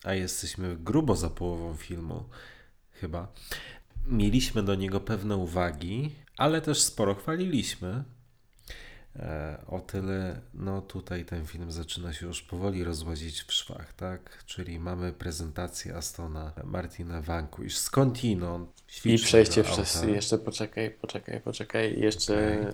a 0.04 0.14
jesteśmy 0.14 0.76
grubo 0.76 1.16
za 1.16 1.30
połową 1.30 1.76
filmu, 1.76 2.24
chyba, 2.92 3.34
mieliśmy 4.06 4.64
do 4.64 4.76
niego 4.76 5.00
pewne 5.00 5.36
uwagi, 5.36 6.16
ale 6.38 6.62
też 6.62 6.82
sporo 6.84 7.16
chwaliliśmy. 7.16 8.04
E, 9.16 9.62
O 9.68 9.80
tyle, 9.80 10.42
no 10.54 10.82
tutaj 10.82 11.26
ten 11.26 11.46
film 11.46 11.72
zaczyna 11.72 12.14
się 12.14 12.26
już 12.26 12.42
powoli 12.42 12.84
rozłazić 12.84 13.42
w 13.42 13.54
szwach, 13.54 13.94
tak? 13.94 14.44
Czyli 14.46 14.80
mamy 14.80 15.14
prezentację 15.14 15.96
Astona 15.96 16.54
Martina 16.64 17.22
Vanquish 17.22 17.78
skądinąd. 17.78 18.84
I 19.06 19.18
przejście 19.18 19.64
przez. 19.64 20.04
Jeszcze 20.04 20.38
poczekaj, 20.38 20.92
poczekaj, 20.92 21.42
poczekaj. 21.42 22.00
Jeszcze 22.00 22.68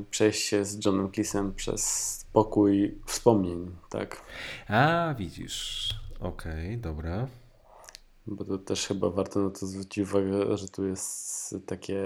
y, 0.00 0.04
przejście 0.10 0.64
z 0.64 0.84
Johnem 0.84 1.08
Cleese'em 1.08 1.52
przez 1.52 2.26
pokój 2.32 2.98
wspomnień, 3.06 3.76
tak? 3.90 4.22
A, 4.68 5.14
widzisz. 5.18 5.88
Okej, 6.20 6.78
dobra. 6.78 7.26
Bo 8.26 8.44
to 8.44 8.58
też 8.58 8.86
chyba 8.86 9.10
warto 9.10 9.40
na 9.40 9.50
to 9.50 9.66
zwrócić 9.66 9.98
uwagę, 9.98 10.56
że 10.56 10.68
tu 10.68 10.86
jest 10.86 11.54
takie 11.66 12.02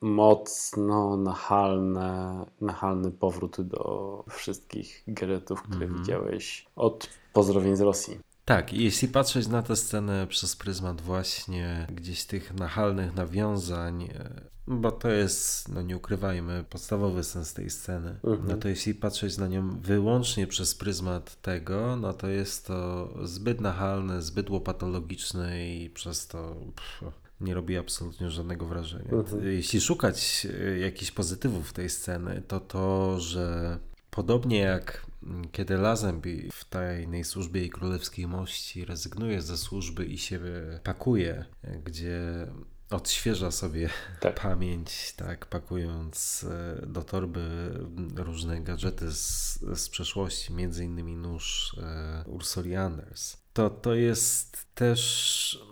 mocno 0.00 1.16
nachalne, 1.16 2.44
nachalny 2.60 3.10
powrót 3.10 3.60
do 3.60 4.24
wszystkich 4.30 5.02
gadżetów, 5.06 5.62
które 5.62 5.84
Mhm. 5.86 6.02
widziałeś 6.02 6.66
od 6.76 7.08
pozdrowień 7.32 7.76
z 7.76 7.80
Rosji. 7.80 8.18
Tak, 8.44 8.72
i 8.72 8.84
jeśli 8.84 9.08
patrzeć 9.08 9.48
na 9.48 9.62
tę 9.62 9.76
scenę 9.76 10.26
przez 10.26 10.56
pryzmat 10.56 11.00
właśnie 11.00 11.86
gdzieś 11.94 12.24
tych 12.24 12.54
nachalnych 12.54 13.14
nawiązań, 13.14 14.02
e, 14.04 14.40
bo 14.66 14.92
to 14.92 15.08
jest, 15.08 15.68
no 15.68 15.82
nie 15.82 15.96
ukrywajmy, 15.96 16.64
podstawowy 16.70 17.24
sens 17.24 17.54
tej 17.54 17.70
sceny, 17.70 18.10
Mhm. 18.24 18.48
no 18.48 18.56
to 18.56 18.68
jeśli 18.68 18.94
patrzeć 18.94 19.36
na 19.38 19.46
nią 19.46 19.80
wyłącznie 19.80 20.46
przez 20.46 20.74
pryzmat 20.74 21.40
tego, 21.42 21.96
no 21.96 22.12
to 22.12 22.28
jest 22.28 22.66
to 22.66 23.08
zbyt 23.22 23.60
nachalne, 23.60 24.22
zbyt 24.22 24.50
łopatologiczne 24.50 25.68
i 25.68 25.90
przez 25.90 26.26
to 26.26 26.54
pff, 26.76 27.14
nie 27.40 27.54
robi 27.54 27.78
absolutnie 27.78 28.30
żadnego 28.30 28.66
wrażenia. 28.66 29.10
Mhm. 29.10 29.46
Jeśli 29.46 29.80
szukać 29.80 30.46
e, 30.60 30.78
jakichś 30.78 31.10
pozytywów 31.10 31.72
tej 31.72 31.90
sceny, 31.90 32.42
to 32.48 32.60
to, 32.60 33.20
że 33.20 33.78
Podobnie 34.10 34.58
jak 34.58 35.06
kiedy 35.52 35.76
Lazenby 35.76 36.48
w 36.52 36.64
tajnej 36.64 37.24
służbie 37.24 37.64
i 37.64 37.70
królewskiej 37.70 38.26
mości 38.26 38.84
rezygnuje 38.84 39.42
ze 39.42 39.56
służby 39.56 40.06
i 40.06 40.18
się 40.18 40.40
pakuje, 40.82 41.44
gdzie 41.84 42.46
odświeża 42.90 43.50
sobie 43.50 43.90
Tak. 44.20 44.40
pamięć, 44.40 45.12
tak, 45.16 45.46
pakując 45.46 46.46
e, 46.50 46.86
do 46.86 47.02
torby 47.02 47.70
różne 48.16 48.60
gadżety 48.60 49.12
z, 49.12 49.58
z 49.74 49.88
przeszłości, 49.88 50.52
między 50.52 50.84
innymi 50.84 51.16
nóż 51.16 51.76
e, 51.82 52.24
Ursuli 52.26 52.76
Anders. 52.76 53.36
To, 53.52 53.70
to 53.70 53.94
jest 53.94 54.66
też, 54.74 55.64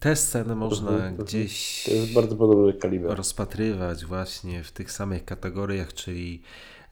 te 0.00 0.16
sceny 0.16 0.54
można 0.56 0.90
Mhm, 0.90 1.08
mhm. 1.08 1.26
gdzieś 1.26 1.82
To 1.84 1.90
jest 1.90 2.12
bardzo 2.12 2.36
podobny 2.36 2.72
kaliber. 2.72 3.16
rozpatrywać 3.16 4.04
właśnie 4.04 4.64
w 4.64 4.72
tych 4.72 4.92
samych 4.92 5.24
kategoriach, 5.24 5.94
czyli 5.94 6.42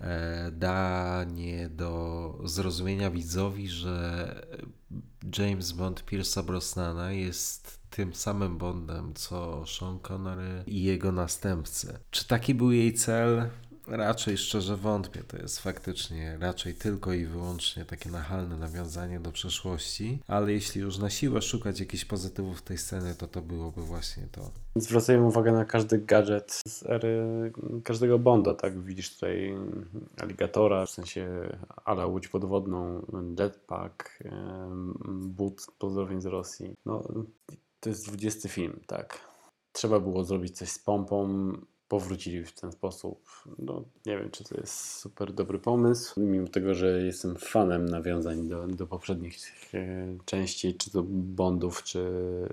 e, 0.00 0.50
danie 0.52 1.68
do 1.68 2.34
zrozumienia 2.44 3.10
widzowi, 3.10 3.68
że 3.68 4.34
James 5.38 5.72
Bond 5.72 6.04
Pierce'a 6.04 6.42
Brosnana 6.44 7.12
jest 7.12 7.78
tym 7.90 8.14
samym 8.14 8.58
Bondem, 8.58 9.14
co 9.14 9.64
Sean 9.66 9.98
Connery 9.98 10.64
i 10.66 10.82
jego 10.82 11.12
następcy. 11.12 11.98
Czy 12.10 12.26
taki 12.28 12.54
był 12.54 12.72
jej 12.72 12.94
cel? 12.94 13.48
Raczej 13.88 14.38
szczerze 14.38 14.76
wątpię. 14.76 15.22
To 15.28 15.36
jest 15.36 15.60
faktycznie 15.60 16.38
raczej 16.40 16.74
tylko 16.74 17.12
i 17.12 17.26
wyłącznie 17.26 17.84
takie 17.84 18.10
nachalne 18.10 18.56
nawiązanie 18.56 19.20
do 19.20 19.32
przeszłości, 19.32 20.22
ale 20.28 20.52
jeśli 20.52 20.80
już 20.80 20.98
na 20.98 21.10
siłę 21.10 21.42
szukać 21.42 21.80
jakichś 21.80 22.04
pozytywów 22.04 22.62
tej 22.62 22.78
sceny, 22.78 23.14
to 23.14 23.28
to 23.28 23.42
byłoby 23.42 23.82
właśnie 23.82 24.28
to. 24.32 24.50
Zwracajmy 24.76 25.26
uwagę 25.26 25.52
na 25.52 25.64
każdy 25.64 25.98
gadżet 25.98 26.62
z 26.68 26.86
ery 26.86 27.52
każdego 27.84 28.18
Bonda, 28.18 28.54
tak? 28.54 28.82
Widzisz 28.82 29.14
tutaj 29.14 29.54
aligatora, 30.20 30.86
w 30.86 30.90
sensie 30.90 31.28
ala 31.84 32.06
łódź 32.06 32.28
podwodną, 32.28 33.06
jetpack, 33.38 34.18
but 35.06 35.66
pozdrowień 35.78 36.20
z 36.20 36.26
Rosji. 36.26 36.74
No, 36.86 37.08
to 37.80 37.88
jest 37.88 38.06
20 38.06 38.48
film, 38.48 38.80
tak. 38.86 39.20
Trzeba 39.72 40.00
było 40.00 40.24
zrobić 40.24 40.56
coś 40.56 40.68
z 40.68 40.78
pompą, 40.78 41.28
powrócili 41.88 42.44
w 42.44 42.52
ten 42.52 42.72
sposób. 42.72 43.24
No, 43.58 43.84
nie 44.06 44.18
wiem, 44.18 44.30
czy 44.30 44.44
to 44.44 44.56
jest 44.60 44.74
super 44.74 45.32
dobry 45.32 45.58
pomysł. 45.58 46.20
Mimo 46.20 46.48
tego, 46.48 46.74
że 46.74 47.02
jestem 47.02 47.36
fanem 47.36 47.86
nawiązań 47.86 48.48
do, 48.48 48.66
do 48.66 48.86
poprzednich 48.86 49.38
e, 49.74 50.06
części, 50.24 50.74
czy 50.74 50.90
to 50.90 51.02
Bondów, 51.08 51.82
czy, 51.82 52.04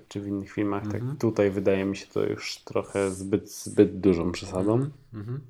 czy 0.08 0.20
w 0.20 0.26
innych 0.26 0.52
filmach, 0.52 0.84
Mhm. 0.84 1.08
tak 1.10 1.20
tutaj 1.20 1.50
wydaje 1.50 1.84
mi 1.84 1.96
się 1.96 2.06
to 2.06 2.22
już 2.26 2.58
trochę 2.58 3.10
zbyt, 3.10 3.52
zbyt 3.52 4.00
dużą 4.00 4.32
przesadą. 4.32 4.90
Mhm. 5.14 5.40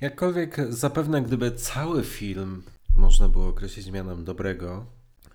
Jakkolwiek 0.00 0.56
zapewne 0.72 1.22
gdyby 1.22 1.52
cały 1.52 2.04
film 2.04 2.62
można 2.96 3.28
było 3.28 3.48
określić 3.48 3.90
mianem 3.90 4.24
dobrego, 4.24 4.84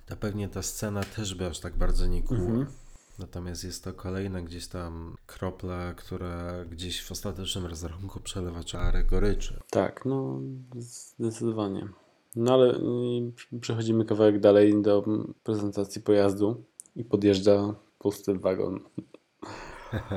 to 0.06 0.16
pewnie 0.16 0.50
ta 0.50 0.62
scena 0.62 1.04
też 1.04 1.36
by 1.36 1.46
aż 1.48 1.60
tak 1.60 1.76
bardzo 1.78 2.08
nie. 2.08 2.20
Mhm. 2.20 2.66
Natomiast 3.20 3.64
jest 3.64 3.84
to 3.84 3.94
kolejna 3.94 4.42
gdzieś 4.42 4.68
tam 4.68 5.16
kropla, 5.26 5.94
która 5.94 6.66
gdzieś 6.66 7.04
w 7.04 7.12
ostatecznym 7.12 7.66
rozrachunku 7.66 8.20
przelewa 8.20 8.64
czarę 8.64 9.04
goryczy. 9.04 9.60
Tak, 9.70 10.06
no 10.06 10.40
zdecydowanie. 10.76 11.88
No 12.36 12.54
ale 12.54 12.76
y, 12.76 13.60
przechodzimy 13.62 14.06
kawałek 14.06 14.40
dalej 14.40 14.82
do 14.82 15.04
prezentacji 15.44 16.02
pojazdu 16.02 16.64
i 16.96 17.04
podjeżdża 17.04 17.76
pusty 18.00 18.40
wagon. 18.40 18.80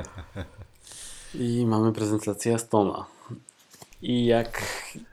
I 1.35 1.65
mamy 1.65 1.93
prezentację 1.93 2.55
Astona. 2.55 3.18
I 4.01 4.25
jak 4.25 4.61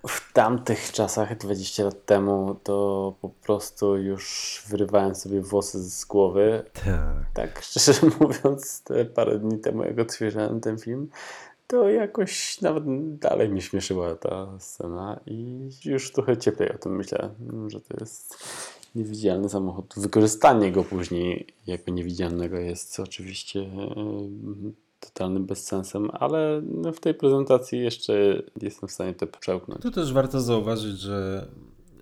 w 0.09 0.33
tamtych 0.33 0.93
czasach, 0.93 1.39
20 1.39 1.85
lat 1.85 2.05
temu, 2.05 2.57
to 2.63 3.15
po 3.21 3.29
prostu 3.29 3.97
już 3.97 4.63
wyrywałem 4.69 5.15
sobie 5.15 5.41
włosy 5.41 5.91
z 5.91 6.05
głowy. 6.05 6.65
Tak. 6.85 7.33
Tak 7.35 7.61
szczerze 7.65 8.01
mówiąc, 8.21 8.83
te 8.83 9.05
parę 9.05 9.39
dni 9.39 9.59
temu, 9.59 9.85
jak 9.85 9.99
odświeżałem 9.99 10.61
ten 10.61 10.79
film, 10.79 11.09
to 11.67 11.91
jakoś 11.91 12.61
nawet 12.61 12.85
dalej 13.19 13.49
mnie 13.49 13.61
śmieszyła 13.61 14.17
ta 14.17 14.59
scena 14.59 15.21
i 15.27 15.69
już 15.85 16.13
trochę 16.13 16.37
cieplej 16.37 16.73
o 16.73 16.79
tym 16.79 16.97
myślę, 16.97 17.31
że 17.67 17.81
to 17.81 17.97
jest 18.01 18.37
niewidzialny 18.95 19.49
samochód. 19.49 19.95
Wykorzystanie 19.97 20.73
go 20.73 20.85
później 20.85 21.47
jako 21.67 21.91
niewidzialnego 21.91 22.59
jest 22.59 23.01
oczywiście 23.01 23.61
e, 23.61 23.67
totalnym 25.01 25.47
bezsensem, 25.47 26.11
ale 26.13 26.63
no 26.65 26.93
w 26.93 27.01
tej 27.01 27.15
prezentacji 27.15 27.81
jeszcze 27.81 28.43
jestem 28.63 28.89
w 28.89 28.93
stanie 28.93 29.15
to 29.15 29.27
przełknąć. 29.27 29.83
Tu 29.83 29.91
też 29.91 30.13
warto 30.13 30.41
zauważyć, 30.41 30.99
że 30.99 31.47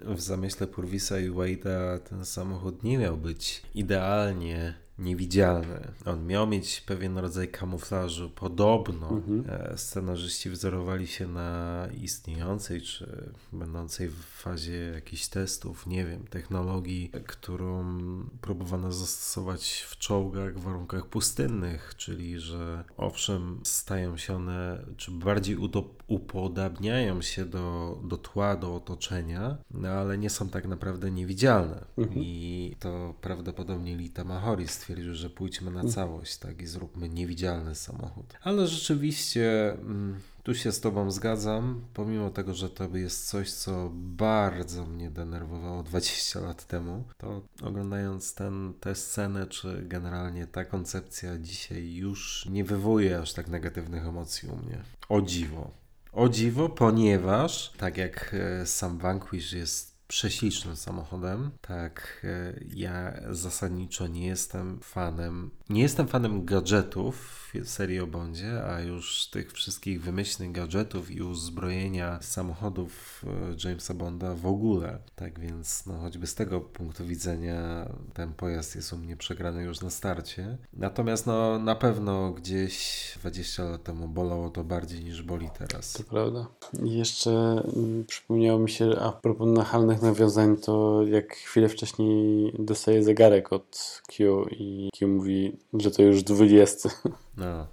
w 0.05 0.21
zamyśle 0.21 0.67
Purvisa 0.67 1.19
i 1.19 1.31
Wade'a 1.31 1.99
ten 1.99 2.25
samochód 2.25 2.83
nie 2.83 2.99
miał 2.99 3.17
być 3.17 3.63
idealnie 3.75 4.84
niewidzialny. 4.99 5.93
On 6.05 6.27
miał 6.27 6.47
mieć 6.47 6.81
pewien 6.81 7.19
rodzaj 7.19 7.49
kamuflażu. 7.49 8.31
Podobno 8.31 9.09
Mhm. 9.09 9.45
e, 9.49 9.79
scenarzyści 9.79 10.51
wzorowali 10.51 11.07
się 11.07 11.29
na 11.29 11.89
istniejącej 12.03 12.83
czy 12.83 13.31
będącej 13.53 14.09
w 14.09 14.25
fazie 14.25 14.93
jakichś 14.95 15.27
testów, 15.27 15.87
nie 15.87 16.07
wiem, 16.07 16.27
technologii, 16.27 17.11
którą 17.27 17.99
próbowano 18.41 18.93
zastosować 18.93 19.87
w 19.89 19.99
czołgach 19.99 20.59
w 20.59 20.63
warunkach 20.63 21.07
pustynnych, 21.07 21.95
czyli 21.97 22.41
że 22.41 22.85
owszem, 22.97 23.61
stają 23.65 24.17
się 24.17 24.37
one, 24.37 24.85
czy 24.97 25.11
bardziej 25.11 25.57
upodabniają 26.07 27.23
się 27.23 27.45
do, 27.45 27.99
do 28.05 28.17
tła, 28.17 28.57
do 28.57 28.77
otoczenia, 28.77 29.57
no 29.71 29.89
ale 29.89 30.19
nie 30.19 30.31
są 30.31 30.49
tak 30.49 30.67
naprawdę 30.67 31.11
niewidzialne. 31.11 31.85
Mhm. 31.99 32.21
I 32.25 32.77
to 32.81 33.15
prawdopodobnie 33.21 33.97
Lita 33.97 34.25
Mahori 34.25 34.69
stwierdził, 34.85 35.15
że 35.15 35.31
pójdźmy 35.31 35.71
na 35.71 35.85
całość, 35.85 36.37
tak, 36.37 36.63
i 36.63 36.67
zróbmy 36.67 37.09
niewidzialny 37.09 37.75
samochód. 37.75 38.35
Ale 38.43 38.67
rzeczywiście 38.67 39.73
mm, 39.73 40.21
tu 40.43 40.55
się 40.55 40.73
z 40.73 40.81
Tobą 40.81 41.11
zgadzam, 41.11 41.85
pomimo 41.95 42.31
tego, 42.31 42.55
że 42.55 42.71
to 42.71 42.97
jest 42.97 43.29
coś, 43.29 43.53
co 43.53 43.91
bardzo 43.95 44.87
mnie 44.87 45.11
denerwowało 45.11 45.83
20 45.83 46.41
lat 46.41 46.67
temu, 46.67 47.05
to 47.19 47.43
oglądając 47.63 48.35
ten, 48.35 48.75
tę 48.81 48.95
scenę, 48.95 49.47
czy 49.47 49.83
generalnie 49.89 50.47
ta 50.47 50.65
koncepcja 50.65 51.39
dzisiaj 51.39 51.95
już 51.95 52.47
nie 52.51 52.65
wywołuje 52.65 53.19
aż 53.19 53.33
tak 53.33 53.49
negatywnych 53.49 54.07
emocji 54.07 54.49
u 54.49 54.57
mnie. 54.57 54.79
O 55.09 55.23
dziwo. 55.23 55.71
O 56.13 56.29
dziwo, 56.29 56.69
ponieważ 56.69 57.73
tak 57.77 57.97
jak 57.97 58.35
e, 58.35 58.67
sam 58.67 58.99
Vanquish 58.99 59.53
jest 59.53 59.94
prześlicznym 60.15 60.77
samochodem, 60.77 61.51
tak 61.61 62.25
e, 62.25 62.61
ja 62.75 63.13
zasadniczo 63.31 64.07
nie 64.07 64.27
jestem 64.27 64.81
fanem, 64.81 65.51
nie 65.69 65.83
jestem 65.83 66.09
fanem 66.09 66.45
gadżetów 66.45 67.45
w 67.63 67.69
serii 67.69 68.01
o 68.01 68.07
Bondzie, 68.07 68.65
a 68.65 68.81
już 68.81 69.27
tych 69.27 69.53
wszystkich 69.53 70.03
wymyślnych 70.03 70.53
gadżetów 70.53 71.11
i 71.11 71.23
uzbrojenia 71.23 72.19
samochodów 72.23 73.25
e, 73.27 73.69
Jamesa 73.69 73.95
Bonda 73.95 74.35
w 74.35 74.47
ogóle. 74.47 74.99
Tak 75.17 75.41
więc 75.41 75.87
no, 75.87 75.99
choćby 75.99 76.27
z 76.27 76.35
tego 76.35 76.61
punktu 76.61 77.05
widzenia 77.07 77.89
ten 78.13 78.33
pojazd 78.33 78.77
jest 78.77 78.93
u 78.93 78.97
mnie 78.97 79.17
przegrany 79.17 79.63
już 79.63 79.81
na 79.81 79.91
starcie. 79.91 80.59
Natomiast 80.73 81.27
no, 81.27 81.59
na 81.59 81.75
pewno 81.75 82.33
gdzieś 82.33 83.13
20 83.21 83.65
lat 83.65 83.83
temu 83.83 84.09
bolało 84.09 84.51
to 84.51 84.65
bardziej 84.65 85.05
niż 85.05 85.23
boli 85.23 85.49
teraz. 85.59 85.93
To 85.93 86.03
prawda. 86.03 86.47
Jeszcze 86.83 87.31
mm, 87.77 88.05
przypomniało 88.05 88.59
mi 88.59 88.71
się, 88.71 88.91
a 89.01 89.13
propos 89.13 89.49
nachalnych 89.49 90.04
nawiązań, 90.05 90.57
to 90.57 91.03
jak 91.07 91.37
chwilę 91.37 91.69
wcześniej 91.69 92.53
dostaje 92.59 93.03
zegarek 93.03 93.53
od 93.53 94.01
Q 94.07 94.47
i 94.51 94.91
Q 94.99 95.09
mówi, 95.09 95.57
że 95.75 95.91
to 95.91 96.03
już 96.03 96.23
20. 96.23 96.89
No. 97.37 97.67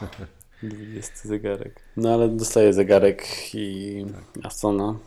20 0.62 1.12
zegarek. 1.28 1.80
No 1.96 2.14
ale 2.14 2.28
dostaje 2.28 2.72
zegarek 2.72 3.26
i 3.54 4.04
Astona, 4.42 4.98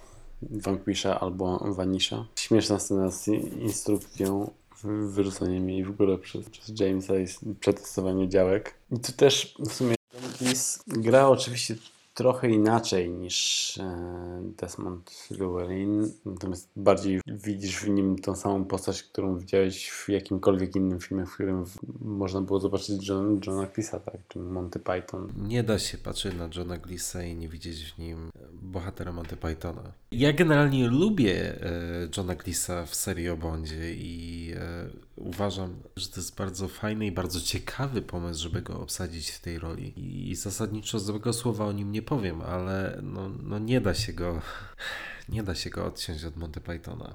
Vanquisha 0.42 1.20
albo 1.20 1.58
Vanisha. 1.74 2.26
Śmieszna 2.36 2.80
scena 2.80 3.12
z 3.12 3.28
instrukcją, 3.62 4.52
wy- 4.84 5.10
wyrzucaniem 5.10 5.70
jej 5.70 5.84
w 5.84 5.92
górę 5.96 6.18
przez, 6.18 6.50
przez 6.50 6.80
Jamesa 6.80 7.14
i 7.20 7.26
przetestowanie 7.60 8.30
działek. 8.30 8.74
I 8.92 9.00
tu 9.00 9.12
też 9.12 9.56
w 9.60 9.74
sumie 9.74 9.96
Tom 10.12 11.02
gra 11.02 11.28
oczywiście 11.28 11.76
trochę 12.16 12.50
inaczej 12.50 13.10
niż 13.10 13.78
e, 13.78 14.54
Desmond 14.58 15.28
Llewellyn, 15.32 16.12
natomiast 16.26 16.70
bardziej 16.76 17.22
widzisz 17.28 17.80
w 17.80 17.90
nim 17.90 18.20
tą 18.20 18.36
samą 18.36 18.66
postać, 18.66 19.04
którą 19.04 19.38
widziałeś 19.38 19.90
w 19.90 20.10
jakimkolwiek 20.10 20.76
innym 20.76 21.00
filmie, 21.00 21.26
w 21.26 21.34
którym 21.34 21.66
można 22.02 22.42
było 22.42 22.60
zobaczyć 22.60 23.10
John, 23.10 23.40
Johna 23.48 23.68
Cleesa, 23.68 24.00
tak, 24.00 24.16
czy 24.28 24.40
Monty 24.40 24.80
Python. 24.80 25.34
Nie 25.38 25.64
da 25.64 25.80
się 25.80 25.98
patrzeć 25.98 26.36
na 26.36 26.50
Johna 26.56 26.78
Gleesa 26.78 27.24
i 27.24 27.36
nie 27.36 27.50
widzieć 27.50 27.94
w 27.94 27.98
nim 27.98 28.30
bohatera 28.54 29.12
Monty 29.12 29.38
Pythona. 29.38 29.92
Ja 30.12 30.34
generalnie 30.34 30.88
lubię 30.88 31.62
e, 31.62 31.72
Johna 32.18 32.36
Gleesa 32.36 32.86
w 32.86 32.96
serii 32.96 33.30
o 33.30 33.38
Bondzie 33.38 33.94
i 33.94 34.54
e, 34.58 34.90
uważam, 35.16 35.76
że 35.96 36.08
to 36.08 36.16
jest 36.20 36.36
bardzo 36.36 36.68
fajny 36.68 37.06
i 37.06 37.12
bardzo 37.12 37.42
ciekawy 37.42 38.02
pomysł, 38.02 38.44
żeby 38.44 38.62
go 38.62 38.80
obsadzić 38.80 39.30
w 39.30 39.42
tej 39.42 39.60
roli. 39.60 39.94
I 40.32 40.36
zasadniczo 40.36 41.00
złego 41.00 41.34
słowa 41.34 41.66
o 41.66 41.72
nim 41.72 41.92
nie 41.92 42.02
powiem, 42.02 42.42
ale 42.42 43.00
no, 43.04 43.30
no 43.44 43.60
nie 43.60 43.82
da 43.82 43.94
się 43.94 44.14
go 44.14 44.42
nie 45.30 45.44
da 45.44 45.56
się 45.56 45.70
go 45.70 45.86
odciąć 45.86 46.26
od 46.26 46.38
Monty 46.38 46.62
Pythona. 46.62 47.14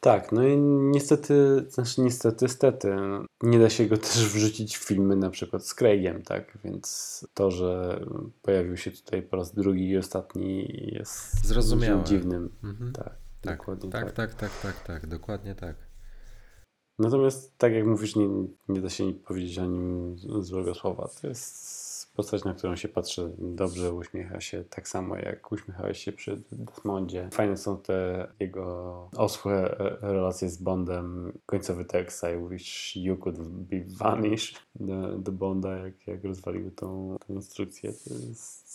Tak, 0.00 0.32
no 0.32 0.46
i 0.48 0.56
niestety, 0.58 1.64
znaczy 1.68 2.00
niestety, 2.00 2.48
stety, 2.48 2.96
nie 3.42 3.58
da 3.58 3.70
się 3.70 3.86
go 3.86 3.96
też 4.08 4.28
wrzucić 4.28 4.76
w 4.78 4.84
filmy 4.84 5.16
na 5.16 5.30
przykład 5.30 5.66
z 5.66 5.74
Craigiem, 5.74 6.22
tak, 6.22 6.58
więc 6.64 7.26
to, 7.34 7.50
że 7.50 8.00
pojawił 8.42 8.76
się 8.76 8.90
tutaj 8.90 9.22
po 9.22 9.36
raz 9.36 9.54
drugi 9.54 9.88
i 9.88 9.96
ostatni 9.98 10.66
jest 10.92 11.46
Zrozumiałe. 11.46 12.04
dziwnym. 12.04 12.50
Mhm. 12.64 12.92
Tak, 12.92 13.16
Tak, 13.40 13.58
dokładnie 13.58 13.90
tak, 13.90 14.12
tak, 14.12 14.34
tak, 14.34 14.50
tak, 14.62 14.84
tak, 14.84 15.06
dokładnie 15.06 15.54
tak. 15.54 15.87
Natomiast 16.98 17.58
tak 17.58 17.72
jak 17.72 17.86
mówisz, 17.86 18.16
nie, 18.16 18.28
nie 18.68 18.80
da 18.80 18.88
się 18.88 19.12
powiedzieć 19.12 19.58
o 19.58 19.66
nim 19.66 20.16
złego 20.40 20.74
słowa. 20.74 21.08
To 21.20 21.26
jest 21.26 21.88
postać, 22.18 22.44
na 22.44 22.54
którą 22.54 22.76
się 22.76 22.88
patrzy 22.88 23.32
dobrze, 23.38 23.92
uśmiecha 23.92 24.40
się 24.40 24.64
tak 24.70 24.88
samo 24.88 25.16
jak 25.16 25.52
uśmiechałeś 25.52 25.98
się 25.98 26.12
przy 26.12 26.42
Desmondzie. 26.52 27.28
Fajne 27.32 27.56
są 27.56 27.78
te 27.78 28.28
jego 28.40 29.08
oschłe 29.16 29.76
relacje 30.00 30.48
z 30.48 30.56
Bondem. 30.56 31.32
Końcowy 31.46 31.84
tekst 31.84 32.24
I 32.24 32.48
wish 32.50 32.96
you 32.96 33.16
could 33.16 33.38
be 33.40 33.76
vanished 33.86 34.56
do, 34.74 35.18
do 35.18 35.32
Bonda, 35.32 35.76
jak, 35.76 36.06
jak 36.06 36.24
rozwalił 36.24 36.70
tą, 36.70 37.16
tą 37.26 37.34
instrukcję. 37.34 37.92
To 37.92 38.14
jest 38.14 38.67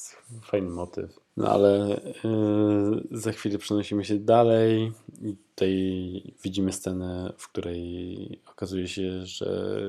fajny 0.43 0.69
motyw. 0.69 1.19
No 1.37 1.49
ale 1.49 2.01
yy, 2.23 3.03
za 3.11 3.31
chwilę 3.31 3.57
przenosimy 3.57 4.05
się 4.05 4.19
dalej 4.19 4.91
i 5.21 5.35
tutaj 5.35 6.33
widzimy 6.43 6.71
scenę, 6.71 7.33
w 7.37 7.47
której 7.47 8.41
okazuje 8.51 8.87
się, 8.87 9.25
że 9.25 9.79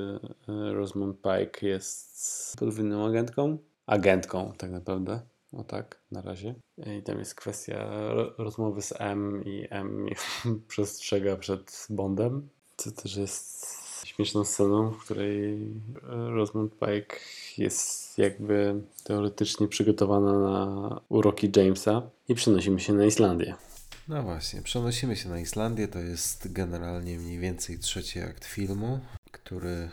Rosamund 0.46 1.16
Pike 1.16 1.68
jest 1.68 2.56
podwójną 2.58 3.06
agentką. 3.06 3.58
Agentką 3.86 4.52
tak 4.58 4.70
naprawdę. 4.70 5.20
O 5.52 5.64
tak, 5.64 6.00
na 6.10 6.22
razie. 6.22 6.54
I 6.98 7.02
tam 7.02 7.18
jest 7.18 7.34
kwestia 7.34 7.88
rozmowy 8.38 8.82
z 8.82 8.94
M 8.98 9.42
i 9.44 9.66
M 9.70 10.06
przestrzega 10.68 11.36
przed 11.36 11.86
Bondem. 11.90 12.48
Co 12.76 12.92
też 12.92 13.16
jest 13.16 13.83
śmieszną 14.16 14.44
sceną, 14.44 14.90
w 14.90 15.04
której 15.04 15.58
Rosamund 16.06 16.72
Pike 16.72 17.16
jest 17.58 18.18
jakby 18.18 18.74
teoretycznie 19.04 19.68
przygotowana 19.68 20.38
na 20.38 21.00
uroki 21.08 21.50
Jamesa 21.56 22.02
i 22.28 22.34
przenosimy 22.34 22.80
się 22.80 22.92
na 22.92 23.04
Islandię. 23.04 23.54
No 24.08 24.22
właśnie, 24.22 24.62
przenosimy 24.62 25.16
się 25.16 25.28
na 25.28 25.40
Islandię. 25.40 25.88
To 25.88 25.98
jest 25.98 26.52
generalnie 26.52 27.18
mniej 27.18 27.38
więcej 27.38 27.78
trzeci 27.78 28.20
akt 28.20 28.44
filmu, 28.44 29.00
który. 29.32 29.88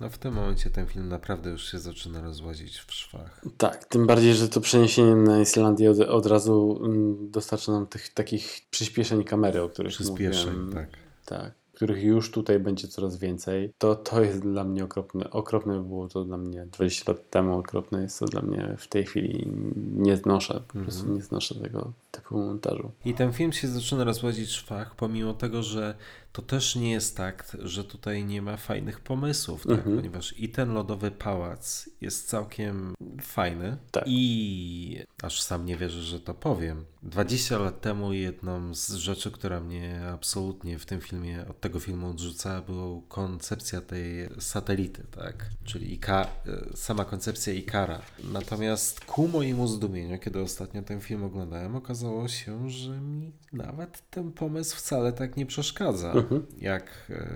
No 0.00 0.10
w 0.10 0.18
tym 0.18 0.34
momencie 0.34 0.70
ten 0.70 0.86
film 0.86 1.08
naprawdę 1.08 1.50
już 1.50 1.70
się 1.70 1.78
zaczyna 1.78 2.20
rozłazić 2.20 2.78
w 2.78 2.92
szwach. 2.92 3.44
Tak, 3.58 3.84
tym 3.84 4.06
bardziej, 4.06 4.34
że 4.34 4.48
to 4.48 4.60
przeniesienie 4.60 5.14
na 5.14 5.40
Islandię 5.40 5.90
od, 5.90 6.00
od 6.00 6.26
razu 6.26 6.80
dostarcza 7.20 7.72
nam 7.72 7.86
tych 7.86 8.08
takich 8.08 8.60
przyspieszeń 8.70 9.24
kamery, 9.24 9.62
o 9.62 9.68
których 9.68 9.92
Przyspieszeń, 9.92 10.56
mówiłem. 10.56 10.72
tak. 10.72 10.88
Tak 11.26 11.59
których 11.80 12.02
już 12.02 12.30
tutaj 12.30 12.58
będzie 12.58 12.88
coraz 12.88 13.16
więcej, 13.16 13.72
to 13.78 13.94
to 13.94 14.22
jest 14.22 14.40
dla 14.40 14.64
mnie 14.64 14.84
okropne. 14.84 15.30
Okropne 15.30 15.80
było 15.80 16.08
to 16.08 16.24
dla 16.24 16.36
mnie 16.36 16.66
20 16.72 17.12
lat 17.12 17.30
temu, 17.30 17.58
okropne 17.58 18.02
jest 18.02 18.18
to 18.18 18.26
dla 18.26 18.42
mnie 18.42 18.74
w 18.78 18.88
tej 18.88 19.04
chwili. 19.04 19.52
Nie 19.96 20.16
znoszę, 20.16 20.60
po 20.68 20.78
prostu 20.78 21.00
Mhm. 21.00 21.16
nie 21.16 21.22
znoszę 21.22 21.54
tego 21.54 21.92
typu 22.10 22.38
montażu. 22.38 22.92
I 23.04 23.14
ten 23.14 23.32
film 23.32 23.52
się 23.52 23.68
zaczyna 23.68 24.04
rozłazić 24.04 24.48
w 24.48 24.52
szwach, 24.52 24.94
pomimo 24.94 25.34
tego, 25.34 25.62
że 25.62 25.94
to 26.32 26.42
też 26.42 26.76
nie 26.76 26.90
jest 26.90 27.16
tak, 27.16 27.56
że 27.62 27.84
tutaj 27.84 28.24
nie 28.24 28.42
ma 28.42 28.56
fajnych 28.56 29.00
pomysłów, 29.00 29.62
tak? 29.62 29.78
Mhm. 29.78 29.96
ponieważ 29.96 30.34
i 30.38 30.48
ten 30.48 30.72
lodowy 30.72 31.10
pałac 31.10 31.90
jest 32.00 32.28
całkiem 32.28 32.94
fajny 33.22 33.76
Tak. 33.90 34.04
i 34.06 34.98
aż 35.22 35.42
sam 35.42 35.66
nie 35.66 35.76
wierzę, 35.76 36.02
że 36.02 36.20
to 36.20 36.34
powiem. 36.34 36.84
20 37.02 37.58
lat 37.58 37.80
temu 37.80 38.12
jedną 38.12 38.74
z 38.74 38.92
rzeczy, 38.92 39.30
która 39.30 39.60
mnie 39.60 40.02
absolutnie 40.12 40.78
w 40.78 40.86
tym 40.86 41.00
filmie, 41.00 41.44
od 41.50 41.60
tego 41.60 41.80
filmu 41.80 42.10
odrzucała, 42.10 42.60
była 42.62 43.00
koncepcja 43.08 43.80
tej 43.80 44.28
satelity, 44.38 45.06
tak? 45.10 45.50
Czyli 45.64 45.92
Ika, 45.94 46.26
e, 46.46 46.76
sama 46.76 47.04
koncepcja 47.04 47.52
Ikara. 47.52 48.00
Natomiast 48.32 49.04
ku 49.04 49.28
mojemu 49.28 49.68
zdumieniu, 49.68 50.18
kiedy 50.18 50.40
ostatnio 50.40 50.82
ten 50.82 51.00
film 51.00 51.24
oglądałem, 51.24 51.76
okazało 51.76 51.99
się, 52.28 52.70
że 52.70 52.90
mi 53.00 53.32
nawet 53.52 54.02
ten 54.10 54.32
pomysł 54.32 54.76
wcale 54.76 55.12
tak 55.12 55.36
nie 55.36 55.46
przeszkadza, 55.46 56.12
Mhm. 56.12 56.46
jak, 56.58 56.84
e, 57.10 57.26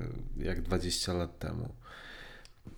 jak 0.44 0.62
20 0.62 1.12
lat 1.12 1.38
temu. 1.38 1.68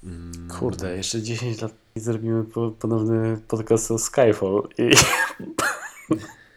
Mm, 0.05 0.49
Kurde, 0.61 0.97
jeszcze 0.97 1.23
10 1.23 1.63
lat 1.63 1.75
i 1.97 2.01
zrobimy 2.01 2.45
po, 2.45 2.71
ponowny 2.71 3.39
podcast 3.49 3.91
o 3.91 3.99
Skyfall 3.99 4.63
i, 4.79 4.91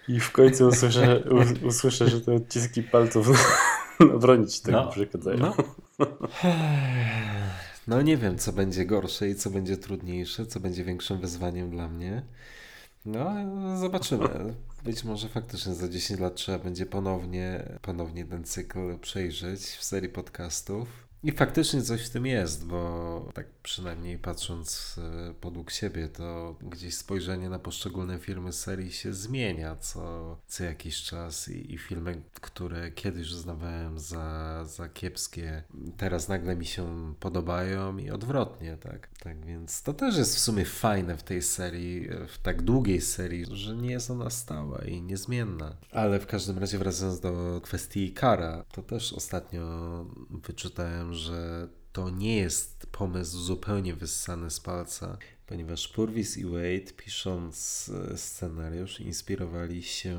i 0.14 0.20
w 0.20 0.32
końcu 0.32 0.68
usłyszę, 0.68 1.24
us, 1.32 1.48
usłyszę, 1.64 2.10
że 2.10 2.22
te 2.22 2.34
odciski 2.34 2.84
palców 2.84 3.28
na 4.00 4.18
broni 4.18 4.48
ci 4.48 4.62
tak 4.62 4.72
No, 4.72 4.92
przeszkadzają. 4.92 5.38
No. 5.40 5.54
no 7.88 8.02
nie 8.02 8.18
wiem, 8.18 8.38
co 8.38 8.54
będzie 8.54 8.86
gorsze 8.86 9.30
i 9.30 9.36
co 9.36 9.50
będzie 9.50 9.78
trudniejsze, 9.78 10.46
co 10.46 10.60
będzie 10.60 10.84
większym 10.84 11.20
wyzwaniem 11.20 11.70
dla 11.70 11.88
mnie. 11.88 12.24
No, 13.06 13.26
zobaczymy. 13.78 14.28
Być 14.84 15.04
może 15.04 15.30
faktycznie 15.30 15.74
za 15.74 15.90
10 15.90 16.20
lat 16.20 16.36
trzeba 16.36 16.60
będzie 16.60 16.86
ponownie, 16.86 17.64
ponownie 17.82 18.26
ten 18.26 18.44
cykl 18.44 19.00
przejrzeć 19.00 19.62
w 19.62 19.84
serii 19.84 20.10
podcastów. 20.10 21.09
I 21.24 21.32
faktycznie 21.32 21.82
coś 21.82 22.06
w 22.06 22.10
tym 22.10 22.26
jest, 22.26 22.66
bo 22.66 23.32
tak 23.34 23.46
przynajmniej 23.64 24.18
patrząc 24.18 24.96
e, 25.30 25.34
podług 25.34 25.72
siebie, 25.72 26.10
to 26.10 26.56
gdzieś 26.62 26.96
spojrzenie 26.96 27.50
na 27.50 27.60
poszczególne 27.60 28.20
filmy 28.20 28.54
serii 28.54 28.92
się 28.92 29.14
zmienia 29.14 29.76
co, 29.76 30.38
co 30.48 30.64
jakiś 30.64 31.02
czas 31.04 31.50
i, 31.50 31.74
i 31.74 31.78
filmy, 31.78 32.22
które 32.42 32.92
kiedyś 32.92 33.32
uznawałem 33.32 34.00
za, 34.00 34.66
za 34.66 34.90
kiepskie, 34.90 35.64
teraz 35.98 36.28
nagle 36.28 36.56
mi 36.56 36.66
się 36.66 37.14
podobają 37.20 37.98
i 37.98 38.10
odwrotnie, 38.10 38.78
tak? 38.78 39.10
Tak 39.24 39.46
więc 39.46 39.84
to 39.84 39.94
też 39.94 40.18
jest 40.18 40.36
w 40.36 40.40
sumie 40.40 40.66
fajne 40.66 41.18
w 41.18 41.24
tej 41.24 41.42
serii, 41.42 42.10
w 42.28 42.38
tak 42.38 42.62
długiej 42.62 43.02
serii, 43.02 43.46
że 43.52 43.76
nie 43.76 43.92
jest 43.92 44.12
ona 44.12 44.30
stała 44.30 44.86
i 44.86 45.02
niezmienna. 45.02 45.76
Ale 45.92 46.20
w 46.20 46.28
każdym 46.28 46.58
razie 46.58 46.78
wracając 46.78 47.20
do 47.20 47.62
kwestii 47.64 48.14
Kara, 48.14 48.66
to 48.72 48.84
też 48.84 49.14
ostatnio 49.14 49.66
wyczytałem, 50.30 51.09
że 51.14 51.68
to 51.92 52.10
nie 52.10 52.36
jest 52.36 52.88
pomysł 52.92 53.38
zupełnie 53.38 53.94
wyssany 53.94 54.50
z 54.50 54.60
palca, 54.60 55.18
ponieważ 55.50 55.88
Purvis 55.88 56.38
i 56.38 56.46
Wade 56.46 56.94
pisząc 56.98 57.92
e, 58.14 58.18
scenariusz 58.18 59.00
inspirowali 59.00 59.84
się 59.84 60.18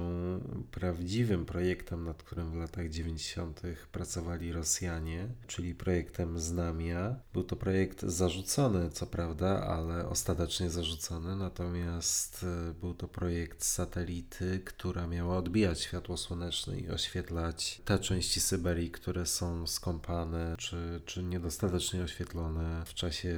prawdziwym 0.70 1.46
projektem, 1.46 2.04
nad 2.04 2.22
którym 2.22 2.50
w 2.50 2.54
latach 2.54 2.88
90. 2.88 3.62
pracowali 3.92 4.52
Rosjanie, 4.52 5.28
czyli 5.46 5.74
projektem 5.74 6.38
Znamia. 6.38 7.16
Był 7.32 7.44
to 7.44 7.56
projekt 7.56 8.02
zarzucony, 8.02 8.90
co 8.90 9.06
prawda, 9.06 9.66
ale 9.66 10.08
ostatecznie 10.08 10.70
zarzucony, 10.70 11.36
natomiast 11.36 12.46
e, 12.70 12.74
był 12.74 12.94
to 12.94 13.08
projekt 13.08 13.64
satelity, 13.64 14.60
która 14.64 15.06
miała 15.06 15.36
odbijać 15.36 15.80
światło 15.80 16.16
słoneczne 16.16 16.80
i 16.80 16.90
oświetlać 16.90 17.80
te 17.84 17.98
części 17.98 18.40
Syberii, 18.40 18.90
które 18.90 19.26
są 19.26 19.66
skąpane 19.66 20.54
czy, 20.58 21.00
czy 21.04 21.22
niedostatecznie 21.22 22.02
oświetlone 22.02 22.82
w 22.86 22.94
czasie 22.94 23.36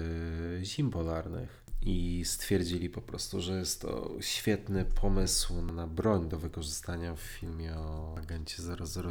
zim 0.62 0.90
polarnych 0.90 1.61
i 1.86 2.22
stwierdzili 2.24 2.90
po 2.90 3.02
prostu, 3.02 3.40
że 3.40 3.58
jest 3.58 3.82
to 3.82 4.10
świetny 4.20 4.84
pomysł 4.84 5.62
na 5.62 5.86
broń 5.86 6.28
do 6.28 6.38
wykorzystania 6.38 7.14
w 7.14 7.20
filmie 7.20 7.74
o 7.74 8.14
agencie 8.18 8.56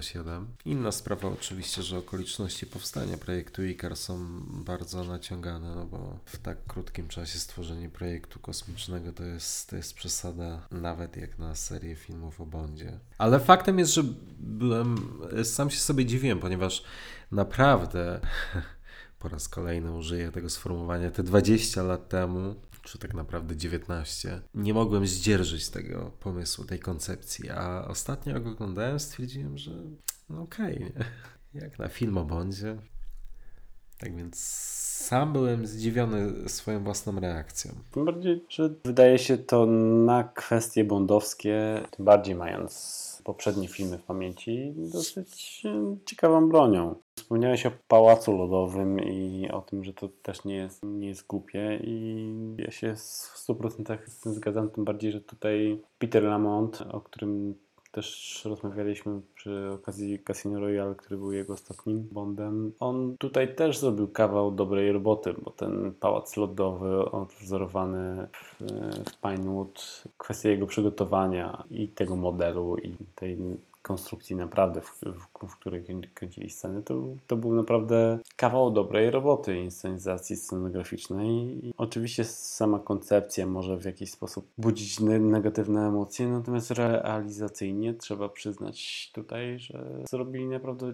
007. 0.02 0.48
Inna 0.65 0.91
sprawa 0.91 1.27
oczywiście, 1.27 1.84
że 1.84 1.98
okoliczności 1.98 2.65
powstania 2.65 3.18
projektu 3.18 3.64
IKAR 3.64 3.98
są 3.98 4.41
bardzo 4.48 5.03
naciągane, 5.03 5.76
no 5.76 5.85
bo 5.85 6.19
w 6.26 6.38
tak 6.38 6.57
krótkim 6.68 7.07
czasie 7.07 7.39
stworzenie 7.39 7.89
projektu 7.89 8.39
kosmicznego 8.39 9.14
to 9.14 9.23
jest, 9.23 9.69
to 9.69 9.76
jest 9.76 9.93
przesada 9.93 10.68
nawet 10.72 11.18
jak 11.18 11.39
na 11.39 11.56
serię 11.56 11.95
filmów 11.95 12.41
o 12.41 12.45
Bondzie. 12.45 12.99
Ale 13.18 13.39
faktem 13.39 13.80
jest, 13.80 13.93
że 13.93 14.03
byłem, 14.39 15.19
sam 15.43 15.69
się 15.69 15.80
sobie 15.80 16.06
dziwiłem, 16.06 16.39
ponieważ 16.39 16.84
naprawdę 17.31 18.19
po 19.22 19.30
raz 19.30 19.49
kolejny 19.49 19.91
użyję 19.91 20.31
tego 20.31 20.49
sformułowania, 20.49 21.11
te 21.11 21.23
20 21.23 21.84
lat 21.84 22.10
temu 22.10 22.56
czy 22.84 22.98
tak 22.98 23.14
naprawdę 23.14 23.56
19, 23.56 24.41
nie 24.56 24.73
mogłem 24.73 25.07
zdzierżyć 25.07 25.69
tego 25.69 26.11
pomysłu, 26.19 26.65
tej 26.65 26.80
koncepcji. 26.80 27.49
A 27.49 27.88
ostatnio 27.88 28.34
jak 28.34 28.48
oglądałem, 28.48 28.99
stwierdziłem, 28.99 29.57
że 29.57 29.72
no 30.30 30.41
okej, 30.41 30.76
okay, 30.76 31.06
jak 31.64 31.80
na 31.80 31.88
film 31.88 32.18
o 32.18 32.26
Bondzie. 32.26 32.77
Tak 33.98 34.15
więc 34.15 34.39
sam 35.06 35.34
byłem 35.34 35.68
zdziwiony 35.68 36.49
swoją 36.49 36.84
własną 36.84 37.19
reakcją. 37.19 37.72
Tym 37.91 38.06
bardziej, 38.06 38.45
że 38.49 38.69
wydaje 38.85 39.19
się 39.19 39.38
to 39.38 39.65
na 40.06 40.23
kwestie 40.23 40.84
bondowskie, 40.84 41.81
tym 41.91 42.06
bardziej 42.06 42.35
mając 42.35 43.11
poprzednie 43.23 43.68
filmy 43.68 43.98
w 43.98 44.03
pamięci, 44.03 44.73
dosyć 44.76 45.64
ciekawą 46.06 46.49
bronią. 46.49 46.95
Wspomniałeś 47.15 47.65
o 47.65 47.72
Pałacu 47.88 48.38
Lodowym 48.38 48.99
i 48.99 49.49
o 49.52 49.61
tym, 49.61 49.84
że 49.84 49.93
to 49.93 50.10
też 50.22 50.45
nie 50.45 50.56
jest, 50.56 50.84
nie 50.84 51.07
jest 51.07 51.27
głupie 51.27 51.80
i 51.84 52.26
ja 52.57 52.72
się 52.72 52.95
w 52.95 53.48
100% 53.48 53.98
z 54.07 54.19
tym 54.19 54.34
zgadzam, 54.34 54.69
tym 54.69 54.85
bardziej, 54.85 55.11
że 55.11 55.22
tutaj 55.22 55.81
Peter 55.98 56.23
Lamont, 56.23 56.81
o 56.91 57.02
którym 57.02 57.56
też 57.92 58.42
rozmawialiśmy 58.46 59.22
przy 59.36 59.70
okazji 59.74 60.20
Casino 60.20 60.60
Royale, 60.60 60.96
który 60.96 61.18
był 61.18 61.32
jego 61.32 61.54
ostatnim 61.54 62.08
Bondem. 62.12 62.72
On 62.80 63.16
tutaj 63.18 63.56
też 63.56 63.78
zrobił 63.78 64.08
kawał 64.08 64.52
dobrej 64.52 64.92
roboty, 64.92 65.34
bo 65.44 65.52
ten 65.52 65.94
pałac 66.00 66.38
lodowy 66.38 67.12
odwzorowany 67.12 68.28
w, 68.34 68.64
w 69.10 69.22
Pinewood, 69.22 70.04
kwestia 70.18 70.50
jego 70.50 70.68
przygotowania 70.68 71.64
i 71.72 71.88
tego 71.88 72.16
modelu 72.16 72.78
i 72.78 72.96
tej 73.16 73.38
konstrukcji 73.82 74.36
naprawdę, 74.36 74.82
w, 74.82 75.02
w, 75.02 75.48
w 75.48 75.56
której 75.56 75.86
kręcili 76.14 76.49
sceny, 76.49 76.84
to, 76.84 77.03
to 77.28 77.36
był 77.36 77.53
naprawdę 77.53 78.20
kawał 78.36 78.72
dobrej 78.72 79.12
roboty 79.12 79.58
inscenizacji 79.58 80.36
scenograficznej. 80.36 81.28
I 81.66 81.74
oczywiście 81.78 82.24
sama 82.24 82.80
koncepcja 82.80 83.45
może 83.45 83.78
w 83.78 83.86
jakiś 83.86 84.12
sposób 84.12 84.52
budzić 84.58 84.99
negatywne 84.99 85.88
emocje, 85.88 86.28
natomiast 86.28 86.72
realizacyjnie 86.72 87.94
trzeba 87.94 88.30
przyznać 88.30 89.12
tutaj, 89.14 89.60
że 89.60 90.03
zrobili 90.10 90.48
naprawdę 90.48 90.94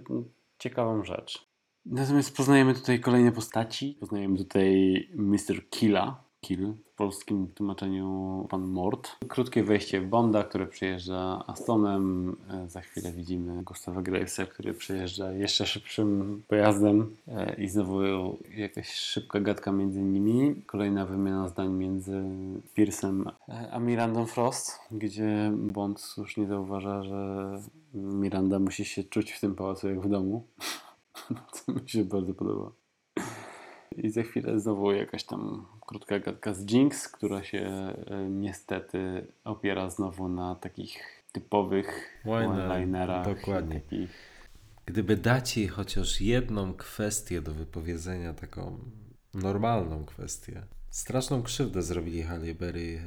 ciekawą 0.60 1.04
rzecz. 1.04 1.48
Natomiast 1.86 2.38
poznajemy 2.38 2.74
tutaj 2.74 3.00
kolejne 3.00 3.32
postaci. 3.32 3.98
Poznajemy 4.00 4.38
tutaj 4.38 5.10
Mr. 5.16 5.70
Killa, 5.70 6.24
Kill, 6.48 6.74
w 6.94 6.96
polskim 6.96 7.48
tłumaczeniu 7.48 8.48
Pan 8.50 8.68
Mord. 8.68 9.10
Krótkie 9.28 9.64
wejście 9.64 10.02
w 10.02 10.08
Bonda, 10.08 10.44
który 10.44 10.68
przyjeżdża 10.68 11.44
Astonem. 11.48 12.36
E, 12.50 12.70
za 12.70 12.82
chwilę 12.82 13.12
widzimy 13.12 13.64
Gustawa 13.64 14.02
Gravesa, 14.02 14.46
który 14.46 14.74
przyjeżdża 14.74 15.32
jeszcze 15.32 15.66
szybszym 15.66 16.42
pojazdem 16.48 17.16
e, 17.28 17.56
i 17.56 17.68
znowu 17.68 18.00
jakaś 18.58 18.90
szybka 18.90 19.40
gadka 19.40 19.72
między 19.72 20.02
nimi. 20.02 20.56
Kolejna 20.66 21.06
wymiana 21.06 21.48
zdań 21.48 21.74
między 21.74 22.24
Piersem 22.74 23.30
a 23.72 23.80
Mirandą 23.80 24.26
Frost, 24.26 24.80
gdzie 24.92 25.52
Bond 25.58 26.00
słusznie 26.00 26.48
zauważa, 26.48 27.04
że 27.04 27.52
Miranda 27.94 28.60
musi 28.60 28.86
się 28.86 29.04
czuć 29.04 29.32
w 29.32 29.40
tym 29.40 29.56
pałacu 29.56 29.90
jak 29.90 30.02
w 30.02 30.10
domu, 30.10 30.44
co 31.54 31.72
mi 31.72 31.90
się 31.90 32.06
bardzo 32.06 32.34
podoba. 32.34 32.72
I 33.98 34.10
za 34.10 34.24
chwilę 34.24 34.60
znowu 34.60 34.92
jakaś 34.92 35.24
tam 35.24 35.66
krótka 35.88 36.20
gadka 36.20 36.54
z 36.54 36.72
Jinx, 36.72 37.08
która 37.08 37.44
się 37.44 37.60
e, 37.60 38.30
niestety 38.30 39.28
opiera 39.44 39.90
znowu 39.90 40.30
na 40.30 40.56
takich 40.56 41.24
typowych 41.32 42.22
one-linerach. 42.26 43.26
Dokładnie. 43.26 43.82
Takich... 43.82 44.10
Gdyby 44.86 45.18
dać 45.18 45.58
jej 45.58 45.68
chociaż 45.68 46.22
jedną 46.22 46.74
kwestię 46.74 47.42
do 47.42 47.54
wypowiedzenia, 47.54 48.34
taką 48.34 48.80
normalną 49.34 50.06
kwestię, 50.06 50.62
straszną 50.90 51.44
krzywdę 51.44 51.82
zrobili 51.82 52.24
Halle 52.24 52.56
Berry 52.56 53.00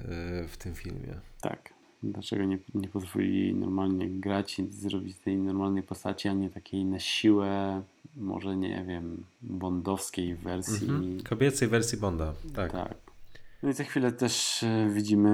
e, 0.44 0.48
w 0.48 0.56
tym 0.56 0.74
filmie. 0.74 1.14
Tak. 1.40 1.74
Dlaczego 2.02 2.44
nie, 2.44 2.58
nie 2.74 2.88
pozwolili 2.88 3.40
jej 3.40 3.54
normalnie 3.54 4.10
grać 4.10 4.58
i 4.58 4.70
zrobić 4.70 5.18
tej 5.18 5.36
normalnej 5.36 5.82
postaci, 5.82 6.28
a 6.28 6.32
nie 6.32 6.50
takiej 6.50 6.84
na 6.84 6.98
siłę 6.98 7.82
może 8.16 8.56
nie 8.56 8.84
wiem, 8.88 9.24
bondowskiej 9.42 10.34
wersji. 10.34 10.90
Mhm. 10.90 11.22
Kobiecej 11.22 11.68
wersji 11.68 11.98
Bonda, 11.98 12.32
tak. 12.54 12.72
tak. 12.72 12.94
No 13.62 13.70
i 13.70 13.72
za 13.72 13.84
chwilę 13.84 14.12
też 14.12 14.62
e, 14.62 14.88
widzimy 14.90 15.30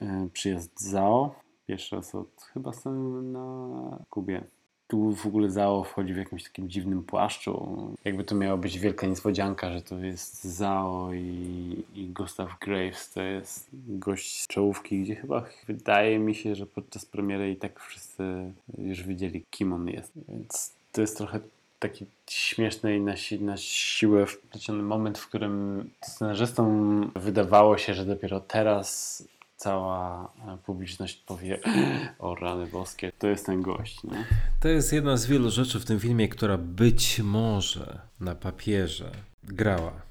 e, 0.00 0.28
przyjazd 0.32 0.80
Zao. 0.80 1.34
Pierwszy 1.66 1.96
raz 1.96 2.14
od 2.14 2.42
chyba 2.52 2.72
sceny 2.72 3.22
na 3.22 3.98
Kubie. 4.10 4.44
Tu 4.86 5.12
w 5.14 5.26
ogóle 5.26 5.50
Zao 5.50 5.84
wchodzi 5.84 6.14
w 6.14 6.16
jakimś 6.16 6.44
takim 6.44 6.70
dziwnym 6.70 7.02
płaszczu. 7.02 7.76
Jakby 8.04 8.24
to 8.24 8.34
miała 8.34 8.56
być 8.56 8.78
wielka 8.78 9.06
niespodzianka, 9.06 9.72
że 9.72 9.82
to 9.82 9.98
jest 9.98 10.44
Zao 10.44 11.12
i, 11.12 11.84
i 11.94 12.06
Gustav 12.06 12.48
Graves. 12.60 13.12
To 13.12 13.22
jest 13.22 13.68
gość 13.72 14.42
z 14.42 14.46
czołówki, 14.46 15.02
gdzie 15.02 15.14
chyba 15.14 15.44
wydaje 15.66 16.18
mi 16.18 16.34
się, 16.34 16.54
że 16.54 16.66
podczas 16.66 17.06
premiery 17.06 17.50
i 17.50 17.56
tak 17.56 17.80
wszyscy 17.80 18.52
już 18.78 19.02
wiedzieli, 19.02 19.44
kim 19.50 19.72
on 19.72 19.88
jest. 19.88 20.12
Więc 20.28 20.74
to 20.92 21.00
jest 21.00 21.16
trochę 21.16 21.40
taki 21.78 22.06
śmieszny 22.30 22.96
i 22.96 23.00
na, 23.00 23.16
si 23.16 23.40
na 23.40 23.56
siłę 23.56 24.26
wpleciony 24.26 24.82
moment, 24.82 25.18
w 25.18 25.28
którym 25.28 25.90
scenarzystom 26.04 27.10
wydawało 27.16 27.78
się, 27.78 27.94
że 27.94 28.04
dopiero 28.04 28.40
teraz 28.40 29.22
cała 29.56 30.32
publiczność 30.66 31.16
powie 31.16 31.58
o 32.18 32.34
rany 32.34 32.66
boskie, 32.66 33.12
to 33.18 33.26
jest 33.26 33.46
ten 33.46 33.62
gość. 33.62 34.04
Nie? 34.04 34.24
To 34.60 34.68
jest 34.68 34.92
jedna 34.92 35.16
z 35.16 35.26
wielu 35.26 35.50
rzeczy 35.50 35.80
w 35.80 35.84
tym 35.84 36.00
filmie, 36.00 36.28
która 36.28 36.58
być 36.58 37.20
może 37.20 38.00
na 38.20 38.34
papierze 38.34 39.10
grała 39.44 40.08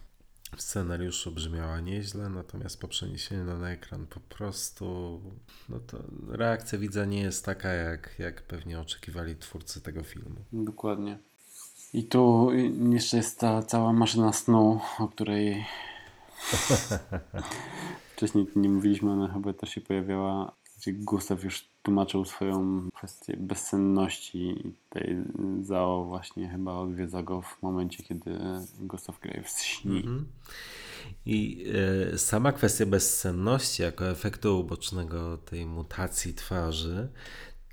w 0.55 0.61
scenariuszu 0.61 1.31
brzmiała 1.31 1.79
nieźle, 1.79 2.29
natomiast 2.29 2.81
po 2.81 2.87
przeniesieniu 2.87 3.43
na 3.43 3.71
ekran 3.71 4.07
po 4.07 4.19
prostu 4.19 5.21
no 5.69 5.79
to 5.79 5.97
reakcja 6.27 6.79
widza 6.79 7.05
nie 7.05 7.21
jest 7.21 7.45
taka, 7.45 7.69
jak, 7.69 8.15
jak 8.19 8.41
pewnie 8.41 8.79
oczekiwali 8.79 9.35
twórcy 9.35 9.81
tego 9.81 10.03
filmu. 10.03 10.35
Dokładnie. 10.53 11.17
I 11.93 12.03
tu 12.03 12.49
jeszcze 12.91 13.17
jest 13.17 13.39
ta 13.39 13.63
cała 13.63 13.93
maszyna 13.93 14.33
snu, 14.33 14.79
o 14.99 15.07
której 15.07 15.65
wcześniej 18.15 18.47
nie 18.55 18.69
mówiliśmy, 18.69 19.11
ona 19.11 19.33
chyba 19.33 19.53
też 19.53 19.69
się 19.69 19.81
pojawiała, 19.81 20.51
gdzie 20.77 20.93
Gustaw 20.93 21.43
już 21.43 21.67
tłumaczył 21.83 22.25
swoją 22.25 22.89
kwestię 22.95 23.37
bezsenności 23.39 24.67
i 24.67 24.73
tej 24.89 25.17
Zao 25.61 26.05
właśnie 26.05 26.49
chyba 26.49 26.73
odwiedza 26.73 27.23
go 27.23 27.41
w 27.41 27.61
momencie, 27.61 28.03
kiedy 28.03 28.39
Gustav 28.79 29.19
Graves 29.21 29.61
śni. 29.63 29.91
Mm 29.91 30.03
-hmm. 30.03 30.23
I 31.25 31.65
e, 32.13 32.17
sama 32.17 32.51
kwestia 32.51 32.85
bezsenności 32.85 33.81
jako 33.81 34.09
efektu 34.09 34.59
ubocznego 34.59 35.37
tej 35.37 35.65
mutacji 35.65 36.33
twarzy 36.33 37.09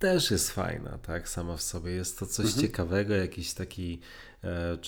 też 0.05 0.31
jest 0.31 0.51
fajna, 0.51 0.99
tak, 0.99 1.29
sama 1.29 1.57
w 1.57 1.63
sobie. 1.63 1.93
Jest 1.93 2.19
to 2.19 2.27
coś 2.27 2.47
mhm. 2.47 2.63
ciekawego, 2.63 3.15
jakiś 3.15 3.55
taki 3.55 4.01
e, 4.45 4.79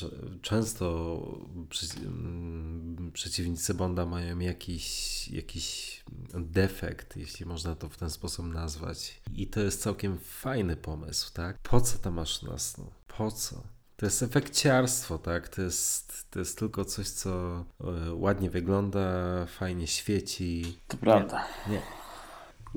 często 0.42 1.18
przy, 1.68 1.86
mm, 1.96 3.10
przeciwnicy 3.12 3.74
Bonda 3.74 4.06
mają 4.06 4.38
jakiś, 4.38 5.28
jakiś 5.28 6.04
defekt, 6.34 7.16
jeśli 7.16 7.46
można 7.46 7.74
to 7.74 7.88
w 7.88 7.96
ten 7.96 8.10
sposób 8.10 8.46
nazwać. 8.46 9.20
I 9.34 9.46
to 9.46 9.60
jest 9.60 9.82
całkiem 9.82 10.18
fajny 10.18 10.76
pomysł, 10.76 11.32
tak? 11.32 11.58
Po 11.58 11.80
co 11.80 11.98
ta 11.98 12.10
maszyna 12.10 12.58
snu? 12.58 12.90
Po 13.06 13.30
co? 13.30 13.62
To 13.96 14.06
jest 14.06 14.22
efekciarstwo, 14.22 15.18
tak? 15.18 15.48
To 15.48 15.62
jest, 15.62 16.30
to 16.30 16.38
jest 16.38 16.58
tylko 16.58 16.84
coś, 16.84 17.08
co 17.08 17.64
e, 17.80 18.14
ładnie 18.14 18.50
wygląda, 18.50 19.46
fajnie 19.46 19.86
świeci. 19.86 20.78
To 20.88 20.96
prawda. 20.96 21.44
Nie. 21.66 21.72
nie. 21.72 21.82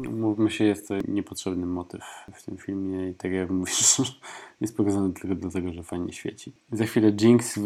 Mówmy 0.07 0.51
się, 0.51 0.63
jest 0.63 0.87
to 0.87 0.93
niepotrzebny 1.07 1.65
motyw 1.65 2.01
w 2.33 2.43
tym 2.43 2.57
filmie 2.57 3.09
i 3.09 3.15
tak 3.15 3.31
jak 3.31 3.49
mówisz, 3.49 4.01
jest 4.61 4.77
pokazany 4.77 5.13
tylko 5.13 5.35
dlatego, 5.35 5.73
że 5.73 5.83
fajnie 5.83 6.13
świeci. 6.13 6.53
Za 6.71 6.85
chwilę 6.85 7.11
Jinx, 7.21 7.57
e, 7.57 7.61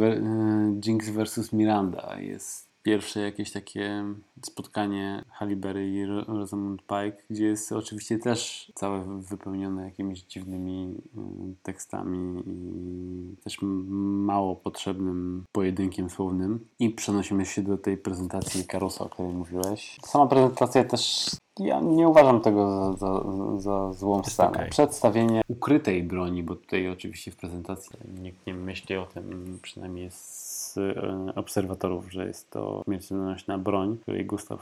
Jinx 0.85 1.09
versus 1.09 1.53
Miranda 1.53 2.19
jest 2.19 2.72
pierwsze 2.83 3.19
jakieś 3.19 3.51
takie 3.51 4.03
spotkanie 4.45 5.23
Halibery 5.29 5.89
i 5.89 6.05
Rosamund 6.05 6.81
Pike, 6.81 7.23
gdzie 7.29 7.45
jest 7.45 7.71
oczywiście 7.71 8.17
też 8.17 8.71
całe 8.75 9.21
wypełnione 9.21 9.85
jakimiś 9.85 10.21
dziwnymi 10.21 11.01
e, 11.17 11.21
tekstami 11.63 12.43
i 12.47 13.35
też 13.43 13.57
mało 13.61 14.55
potrzebnym 14.55 15.43
pojedynkiem 15.51 16.09
słownym. 16.09 16.67
I 16.79 16.89
przenosimy 16.89 17.45
się 17.45 17.61
do 17.61 17.77
tej 17.77 17.97
prezentacji 17.97 18.65
Karusa, 18.65 19.05
o 19.05 19.09
której 19.09 19.33
mówiłeś. 19.33 19.99
Sama 20.03 20.27
prezentacja 20.27 20.83
też 20.83 21.29
ja 21.59 21.79
nie 21.79 22.07
uważam 22.07 22.41
tego 22.41 22.93
za, 22.97 22.97
za, 22.97 23.59
za 23.59 23.93
złą 23.93 24.23
scenę. 24.23 24.49
Okay. 24.49 24.69
Przedstawienie 24.69 25.41
ukrytej 25.47 26.03
broni, 26.03 26.43
bo 26.43 26.55
tutaj 26.55 26.89
oczywiście 26.89 27.31
w 27.31 27.35
prezentacji 27.35 27.99
nikt 28.21 28.47
nie 28.47 28.53
myśli 28.53 28.95
o 28.95 29.05
tym, 29.05 29.59
przynajmniej 29.61 30.11
z 30.11 30.42
e, 30.77 31.33
obserwatorów, 31.35 32.11
że 32.11 32.27
jest 32.27 32.51
to 32.51 32.81
śmiertelnośna 32.85 33.57
broń, 33.57 33.97
której 33.97 34.25
Gustav 34.25 34.59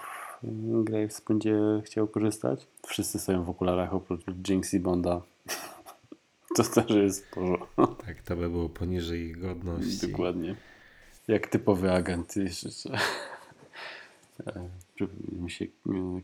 Graves 0.83 1.21
będzie 1.27 1.59
chciał 1.85 2.07
korzystać. 2.07 2.67
Wszyscy 2.88 3.19
stoją 3.19 3.43
w 3.43 3.49
okularach 3.49 3.93
oprócz 3.93 4.21
Jinx 4.49 4.73
i 4.73 4.79
Bonda. 4.79 5.21
To 6.55 6.63
też 6.63 6.89
jest 6.89 7.27
sporo. 7.27 7.67
Tak, 8.05 8.21
to 8.21 8.35
by 8.35 8.49
było 8.49 8.69
poniżej 8.69 9.21
ich 9.21 9.39
godności. 9.39 10.07
Dokładnie. 10.07 10.55
Jak 11.27 11.47
typowy 11.47 11.91
agent 11.91 12.35
jeszcze 12.35 12.69
Przypomniał 14.95 15.43
mi 15.43 15.51
się 15.51 15.65
e, 15.65 15.69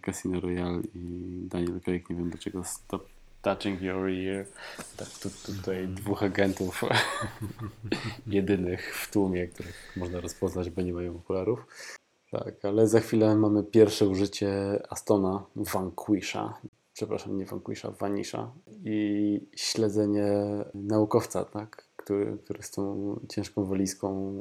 Casino 0.05 0.39
Royale 0.39 0.81
i 0.95 1.41
Daniel 1.49 1.81
Craig, 1.81 2.09
nie 2.09 2.15
wiem 2.15 2.29
dlaczego 2.29 2.63
Stop 2.63 3.16
Touching 3.47 3.81
Your 3.81 4.09
Ear. 4.09 4.45
Tak, 4.97 5.07
tu, 5.09 5.29
tu, 5.29 5.53
tutaj 5.53 5.87
dwóch 5.87 6.23
agentów 6.23 6.81
jedynych 8.27 8.95
w 8.95 9.11
tłumie, 9.11 9.47
których 9.47 9.93
można 9.95 10.21
rozpoznać, 10.21 10.69
bo 10.69 10.81
nie 10.81 10.93
mają 10.93 11.15
okularów. 11.15 11.59
Tak, 12.31 12.65
ale 12.65 12.87
za 12.87 12.99
chwilę 12.99 13.35
mamy 13.35 13.63
pierwsze 13.63 14.07
użycie 14.07 14.49
Astona 14.89 15.43
Vanquisha. 15.55 16.61
Przepraszam, 16.93 17.37
nie 17.37 17.45
Vanquisha, 17.45 17.91
Vanisha. 17.91 18.51
I 18.85 19.39
śledzenie 19.55 20.29
naukowca, 20.73 21.45
tak, 21.45 21.85
który, 21.95 22.37
który 22.43 22.63
z 22.63 22.71
tą 22.71 23.19
ciężką 23.29 23.65
walizką 23.65 24.33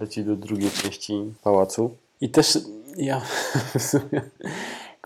leci 0.00 0.24
do 0.24 0.36
drugiej 0.36 0.70
części 0.70 1.34
pałacu. 1.42 1.96
I 2.20 2.30
też 2.30 2.58
ja 2.96 3.20
w 3.78 3.82
sumie 3.82 4.30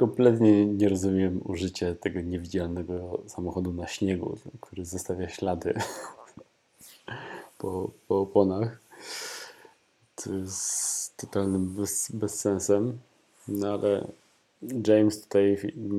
kompletnie 0.01 0.67
nie 0.67 0.89
rozumiem 0.89 1.41
użycia 1.45 1.95
tego 1.95 2.21
niewidzialnego 2.21 3.23
samochodu 3.27 3.73
na 3.73 3.87
śniegu, 3.87 4.37
który 4.61 4.85
zostawia 4.85 5.29
ślady 5.29 5.75
po, 7.59 7.91
po 8.09 8.21
oponach. 8.21 8.81
To 10.15 10.35
jest 10.35 11.17
totalnym 11.17 11.69
bez, 11.69 12.11
bezsensem. 12.15 12.99
No 13.49 13.73
ale 13.73 14.07
James 14.87 15.23
tutaj 15.23 15.57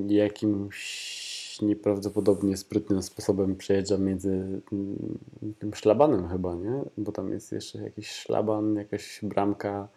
jakimś 0.07 1.61
nieprawdopodobnie 1.61 2.57
sprytnym 2.57 3.03
sposobem 3.03 3.55
przejeżdża 3.55 3.97
między 3.97 4.61
mm, 4.71 5.17
tym 5.59 5.73
szlabanem 5.73 6.29
chyba, 6.29 6.55
nie? 6.55 6.81
Bo 6.97 7.11
tam 7.11 7.31
jest 7.31 7.51
jeszcze 7.51 7.79
jakiś 7.79 8.11
szlaban, 8.11 8.75
jakaś 8.75 9.19
bramka 9.23 9.87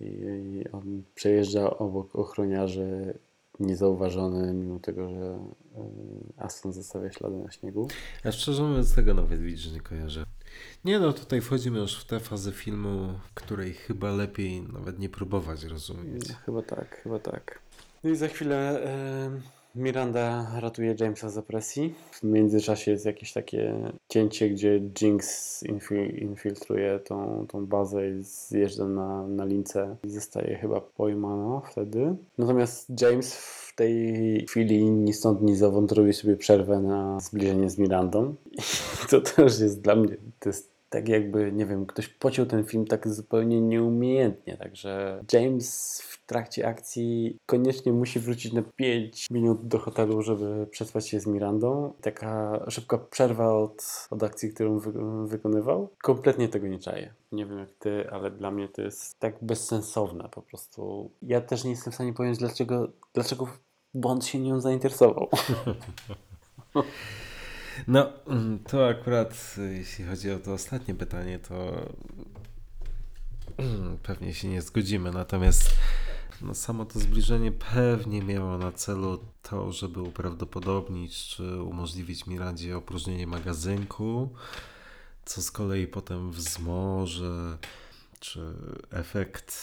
i, 0.00 0.04
i 0.04 0.64
on 0.72 1.02
przejeżdża 1.14 1.78
obok 1.78 2.16
ochroniarzy 2.16 3.14
niezauważony, 3.60 4.54
mimo 4.54 4.78
tego, 4.78 5.08
że 5.08 5.38
y, 6.36 6.42
Aston 6.42 6.72
zostawia 6.72 7.12
ślady 7.12 7.36
na 7.36 7.50
śniegu. 7.50 7.88
Ja 8.24 8.32
szczerze 8.32 8.62
mówiąc 8.62 8.94
tego 8.94 9.14
nawet 9.14 9.40
widzisz, 9.40 9.72
nie 9.72 9.80
kojarzę. 9.80 10.26
Nie 10.84 10.98
no, 10.98 11.12
tutaj 11.12 11.40
wchodzimy 11.40 11.78
już 11.78 12.00
w 12.00 12.04
tę 12.04 12.20
fazę 12.20 12.52
filmu, 12.52 13.14
w 13.30 13.34
której 13.34 13.72
chyba 13.72 14.10
lepiej 14.10 14.62
nawet 14.62 14.98
nie 14.98 15.08
próbować 15.08 15.64
rozumieć. 15.64 16.28
No, 16.28 16.34
chyba 16.44 16.62
tak, 16.62 17.00
chyba 17.02 17.18
tak. 17.18 17.58
No 18.04 18.10
i 18.10 18.16
za 18.16 18.28
chwilę 18.28 18.84
e, 18.84 19.30
Miranda 19.74 20.46
ratuje 20.60 20.94
Jamesa 21.00 21.30
z 21.30 21.38
opresji. 21.38 21.94
W 22.12 22.22
międzyczasie 22.22 22.90
jest 22.90 23.06
jakieś 23.06 23.32
takie 23.32 23.74
cięcie, 24.08 24.50
gdzie 24.50 24.80
Jinx 25.00 25.62
infil, 25.62 26.18
infiltruje 26.18 26.98
tą, 26.98 27.46
tą 27.48 27.66
bazę 27.66 28.08
i 28.10 28.22
zjeżdża 28.22 28.84
na, 28.84 29.28
na 29.28 29.44
lince 29.44 29.96
i 30.04 30.10
zostaje 30.10 30.56
chyba 30.56 30.80
pojmana 30.80 31.60
wtedy. 31.70 32.16
Natomiast 32.38 33.02
James 33.02 33.34
w 33.36 33.74
tej 33.74 34.46
chwili 34.48 34.90
ni 34.90 35.12
stąd 35.12 35.42
ni 35.42 35.56
zowąd 35.56 35.92
robi 35.92 36.12
sobie 36.12 36.36
przerwę 36.36 36.80
na 36.80 37.20
zbliżenie 37.20 37.70
z 37.70 37.78
Mirandą. 37.78 38.34
I 38.52 38.60
to 39.10 39.20
też 39.20 39.60
jest 39.60 39.80
dla 39.80 39.96
mnie, 39.96 40.16
to 40.38 40.48
jest 40.48 40.72
tak 40.92 41.08
jakby, 41.08 41.52
nie 41.52 41.66
wiem, 41.66 41.86
ktoś 41.86 42.08
pociął 42.08 42.46
ten 42.46 42.64
film 42.64 42.86
tak 42.86 43.08
zupełnie 43.08 43.60
nieumiejętnie, 43.60 44.56
także 44.56 45.24
James 45.32 46.00
trakcie 46.32 46.68
akcji 46.68 47.38
koniecznie 47.46 47.92
musi 47.92 48.20
wrócić 48.20 48.52
na 48.52 48.62
5 48.76 49.26
minut 49.30 49.68
do 49.68 49.78
hotelu, 49.78 50.22
żeby 50.22 50.66
przespać 50.66 51.08
się 51.08 51.20
z 51.20 51.26
Mirandą. 51.26 51.92
Taka 52.00 52.64
szybka 52.70 52.98
przerwa 52.98 53.54
od, 53.54 54.06
od 54.10 54.22
akcji, 54.22 54.54
którą 54.54 54.78
wy, 54.78 54.92
wykonywał. 55.26 55.88
Kompletnie 56.02 56.48
tego 56.48 56.66
nie 56.66 56.78
czaję. 56.78 57.14
Nie 57.32 57.46
wiem 57.46 57.58
jak 57.58 57.70
ty, 57.78 58.10
ale 58.10 58.30
dla 58.30 58.50
mnie 58.50 58.68
to 58.68 58.82
jest 58.82 59.18
tak 59.18 59.34
bezsensowne 59.42 60.28
po 60.28 60.42
prostu. 60.42 61.10
Ja 61.22 61.40
też 61.40 61.64
nie 61.64 61.70
jestem 61.70 61.90
w 61.90 61.94
stanie 61.94 62.12
powiedzieć, 62.12 62.38
dlaczego, 62.38 62.88
dlaczego 63.14 63.48
Bond 63.94 64.24
się 64.24 64.38
nią 64.38 64.60
zainteresował. 64.60 65.28
No, 67.88 68.12
to 68.68 68.88
akurat 68.88 69.56
jeśli 69.70 70.04
chodzi 70.04 70.30
o 70.30 70.38
to 70.38 70.52
ostatnie 70.52 70.94
pytanie, 70.94 71.38
to 71.38 71.86
pewnie 74.08 74.34
się 74.34 74.48
nie 74.48 74.62
zgodzimy. 74.62 75.10
Natomiast 75.10 75.70
no, 76.42 76.54
samo 76.54 76.84
to 76.84 77.00
zbliżenie 77.00 77.52
pewnie 77.52 78.22
miało 78.22 78.58
na 78.58 78.72
celu 78.72 79.18
to, 79.42 79.72
żeby 79.72 80.02
uprawdopodobnić 80.02 81.26
czy 81.26 81.62
umożliwić 81.62 82.26
Mirandzie 82.26 82.76
opróżnienie 82.76 83.26
magazynku, 83.26 84.30
co 85.24 85.42
z 85.42 85.50
kolei 85.50 85.86
potem 85.86 86.32
wzmoże, 86.32 87.58
czy 88.20 88.54
efekt 88.90 89.54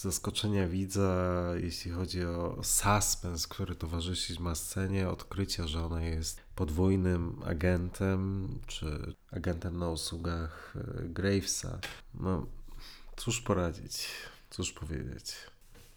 zaskoczenia 0.00 0.68
widza, 0.68 1.44
jeśli 1.62 1.90
chodzi 1.90 2.24
o 2.24 2.60
suspens, 2.62 3.46
który 3.46 3.74
towarzyszyć 3.74 4.38
ma 4.38 4.54
scenie, 4.54 5.08
odkrycia, 5.08 5.66
że 5.66 5.84
ona 5.84 6.02
jest 6.02 6.40
podwójnym 6.54 7.42
agentem, 7.44 8.48
czy 8.66 9.14
agentem 9.30 9.78
na 9.78 9.88
usługach 9.88 10.74
Gravesa. 11.04 11.78
No, 12.14 12.46
cóż 13.16 13.40
poradzić, 13.40 14.06
cóż 14.50 14.72
powiedzieć. 14.72 15.36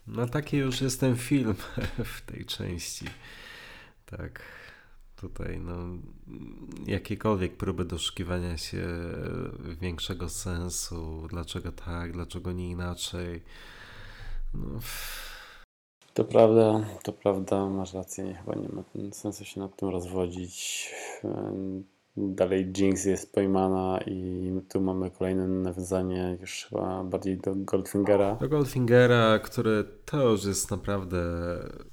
No 0.07 0.27
taki 0.27 0.57
już 0.57 0.81
jest 0.81 0.99
ten 0.99 1.15
film 1.15 1.55
w 2.15 2.21
tej 2.21 2.45
części. 2.45 3.05
Tak. 4.05 4.41
Tutaj 5.15 5.59
no, 5.59 5.73
jakiekolwiek 6.85 7.57
próby 7.57 7.85
doszukiwania 7.85 8.57
się 8.57 8.87
większego 9.81 10.29
sensu, 10.29 11.27
dlaczego 11.29 11.71
tak, 11.71 12.11
dlaczego 12.11 12.51
nie 12.51 12.69
inaczej. 12.69 13.43
No. 14.53 14.79
To 16.13 16.23
prawda, 16.23 16.85
to 17.03 17.13
prawda, 17.13 17.65
masz 17.65 17.93
rację, 17.93 18.33
chyba 18.33 18.55
nie 18.55 18.69
ma 18.69 18.83
sensu 19.11 19.45
się 19.45 19.59
nad 19.59 19.75
tym 19.75 19.89
rozwodzić. 19.89 20.89
Dalej 22.17 22.73
Jinx 22.77 23.05
jest 23.05 23.33
pojmana 23.33 23.99
i 24.05 24.51
tu 24.69 24.81
mamy 24.81 25.11
kolejne 25.11 25.47
nawiązanie 25.47 26.37
już 26.41 26.65
chyba 26.69 27.03
bardziej 27.03 27.37
do 27.37 27.55
Goldfingera. 27.55 28.35
Do 28.35 28.49
Goldfingera, 28.49 29.39
który 29.39 29.83
to 30.05 30.29
już 30.29 30.45
jest 30.45 30.71
naprawdę 30.71 31.19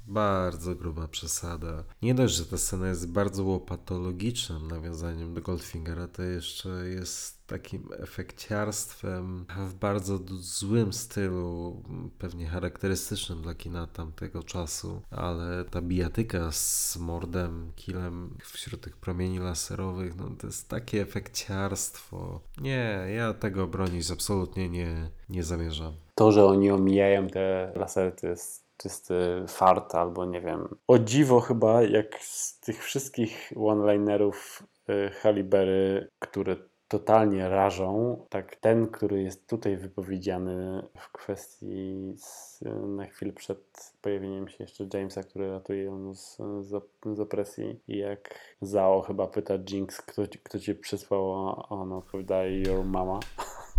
bardzo 0.06 0.74
gruba 0.74 1.08
przesada. 1.08 1.84
Nie 2.02 2.14
dość, 2.14 2.34
że 2.34 2.46
ta 2.46 2.56
scena 2.56 2.88
jest 2.88 3.12
bardzo 3.12 3.44
łopatologicznym 3.44 4.68
nawiązaniem 4.68 5.34
do 5.34 5.40
Goldfingera, 5.40 6.08
to 6.08 6.22
jeszcze 6.22 6.68
jest 6.68 7.39
takim 7.50 7.88
efekciarstwem 7.98 9.46
w 9.58 9.74
bardzo 9.74 10.18
złym 10.40 10.92
stylu, 10.92 11.82
pewnie 12.18 12.46
charakterystycznym 12.46 13.42
dla 13.42 13.54
kina 13.54 13.86
tamtego 13.86 14.42
czasu, 14.42 15.02
ale 15.10 15.64
ta 15.64 15.82
bijatyka 15.82 16.52
z 16.52 16.96
mordem, 16.96 17.72
killem 17.76 18.36
wśród 18.42 18.80
tych 18.80 18.96
promieni 18.96 19.38
laserowych, 19.38 20.16
no 20.16 20.24
to 20.38 20.46
jest 20.46 20.68
takie 20.68 21.02
efekciarstwo. 21.02 22.40
Nie, 22.60 23.06
ja 23.16 23.34
tego 23.34 23.66
bronić 23.66 24.10
absolutnie 24.10 24.68
nie, 24.68 25.10
nie 25.28 25.42
zamierzam. 25.42 25.92
To, 26.14 26.32
że 26.32 26.44
oni 26.44 26.70
omijają 26.70 27.26
te 27.26 27.72
lasery, 27.76 28.12
to 28.12 28.26
jest 28.26 28.70
czysty 28.76 29.14
fart, 29.48 29.94
albo 29.94 30.24
nie 30.24 30.40
wiem. 30.40 30.68
O 30.88 30.98
dziwo 30.98 31.40
chyba, 31.40 31.82
jak 31.82 32.18
z 32.20 32.60
tych 32.60 32.84
wszystkich 32.84 33.52
one-linerów 33.56 34.62
y, 34.90 35.10
Halibery, 35.10 36.08
które 36.18 36.56
totalnie 36.90 37.48
rażą. 37.48 38.18
Tak, 38.28 38.56
ten, 38.56 38.86
który 38.86 39.22
jest 39.22 39.48
tutaj 39.48 39.76
wypowiedziany 39.76 40.82
w 40.98 41.12
kwestii 41.12 42.14
z, 42.16 42.60
na 42.96 43.06
chwilę 43.06 43.32
przed 43.32 43.92
pojawieniem 44.02 44.48
się 44.48 44.56
jeszcze 44.64 44.86
Jamesa, 44.94 45.22
który 45.22 45.50
ratuje 45.50 45.82
ją 45.82 46.14
z, 46.14 46.36
z, 46.60 46.84
z 47.16 47.20
opresji. 47.20 47.80
I 47.88 47.98
jak 47.98 48.34
Zao 48.60 49.02
chyba 49.02 49.26
pyta 49.26 49.54
Jinx, 49.70 50.02
kto, 50.02 50.22
kto 50.42 50.58
cię 50.58 50.74
przysłał, 50.74 51.48
a 51.48 51.68
ona 51.68 51.96
odpowiada 51.96 52.46
your 52.46 52.84
mama. 52.84 53.20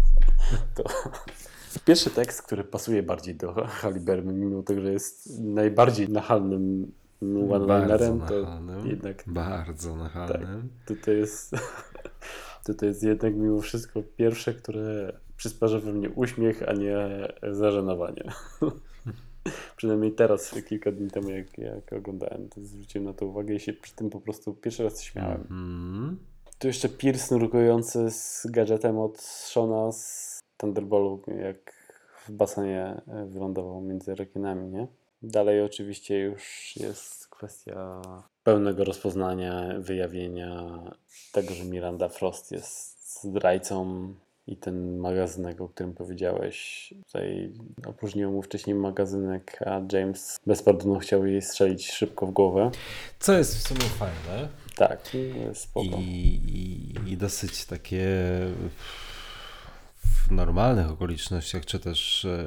to 0.76 0.84
pierwszy 1.86 2.10
tekst, 2.10 2.42
który 2.42 2.64
pasuje 2.64 3.04
bardziej 3.04 3.36
do 3.36 3.54
Halibermy, 3.54 4.34
mimo 4.34 4.64
tego, 4.64 4.82
że 4.82 4.92
jest 4.92 5.40
najbardziej 5.40 6.10
nachalnym 6.10 6.92
one-linerem, 7.22 8.22
to 8.28 8.34
jednak... 8.88 9.24
Bardzo 9.28 9.96
nachalnym. 9.96 10.70
Tak, 10.88 10.98
to, 10.98 11.06
to 11.06 11.12
jest... 11.12 11.56
to 12.64 12.74
to 12.74 12.86
jest 12.86 13.04
jednak 13.04 13.36
mimo 13.36 13.62
wszystko 13.62 14.04
pierwsze, 14.18 14.54
które 14.54 15.14
przysparza 15.38 15.80
we 15.80 15.94
mnie 15.94 16.10
uśmiech, 16.10 16.64
a 16.70 16.74
nie 16.74 16.98
zażenowanie. 17.52 18.24
Przynajmniej 19.78 20.12
teraz, 20.12 20.56
kilka 20.70 20.92
dni 20.92 21.12
temu, 21.12 21.30
jak, 21.30 21.58
jak 21.58 21.94
oglądałem, 21.94 22.50
to 22.50 22.62
zwróciłem 22.62 23.06
na 23.06 23.14
to 23.14 23.26
uwagę 23.26 23.54
i 23.54 23.60
się 23.60 23.74
przy 23.74 23.96
tym 23.96 24.10
po 24.10 24.22
prostu 24.22 24.54
pierwszy 24.54 24.84
raz 24.84 25.02
śmiałem. 25.02 25.48
Mm. 25.50 26.18
Tu 26.60 26.68
jeszcze 26.68 26.90
Pierce 26.90 27.36
nurkujący 27.36 28.12
z 28.12 28.48
gadżetem 28.50 29.00
od 29.00 29.22
Shona 29.22 29.92
z 29.92 30.40
Thunderboltu, 30.58 31.32
jak 31.32 31.74
w 32.26 32.32
basenie 32.32 33.02
wylądował 33.28 33.82
między 33.82 34.16
rekinami, 34.16 34.70
nie? 34.70 34.88
Dalej 35.24 35.62
oczywiście 35.62 36.20
już 36.20 36.74
jest 36.76 37.28
kwestia 37.28 38.02
pełnego 38.44 38.84
rozpoznania, 38.84 39.74
wyjawienia 39.80 40.80
tego, 41.32 41.54
że 41.54 41.66
Miranda 41.66 42.10
Frost 42.10 42.52
jest 42.52 43.22
zdrajcą 43.24 44.14
i 44.48 44.58
ten 44.58 44.98
magazynek, 44.98 45.62
o 45.62 45.70
którym 45.70 45.94
powiedziałeś, 45.94 46.94
tutaj 47.06 47.54
opróżnił 47.86 48.32
mu 48.32 48.42
wcześniej 48.42 48.76
magazynek, 48.76 49.60
a 49.66 49.82
James 49.92 50.40
bez 50.46 50.64
pardonu 50.64 51.00
chciał 51.00 51.26
jej 51.26 51.42
strzelić 51.42 51.92
szybko 51.92 52.26
w 52.26 52.32
głowę. 52.32 52.72
Co 53.20 53.34
jest 53.34 53.56
w 53.58 53.68
sumie 53.68 53.82
fajne. 53.82 54.48
Tak, 54.76 55.10
spoko. 55.54 55.98
I, 56.00 56.42
i, 56.48 57.12
I 57.12 57.18
dosyć 57.18 57.66
takie 57.66 58.08
w 60.04 60.32
normalnych 60.32 60.92
okolicznościach, 60.92 61.66
czy 61.66 61.80
też 61.80 62.26
e, 62.26 62.46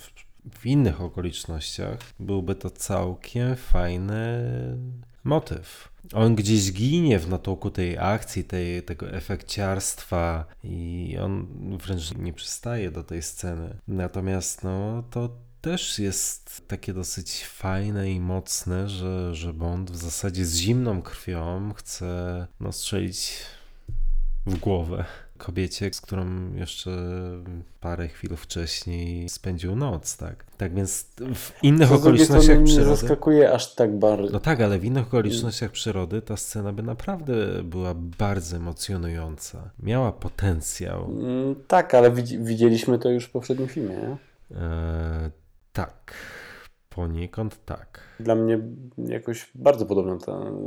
w, 0.00 0.10
w 0.58 0.66
innych 0.66 1.00
okolicznościach, 1.00 1.98
byłby 2.20 2.54
to 2.54 2.70
całkiem 2.70 3.56
fajny 3.56 4.44
motyw. 5.24 5.88
On 6.12 6.34
gdzieś 6.34 6.72
ginie 6.72 7.18
w 7.18 7.28
natłoku 7.28 7.70
tej 7.70 7.98
akcji, 7.98 8.44
tej, 8.44 8.82
tego 8.82 9.10
efekciarstwa 9.10 10.44
i 10.64 11.16
on 11.22 11.46
wręcz 11.78 12.14
nie 12.14 12.32
przystaje 12.32 12.90
do 12.90 13.04
tej 13.04 13.22
sceny. 13.22 13.76
Natomiast 13.88 14.64
no, 14.64 15.04
to 15.10 15.36
też 15.60 15.98
jest 15.98 16.68
takie 16.68 16.94
dosyć 16.94 17.44
fajne 17.44 18.10
i 18.10 18.20
mocne, 18.20 18.88
że, 18.88 19.34
że 19.34 19.52
Bond 19.52 19.90
w 19.90 19.96
zasadzie 19.96 20.46
z 20.46 20.56
zimną 20.56 21.02
krwią 21.02 21.72
chce 21.72 22.46
no, 22.60 22.72
strzelić 22.72 23.36
w 24.46 24.58
głowę 24.58 25.04
kobiecie, 25.44 25.90
z 25.92 26.00
którą 26.00 26.54
jeszcze 26.54 26.90
parę 27.80 28.08
chwil 28.08 28.36
wcześniej 28.36 29.28
spędził 29.28 29.76
noc, 29.76 30.16
tak? 30.16 30.44
Tak 30.56 30.74
więc 30.74 31.06
w 31.34 31.52
innych 31.62 31.88
to 31.88 31.94
okolicznościach 31.94 32.58
nie 32.58 32.64
przyrody... 32.64 32.96
zaskakuje 32.96 33.52
aż 33.52 33.74
tak 33.74 33.98
bardzo. 33.98 34.32
No 34.32 34.40
tak, 34.40 34.60
ale 34.60 34.78
w 34.78 34.84
innych 34.84 35.06
okolicznościach 35.06 35.70
przyrody 35.70 36.22
ta 36.22 36.36
scena 36.36 36.72
by 36.72 36.82
naprawdę 36.82 37.34
była 37.62 37.94
bardzo 37.94 38.56
emocjonująca. 38.56 39.70
Miała 39.82 40.12
potencjał. 40.12 41.04
Mm, 41.04 41.54
tak, 41.68 41.94
ale 41.94 42.10
widzieliśmy 42.38 42.98
to 42.98 43.10
już 43.10 43.24
w 43.24 43.30
poprzednim 43.30 43.68
filmie, 43.68 43.96
nie? 43.96 44.16
E, 44.56 45.30
tak. 45.72 46.14
Poniekąd 46.94 47.64
tak. 47.64 48.00
Dla 48.20 48.34
mnie 48.34 48.58
jakoś 48.98 49.50
bardzo 49.54 49.86
podobny 49.86 50.18
ten, 50.18 50.66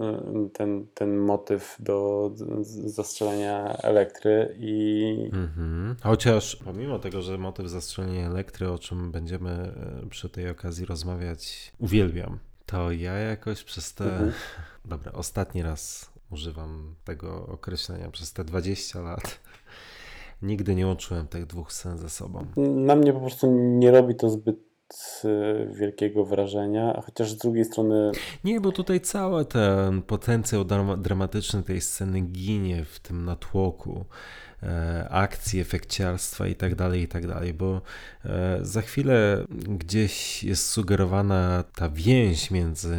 ten, 0.53 0.87
ten 0.93 1.17
motyw 1.17 1.75
do 1.79 2.31
zastrzelenia 2.61 3.77
elektry 3.77 4.55
i... 4.59 5.29
Mhm. 5.33 5.95
Chociaż 6.01 6.55
pomimo 6.55 6.99
tego, 6.99 7.21
że 7.21 7.37
motyw 7.37 7.67
zastrzelenia 7.67 8.27
elektry, 8.27 8.69
o 8.69 8.79
czym 8.79 9.11
będziemy 9.11 9.51
e, 9.51 10.09
przy 10.09 10.29
tej 10.29 10.49
okazji 10.49 10.85
rozmawiać, 10.85 11.71
uwielbiam, 11.79 12.39
to 12.65 12.91
ja 12.91 13.13
jakoś 13.13 13.63
przez 13.63 13.93
te... 13.93 14.03
Mhm. 14.03 14.31
Dobra, 14.85 15.11
ostatni 15.11 15.61
raz 15.61 16.11
używam 16.31 16.95
tego 17.03 17.47
określenia 17.47 18.11
przez 18.11 18.33
te 18.33 18.43
20 18.43 19.01
lat. 19.01 19.39
Nigdy 20.41 20.75
nie 20.75 20.87
łączyłem 20.87 21.27
tych 21.27 21.45
dwóch 21.45 21.73
scen 21.73 21.97
ze 21.97 22.09
sobą. 22.09 22.45
Na 22.57 22.95
mnie 22.95 23.13
po 23.13 23.19
prostu 23.19 23.51
nie 23.51 23.91
robi 23.91 24.15
to 24.15 24.29
zbyt 24.29 24.66
wielkiego 25.71 26.25
wrażenia, 26.25 27.01
chociaż 27.05 27.31
z 27.31 27.37
drugiej 27.37 27.65
strony. 27.65 28.11
Nie, 28.43 28.61
bo 28.61 28.71
tutaj 28.71 29.01
cały 29.01 29.45
ten 29.45 30.01
potencjał 30.01 30.65
dramatyczny 30.97 31.63
tej 31.63 31.81
sceny 31.81 32.21
ginie 32.21 32.85
w 32.85 32.99
tym 32.99 33.25
natłoku. 33.25 34.05
E, 34.63 35.07
akcji, 35.09 35.59
efekciarstwa 35.59 36.47
i 36.47 36.55
tak 36.55 36.75
dalej, 36.75 37.01
i 37.01 37.07
tak 37.07 37.27
dalej, 37.27 37.53
bo 37.53 37.81
e, 38.25 38.59
za 38.61 38.81
chwilę 38.81 39.43
gdzieś 39.67 40.43
jest 40.43 40.69
sugerowana 40.69 41.63
ta 41.75 41.89
więź 41.89 42.51
między 42.51 42.97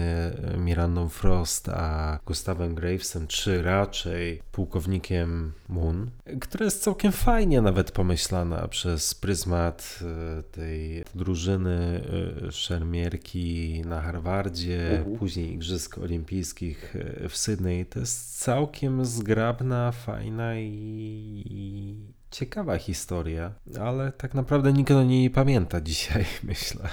Mirandą 0.58 1.08
Frost 1.08 1.68
a 1.68 2.18
Gustawem 2.26 2.74
Gravesem, 2.74 3.26
czy 3.26 3.62
raczej 3.62 4.42
pułkownikiem 4.52 5.52
Moon, 5.68 6.10
która 6.40 6.64
jest 6.64 6.82
całkiem 6.82 7.12
fajnie 7.12 7.62
nawet 7.62 7.90
pomyślana 7.90 8.68
przez 8.68 9.14
pryzmat 9.14 9.98
e, 10.02 10.42
tej 10.42 11.04
drużyny 11.14 12.02
szermierki 12.50 13.82
na 13.86 14.00
Harvardzie, 14.00 14.98
mhm. 14.98 15.18
później 15.18 15.54
Igrzysk 15.54 15.98
Olimpijskich 15.98 16.94
w 17.28 17.36
Sydney. 17.36 17.86
To 17.86 18.00
jest 18.00 18.40
całkiem 18.40 19.04
zgrabna, 19.04 19.92
fajna 19.92 20.58
i 20.58 21.47
i 21.50 21.96
ciekawa 22.30 22.78
historia, 22.78 23.54
ale 23.80 24.12
tak 24.12 24.34
naprawdę 24.34 24.72
nikt 24.72 24.90
o 24.90 25.02
niej 25.02 25.22
nie 25.22 25.30
pamięta 25.30 25.80
dzisiaj, 25.90 26.24
myślę. 26.42 26.88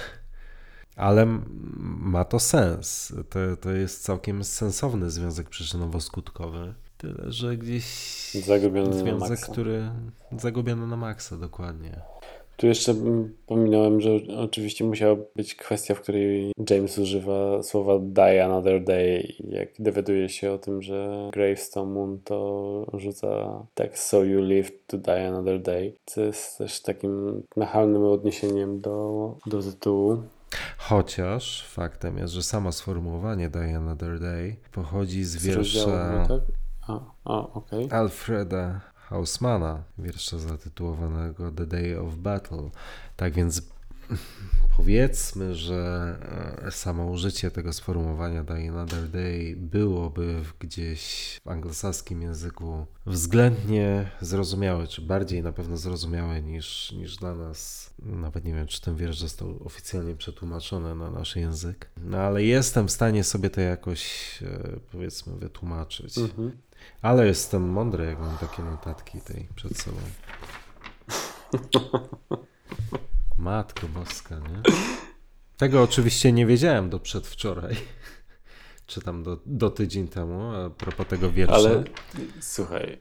Ale 0.96 1.26
ma 2.00 2.24
to 2.24 2.40
sens. 2.40 3.12
To, 3.30 3.56
to 3.56 3.70
jest 3.70 4.02
całkiem 4.02 4.44
sensowny 4.44 5.10
związek 5.10 5.48
przyczynowo-skutkowy. 5.48 6.72
Tyle, 6.98 7.32
że 7.32 7.56
gdzieś 7.56 7.84
zagubiony 8.44 8.98
związek, 8.98 9.40
który 9.40 9.90
zagubiony 10.38 10.86
na 10.86 10.96
maksa, 10.96 11.36
dokładnie. 11.36 12.00
Tu 12.56 12.66
jeszcze 12.66 12.94
pominąłem, 13.46 14.00
że 14.00 14.10
oczywiście 14.38 14.84
musiała 14.84 15.16
być 15.36 15.54
kwestia, 15.54 15.94
w 15.94 16.00
której 16.00 16.52
James 16.70 16.98
używa 16.98 17.62
słowa 17.62 17.98
die 17.98 18.44
another 18.44 18.84
day. 18.84 19.32
Jak 19.48 19.68
dowiaduje 19.78 20.28
się 20.28 20.52
o 20.52 20.58
tym, 20.58 20.82
że 20.82 21.30
Gravestone 21.32 21.92
Moon 21.92 22.18
to 22.24 22.86
rzuca 22.94 23.26
tak 23.74 23.98
so 23.98 24.24
you 24.24 24.40
live 24.40 24.70
to 24.86 24.98
die 24.98 25.28
another 25.28 25.62
day. 25.62 25.94
Co 26.06 26.20
jest 26.20 26.58
też 26.58 26.82
takim 26.82 27.42
nachalnym 27.56 28.04
odniesieniem 28.04 28.80
do, 28.80 29.34
do 29.46 29.62
tytułu. 29.62 30.22
Chociaż 30.78 31.66
faktem 31.68 32.18
jest, 32.18 32.32
że 32.32 32.42
samo 32.42 32.72
sformułowanie 32.72 33.50
Die 33.50 33.76
Another 33.76 34.20
Day 34.20 34.56
pochodzi 34.72 35.24
z, 35.24 35.30
z 35.30 35.46
wiersza 35.46 36.26
tak? 36.28 36.40
a, 36.88 37.00
a, 37.24 37.52
okay. 37.52 37.88
Alfreda 37.90 38.80
Hausmana, 39.08 39.82
wiersza 39.98 40.38
zatytułowanego 40.38 41.52
The 41.52 41.66
Day 41.66 42.00
of 42.00 42.16
Battle. 42.16 42.70
Tak 43.16 43.32
więc 43.32 43.62
powiedzmy, 44.76 45.54
że 45.54 46.18
e, 46.66 46.70
samo 46.70 47.06
użycie 47.06 47.50
tego 47.50 47.72
sformułowania 47.72 48.44
Die 48.44 48.70
Another 48.70 49.08
Day 49.08 49.56
byłoby 49.56 50.42
gdzieś 50.58 51.00
w 51.44 51.48
anglosaskim 51.48 52.22
języku 52.22 52.86
względnie 53.06 54.10
zrozumiałe, 54.20 54.86
czy 54.86 55.02
bardziej 55.02 55.42
na 55.42 55.52
pewno 55.52 55.76
zrozumiałe 55.76 56.42
niż, 56.42 56.92
niż 56.92 57.16
dla 57.16 57.34
nas. 57.34 57.90
Nawet 57.98 58.44
nie 58.44 58.54
wiem, 58.54 58.66
czy 58.66 58.80
ten 58.80 58.96
wiersz 58.96 59.18
został 59.18 59.60
oficjalnie 59.64 60.14
przetłumaczony 60.14 60.94
na 60.94 61.10
nasz 61.10 61.36
język. 61.36 61.90
No 62.04 62.18
ale 62.18 62.44
jestem 62.44 62.88
w 62.88 62.92
stanie 62.92 63.24
sobie 63.24 63.50
to 63.50 63.60
jakoś 63.60 64.02
e, 64.42 64.80
powiedzmy 64.92 65.36
wytłumaczyć. 65.36 66.18
Mhm. 66.18 66.65
Ale 67.02 67.26
jestem 67.26 67.68
mądry, 67.68 68.04
jak 68.04 68.18
mam 68.18 68.38
takie 68.38 68.62
notatki 68.62 69.20
tej 69.20 69.48
przed 69.54 69.78
sobą. 69.78 69.98
Matko 73.38 73.88
boska, 73.88 74.38
nie? 74.38 74.62
Tego 75.56 75.82
oczywiście 75.82 76.32
nie 76.32 76.46
wiedziałem 76.46 76.90
do 76.90 77.00
przedwczoraj. 77.00 77.76
Czy 78.86 79.00
tam 79.00 79.22
do, 79.22 79.38
do 79.46 79.70
tydzień 79.70 80.08
temu, 80.08 80.54
a 80.54 80.70
propos 80.70 81.06
tego 81.06 81.30
wiersza. 81.30 81.54
Ale 81.54 81.84
słuchaj, 82.40 82.98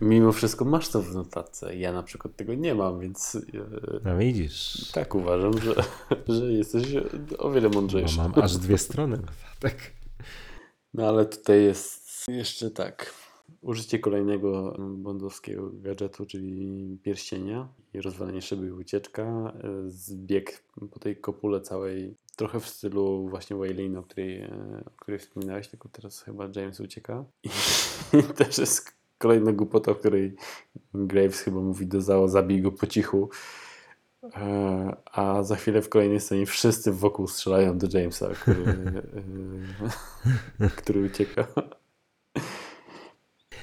mimo 0.00 0.32
wszystko 0.32 0.64
masz 0.64 0.88
to 0.88 1.02
w 1.02 1.14
notatce. 1.14 1.76
Ja 1.76 1.92
na 1.92 2.02
przykład 2.02 2.36
tego 2.36 2.54
nie 2.54 2.74
mam, 2.74 3.00
więc. 3.00 3.34
E, 3.34 4.00
no 4.04 4.18
widzisz. 4.18 4.90
Tak 4.92 5.14
uważam, 5.14 5.52
że, 5.60 5.74
że 6.38 6.52
jesteś 6.52 6.86
o 7.38 7.50
wiele 7.50 7.68
mądrzejszy. 7.68 8.16
No, 8.16 8.28
mam 8.28 8.44
aż 8.44 8.56
dwie 8.56 8.78
strony 8.78 9.16
notatek. 9.16 9.92
No 10.94 11.08
ale 11.08 11.26
tutaj 11.26 11.62
jest 11.62 11.99
jeszcze 12.28 12.70
tak. 12.70 13.14
Użycie 13.60 13.98
kolejnego 13.98 14.76
bondowskiego 14.78 15.70
gadżetu, 15.72 16.26
czyli 16.26 16.98
pierścienia 17.02 17.68
i 17.94 18.00
rozwalenie 18.00 18.42
szyby 18.42 18.66
i 18.66 18.70
ucieczka. 18.70 19.52
Zbieg 19.86 20.64
po 20.90 20.98
tej 20.98 21.16
kopule 21.16 21.60
całej, 21.60 22.14
trochę 22.36 22.60
w 22.60 22.68
stylu 22.68 23.28
właśnie 23.28 23.56
Waylin, 23.56 23.96
o 23.96 24.02
której, 24.02 24.50
o 24.86 24.90
której 25.00 25.18
wspominałeś, 25.20 25.68
tylko 25.68 25.88
teraz 25.88 26.22
chyba 26.22 26.48
James 26.56 26.80
ucieka. 26.80 27.24
I 28.12 28.22
też 28.38 28.58
jest 28.58 29.00
kolejna 29.18 29.52
głupota, 29.52 29.94
w 29.94 29.98
której 29.98 30.36
Graves 30.94 31.40
chyba 31.40 31.60
mówi 31.60 31.86
do 31.86 32.00
Zao, 32.00 32.28
zabij 32.28 32.62
go 32.62 32.72
po 32.72 32.86
cichu. 32.86 33.30
E, 34.22 34.96
a 35.12 35.42
za 35.42 35.56
chwilę 35.56 35.82
w 35.82 35.88
kolejnej 35.88 36.20
scenie 36.20 36.46
wszyscy 36.46 36.92
wokół 36.92 37.26
strzelają 37.26 37.78
do 37.78 37.98
Jamesa, 37.98 38.28
który, 38.28 38.64
e, 40.60 40.68
który 40.76 41.04
ucieka. 41.04 41.46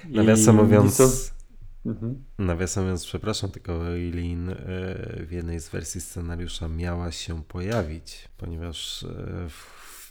Nawiasem 0.10 0.56
mówiąc, 0.56 1.34
mhm. 1.86 2.24
nawiasem 2.38 2.84
mówiąc, 2.84 3.06
przepraszam, 3.06 3.52
tylko 3.52 3.88
Eileen 3.88 4.50
e, 4.50 4.56
w 5.26 5.32
jednej 5.32 5.60
z 5.60 5.70
wersji 5.70 6.02
scenariusza 6.02 6.68
miała 6.68 7.12
się 7.12 7.44
pojawić, 7.44 8.30
ponieważ 8.38 9.04
e, 9.04 9.48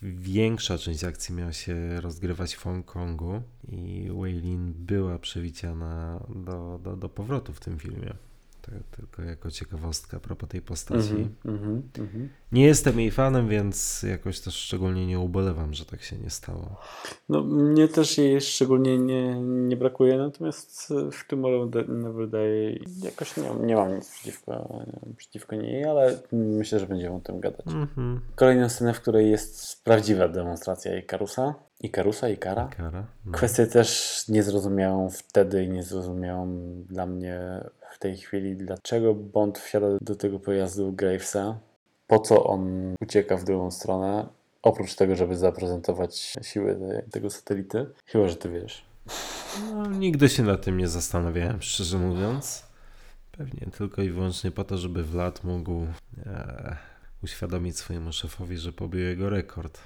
większa 0.03 0.79
część 0.79 1.05
akcji 1.05 1.35
miała 1.35 1.53
się 1.53 2.01
rozgrywać 2.01 2.55
w 2.55 2.63
Hongkongu 2.63 3.43
i 3.69 4.11
Weilin 4.21 4.73
była 4.77 5.19
przewidziana 5.19 6.21
do, 6.35 6.81
do, 6.83 6.97
do 6.97 7.09
powrotu 7.09 7.53
w 7.53 7.61
tym 7.61 7.79
filmie. 7.79 8.15
To 8.67 8.97
tylko 8.97 9.23
jako 9.23 9.51
ciekawostka 9.51 10.17
a 10.17 10.21
propos 10.21 10.49
tej 10.49 10.63
postaci. 10.63 11.11
Mhm, 11.11 11.35
mhm, 11.45 11.83
mhm. 11.99 12.29
Nie 12.53 12.65
jestem 12.65 13.01
jej 13.01 13.11
fanem, 13.11 13.49
więc 13.49 14.03
jakoś 14.03 14.41
też 14.41 14.55
szczególnie 14.55 15.07
nie 15.07 15.21
ubolewam, 15.21 15.75
że 15.75 15.85
tak 15.85 16.03
się 16.03 16.17
nie 16.17 16.31
stało. 16.31 16.77
No, 17.29 17.43
mnie 17.43 17.89
też 17.89 18.19
jej 18.19 18.41
szczególnie 18.41 18.99
nie, 18.99 19.41
nie 19.41 19.77
brakuje, 19.77 20.19
natomiast 20.19 20.93
w 21.13 21.27
Tomorrow 21.29 21.89
Never 21.89 22.29
Day 22.29 22.81
jakoś 23.03 23.37
nie, 23.37 23.67
nie 23.67 23.77
mam 23.77 23.95
nic 23.95 24.11
przeciwko, 24.11 24.85
przeciwko 25.17 25.57
niej, 25.57 25.85
ale 25.85 26.19
myślę, 26.33 26.81
że 26.81 26.87
będziemy 26.87 27.17
o 27.17 27.21
tym 27.21 27.41
gadać. 27.41 27.67
Mhm. 27.67 28.21
Kolejna 28.35 28.69
scena, 28.69 28.93
w 28.93 29.01
której 29.01 29.31
jest 29.31 29.85
prawdziwa 29.85 30.29
demonstracja 30.29 30.99
Ikarusa. 30.99 31.55
Ikarusa, 31.81 32.29
Ikara. 32.29 32.69
Kara. 32.77 33.07
No. 33.27 33.33
Kwestię 33.33 33.67
też 33.67 34.23
nie 34.29 34.43
zrozumiałam 34.43 35.11
wtedy 35.11 35.65
i 35.65 35.69
nie 35.69 35.83
zrozumiałam 35.83 36.83
dla 36.85 37.07
mnie 37.07 37.41
w 37.97 37.99
tej 37.99 38.17
chwili, 38.17 38.57
dlaczego 38.57 39.15
Bond 39.15 39.59
wsiada 39.59 39.87
do 40.01 40.17
tego 40.17 40.39
pojazdu 40.39 40.93
Gravesa, 40.93 41.59
po 42.07 42.19
co 42.19 42.45
on 42.45 42.95
ucieka 43.01 43.37
w 43.37 43.45
drugą 43.45 43.71
stronę, 43.71 44.27
oprócz 44.63 44.95
tego, 44.95 45.17
żeby 45.17 45.37
zaprezentować 45.37 46.35
siły 46.43 46.75
te- 46.75 47.03
tego 47.11 47.31
satelity. 47.31 47.87
Chyba, 48.07 48.29
że 48.29 48.37
ty 48.37 48.49
wiesz. 48.51 48.85
No, 49.75 49.87
nigdy 49.87 50.29
się 50.29 50.43
nad 50.43 50.65
tym 50.65 50.79
nie 50.79 50.89
zastanawiałem, 50.89 51.63
szczerze 51.63 51.99
mówiąc. 51.99 52.67
Pewnie 53.33 53.67
tylko 53.79 54.03
i 54.03 54.11
wyłącznie 54.11 54.51
po 54.51 54.65
to, 54.65 54.79
żeby 54.79 55.05
Vlad 55.05 55.45
mógł 55.45 55.87
e, 56.27 56.77
uświadomić 57.25 57.79
swojemu 57.79 58.13
szefowi, 58.13 58.57
że 58.59 58.73
pobił 58.73 59.01
jego 59.01 59.31
rekord. 59.31 59.79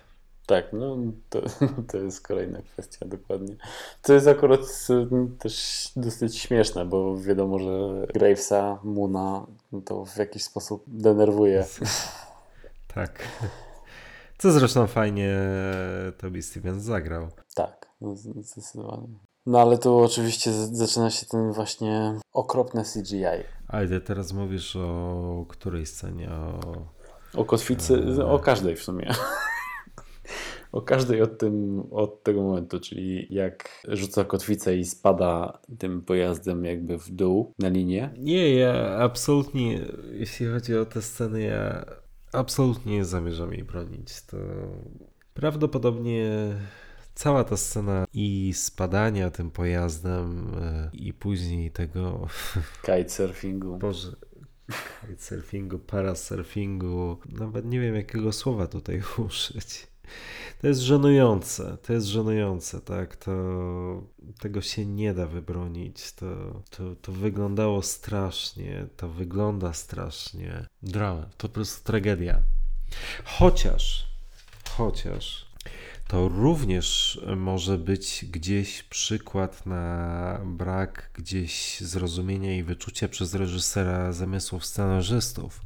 Tak, 0.51 0.73
no 0.73 0.97
to, 1.29 1.43
to 1.93 1.99
jest 1.99 2.27
kolejna 2.27 2.63
kwestia, 2.63 3.07
dokładnie. 3.07 3.57
To 4.03 4.13
jest 4.13 4.29
akurat 4.29 4.61
y, 4.61 5.39
też 5.39 5.89
dosyć 5.97 6.39
śmieszne, 6.39 6.85
bo 6.85 7.17
wiadomo, 7.17 7.59
że 7.59 8.07
Gravesa, 8.15 8.79
Muna 8.85 9.47
no 9.73 9.81
to 9.81 10.05
w 10.05 10.17
jakiś 10.17 10.45
sposób 10.45 10.85
denerwuje. 10.87 11.65
Tak. 12.95 13.23
Co 14.39 14.53
zresztą 14.53 14.87
fajnie 14.87 15.39
Toby 16.19 16.43
Stevens 16.43 16.83
zagrał. 16.83 17.29
Tak, 17.55 17.87
no, 18.01 18.17
zdecydowanie. 18.17 19.09
No 19.47 19.61
ale 19.61 19.79
tu 19.79 19.99
oczywiście 19.99 20.53
zaczyna 20.53 21.11
się 21.11 21.27
ten 21.27 21.53
właśnie 21.53 22.19
okropne 22.33 22.85
CGI. 22.85 23.25
Ale 23.69 23.89
ty 23.89 24.01
teraz 24.01 24.33
mówisz 24.33 24.77
o 24.77 25.45
której 25.49 25.87
scenie? 25.87 26.31
O... 26.31 26.61
O 27.35 27.45
kotwicy, 27.45 28.25
o 28.25 28.39
każdej 28.39 28.77
w 28.77 28.83
sumie. 28.83 29.15
O 30.73 30.83
każdej 30.83 31.23
od, 31.23 31.39
tym, 31.39 31.83
od 31.91 32.23
tego 32.23 32.43
momentu, 32.43 32.81
czyli 32.81 33.27
jak 33.31 33.83
rzuca 33.89 34.25
kotwicę 34.25 34.77
i 34.77 34.85
spada 34.85 35.59
tym 35.79 36.03
pojazdem 36.03 36.65
jakby 36.65 36.99
w 36.99 37.11
dół 37.11 37.55
na 37.59 37.69
linię. 37.69 38.11
Nie, 38.19 38.55
ja 38.55 38.97
absolutnie, 38.99 39.81
jeśli 40.13 40.47
chodzi 40.47 40.77
o 40.77 40.87
tę 40.87 41.03
scenę, 41.03 41.41
ja 41.41 41.85
absolutnie 42.33 42.93
nie 42.93 43.05
zamierzam 43.05 43.53
jej 43.53 43.65
bronić. 43.65 44.23
To 44.23 44.37
prawdopodobnie 45.35 46.31
cała 47.15 47.45
ta 47.45 47.57
scena 47.57 48.07
i 48.13 48.53
spadania 48.55 49.31
tym 49.31 49.51
pojazdem 49.51 50.55
e, 50.61 50.91
i 50.93 51.13
później 51.13 51.71
tego, 51.71 52.29
Kitesurfingu. 52.87 53.79
Boże, 53.79 54.17
kitesurfingu, 55.09 55.79
parasurfingu, 55.79 57.19
nawet 57.29 57.65
nie 57.65 57.81
wiem 57.81 57.95
jakiego 57.97 58.33
słowa 58.33 58.67
tutaj 58.67 59.03
użyć. 59.29 59.87
To 60.61 60.67
jest 60.67 60.81
żenujące, 60.81 61.77
to 61.83 61.93
jest 61.93 62.07
żenujące, 62.07 62.81
tak, 62.81 63.17
to 63.17 63.33
tego 64.39 64.63
się 64.63 64.87
nie 64.87 65.15
da 65.15 65.27
wybronić, 65.27 66.13
to, 66.13 66.27
to, 66.71 66.97
to 67.03 67.13
wyglądało 67.13 67.83
strasznie, 67.83 68.87
to 68.97 69.09
wygląda 69.09 69.73
strasznie. 69.73 70.67
Drama, 70.83 71.27
to 71.37 71.49
po 71.49 71.55
prostu 71.55 71.85
tragedia. 71.85 72.43
Chociaż, 73.25 74.07
chociaż 74.71 75.51
to 76.09 76.29
również 76.29 77.21
może 77.37 77.79
być 77.79 78.25
gdzieś 78.31 78.83
przykład 78.83 79.67
na 79.67 80.41
brak 80.45 81.11
gdzieś 81.15 81.81
zrozumienia 81.81 82.57
i 82.57 82.63
wyczucia 82.63 83.09
przez 83.09 83.35
reżysera 83.35 84.13
zamysłów 84.13 84.67
scenarzystów. 84.67 85.61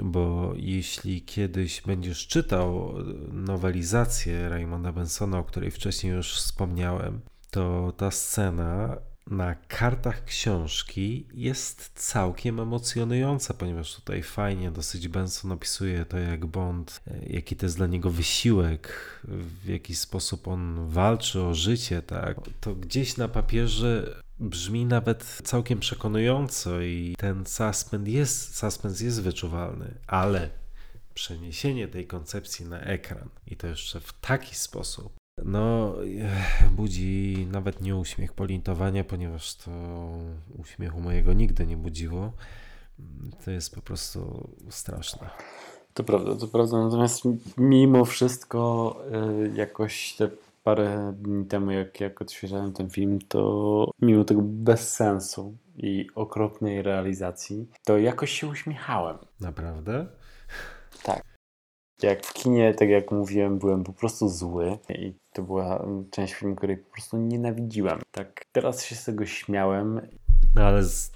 Bo 0.00 0.52
jeśli 0.56 1.22
kiedyś 1.22 1.80
będziesz 1.80 2.26
czytał 2.26 2.94
nowelizację 3.32 4.48
Raymonda 4.48 4.92
Bensona, 4.92 5.38
o 5.38 5.44
której 5.44 5.70
wcześniej 5.70 6.12
już 6.12 6.32
wspomniałem, 6.34 7.20
to 7.50 7.92
ta 7.96 8.10
scena 8.10 8.96
na 9.26 9.54
kartach 9.54 10.24
książki 10.24 11.26
jest 11.34 11.92
całkiem 11.94 12.60
emocjonująca, 12.60 13.54
ponieważ 13.54 13.94
tutaj 13.94 14.22
fajnie 14.22 14.70
dosyć 14.70 15.08
Benson 15.08 15.52
opisuje 15.52 16.04
to, 16.04 16.18
jak 16.18 16.46
Bond, 16.46 17.00
jaki 17.26 17.56
to 17.56 17.66
jest 17.66 17.76
dla 17.76 17.86
niego 17.86 18.10
wysiłek, 18.10 18.92
w 19.24 19.68
jaki 19.68 19.96
sposób 19.96 20.48
on 20.48 20.88
walczy 20.88 21.42
o 21.42 21.54
życie, 21.54 22.02
tak. 22.02 22.36
To 22.60 22.74
gdzieś 22.74 23.16
na 23.16 23.28
papierze 23.28 24.22
brzmi 24.42 24.86
nawet 24.86 25.24
całkiem 25.24 25.80
przekonująco 25.80 26.80
i 26.80 27.14
ten 27.18 27.46
suspens 27.46 28.08
jest, 28.08 28.56
suspens 28.56 29.00
jest 29.00 29.22
wyczuwalny, 29.22 29.94
ale 30.06 30.50
przeniesienie 31.14 31.88
tej 31.88 32.06
koncepcji 32.06 32.66
na 32.66 32.80
ekran 32.80 33.28
i 33.46 33.56
to 33.56 33.66
jeszcze 33.66 34.00
w 34.00 34.12
taki 34.20 34.54
sposób, 34.54 35.12
no, 35.44 35.94
eh, 36.04 36.70
budzi 36.70 37.46
nawet 37.52 37.80
nie 37.80 37.96
uśmiech 37.96 38.32
polintowania, 38.32 39.04
ponieważ 39.04 39.54
to 39.54 39.70
uśmiechu 40.58 41.00
mojego 41.00 41.32
nigdy 41.32 41.66
nie 41.66 41.76
budziło. 41.76 42.32
To 43.44 43.50
jest 43.50 43.74
po 43.74 43.82
prostu 43.82 44.50
straszne. 44.70 45.30
To 45.94 46.04
prawda, 46.04 46.36
to 46.36 46.48
prawda. 46.48 46.84
Natomiast 46.84 47.22
mimo 47.56 48.04
wszystko 48.04 48.96
y, 49.44 49.52
jakoś 49.56 50.14
te 50.14 50.28
parę 50.62 51.14
dni 51.18 51.46
temu, 51.46 51.70
jak, 51.70 52.00
jak 52.00 52.22
odświeżałem 52.22 52.72
ten 52.72 52.90
film, 52.90 53.18
to 53.28 53.90
mimo 54.02 54.24
tego 54.24 54.42
bezsensu 54.42 55.56
i 55.76 56.06
okropnej 56.14 56.82
realizacji, 56.82 57.68
to 57.84 57.98
jakoś 57.98 58.30
się 58.30 58.46
uśmiechałem. 58.46 59.18
Naprawdę? 59.40 60.06
Jak 62.02 62.26
w 62.26 62.32
kinie, 62.32 62.74
tak 62.74 62.88
jak 62.88 63.10
mówiłem, 63.10 63.58
byłem 63.58 63.84
po 63.84 63.92
prostu 63.92 64.28
zły 64.28 64.78
i 64.88 65.14
to 65.32 65.42
była 65.42 65.86
część 66.10 66.34
filmu, 66.34 66.56
której 66.56 66.76
po 66.76 66.92
prostu 66.92 67.16
nienawidziłem. 67.16 68.00
Tak 68.10 68.44
teraz 68.52 68.84
się 68.84 68.94
z 68.94 69.04
tego 69.04 69.26
śmiałem. 69.26 70.00
No 70.54 70.62
ale 70.62 70.82
z... 70.82 71.12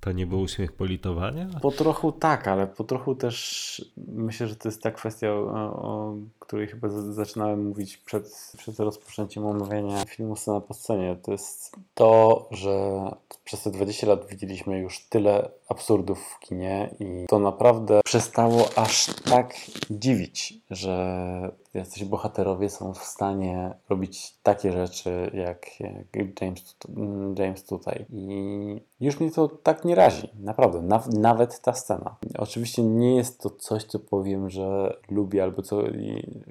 to 0.00 0.12
nie 0.12 0.26
był 0.26 0.40
uśmiech 0.40 0.72
politowania? 0.72 1.48
Po 1.62 1.70
trochu 1.70 2.12
tak, 2.12 2.48
ale 2.48 2.66
po 2.66 2.84
trochu 2.84 3.14
też 3.14 3.84
myślę, 4.08 4.46
że 4.46 4.56
to 4.56 4.68
jest 4.68 4.82
ta 4.82 4.90
kwestia, 4.90 5.32
o, 5.32 5.82
o 5.82 6.14
której 6.38 6.66
chyba 6.66 6.88
zaczynałem 6.88 7.68
mówić 7.68 7.96
przed, 7.96 8.52
przed 8.56 8.80
rozpoczęciem 8.80 9.46
omawiania 9.46 10.04
filmu 10.04 10.36
Scena 10.36 10.60
po 10.60 10.74
scenie. 10.74 11.16
To 11.22 11.32
jest 11.32 11.76
to, 11.94 12.48
że 12.50 13.00
przez 13.44 13.62
te 13.62 13.70
20 13.70 14.06
lat 14.06 14.26
widzieliśmy 14.26 14.78
już 14.78 15.00
tyle 15.08 15.50
absurdów 15.68 16.18
w 16.18 16.38
kinie 16.40 16.94
i 17.00 17.26
to 17.28 17.38
naprawdę 17.38 18.00
przestało 18.04 18.68
aż 18.76 19.06
tak 19.30 19.54
dziwić, 19.90 20.54
że 20.70 21.52
jacyś 21.74 22.04
bohaterowie 22.04 22.70
są 22.70 22.94
w 22.94 23.04
stanie 23.04 23.74
robić 23.88 24.34
takie 24.42 24.72
rzeczy, 24.72 25.30
jak, 25.34 25.80
jak 25.80 26.40
James, 26.40 26.74
tu- 26.78 26.92
James 27.38 27.64
tutaj. 27.64 28.06
I 28.10 28.80
już 29.00 29.20
mnie 29.20 29.30
to 29.30 29.48
tak 29.48 29.84
nie 29.84 29.94
razi, 29.94 30.28
naprawdę, 30.40 30.78
Naw- 30.78 31.18
nawet 31.18 31.60
ta 31.60 31.72
scena. 31.72 32.16
Oczywiście 32.38 32.82
nie 32.82 33.16
jest 33.16 33.40
to 33.40 33.50
coś, 33.50 33.84
co 33.84 33.98
powiem, 33.98 34.50
że 34.50 34.96
lubię 35.10 35.42
albo 35.42 35.62
co 35.62 35.82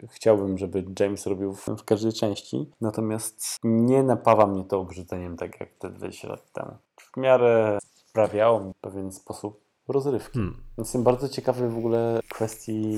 chciałbym, 0.08 0.58
żeby 0.58 0.86
James 1.00 1.28
robił 1.28 1.54
w, 1.54 1.66
w 1.66 1.84
każdej 1.84 2.14
części, 2.14 2.70
natomiast 2.82 3.58
nie 3.64 4.04
napawa 4.04 4.48
mnie 4.48 4.64
to 4.64 4.80
obrzydzeniem 4.80 5.38
tak 5.38 5.60
jak 5.60 5.70
te 5.74 5.90
20 5.90 6.28
lat 6.28 6.52
temu. 6.52 6.72
W 6.98 7.18
miarę 7.18 7.78
sprawiało 7.84 8.60
mi 8.60 8.74
w 8.74 8.82
pewien 8.82 9.12
sposób 9.12 9.69
rozrywki. 9.94 10.34
Hmm. 10.34 10.58
Jestem 10.78 11.04
bardzo 11.04 11.30
ciekawy 11.30 11.70
w 11.70 11.78
ogóle 11.78 12.20
kwestii 12.30 12.96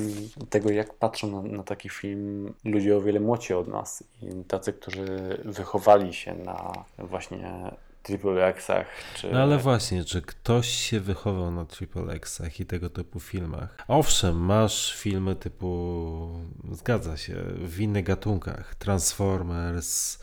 tego, 0.50 0.70
jak 0.70 0.94
patrzą 0.94 1.42
na, 1.42 1.58
na 1.58 1.64
taki 1.64 1.90
film 1.90 2.54
ludzie 2.66 2.98
o 2.98 3.02
wiele 3.02 3.20
młodsi 3.20 3.54
od 3.54 3.68
nas 3.68 4.04
i 4.22 4.44
tacy, 4.44 4.74
którzy 4.74 5.08
wychowali 5.46 6.14
się 6.14 6.36
na 6.36 6.72
właśnie 6.98 7.72
triple 8.04 8.48
X-ach, 8.48 8.88
czy... 9.16 9.32
No 9.32 9.40
ale 9.40 9.58
właśnie, 9.58 10.04
czy 10.04 10.22
ktoś 10.22 10.68
się 10.68 11.00
wychował 11.00 11.52
na 11.52 11.66
Triple 11.66 12.02
X'ach 12.04 12.62
i 12.62 12.66
tego 12.66 12.90
typu 12.90 13.20
filmach? 13.20 13.78
Owszem, 13.88 14.38
masz 14.38 14.96
filmy 14.96 15.36
typu, 15.36 16.30
zgadza 16.72 17.18
się, 17.18 17.36
w 17.66 17.80
innych 17.80 18.04
gatunkach, 18.04 18.76
Transformers, 18.76 20.20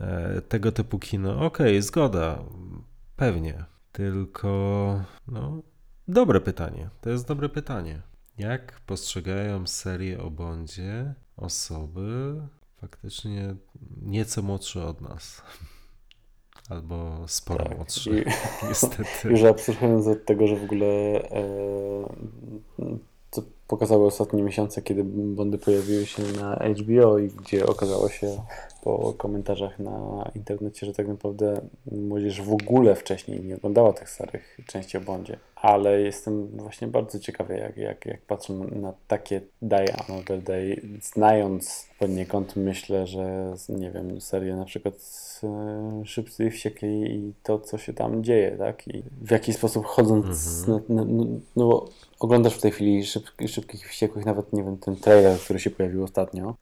e, 0.00 0.40
tego 0.48 0.72
typu 0.72 0.98
kino, 0.98 1.46
okej, 1.46 1.82
zgoda, 1.82 2.38
pewnie. 3.16 3.64
Tylko, 3.92 5.00
no, 5.28 5.62
dobre 6.08 6.40
pytanie, 6.40 6.88
to 7.00 7.10
jest 7.10 7.26
dobre 7.28 7.48
pytanie. 7.48 8.02
Jak 8.38 8.80
postrzegają 8.86 9.66
serię 9.66 10.20
o 10.22 10.30
Bondzie 10.30 11.14
osoby 11.36 12.34
faktycznie 12.80 13.54
nieco 14.02 14.42
młodsze 14.42 14.84
od 14.86 15.00
nas? 15.00 15.42
albo 16.70 17.24
sporo 17.26 17.64
Tak, 17.64 17.76
młodszy. 17.76 18.10
i- 18.10 18.24
Niestety. 18.68 19.04
Już 19.30 19.42
abstrahując 19.42 20.06
od 20.06 20.24
tego, 20.24 20.46
że 20.46 20.56
w 20.56 20.64
ogóle 20.64 20.86
e, 20.86 22.08
co 23.30 23.42
pokazały 23.68 24.06
ostatnie 24.06 24.42
miesiące, 24.42 24.82
kiedy 24.82 25.04
Bondy 25.04 25.58
pojawiły 25.58 26.06
się 26.06 26.22
na 26.40 26.56
HBO 26.56 27.18
i 27.18 27.28
gdzie 27.28 27.66
okazało 27.66 28.08
się 28.08 28.42
po 28.82 29.14
komentarzach 29.18 29.78
na 29.78 30.30
internecie, 30.34 30.86
że 30.86 30.92
tak 30.92 31.08
naprawdę 31.08 31.60
młodzież 31.92 32.42
w 32.42 32.52
ogóle 32.52 32.94
wcześniej 32.94 33.44
nie 33.44 33.56
oglądała 33.56 33.92
tych 33.92 34.10
starych 34.10 34.58
części 34.66 34.98
o 34.98 35.00
Bondzie. 35.00 35.36
Ale 35.54 36.00
jestem 36.00 36.48
właśnie 36.48 36.88
bardzo 36.88 37.18
ciekawy, 37.18 37.56
jak, 37.56 37.76
jak, 37.76 38.06
jak 38.06 38.20
patrzę 38.20 38.52
na 38.52 38.92
takie 39.08 39.40
Die 39.62 39.96
Another 40.08 40.42
Day, 40.42 40.82
znając 41.02 41.88
poniekąd 41.98 42.56
myślę, 42.56 43.06
że 43.06 43.54
nie 43.68 43.90
wiem, 43.90 44.20
serię 44.20 44.56
na 44.56 44.64
przykład 44.64 44.94
e, 45.44 46.02
Szybcy 46.04 46.44
i 46.44 46.50
Wściekli 46.50 47.14
i 47.14 47.32
to, 47.42 47.58
co 47.58 47.78
się 47.78 47.92
tam 47.92 48.24
dzieje, 48.24 48.50
tak? 48.50 48.88
I 48.88 49.02
w 49.22 49.30
jaki 49.30 49.52
sposób 49.52 49.86
chodząc, 49.86 50.66
na, 50.66 50.80
na, 50.88 51.04
no, 51.04 51.24
no 51.56 51.68
bo 51.68 51.88
oglądasz 52.20 52.54
w 52.54 52.60
tej 52.60 52.70
chwili 52.70 53.06
szyb, 53.06 53.24
Szybkich 53.46 53.80
i 53.84 53.88
Wściekłych, 53.88 54.26
nawet 54.26 54.52
nie 54.52 54.64
wiem, 54.64 54.78
ten 54.78 54.96
trailer, 54.96 55.38
który 55.38 55.58
się 55.58 55.70
pojawił 55.70 56.04
ostatnio. 56.04 56.54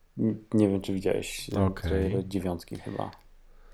Nie 0.55 0.68
wiem, 0.68 0.80
czy 0.80 0.94
widziałeś 0.94 1.51
e, 1.51 1.70
trailer 1.82 2.28
dziewiątki 2.28 2.76
chyba. 2.76 3.10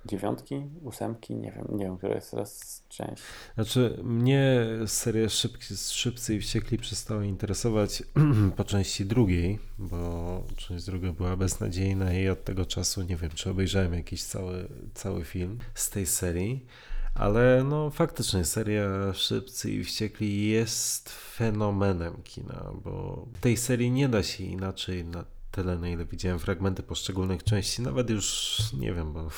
Dziewiątki? 0.06 0.62
Ósemki? 0.82 1.34
Nie 1.34 1.52
wiem, 1.52 1.66
nie 1.70 1.84
wiem, 1.84 1.96
która 1.96 2.14
jest 2.14 2.30
teraz 2.30 2.82
część. 2.88 3.22
Znaczy, 3.54 4.00
mnie 4.02 4.66
seria 4.86 5.28
Szybki, 5.28 5.76
Szybcy 5.76 6.34
i 6.34 6.40
Wściekli 6.40 6.78
przestała 6.78 7.24
interesować 7.24 8.02
po 8.56 8.64
części 8.64 9.06
drugiej, 9.06 9.58
bo 9.78 10.42
część 10.56 10.84
druga 10.84 11.12
była 11.12 11.36
beznadziejna 11.36 12.14
i 12.14 12.28
od 12.28 12.44
tego 12.44 12.66
czasu 12.66 13.02
nie 13.02 13.16
wiem, 13.16 13.30
czy 13.34 13.50
obejrzałem 13.50 13.94
jakiś 13.94 14.24
cały, 14.24 14.68
cały 14.94 15.24
film 15.24 15.58
z 15.74 15.90
tej 15.90 16.06
serii. 16.06 16.66
Ale 17.14 17.64
no 17.64 17.90
faktycznie 17.90 18.44
seria 18.44 19.12
Szybcy 19.14 19.70
i 19.70 19.84
Wściekli 19.84 20.48
jest 20.48 21.08
fenomenem 21.08 22.22
kina, 22.24 22.70
bo 22.84 23.26
tej 23.40 23.56
serii 23.56 23.90
nie 23.90 24.08
da 24.08 24.22
się 24.22 24.44
inaczej 24.44 25.04
na 25.04 25.24
tyle, 25.52 25.78
na 25.78 25.88
ile 25.88 26.04
widziałem 26.04 26.38
fragmenty 26.38 26.82
poszczególnych 26.82 27.44
części, 27.44 27.82
nawet 27.82 28.10
już 28.10 28.58
nie 28.72 28.94
wiem, 28.94 29.12
bo 29.12 29.28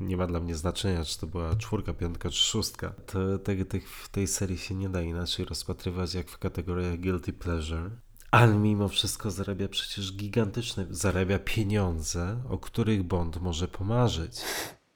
nie 0.00 0.16
ma 0.16 0.26
dla 0.26 0.40
mnie 0.40 0.54
znaczenia, 0.54 1.04
czy 1.04 1.18
to 1.18 1.26
była 1.26 1.56
czwórka, 1.56 1.94
piątka 1.94 2.30
czy 2.30 2.44
szóstka. 2.44 2.90
To, 3.06 3.38
te, 3.38 3.64
te, 3.64 3.80
w 3.80 4.08
tej 4.08 4.26
serii 4.26 4.58
się 4.58 4.74
nie 4.74 4.88
da 4.88 5.02
inaczej 5.02 5.44
rozpatrywać 5.44 6.14
jak 6.14 6.28
w 6.28 6.38
kategoriach 6.38 7.00
guilty 7.00 7.32
pleasure. 7.32 7.90
Ale 8.30 8.54
mimo 8.54 8.88
wszystko 8.88 9.30
zarabia 9.30 9.68
przecież 9.68 10.12
gigantyczne, 10.12 10.86
zarabia 10.90 11.38
pieniądze, 11.38 12.42
o 12.48 12.58
których 12.58 13.02
Bond 13.02 13.40
może 13.40 13.68
pomarzyć. 13.68 14.40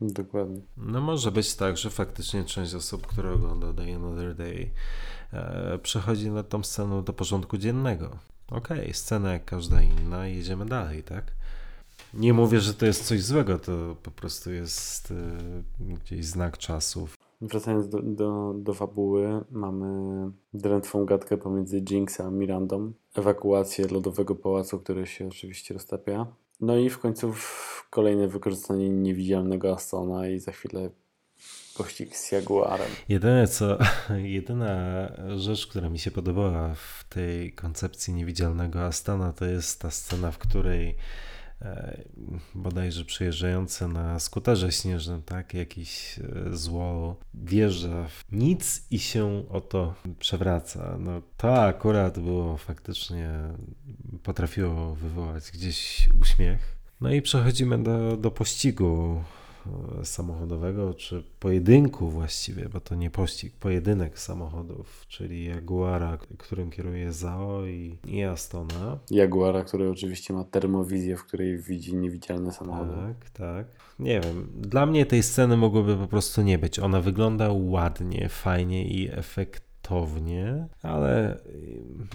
Dokładnie. 0.01 0.61
No 0.77 1.01
może 1.01 1.33
być 1.33 1.55
tak, 1.55 1.77
że 1.77 1.91
faktycznie 1.91 2.45
część 2.45 2.75
osób, 2.75 3.07
które 3.07 3.33
ogląda 3.33 3.73
Day 3.73 3.95
Another 3.95 4.35
Day, 4.35 4.71
e, 5.33 5.79
przechodzi 5.79 6.31
nad 6.31 6.49
tą 6.49 6.63
sceną 6.63 7.05
do 7.05 7.13
porządku 7.13 7.59
dziennego. 7.59 8.19
Okej, 8.53 8.95
scena 8.95 9.33
jak 9.33 9.45
każda 9.45 9.83
inna, 9.83 10.27
jedziemy 10.27 10.67
dalej, 10.67 11.03
tak? 11.03 11.25
Nie 12.15 12.33
mówię, 12.33 12.61
że 12.61 12.75
to 12.75 12.87
jest 12.87 13.05
coś 13.05 13.23
złego, 13.23 13.59
to 13.59 13.97
po 14.03 14.11
prostu 14.11 14.53
jest 14.53 15.11
e, 15.11 15.95
gdzieś 15.95 16.27
znak 16.27 16.59
czasów. 16.59 17.17
Wracając 17.41 17.89
do, 17.89 18.03
do, 18.03 18.55
do 18.57 18.75
fabuły, 18.75 19.45
mamy 19.51 20.31
drętwą 20.55 21.05
gadkę 21.05 21.37
pomiędzy 21.37 21.85
Jinx 21.91 22.21
a 22.21 22.31
Mirandą, 22.31 22.93
ewakuację 23.15 23.89
lodowego 23.89 24.35
pałacu, 24.35 24.79
który 24.79 25.07
się 25.07 25.29
oczywiście 25.29 25.75
roztapia. 25.75 26.27
No 26.61 26.77
i 26.77 26.91
w 26.91 26.99
końcu 26.99 27.33
kolejne 27.91 28.29
wykorzystanie 28.29 28.91
niewidzialnego 28.91 29.73
Astona 29.73 30.29
i 30.29 30.39
za 30.39 30.53
chwilę 30.53 30.91
pościg 31.77 32.17
z 32.17 32.33
Jaguarem. 32.33 32.91
Jedyne 33.09 33.49
co, 33.49 33.79
jedyna 34.37 35.09
rzecz, 35.37 35.67
która 35.67 35.89
mi 35.89 35.99
się 35.99 36.11
podobała 36.11 36.75
w 36.75 37.05
tej 37.09 37.53
koncepcji 37.53 38.15
niewidzialnego 38.15 38.85
Astana, 38.85 39.33
to 39.33 39.45
jest 39.45 39.81
ta 39.81 39.91
scena, 39.91 40.31
w 40.31 40.39
której 40.39 40.97
e, 41.63 42.03
bodajże 42.55 43.05
przyjeżdżający 43.05 43.89
na 43.89 44.21
skuterze 44.21 44.73
śnieżnym, 44.73 45.23
tak, 45.23 45.55
jakiś 45.55 46.19
e, 46.19 46.57
zło 46.57 47.17
wjeżdża 47.35 48.09
w 48.09 48.25
nic 48.33 48.83
i 48.91 48.99
się 48.99 49.45
oto 49.49 49.95
przewraca. 50.19 50.97
No 50.99 51.23
to 51.37 51.63
akurat 51.63 52.19
było 52.19 52.57
faktycznie, 52.57 53.31
potrafiło 54.23 54.95
wywołać 54.95 55.51
gdzieś 55.51 56.09
uśmiech. 56.21 56.77
No 57.01 57.13
i 57.13 57.23
przechodzimy 57.23 57.83
do, 57.83 58.17
do 58.17 58.31
pościgu 58.31 59.25
samochodowego, 60.03 60.95
czy 60.95 61.25
pojedynku 61.41 62.09
właściwie, 62.09 62.69
bo 62.69 62.81
to 62.81 62.95
nie 62.95 63.11
pościg, 63.11 63.55
pojedynek 63.61 64.19
samochodów, 64.19 65.05
czyli 65.09 65.45
Jaguara, 65.45 66.19
którym 66.39 66.71
kieruje 66.71 67.13
Zao 67.13 67.67
i, 67.67 67.99
i 68.07 68.23
Astona. 68.23 68.99
Jaguara, 69.11 69.65
który 69.65 69.91
oczywiście 69.91 70.35
ma 70.35 70.45
termowizję, 70.45 71.17
w 71.17 71.25
której 71.25 71.59
widzi 71.59 71.97
niewidzialne 71.97 72.53
samochody. 72.53 72.93
Tak, 72.93 73.31
tak. 73.31 73.67
Nie 73.99 74.21
wiem, 74.21 74.49
dla 74.55 74.87
mnie 74.87 75.07
tej 75.07 75.23
sceny 75.23 75.57
mogłoby 75.57 75.97
po 75.97 76.07
prostu 76.07 76.43
nie 76.43 76.59
być. 76.59 76.79
Ona 76.79 77.01
wygląda 77.01 77.49
ładnie, 77.53 78.29
fajnie 78.29 78.85
i 78.85 79.11
efektownie, 79.13 80.69
ale 80.83 81.39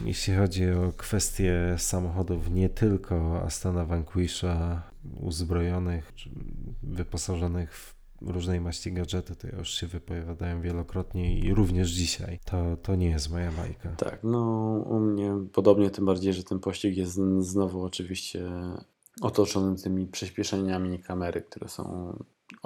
jeśli 0.06 0.36
chodzi 0.36 0.72
o 0.72 0.92
kwestie 0.98 1.76
samochodów, 1.78 2.52
nie 2.52 2.70
tylko 2.70 3.42
Astana 3.42 3.86
Vanquisha 3.86 4.84
uzbrojonych, 5.20 6.14
wyposażonych 6.84 7.74
w 7.74 7.96
różnej 8.22 8.62
maści 8.62 8.94
gadżety, 8.94 9.36
to 9.36 9.48
już 9.48 9.70
się 9.70 9.88
wypowiadałem 9.88 10.62
wielokrotnie 10.62 11.40
i 11.40 11.54
również 11.54 11.90
dzisiaj. 11.90 12.40
To, 12.46 12.78
to 12.78 12.96
nie 12.96 13.10
jest 13.10 13.32
moja 13.32 13.52
bajka. 13.52 13.90
Tak, 13.90 14.20
no 14.24 14.40
u 14.86 15.00
mnie 15.00 15.34
podobnie, 15.54 15.90
tym 15.90 16.06
bardziej, 16.06 16.34
że 16.34 16.44
ten 16.44 16.60
pościg 16.60 16.98
jest 16.98 17.20
znowu 17.40 17.84
oczywiście 17.84 18.52
otoczony 19.22 19.76
tymi 19.76 20.08
przyspieszeniami 20.08 21.00
kamery, 21.00 21.42
które 21.42 21.70
są 21.70 22.14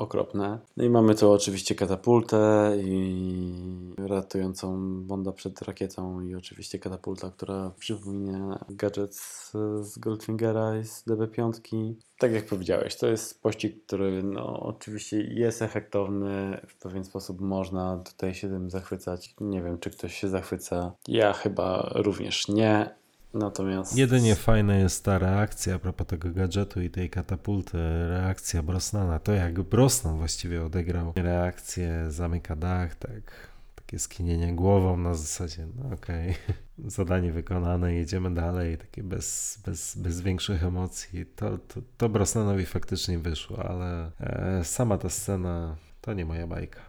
okropne. 0.02 0.60
No 0.78 0.84
i 0.84 0.90
mamy 0.90 1.16
tu 1.16 1.32
oczywiście 1.32 1.76
katapultę 1.76 2.72
i 2.84 3.96
ratującą 3.98 4.78
Bonda 5.04 5.32
przed 5.32 5.62
rakietą 5.62 6.22
i 6.22 6.36
oczywiście 6.36 6.80
katapulta, 6.80 7.30
która 7.30 7.72
przypomina 7.80 8.66
gadżet 8.70 9.16
z, 9.16 9.98
Goldfingera 9.98 10.78
i 10.78 10.86
z 10.86 11.06
DB5. 11.08 11.94
Tak 12.18 12.32
jak 12.32 12.46
powiedziałeś, 12.46 12.96
to 12.96 13.08
jest 13.08 13.42
pościg, 13.42 13.86
który 13.86 14.24
no 14.24 14.60
oczywiście 14.60 15.22
jest 15.22 15.62
efektowny, 15.62 16.62
w 16.68 16.76
pewien 16.76 17.04
sposób 17.04 17.42
można 17.42 17.98
tutaj 17.98 18.34
się 18.34 18.50
tym 18.50 18.70
zachwycać. 18.70 19.36
Nie 19.42 19.62
wiem, 19.62 19.80
czy 19.80 19.90
ktoś 19.90 20.18
się 20.18 20.28
zachwyca. 20.28 20.92
Ja 21.08 21.34
chyba 21.34 21.92
również 21.96 22.48
nie. 22.48 23.01
Natomiast 23.34 23.98
Jedynie 23.98 24.36
fajna 24.36 24.76
jest 24.76 25.06
ta 25.06 25.20
reakcja 25.20 25.76
a 25.76 25.80
propos 25.80 26.08
tego 26.08 26.32
gadżetu 26.32 26.82
i 26.82 26.90
tej 26.90 27.10
katapulty, 27.10 27.78
reakcja 28.10 28.64
Brosnana. 28.64 29.20
To 29.20 29.32
jak 29.32 29.62
Brosnan 29.62 30.18
właściwie 30.18 30.66
odegrał 30.66 31.14
reakcję, 31.16 32.06
zamyka 32.10 32.56
dach, 32.56 32.96
tak, 32.96 33.52
takie 33.76 34.00
skinienie 34.00 34.54
głową 34.54 34.98
na 34.98 35.14
zasadzie, 35.14 35.68
no 35.76 35.96
okej, 35.96 36.36
zadanie 36.98 37.32
wykonane, 37.32 37.94
jedziemy 37.94 38.34
dalej, 38.34 38.78
takie 38.78 39.04
bez, 39.04 39.60
bez, 39.66 39.98
bez 39.98 40.22
większych 40.22 40.64
emocji. 40.64 41.26
To, 41.26 41.58
to, 41.58 41.82
to 41.98 42.10
Brosnanowi 42.10 42.66
faktycznie 42.66 43.20
wyszło, 43.20 43.66
ale 43.66 44.12
e, 44.20 44.64
sama 44.64 44.98
ta 44.98 45.10
scena 45.10 45.76
to 46.02 46.14
nie 46.14 46.26
moja 46.26 46.48
bajka. 46.48 46.82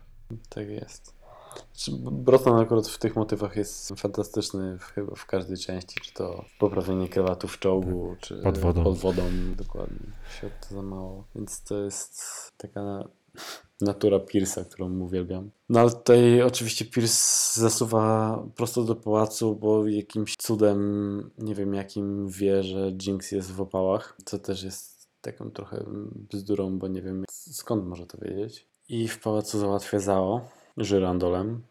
Tak 0.48 0.68
jest. 0.68 1.21
Brosnan 2.12 2.58
akurat 2.58 2.88
w 2.88 2.98
tych 2.98 3.16
motywach 3.16 3.56
jest 3.56 3.88
fantastyczny 3.96 4.78
w, 4.78 4.82
chyba 4.82 5.14
w 5.14 5.26
każdej 5.26 5.56
części, 5.56 6.00
czy 6.00 6.12
to 6.14 6.44
poprawienie 6.58 7.08
krewatu 7.08 7.48
w 7.48 7.58
czołgu, 7.58 8.16
czy 8.20 8.36
Pod 8.42 8.58
wodą. 8.58 8.84
pod 8.84 8.98
wodą, 8.98 9.22
dokładnie. 9.56 10.12
Świat 10.36 10.68
to 10.68 10.74
za 10.74 10.82
mało. 10.82 11.24
Więc 11.34 11.62
to 11.62 11.78
jest 11.78 12.22
taka 12.56 13.08
natura 13.80 14.18
Pierce'a, 14.18 14.64
którą 14.64 15.00
uwielbiam. 15.00 15.50
No 15.68 15.80
ale 15.80 15.90
tutaj 15.90 16.42
oczywiście 16.42 16.84
Pierce 16.84 17.60
zasuwa 17.60 18.38
prosto 18.56 18.84
do 18.84 18.94
pałacu, 18.96 19.56
bo 19.56 19.86
jakimś 19.88 20.36
cudem, 20.36 21.30
nie 21.38 21.54
wiem 21.54 21.74
jakim, 21.74 22.28
wie, 22.28 22.62
że 22.62 22.92
Jinx 23.06 23.32
jest 23.32 23.52
w 23.52 23.60
opałach, 23.60 24.16
co 24.24 24.38
też 24.38 24.62
jest 24.62 25.08
taką 25.20 25.50
trochę 25.50 25.84
bzdurą, 26.32 26.78
bo 26.78 26.88
nie 26.88 27.02
wiem 27.02 27.24
skąd 27.30 27.86
może 27.86 28.06
to 28.06 28.18
wiedzieć. 28.18 28.66
I 28.88 29.08
w 29.08 29.20
pałacu 29.20 29.58
załatwia 29.58 29.98
Zao 29.98 30.40
żyrandolem, 30.76 31.62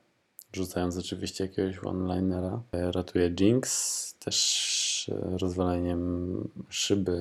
rzucając 0.53 0.97
oczywiście 0.97 1.43
jakiegoś 1.43 1.83
one-linera. 1.85 2.61
E, 2.71 2.91
Ratuje 2.91 3.33
Jinx, 3.39 4.13
też 4.19 5.11
e, 5.13 5.37
rozwaleniem 5.37 6.33
szyby 6.69 7.11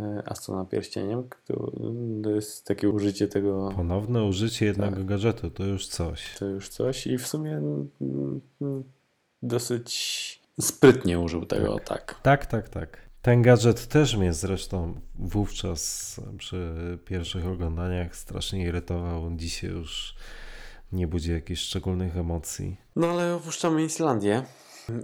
e, 0.00 0.22
Astona 0.26 0.64
pierścieniem. 0.64 1.28
To 2.22 2.30
jest 2.30 2.66
takie 2.66 2.88
użycie 2.88 3.28
tego, 3.28 3.72
Ponowne 3.76 4.24
użycie 4.24 4.66
jednego 4.66 4.96
Tak. 4.96 5.04
gadżetu 5.06 5.50
to 5.50 5.64
już 5.64 5.86
coś. 5.86 6.36
to 6.38 6.44
już 6.46 6.68
coś 6.68 7.06
i 7.06 7.18
w 7.18 7.26
sumie 7.26 7.56
mm, 7.56 7.90
mm, 8.60 8.84
dosyć 9.42 10.40
sprytnie 10.60 11.20
użył 11.20 11.46
tego, 11.46 11.78
tak. 11.84 12.20
Tak, 12.22 12.46
tak, 12.46 12.68
tak. 12.68 13.08
Ten 13.22 13.42
gadżet 13.42 13.86
też 13.86 14.16
mnie 14.16 14.32
zresztą 14.32 15.00
wówczas 15.18 16.20
przy 16.38 16.74
pierwszych 17.04 17.46
oglądaniach 17.46 18.16
strasznie 18.16 18.64
irytował. 18.64 19.30
Dzisiaj 19.36 19.70
już 19.70 20.14
nie 20.92 21.06
budzi 21.06 21.32
jakichś 21.32 21.60
szczególnych 21.60 22.16
emocji. 22.16 22.76
No 22.96 23.06
ale 23.06 23.34
opuszczamy 23.34 23.84
Islandię 23.84 24.42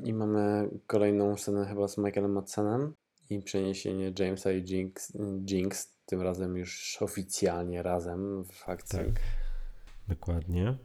i 0.05 0.13
mamy 0.13 0.69
kolejną 0.87 1.37
scenę 1.37 1.67
chyba 1.67 1.89
z 1.89 1.99
Michaelem 1.99 2.33
Madsenem 2.33 2.95
i 3.31 3.43
przeniesienie 3.43 4.13
Jamesa 4.19 4.53
i 4.53 4.65
Jinx, 4.71 5.13
Jinx 5.51 5.95
tym 6.07 6.23
razem 6.23 6.57
już 6.57 6.99
oficjalnie 7.01 7.83
razem 7.83 8.45
w 8.45 8.69
akcji. 8.69 8.99
Tak, 8.99 9.21
dokładnie. 10.09 10.79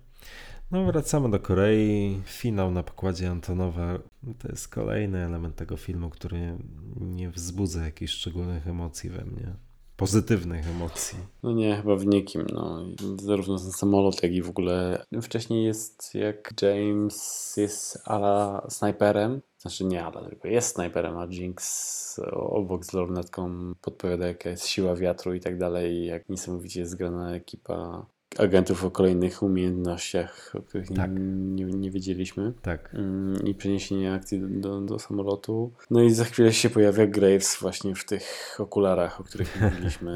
No, 0.72 0.86
wracamy 0.86 1.30
do 1.30 1.40
Korei. 1.40 2.22
Finał 2.26 2.72
na 2.72 2.84
pokładzie 2.84 3.30
Antonowa 3.30 4.00
to 4.40 4.48
jest 4.48 4.68
kolejny 4.68 5.26
element 5.26 5.56
tego 5.56 5.78
filmu, 5.78 6.10
który 6.10 6.58
nie 7.00 7.30
wzbudza 7.30 7.86
jakichś 7.86 8.14
szczególnych 8.14 8.68
emocji 8.68 9.10
we 9.10 9.26
mnie. 9.26 9.56
Pozytywnych 10.00 10.68
emocji. 10.68 11.18
No 11.44 11.52
nie, 11.52 11.76
chyba 11.76 11.96
w 11.96 12.06
nikim. 12.06 12.46
No. 12.54 12.86
Zarówno 13.22 13.60
ten 13.60 13.72
samolot, 13.72 14.24
jak 14.24 14.32
i 14.32 14.42
w 14.42 14.50
ogóle. 14.50 15.06
Wcześniej 15.22 15.66
jest 15.66 16.16
jak 16.16 16.54
James 16.62 17.54
jest 17.58 18.02
ala 18.06 18.68
snajperem. 18.70 19.42
Znaczy 19.58 19.86
nie 19.86 20.06
ala, 20.06 20.30
tylko 20.30 20.48
jest 20.48 20.74
snajperem, 20.74 21.18
a 21.18 21.26
Jinx 21.26 22.22
obok 22.32 22.86
z 22.86 22.94
lornetką 22.94 23.74
podpowiada 23.82 24.28
jaka 24.28 24.50
jest 24.50 24.68
siła 24.68 24.96
wiatru 24.96 25.34
i 25.34 25.40
tak 25.40 25.58
dalej. 25.58 26.06
Jak 26.06 26.30
niesamowicie 26.30 26.80
jest 26.80 26.92
zgrana 26.92 27.36
ekipa 27.36 28.06
agentów 28.38 28.86
o 28.86 28.92
kolejnych 28.92 29.44
umiejętnościach, 29.44 30.56
o 30.56 30.62
których 30.62 30.88
Tak. 30.88 31.12
nie, 31.14 31.66
nie, 31.66 31.92
wiedzieliśmy. 31.92 32.54
Tak. 32.62 32.96
Mm, 32.96 33.46
I 33.48 33.56
przeniesienie 33.56 34.14
akcji 34.14 34.42
do, 34.42 34.82
do, 34.82 35.00
samolotu. 35.00 35.74
No 35.90 36.02
i 36.02 36.12
za 36.12 36.26
chwilę 36.26 36.54
się 36.54 36.70
pojawia 36.70 37.08
Graves 37.08 37.58
właśnie 37.62 37.96
w 37.96 38.06
tych 38.06 38.58
okularach, 38.60 39.22
o 39.22 39.24
których 39.24 39.56
mówiliśmy. 39.62 40.12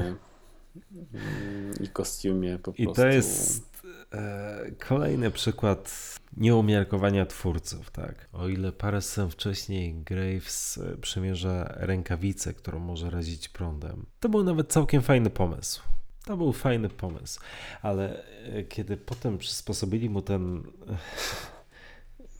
Mm, 0.92 1.72
I 1.80 1.88
kostiumie 1.88 2.58
po 2.58 2.72
I 2.76 2.84
prostu. 2.84 3.02
to 3.02 3.08
jest 3.08 3.72
e, 4.12 4.70
kolejny 4.88 5.30
przykład 5.30 6.14
nieumiarkowania 6.36 7.26
twórców, 7.26 7.90
tak. 7.90 8.28
O 8.32 8.48
ile 8.48 8.72
parę 8.72 9.00
scen 9.00 9.30
wcześniej 9.30 9.94
Graves 9.94 10.78
e, 10.78 10.96
przymierza 10.96 11.74
rękawicę, 11.76 12.54
którą 12.54 12.78
może 12.78 13.10
razić 13.10 13.48
prądem, 13.48 14.06
to 14.20 14.28
był 14.28 14.44
nawet 14.44 14.72
całkiem 14.72 15.02
fajny 15.02 15.30
pomysł. 15.30 15.93
To 16.24 16.36
był 16.36 16.52
fajny 16.52 16.88
pomysł, 16.88 17.40
ale 17.82 18.24
e, 18.24 18.64
kiedy 18.64 18.96
potem 18.96 19.38
przysposobili 19.38 20.10
mu 20.10 20.22
ten 20.22 20.62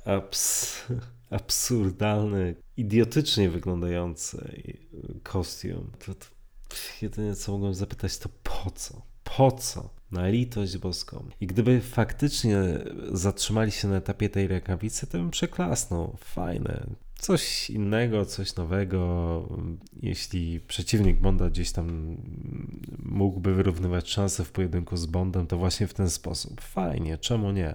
e, 0.06 0.12
abs, 0.16 0.82
absurdalny, 1.30 2.54
idiotycznie 2.76 3.50
wyglądający 3.50 4.62
kostium, 5.22 5.90
to, 6.06 6.14
to 6.14 6.26
jedyne 7.02 7.36
co 7.36 7.52
mogłem 7.52 7.74
zapytać 7.74 8.18
to 8.18 8.28
po 8.42 8.70
co? 8.70 9.02
Po 9.24 9.52
co? 9.52 9.90
Na 10.10 10.28
litość 10.28 10.78
boską. 10.78 11.28
I 11.40 11.46
gdyby 11.46 11.80
faktycznie 11.80 12.58
zatrzymali 13.12 13.72
się 13.72 13.88
na 13.88 13.96
etapie 13.96 14.28
tej 14.28 14.48
rękawicy, 14.48 15.06
to 15.06 15.18
bym 15.18 15.30
przeklasnął. 15.30 16.16
Fajne. 16.20 16.86
Coś 17.24 17.70
innego, 17.70 18.26
coś 18.26 18.56
nowego. 18.56 19.48
Jeśli 20.02 20.60
przeciwnik 20.60 21.20
Bonda 21.20 21.50
gdzieś 21.50 21.72
tam 21.72 22.16
mógłby 23.02 23.54
wyrównywać 23.54 24.10
szanse 24.10 24.44
w 24.44 24.52
pojedynku 24.52 24.96
z 24.96 25.06
Bondem, 25.06 25.46
to 25.46 25.56
właśnie 25.58 25.86
w 25.86 25.94
ten 25.94 26.10
sposób. 26.10 26.60
Fajnie, 26.60 27.18
czemu 27.18 27.52
nie? 27.52 27.74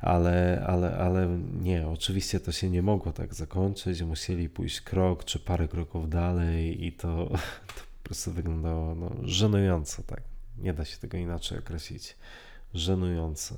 ale, 0.00 0.64
ale, 0.66 0.96
ale 0.96 1.38
nie, 1.60 1.88
oczywiście 1.88 2.40
to 2.40 2.52
się 2.52 2.70
nie 2.70 2.82
mogło 2.82 3.12
tak 3.12 3.34
zakończyć. 3.34 4.02
Musieli 4.02 4.48
pójść 4.48 4.80
krok 4.80 5.24
czy 5.24 5.38
parę 5.38 5.68
kroków 5.68 6.10
dalej 6.10 6.86
i 6.86 6.92
to, 6.92 7.26
to 7.76 7.82
po 8.02 8.08
prostu 8.08 8.32
wyglądało 8.32 8.94
no, 8.94 9.10
żenująco, 9.22 10.02
tak. 10.02 10.22
Nie 10.58 10.74
da 10.74 10.84
się 10.84 10.98
tego 10.98 11.16
inaczej 11.16 11.58
określić. 11.58 12.16
Żenująco. 12.74 13.54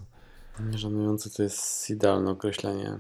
Żenujące 0.75 1.31
to 1.31 1.43
jest 1.43 1.91
idealne 1.91 2.31
określenie 2.31 2.99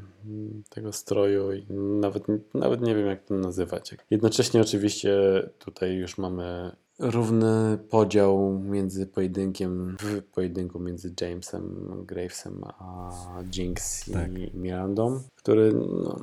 tego 0.69 0.93
stroju 0.93 1.53
i 1.53 1.67
nawet, 1.75 2.25
nawet 2.55 2.81
nie 2.81 2.95
wiem 2.95 3.07
jak 3.07 3.25
to 3.25 3.35
nazywać. 3.35 3.95
Jednocześnie 4.11 4.61
oczywiście 4.61 5.19
tutaj 5.59 5.95
już 5.95 6.19
mamy 6.19 6.73
równy 6.99 7.79
podział 7.91 8.59
między 8.65 9.07
pojedynkiem, 9.07 9.97
w 10.01 10.23
pojedynku 10.23 10.81
między 10.81 11.15
Jamesem 11.21 11.91
Gravesem 12.07 12.65
a 12.65 13.11
Jinx 13.57 14.09
i 14.09 14.13
Tak. 14.13 14.31
Mirandą, 14.55 15.21
który 15.37 15.73
no, 15.75 16.17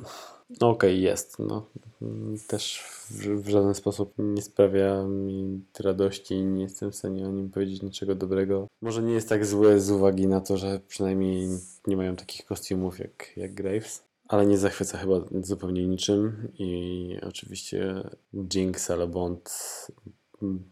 no 0.60 0.68
okej 0.68 1.02
jest, 1.02 1.38
no 1.38 1.66
mm, 2.02 2.38
też 2.48 2.84
w, 3.10 3.42
w 3.42 3.48
żaden 3.48 3.74
sposób 3.74 4.14
nie 4.18 4.42
sprawia 4.42 5.02
mi 5.04 5.64
radości 5.80 6.34
i 6.34 6.44
nie 6.44 6.62
jestem 6.62 6.92
w 6.92 6.96
stanie 6.96 7.26
o 7.26 7.30
nim 7.30 7.50
powiedzieć 7.50 7.82
niczego 7.82 8.14
dobrego. 8.14 8.66
Może 8.82 9.02
nie 9.02 9.12
jest 9.12 9.28
tak 9.28 9.46
złe 9.46 9.80
z 9.80 9.90
uwagi 9.90 10.26
na 10.26 10.40
to, 10.40 10.56
że 10.56 10.80
przynajmniej 10.88 11.48
nie 11.86 11.96
mają 11.96 12.16
takich 12.16 12.46
kostiumów 12.46 12.98
jak, 12.98 13.36
jak 13.36 13.54
Graves. 13.54 14.06
Ale 14.28 14.46
nie 14.46 14.58
zachwyca 14.58 14.98
chyba 14.98 15.20
zupełnie 15.42 15.88
niczym 15.88 16.48
i 16.58 17.16
oczywiście 17.22 18.10
Jinx 18.54 18.90
albo 18.90 19.06
Bond 19.06 19.50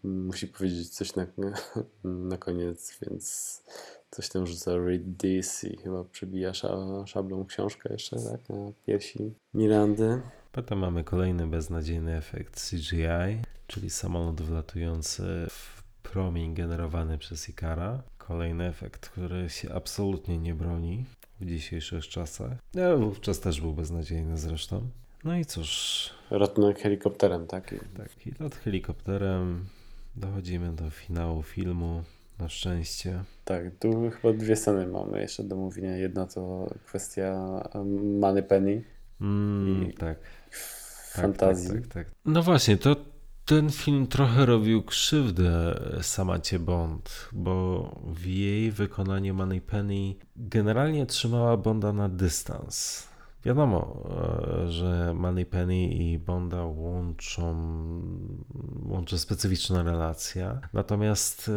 musi 0.02 0.48
powiedzieć 0.48 0.88
coś 0.88 1.16
na, 1.16 1.26
na 2.04 2.36
koniec, 2.36 2.98
więc 3.02 3.62
coś 4.14 4.28
tam 4.28 4.46
rzuca 4.46 4.76
read 4.76 5.02
this 5.18 5.64
i 5.64 5.76
chyba 5.76 6.04
przebija 6.04 6.54
sza, 6.54 6.76
szablą 7.06 7.44
książkę 7.44 7.92
jeszcze 7.92 8.16
tak, 8.16 8.48
na 8.48 8.72
piersi 8.86 9.34
Mirandy. 9.54 10.20
Potem 10.52 10.78
mamy 10.78 11.04
kolejny 11.04 11.46
beznadziejny 11.46 12.16
efekt 12.16 12.70
CGI, 12.70 13.42
czyli 13.66 13.90
samolot 13.90 14.40
wlatujący 14.40 15.22
w 15.50 15.82
promień 16.02 16.54
generowany 16.54 17.18
przez 17.18 17.48
Ikara. 17.48 18.02
Kolejny 18.18 18.64
efekt, 18.64 19.08
który 19.08 19.50
się 19.50 19.74
absolutnie 19.74 20.38
nie 20.38 20.54
broni 20.54 21.04
w 21.40 21.46
dzisiejszych 21.46 22.08
czasach. 22.08 22.52
No, 22.74 22.96
wówczas 22.96 23.40
też 23.40 23.60
był 23.60 23.74
beznadziejny 23.74 24.38
zresztą. 24.38 24.88
No 25.24 25.36
i 25.36 25.44
cóż, 25.44 26.10
Ratunek 26.30 26.78
helikopterem, 26.78 27.46
tak? 27.46 27.74
Tak, 27.96 28.26
i 28.26 28.42
lot 28.42 28.54
helikopterem 28.54 29.66
dochodzimy 30.16 30.72
do 30.72 30.90
finału 30.90 31.42
filmu. 31.42 32.02
Na 32.38 32.48
szczęście. 32.48 33.24
Tak, 33.44 33.64
tu 33.80 34.10
chyba 34.10 34.34
dwie 34.34 34.56
sceny 34.56 34.86
mamy 34.86 35.20
jeszcze 35.20 35.44
do 35.44 35.56
mówienia. 35.56 35.96
Jedna 35.96 36.26
to 36.26 36.70
kwestia 36.86 37.34
Money 38.20 38.42
Penny, 38.42 38.84
Mm, 39.20 39.90
I- 39.90 39.94
tak. 39.94 40.18
fantazji. 41.12 41.68
Tak, 41.68 41.76
tak, 41.82 41.92
tak, 41.92 42.04
tak. 42.04 42.14
No 42.24 42.42
właśnie, 42.42 42.76
to 42.76 42.96
ten 43.44 43.70
film 43.70 44.06
trochę 44.06 44.46
robił 44.46 44.82
krzywdę 44.82 45.80
Samacie 46.02 46.58
Bond, 46.58 47.28
bo 47.32 47.82
w 48.14 48.26
jej 48.26 48.70
wykonaniu 48.72 49.34
Moneypenny 49.34 50.14
generalnie 50.36 51.06
trzymała 51.06 51.56
Bonda 51.56 51.92
na 51.92 52.08
dystans. 52.08 53.08
Wiadomo, 53.44 54.08
e, 54.62 54.72
że 54.72 55.14
Moneypenny 55.14 55.86
i 55.86 56.18
Bonda 56.18 56.64
łączą, 56.64 57.54
łączy 58.86 59.18
specyficzna 59.18 59.82
relacja, 59.82 60.60
natomiast 60.72 61.48
e, 61.48 61.52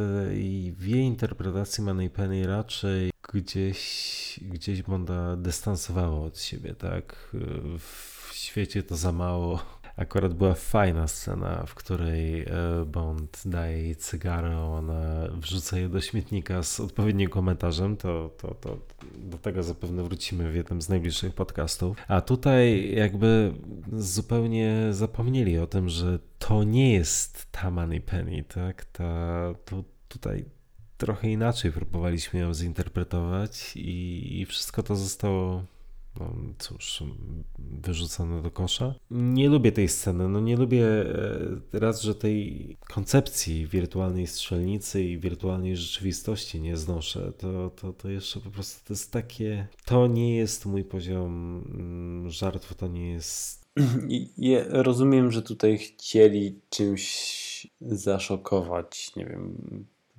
w 0.72 0.88
jej 0.88 1.03
interpretacji 1.03 1.83
Moneypenny 1.83 2.48
raczej 2.48 3.11
gdzieś, 3.33 4.40
gdzieś 4.41 4.83
Bonda 4.83 5.35
dystansowało 5.35 6.25
od 6.25 6.40
siebie, 6.40 6.75
tak? 6.75 7.35
W 7.80 8.30
świecie 8.33 8.83
to 8.83 8.95
za 8.95 9.11
mało. 9.11 9.59
Akurat 9.98 10.34
była 10.34 10.53
fajna 10.53 11.08
scena, 11.08 11.64
w 11.67 11.76
której 11.76 12.42
e, 12.42 12.48
Bond 12.85 13.42
daje 13.45 13.82
jej 13.82 13.95
cygaro, 13.95 14.74
ona 14.76 15.27
wrzuca 15.32 15.80
je 15.80 15.90
do 15.90 16.01
śmietnika 16.01 16.64
z 16.64 16.80
odpowiednim 16.80 17.30
komentarzem, 17.30 17.98
to, 17.98 18.30
to, 18.38 18.53
to 18.53 18.77
do 19.17 19.38
tego 19.38 19.64
zapewne 19.64 20.03
wrócimy 20.03 20.51
w 20.51 20.56
jednym 20.56 20.82
z 20.82 20.90
najbliższych 20.90 21.34
podcastów. 21.34 21.98
A 22.08 22.22
tutaj 22.22 22.92
jakby 22.95 23.53
zupełnie 23.93 24.88
zapomnieli 24.92 25.58
o 25.58 25.67
tym, 25.67 25.90
że 25.90 26.19
to 26.40 26.64
nie 26.64 26.93
jest 26.93 27.51
ta 27.51 27.72
Money 27.72 28.01
Penny, 28.01 28.43
tak? 28.43 28.85
Ta, 28.85 29.53
tu, 29.66 29.84
tutaj 30.08 30.45
trochę 30.98 31.30
inaczej 31.30 31.72
próbowaliśmy 31.72 32.40
ją 32.40 32.53
zinterpretować 32.53 33.76
i, 33.76 34.42
i 34.42 34.45
wszystko 34.45 34.84
to 34.84 34.95
zostało 34.95 35.64
no 36.19 36.33
cóż, 36.59 37.03
wyrzucone 37.59 38.41
do 38.41 38.51
kosza. 38.51 38.95
Nie 39.11 39.49
lubię 39.49 39.71
tej 39.71 39.87
sceny, 39.87 40.29
no 40.29 40.39
nie 40.39 40.57
lubię 40.57 40.85
e, 40.85 41.79
raz, 41.79 42.01
że 42.01 42.15
tej 42.15 42.77
koncepcji 42.93 43.67
wirtualnej 43.67 44.27
strzelnicy 44.27 45.03
i 45.03 45.17
wirtualnej 45.17 45.77
rzeczywistości 45.77 46.61
nie 46.61 46.77
znoszę, 46.77 47.33
to, 47.37 47.69
to, 47.69 47.93
to 47.93 48.09
jeszcze 48.09 48.39
po 48.39 48.49
prostu 48.49 48.87
to 48.87 48.93
jest 48.93 49.11
takie, 49.11 49.67
to 49.85 50.07
nie 50.07 50.35
jest 50.35 50.65
mój 50.65 50.83
poziom 50.83 51.63
mm, 51.69 52.31
żartów, 52.31 52.75
to 52.75 52.87
nie 52.87 53.11
jest 53.11 53.67
ja 54.37 54.63
rozumiem, 54.67 55.31
że 55.31 55.41
tutaj 55.41 55.77
chcieli 55.77 56.61
czymś 56.69 57.67
zaszokować, 57.81 59.15
nie 59.15 59.25
wiem, 59.25 59.57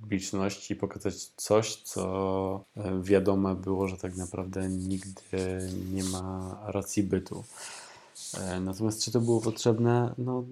publiczności, 0.01 0.75
pokazać 0.75 1.15
coś, 1.25 1.75
co 1.75 2.65
e, 2.77 3.01
wiadome 3.03 3.55
było, 3.55 3.87
że 3.87 3.97
tak 3.97 4.15
naprawdę 4.15 4.69
nigdy 4.69 5.69
nie 5.93 6.03
ma 6.03 6.57
racji 6.67 7.03
bytu. 7.03 7.43
E, 8.37 8.59
Natomiast 8.59 9.03
czy 9.03 9.11
to 9.11 9.21
było 9.21 9.41
potrzebne? 9.41 10.13
No 10.17 10.43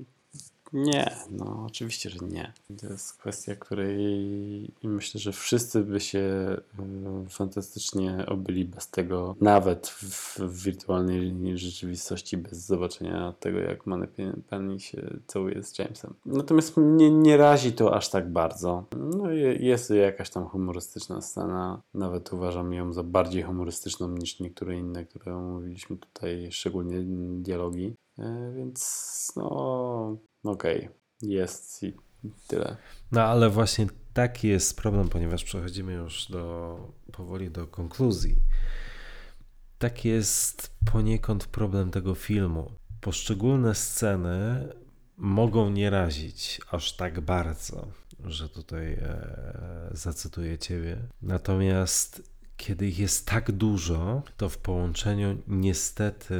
nie, 0.73 1.15
no 1.31 1.63
oczywiście, 1.67 2.09
że 2.09 2.19
nie. 2.25 2.53
To 2.79 2.87
jest 2.87 3.17
kwestia, 3.17 3.55
której 3.55 4.71
myślę, 4.83 5.21
że 5.21 5.31
wszyscy 5.31 5.83
by 5.83 5.99
się 5.99 6.19
y, 7.25 7.29
fantastycznie 7.29 8.25
obyli 8.27 8.65
bez 8.65 8.89
tego, 8.89 9.35
nawet 9.41 9.87
w, 9.87 10.39
wirtualnej 10.63 11.57
rzeczywistości, 11.57 12.37
bez 12.37 12.65
zobaczenia 12.65 13.33
tego, 13.39 13.59
jak 13.59 13.79
Penny 14.49 14.79
się 14.79 15.13
całuje 15.27 15.63
z 15.63 15.79
Jamesem. 15.79 16.13
Natomiast 16.25 16.77
mnie 16.77 17.11
nie 17.11 17.37
razi 17.37 17.73
to 17.73 17.95
aż 17.95 18.09
tak 18.09 18.31
bardzo. 18.31 18.83
No 18.95 19.31
je, 19.31 19.53
jest 19.53 19.89
jakaś 19.89 20.29
tam 20.29 20.45
humorystyczna 20.45 21.21
scena, 21.21 21.81
nawet 21.93 22.33
uważam 22.33 22.73
ją 22.73 22.93
za 22.93 23.03
bardziej 23.03 23.43
humorystyczną 23.43 24.07
niż 24.07 24.39
niektóre 24.39 24.77
inne, 24.77 25.05
które 25.05 25.35
omówiliśmy 25.35 25.97
tutaj, 25.97 26.51
szczególnie 26.51 26.97
dialogi. 27.41 27.93
E, 28.19 28.53
Więc 28.55 29.31
no, 29.35 30.17
okej, 30.43 30.89
jest 31.21 31.83
i 31.83 31.93
tyle. 32.47 32.77
No 33.11 33.21
ale 33.21 33.49
właśnie 33.49 33.87
taki 34.13 34.47
jest 34.47 34.77
problem, 34.77 35.09
ponieważ 35.09 35.43
przechodzimy 35.43 35.93
już 35.93 36.31
do 36.31 36.77
powoli 37.11 37.51
do 37.51 37.67
konkluzji. 37.67 38.35
Taki 39.79 40.09
jest 40.09 40.75
poniekąd 40.91 41.45
problem 41.47 41.91
tego 41.91 42.15
filmu. 42.15 42.71
Poszczególne 43.01 43.75
sceny 43.75 44.67
mogą 45.17 45.69
nie 45.69 45.89
razić 45.89 46.61
aż 46.71 46.95
tak 46.95 47.21
bardzo, 47.21 47.87
że 48.25 48.49
tutaj 48.49 48.93
e, 48.93 49.89
zacytuję 49.91 50.57
ciebie. 50.57 50.97
Natomiast 51.21 52.36
kiedy 52.57 52.87
ich 52.87 52.99
jest 52.99 53.27
tak 53.27 53.51
dużo, 53.51 54.23
to 54.37 54.49
w 54.49 54.57
połączeniu 54.57 55.37
niestety 55.47 56.35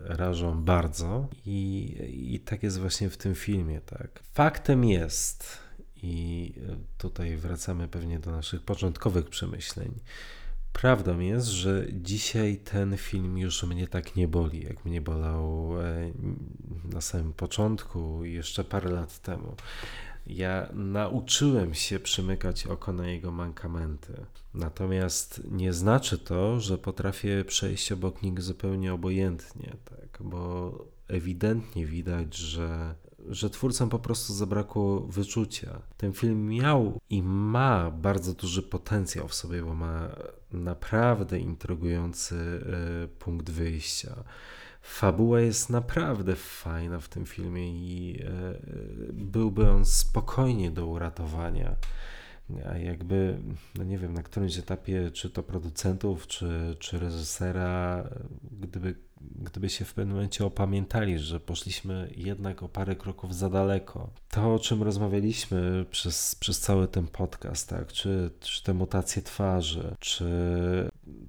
rażą 0.00 0.64
bardzo 0.64 1.28
i, 1.46 1.96
i 2.34 2.40
tak 2.40 2.62
jest 2.62 2.78
właśnie 2.78 3.10
w 3.10 3.16
tym 3.16 3.34
filmie, 3.34 3.80
tak. 3.80 4.22
Faktem 4.32 4.84
jest, 4.84 5.58
i 6.02 6.54
tutaj 6.98 7.36
wracamy 7.36 7.88
pewnie 7.88 8.18
do 8.18 8.30
naszych 8.30 8.62
początkowych 8.62 9.28
przemyśleń, 9.28 9.94
Prawdą 10.72 11.18
jest, 11.18 11.46
że 11.46 11.86
dzisiaj 11.92 12.56
ten 12.56 12.96
film 12.96 13.38
już 13.38 13.62
mnie 13.62 13.88
tak 13.88 14.16
nie 14.16 14.28
boli, 14.28 14.64
jak 14.64 14.84
mnie 14.84 15.00
bolał 15.00 15.74
e, 15.80 16.12
na 16.84 17.00
samym 17.00 17.32
początku 17.32 18.24
jeszcze 18.24 18.64
parę 18.64 18.90
lat 18.90 19.18
temu. 19.18 19.56
Ja 20.28 20.68
nauczyłem 20.72 21.74
się 21.74 22.00
przymykać 22.00 22.66
oko 22.66 22.92
na 22.92 23.08
jego 23.08 23.32
mankamenty. 23.32 24.12
Natomiast 24.54 25.42
nie 25.50 25.72
znaczy 25.72 26.18
to, 26.18 26.60
że 26.60 26.78
potrafię 26.78 27.44
przejść 27.44 27.92
obok 27.92 28.22
nich 28.22 28.42
zupełnie 28.42 28.94
obojętnie, 28.94 29.76
tak? 29.84 30.18
bo 30.20 30.72
ewidentnie 31.08 31.86
widać, 31.86 32.36
że, 32.36 32.94
że 33.28 33.50
twórcom 33.50 33.88
po 33.88 33.98
prostu 33.98 34.34
zabrakło 34.34 35.00
wyczucia. 35.00 35.82
Ten 35.96 36.12
film 36.12 36.48
miał 36.48 37.00
i 37.10 37.22
ma 37.22 37.90
bardzo 37.90 38.34
duży 38.34 38.62
potencjał 38.62 39.28
w 39.28 39.34
sobie, 39.34 39.62
bo 39.62 39.74
ma 39.74 40.08
naprawdę 40.52 41.38
intrygujący 41.38 42.34
y, 43.04 43.08
punkt 43.08 43.50
wyjścia. 43.50 44.24
Fabuła 44.88 45.40
jest 45.40 45.70
naprawdę 45.70 46.36
fajna 46.36 47.00
w 47.00 47.08
tym 47.08 47.26
filmie 47.26 47.70
i 47.70 48.22
e, 48.22 48.28
byłby 49.12 49.70
on 49.70 49.84
spokojnie 49.84 50.70
do 50.70 50.86
uratowania. 50.86 51.76
A 52.70 52.78
jakby, 52.78 53.38
no 53.74 53.84
nie 53.84 53.98
wiem, 53.98 54.14
na 54.14 54.22
którymś 54.22 54.58
etapie, 54.58 55.10
czy 55.10 55.30
to 55.30 55.42
producentów, 55.42 56.26
czy, 56.26 56.76
czy 56.78 56.98
reżysera, 56.98 58.04
gdyby, 58.60 58.94
gdyby 59.20 59.70
się 59.70 59.84
w 59.84 59.94
pewnym 59.94 60.16
momencie 60.16 60.46
opamiętali, 60.46 61.18
że 61.18 61.40
poszliśmy 61.40 62.12
jednak 62.16 62.62
o 62.62 62.68
parę 62.68 62.96
kroków 62.96 63.34
za 63.34 63.50
daleko. 63.50 64.10
To, 64.30 64.54
o 64.54 64.58
czym 64.58 64.82
rozmawialiśmy 64.82 65.86
przez, 65.90 66.34
przez 66.34 66.60
cały 66.60 66.88
ten 66.88 67.06
podcast, 67.06 67.68
tak? 67.68 67.92
czy, 67.92 68.30
czy 68.40 68.62
te 68.62 68.74
mutacje 68.74 69.22
twarzy, 69.22 69.94
czy 70.00 70.24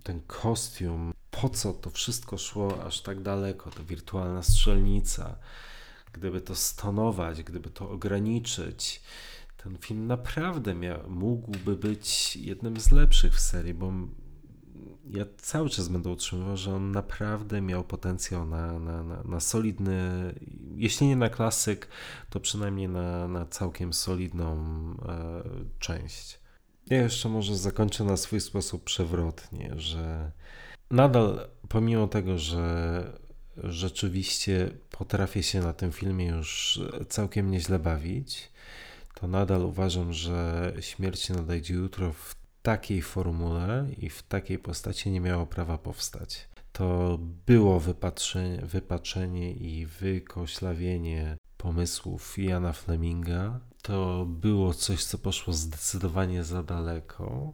ten 0.04 0.22
kostium, 0.28 1.14
po 1.32 1.50
co 1.50 1.74
to 1.74 1.90
wszystko 1.90 2.38
szło 2.38 2.84
aż 2.86 3.02
tak 3.02 3.22
daleko, 3.22 3.72
to 3.72 3.84
wirtualna 3.84 4.44
strzelnica, 4.44 5.36
gdyby 6.14 6.42
to 6.42 6.56
stonować, 6.56 7.44
gdyby 7.44 7.70
to 7.70 7.90
ograniczyć, 7.90 9.02
ten 9.64 9.78
film 9.78 10.08
naprawdę 10.08 10.76
miał, 10.76 11.10
mógłby 11.10 11.76
być 11.76 12.36
jednym 12.36 12.80
z 12.80 12.92
lepszych 12.92 13.36
w 13.36 13.40
serii, 13.40 13.74
bo 13.74 13.94
ja 15.10 15.26
cały 15.38 15.70
czas 15.70 15.88
będę 15.88 16.10
utrzymywał, 16.10 16.58
że 16.58 16.76
on 16.76 16.92
naprawdę 16.92 17.62
miał 17.62 17.84
potencjał 17.84 18.46
na, 18.46 18.80
na, 18.80 19.04
na, 19.04 19.24
na 19.24 19.40
solidny, 19.40 20.34
jeśli 20.76 21.08
nie 21.08 21.16
na 21.16 21.30
klasyk, 21.30 21.88
to 22.30 22.40
przynajmniej 22.40 22.90
na, 22.90 23.28
na 23.28 23.46
całkiem 23.46 23.94
solidną 23.94 24.56
e, 25.08 25.44
część. 25.80 26.40
Ja 26.90 27.02
jeszcze 27.02 27.30
może 27.30 27.58
zakończę 27.58 28.04
na 28.04 28.18
swój 28.18 28.42
sposób 28.42 28.84
przewrotnie, 28.84 29.74
że 29.78 30.32
nadal, 30.92 31.50
pomimo 31.70 32.08
tego, 32.08 32.38
że 32.38 33.04
rzeczywiście 33.64 34.70
potrafię 34.92 35.44
się 35.44 35.62
na 35.62 35.74
tym 35.74 35.92
filmie 35.92 36.28
już 36.28 36.82
całkiem 37.10 37.52
nieźle 37.52 37.80
bawić, 37.80 38.52
to 39.22 39.28
nadal 39.28 39.62
uważam, 39.62 40.14
że 40.14 40.74
śmierć 40.80 41.30
nadejdzie 41.30 41.74
jutro 41.74 42.14
w 42.14 42.36
takiej 42.62 43.02
formule 43.02 43.88
i 43.98 44.10
w 44.10 44.24
takiej 44.24 44.60
postaci 44.60 45.12
nie 45.12 45.22
miało 45.22 45.46
prawa 45.46 45.78
powstać. 45.78 46.50
To 46.72 47.20
było 47.48 47.80
wypatrzenie, 47.80 48.62
wypaczenie 48.66 49.52
i 49.52 49.86
wykoślawienie 49.86 51.38
pomysłów 51.58 52.38
Jana 52.38 52.74
Fleminga. 52.74 53.60
To 53.82 54.26
było 54.26 54.74
coś, 54.74 55.04
co 55.04 55.18
poszło 55.18 55.54
zdecydowanie 55.54 56.44
za 56.44 56.64
daleko, 56.64 57.54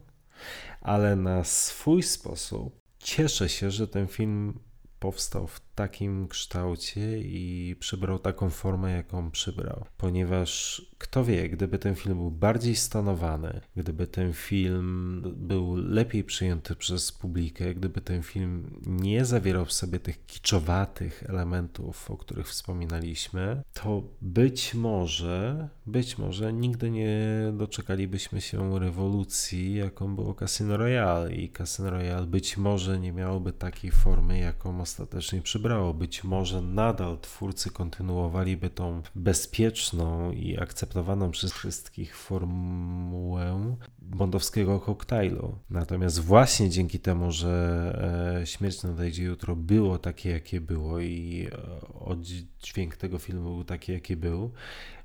ale 0.80 1.16
na 1.16 1.44
swój 1.44 2.02
sposób 2.02 2.80
cieszę 2.98 3.48
się, 3.48 3.70
że 3.70 3.88
ten 3.88 4.06
film 4.06 4.58
powstał 4.98 5.46
w 5.46 5.60
takim 5.76 6.28
kształcie 6.28 7.20
i 7.20 7.76
przybrał 7.80 8.18
taką 8.18 8.50
formę, 8.50 8.92
jaką 8.92 9.30
przybrał. 9.30 9.84
Ponieważ 9.96 10.82
kto 10.98 11.24
wie, 11.24 11.48
gdyby 11.48 11.78
ten 11.78 11.94
film 11.94 12.16
był 12.16 12.30
bardziej 12.30 12.76
stanowany, 12.76 13.60
gdyby 13.76 14.06
ten 14.06 14.32
film 14.32 15.22
był 15.36 15.76
lepiej 15.76 16.24
przyjęty 16.24 16.76
przez 16.76 17.12
publikę, 17.12 17.74
gdyby 17.74 18.00
ten 18.00 18.22
film 18.22 18.80
nie 18.86 19.24
zawierał 19.24 19.64
w 19.64 19.72
sobie 19.72 20.00
tych 20.00 20.26
kiczowatych 20.26 21.22
elementów, 21.28 22.10
o 22.10 22.16
których 22.16 22.48
wspominaliśmy, 22.48 23.62
to 23.72 24.02
być 24.20 24.74
może, 24.74 25.68
być 25.86 26.18
może 26.18 26.52
nigdy 26.52 26.90
nie 26.90 27.18
doczekalibyśmy 27.52 28.40
się 28.40 28.78
rewolucji, 28.78 29.74
jaką 29.74 30.16
było 30.16 30.34
Casino 30.34 30.76
Royale 30.76 31.34
i 31.34 31.50
Casino 31.50 31.90
Royale 31.90 32.26
być 32.26 32.56
może 32.56 33.00
nie 33.00 33.12
miałoby 33.12 33.52
takiej 33.52 33.90
formy, 33.90 34.38
jaką 34.38 34.80
ostatecznie 34.80 35.42
przybrało 35.42 35.65
wybrało. 35.66 35.94
Być 35.94 36.24
może 36.24 36.62
nadal 36.62 37.18
twórcy 37.18 37.70
kontynuowaliby 37.70 38.70
tą 38.70 39.02
bezpieczną 39.14 40.32
i 40.32 40.58
akceptowaną 40.58 41.30
przez 41.30 41.52
wszystkich 41.52 42.16
formułę 42.16 43.76
bondowskiego 43.98 44.80
koktajlu. 44.80 45.58
Natomiast 45.70 46.20
właśnie 46.20 46.70
dzięki 46.70 47.00
temu, 47.00 47.32
że 47.32 48.38
e, 48.42 48.46
Śmierć 48.46 48.82
nadejdzie 48.82 49.24
jutro 49.24 49.56
było 49.56 49.98
takie, 49.98 50.30
jakie 50.30 50.60
było 50.60 51.00
i 51.00 51.48
e, 51.52 51.88
oddźwięk 51.94 52.96
tego 52.96 53.18
filmu 53.18 53.54
był 53.54 53.64
taki, 53.64 53.92
jaki 53.92 54.16
był, 54.16 54.52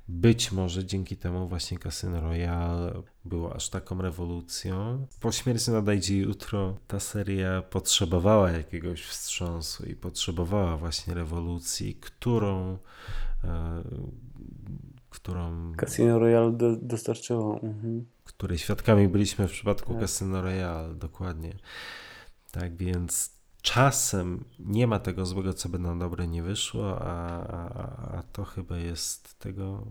być 0.08 0.52
może 0.52 0.84
dzięki 0.84 1.16
temu 1.16 1.48
właśnie 1.48 1.78
Casino 1.78 2.20
Royale 2.20 3.02
było 3.24 3.54
aż 3.56 3.68
taką 3.68 4.02
rewolucją. 4.02 5.06
Po 5.20 5.32
śmierci 5.32 5.70
nadejdzie 5.70 6.18
jutro 6.18 6.76
ta 6.86 7.00
seria 7.00 7.62
potrzebowała 7.62 8.50
jakiegoś 8.50 9.02
wstrząsu 9.02 9.86
i 9.86 9.96
potrzebowała 9.96 10.76
właśnie 10.76 11.14
rewolucji, 11.14 11.94
którą 11.94 12.78
e, 13.44 13.82
którą... 15.10 15.72
Casino 15.76 16.18
Royale 16.18 16.52
do, 16.52 16.76
dostarczyło. 16.76 17.60
Mhm. 17.62 18.06
Której 18.24 18.58
świadkami 18.58 19.08
byliśmy 19.08 19.48
w 19.48 19.52
przypadku 19.52 19.92
tak. 19.92 20.02
Casino 20.02 20.42
Royale, 20.42 20.94
dokładnie. 20.94 21.56
Tak 22.50 22.76
więc 22.76 23.41
czasem 23.62 24.44
nie 24.58 24.86
ma 24.86 24.98
tego 24.98 25.26
złego, 25.26 25.54
co 25.54 25.68
by 25.68 25.78
na 25.78 25.96
dobre 25.96 26.28
nie 26.28 26.42
wyszło, 26.42 26.98
a, 27.00 27.46
a, 27.46 28.18
a 28.18 28.22
to 28.32 28.44
chyba 28.44 28.76
jest 28.76 29.38
tego 29.38 29.86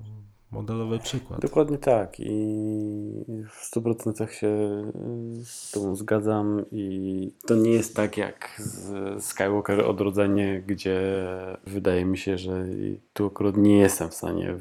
modelowy 0.51 0.99
przykład. 0.99 1.41
Dokładnie 1.41 1.77
tak 1.77 2.19
i 2.19 2.25
w 3.49 3.71
100% 3.75 4.27
się 4.27 4.51
z 5.43 5.71
Tobą 5.71 5.95
zgadzam 5.95 6.65
i 6.71 7.31
to 7.45 7.55
nie 7.55 7.71
jest 7.71 7.95
tak 7.95 8.17
jak 8.17 8.55
z 8.57 9.23
Skywalker 9.23 9.81
Odrodzenie, 9.81 10.63
gdzie 10.67 11.25
wydaje 11.67 12.05
mi 12.05 12.17
się, 12.17 12.37
że 12.37 12.65
tu 13.13 13.25
akurat 13.25 13.57
nie 13.57 13.77
jestem 13.77 14.09
w 14.09 14.13
stanie 14.13 14.55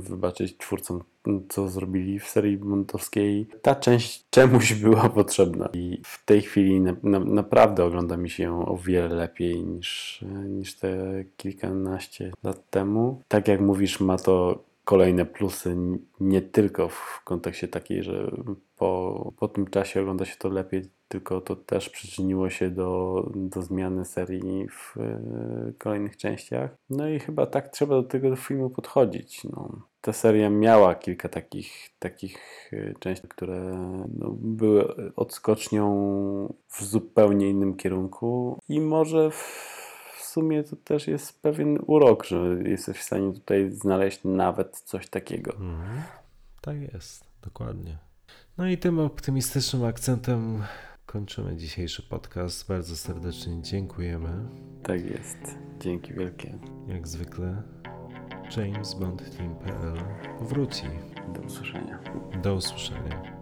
wybaczyć 0.00 0.56
twórcom 0.56 1.02
co 1.48 1.68
zrobili 1.68 2.20
w 2.20 2.28
serii 2.28 2.58
montowskiej. 2.58 3.46
Ta 3.62 3.74
część 3.74 4.24
czemuś 4.30 4.74
była 4.74 5.08
potrzebna 5.08 5.68
i 5.72 6.00
w 6.04 6.24
tej 6.24 6.42
chwili 6.42 6.80
na, 6.80 6.96
na, 7.02 7.20
naprawdę 7.20 7.84
ogląda 7.84 8.16
mi 8.16 8.30
się 8.30 8.42
ją 8.42 8.66
o 8.66 8.76
wiele 8.76 9.08
lepiej 9.08 9.64
niż, 9.64 10.20
niż 10.48 10.74
te 10.74 11.24
kilkanaście 11.36 12.32
lat 12.42 12.70
temu. 12.70 13.22
Tak 13.28 13.48
jak 13.48 13.60
mówisz, 13.60 14.00
ma 14.00 14.18
to 14.18 14.65
kolejne 14.86 15.24
plusy, 15.24 15.76
nie 16.20 16.42
tylko 16.42 16.88
w 16.88 17.20
kontekście 17.24 17.68
takiej, 17.68 18.02
że 18.02 18.30
po, 18.76 19.32
po 19.38 19.48
tym 19.48 19.66
czasie 19.66 20.00
ogląda 20.00 20.24
się 20.24 20.36
to 20.36 20.48
lepiej, 20.48 20.82
tylko 21.08 21.40
to 21.40 21.56
też 21.56 21.88
przyczyniło 21.90 22.50
się 22.50 22.70
do, 22.70 23.22
do 23.34 23.62
zmiany 23.62 24.04
serii 24.04 24.68
w 24.68 24.96
e, 24.96 25.72
kolejnych 25.78 26.16
częściach. 26.16 26.70
No 26.90 27.08
i 27.08 27.18
chyba 27.18 27.46
tak 27.46 27.68
trzeba 27.68 27.94
do 27.94 28.02
tego 28.02 28.36
filmu 28.36 28.70
podchodzić. 28.70 29.44
No. 29.44 29.82
Ta 30.00 30.12
seria 30.12 30.50
miała 30.50 30.94
kilka 30.94 31.28
takich, 31.28 31.90
takich 31.98 32.38
e, 32.72 32.94
części, 32.98 33.28
które 33.28 33.60
no, 34.18 34.30
były 34.38 35.12
odskocznią 35.16 35.86
w 36.68 36.84
zupełnie 36.84 37.50
innym 37.50 37.76
kierunku 37.76 38.58
i 38.68 38.80
może 38.80 39.30
w 39.30 39.85
sumie 40.36 40.64
to 40.64 40.76
też 40.76 41.08
jest 41.08 41.42
pewien 41.42 41.78
urok, 41.86 42.24
że 42.24 42.56
jesteś 42.64 42.96
w 42.96 43.02
stanie 43.02 43.32
tutaj 43.32 43.70
znaleźć 43.70 44.20
nawet 44.24 44.78
coś 44.78 45.08
takiego. 45.08 45.52
Mhm. 45.52 46.02
Tak 46.60 46.92
jest, 46.94 47.24
dokładnie. 47.42 47.98
No 48.58 48.68
i 48.68 48.78
tym 48.78 48.98
optymistycznym 48.98 49.84
akcentem 49.84 50.62
kończymy 51.06 51.56
dzisiejszy 51.56 52.02
podcast. 52.02 52.68
Bardzo 52.68 52.96
serdecznie 52.96 53.62
dziękujemy. 53.62 54.28
Tak 54.82 55.04
jest. 55.04 55.38
Dzięki 55.80 56.12
wielkie. 56.14 56.58
Jak 56.88 57.08
zwykle 57.08 57.62
JamesBondTeam.pl 58.56 59.94
wróci. 60.40 60.86
Do 61.34 61.40
usłyszenia. 61.40 61.98
Do 62.42 62.54
usłyszenia. 62.54 63.35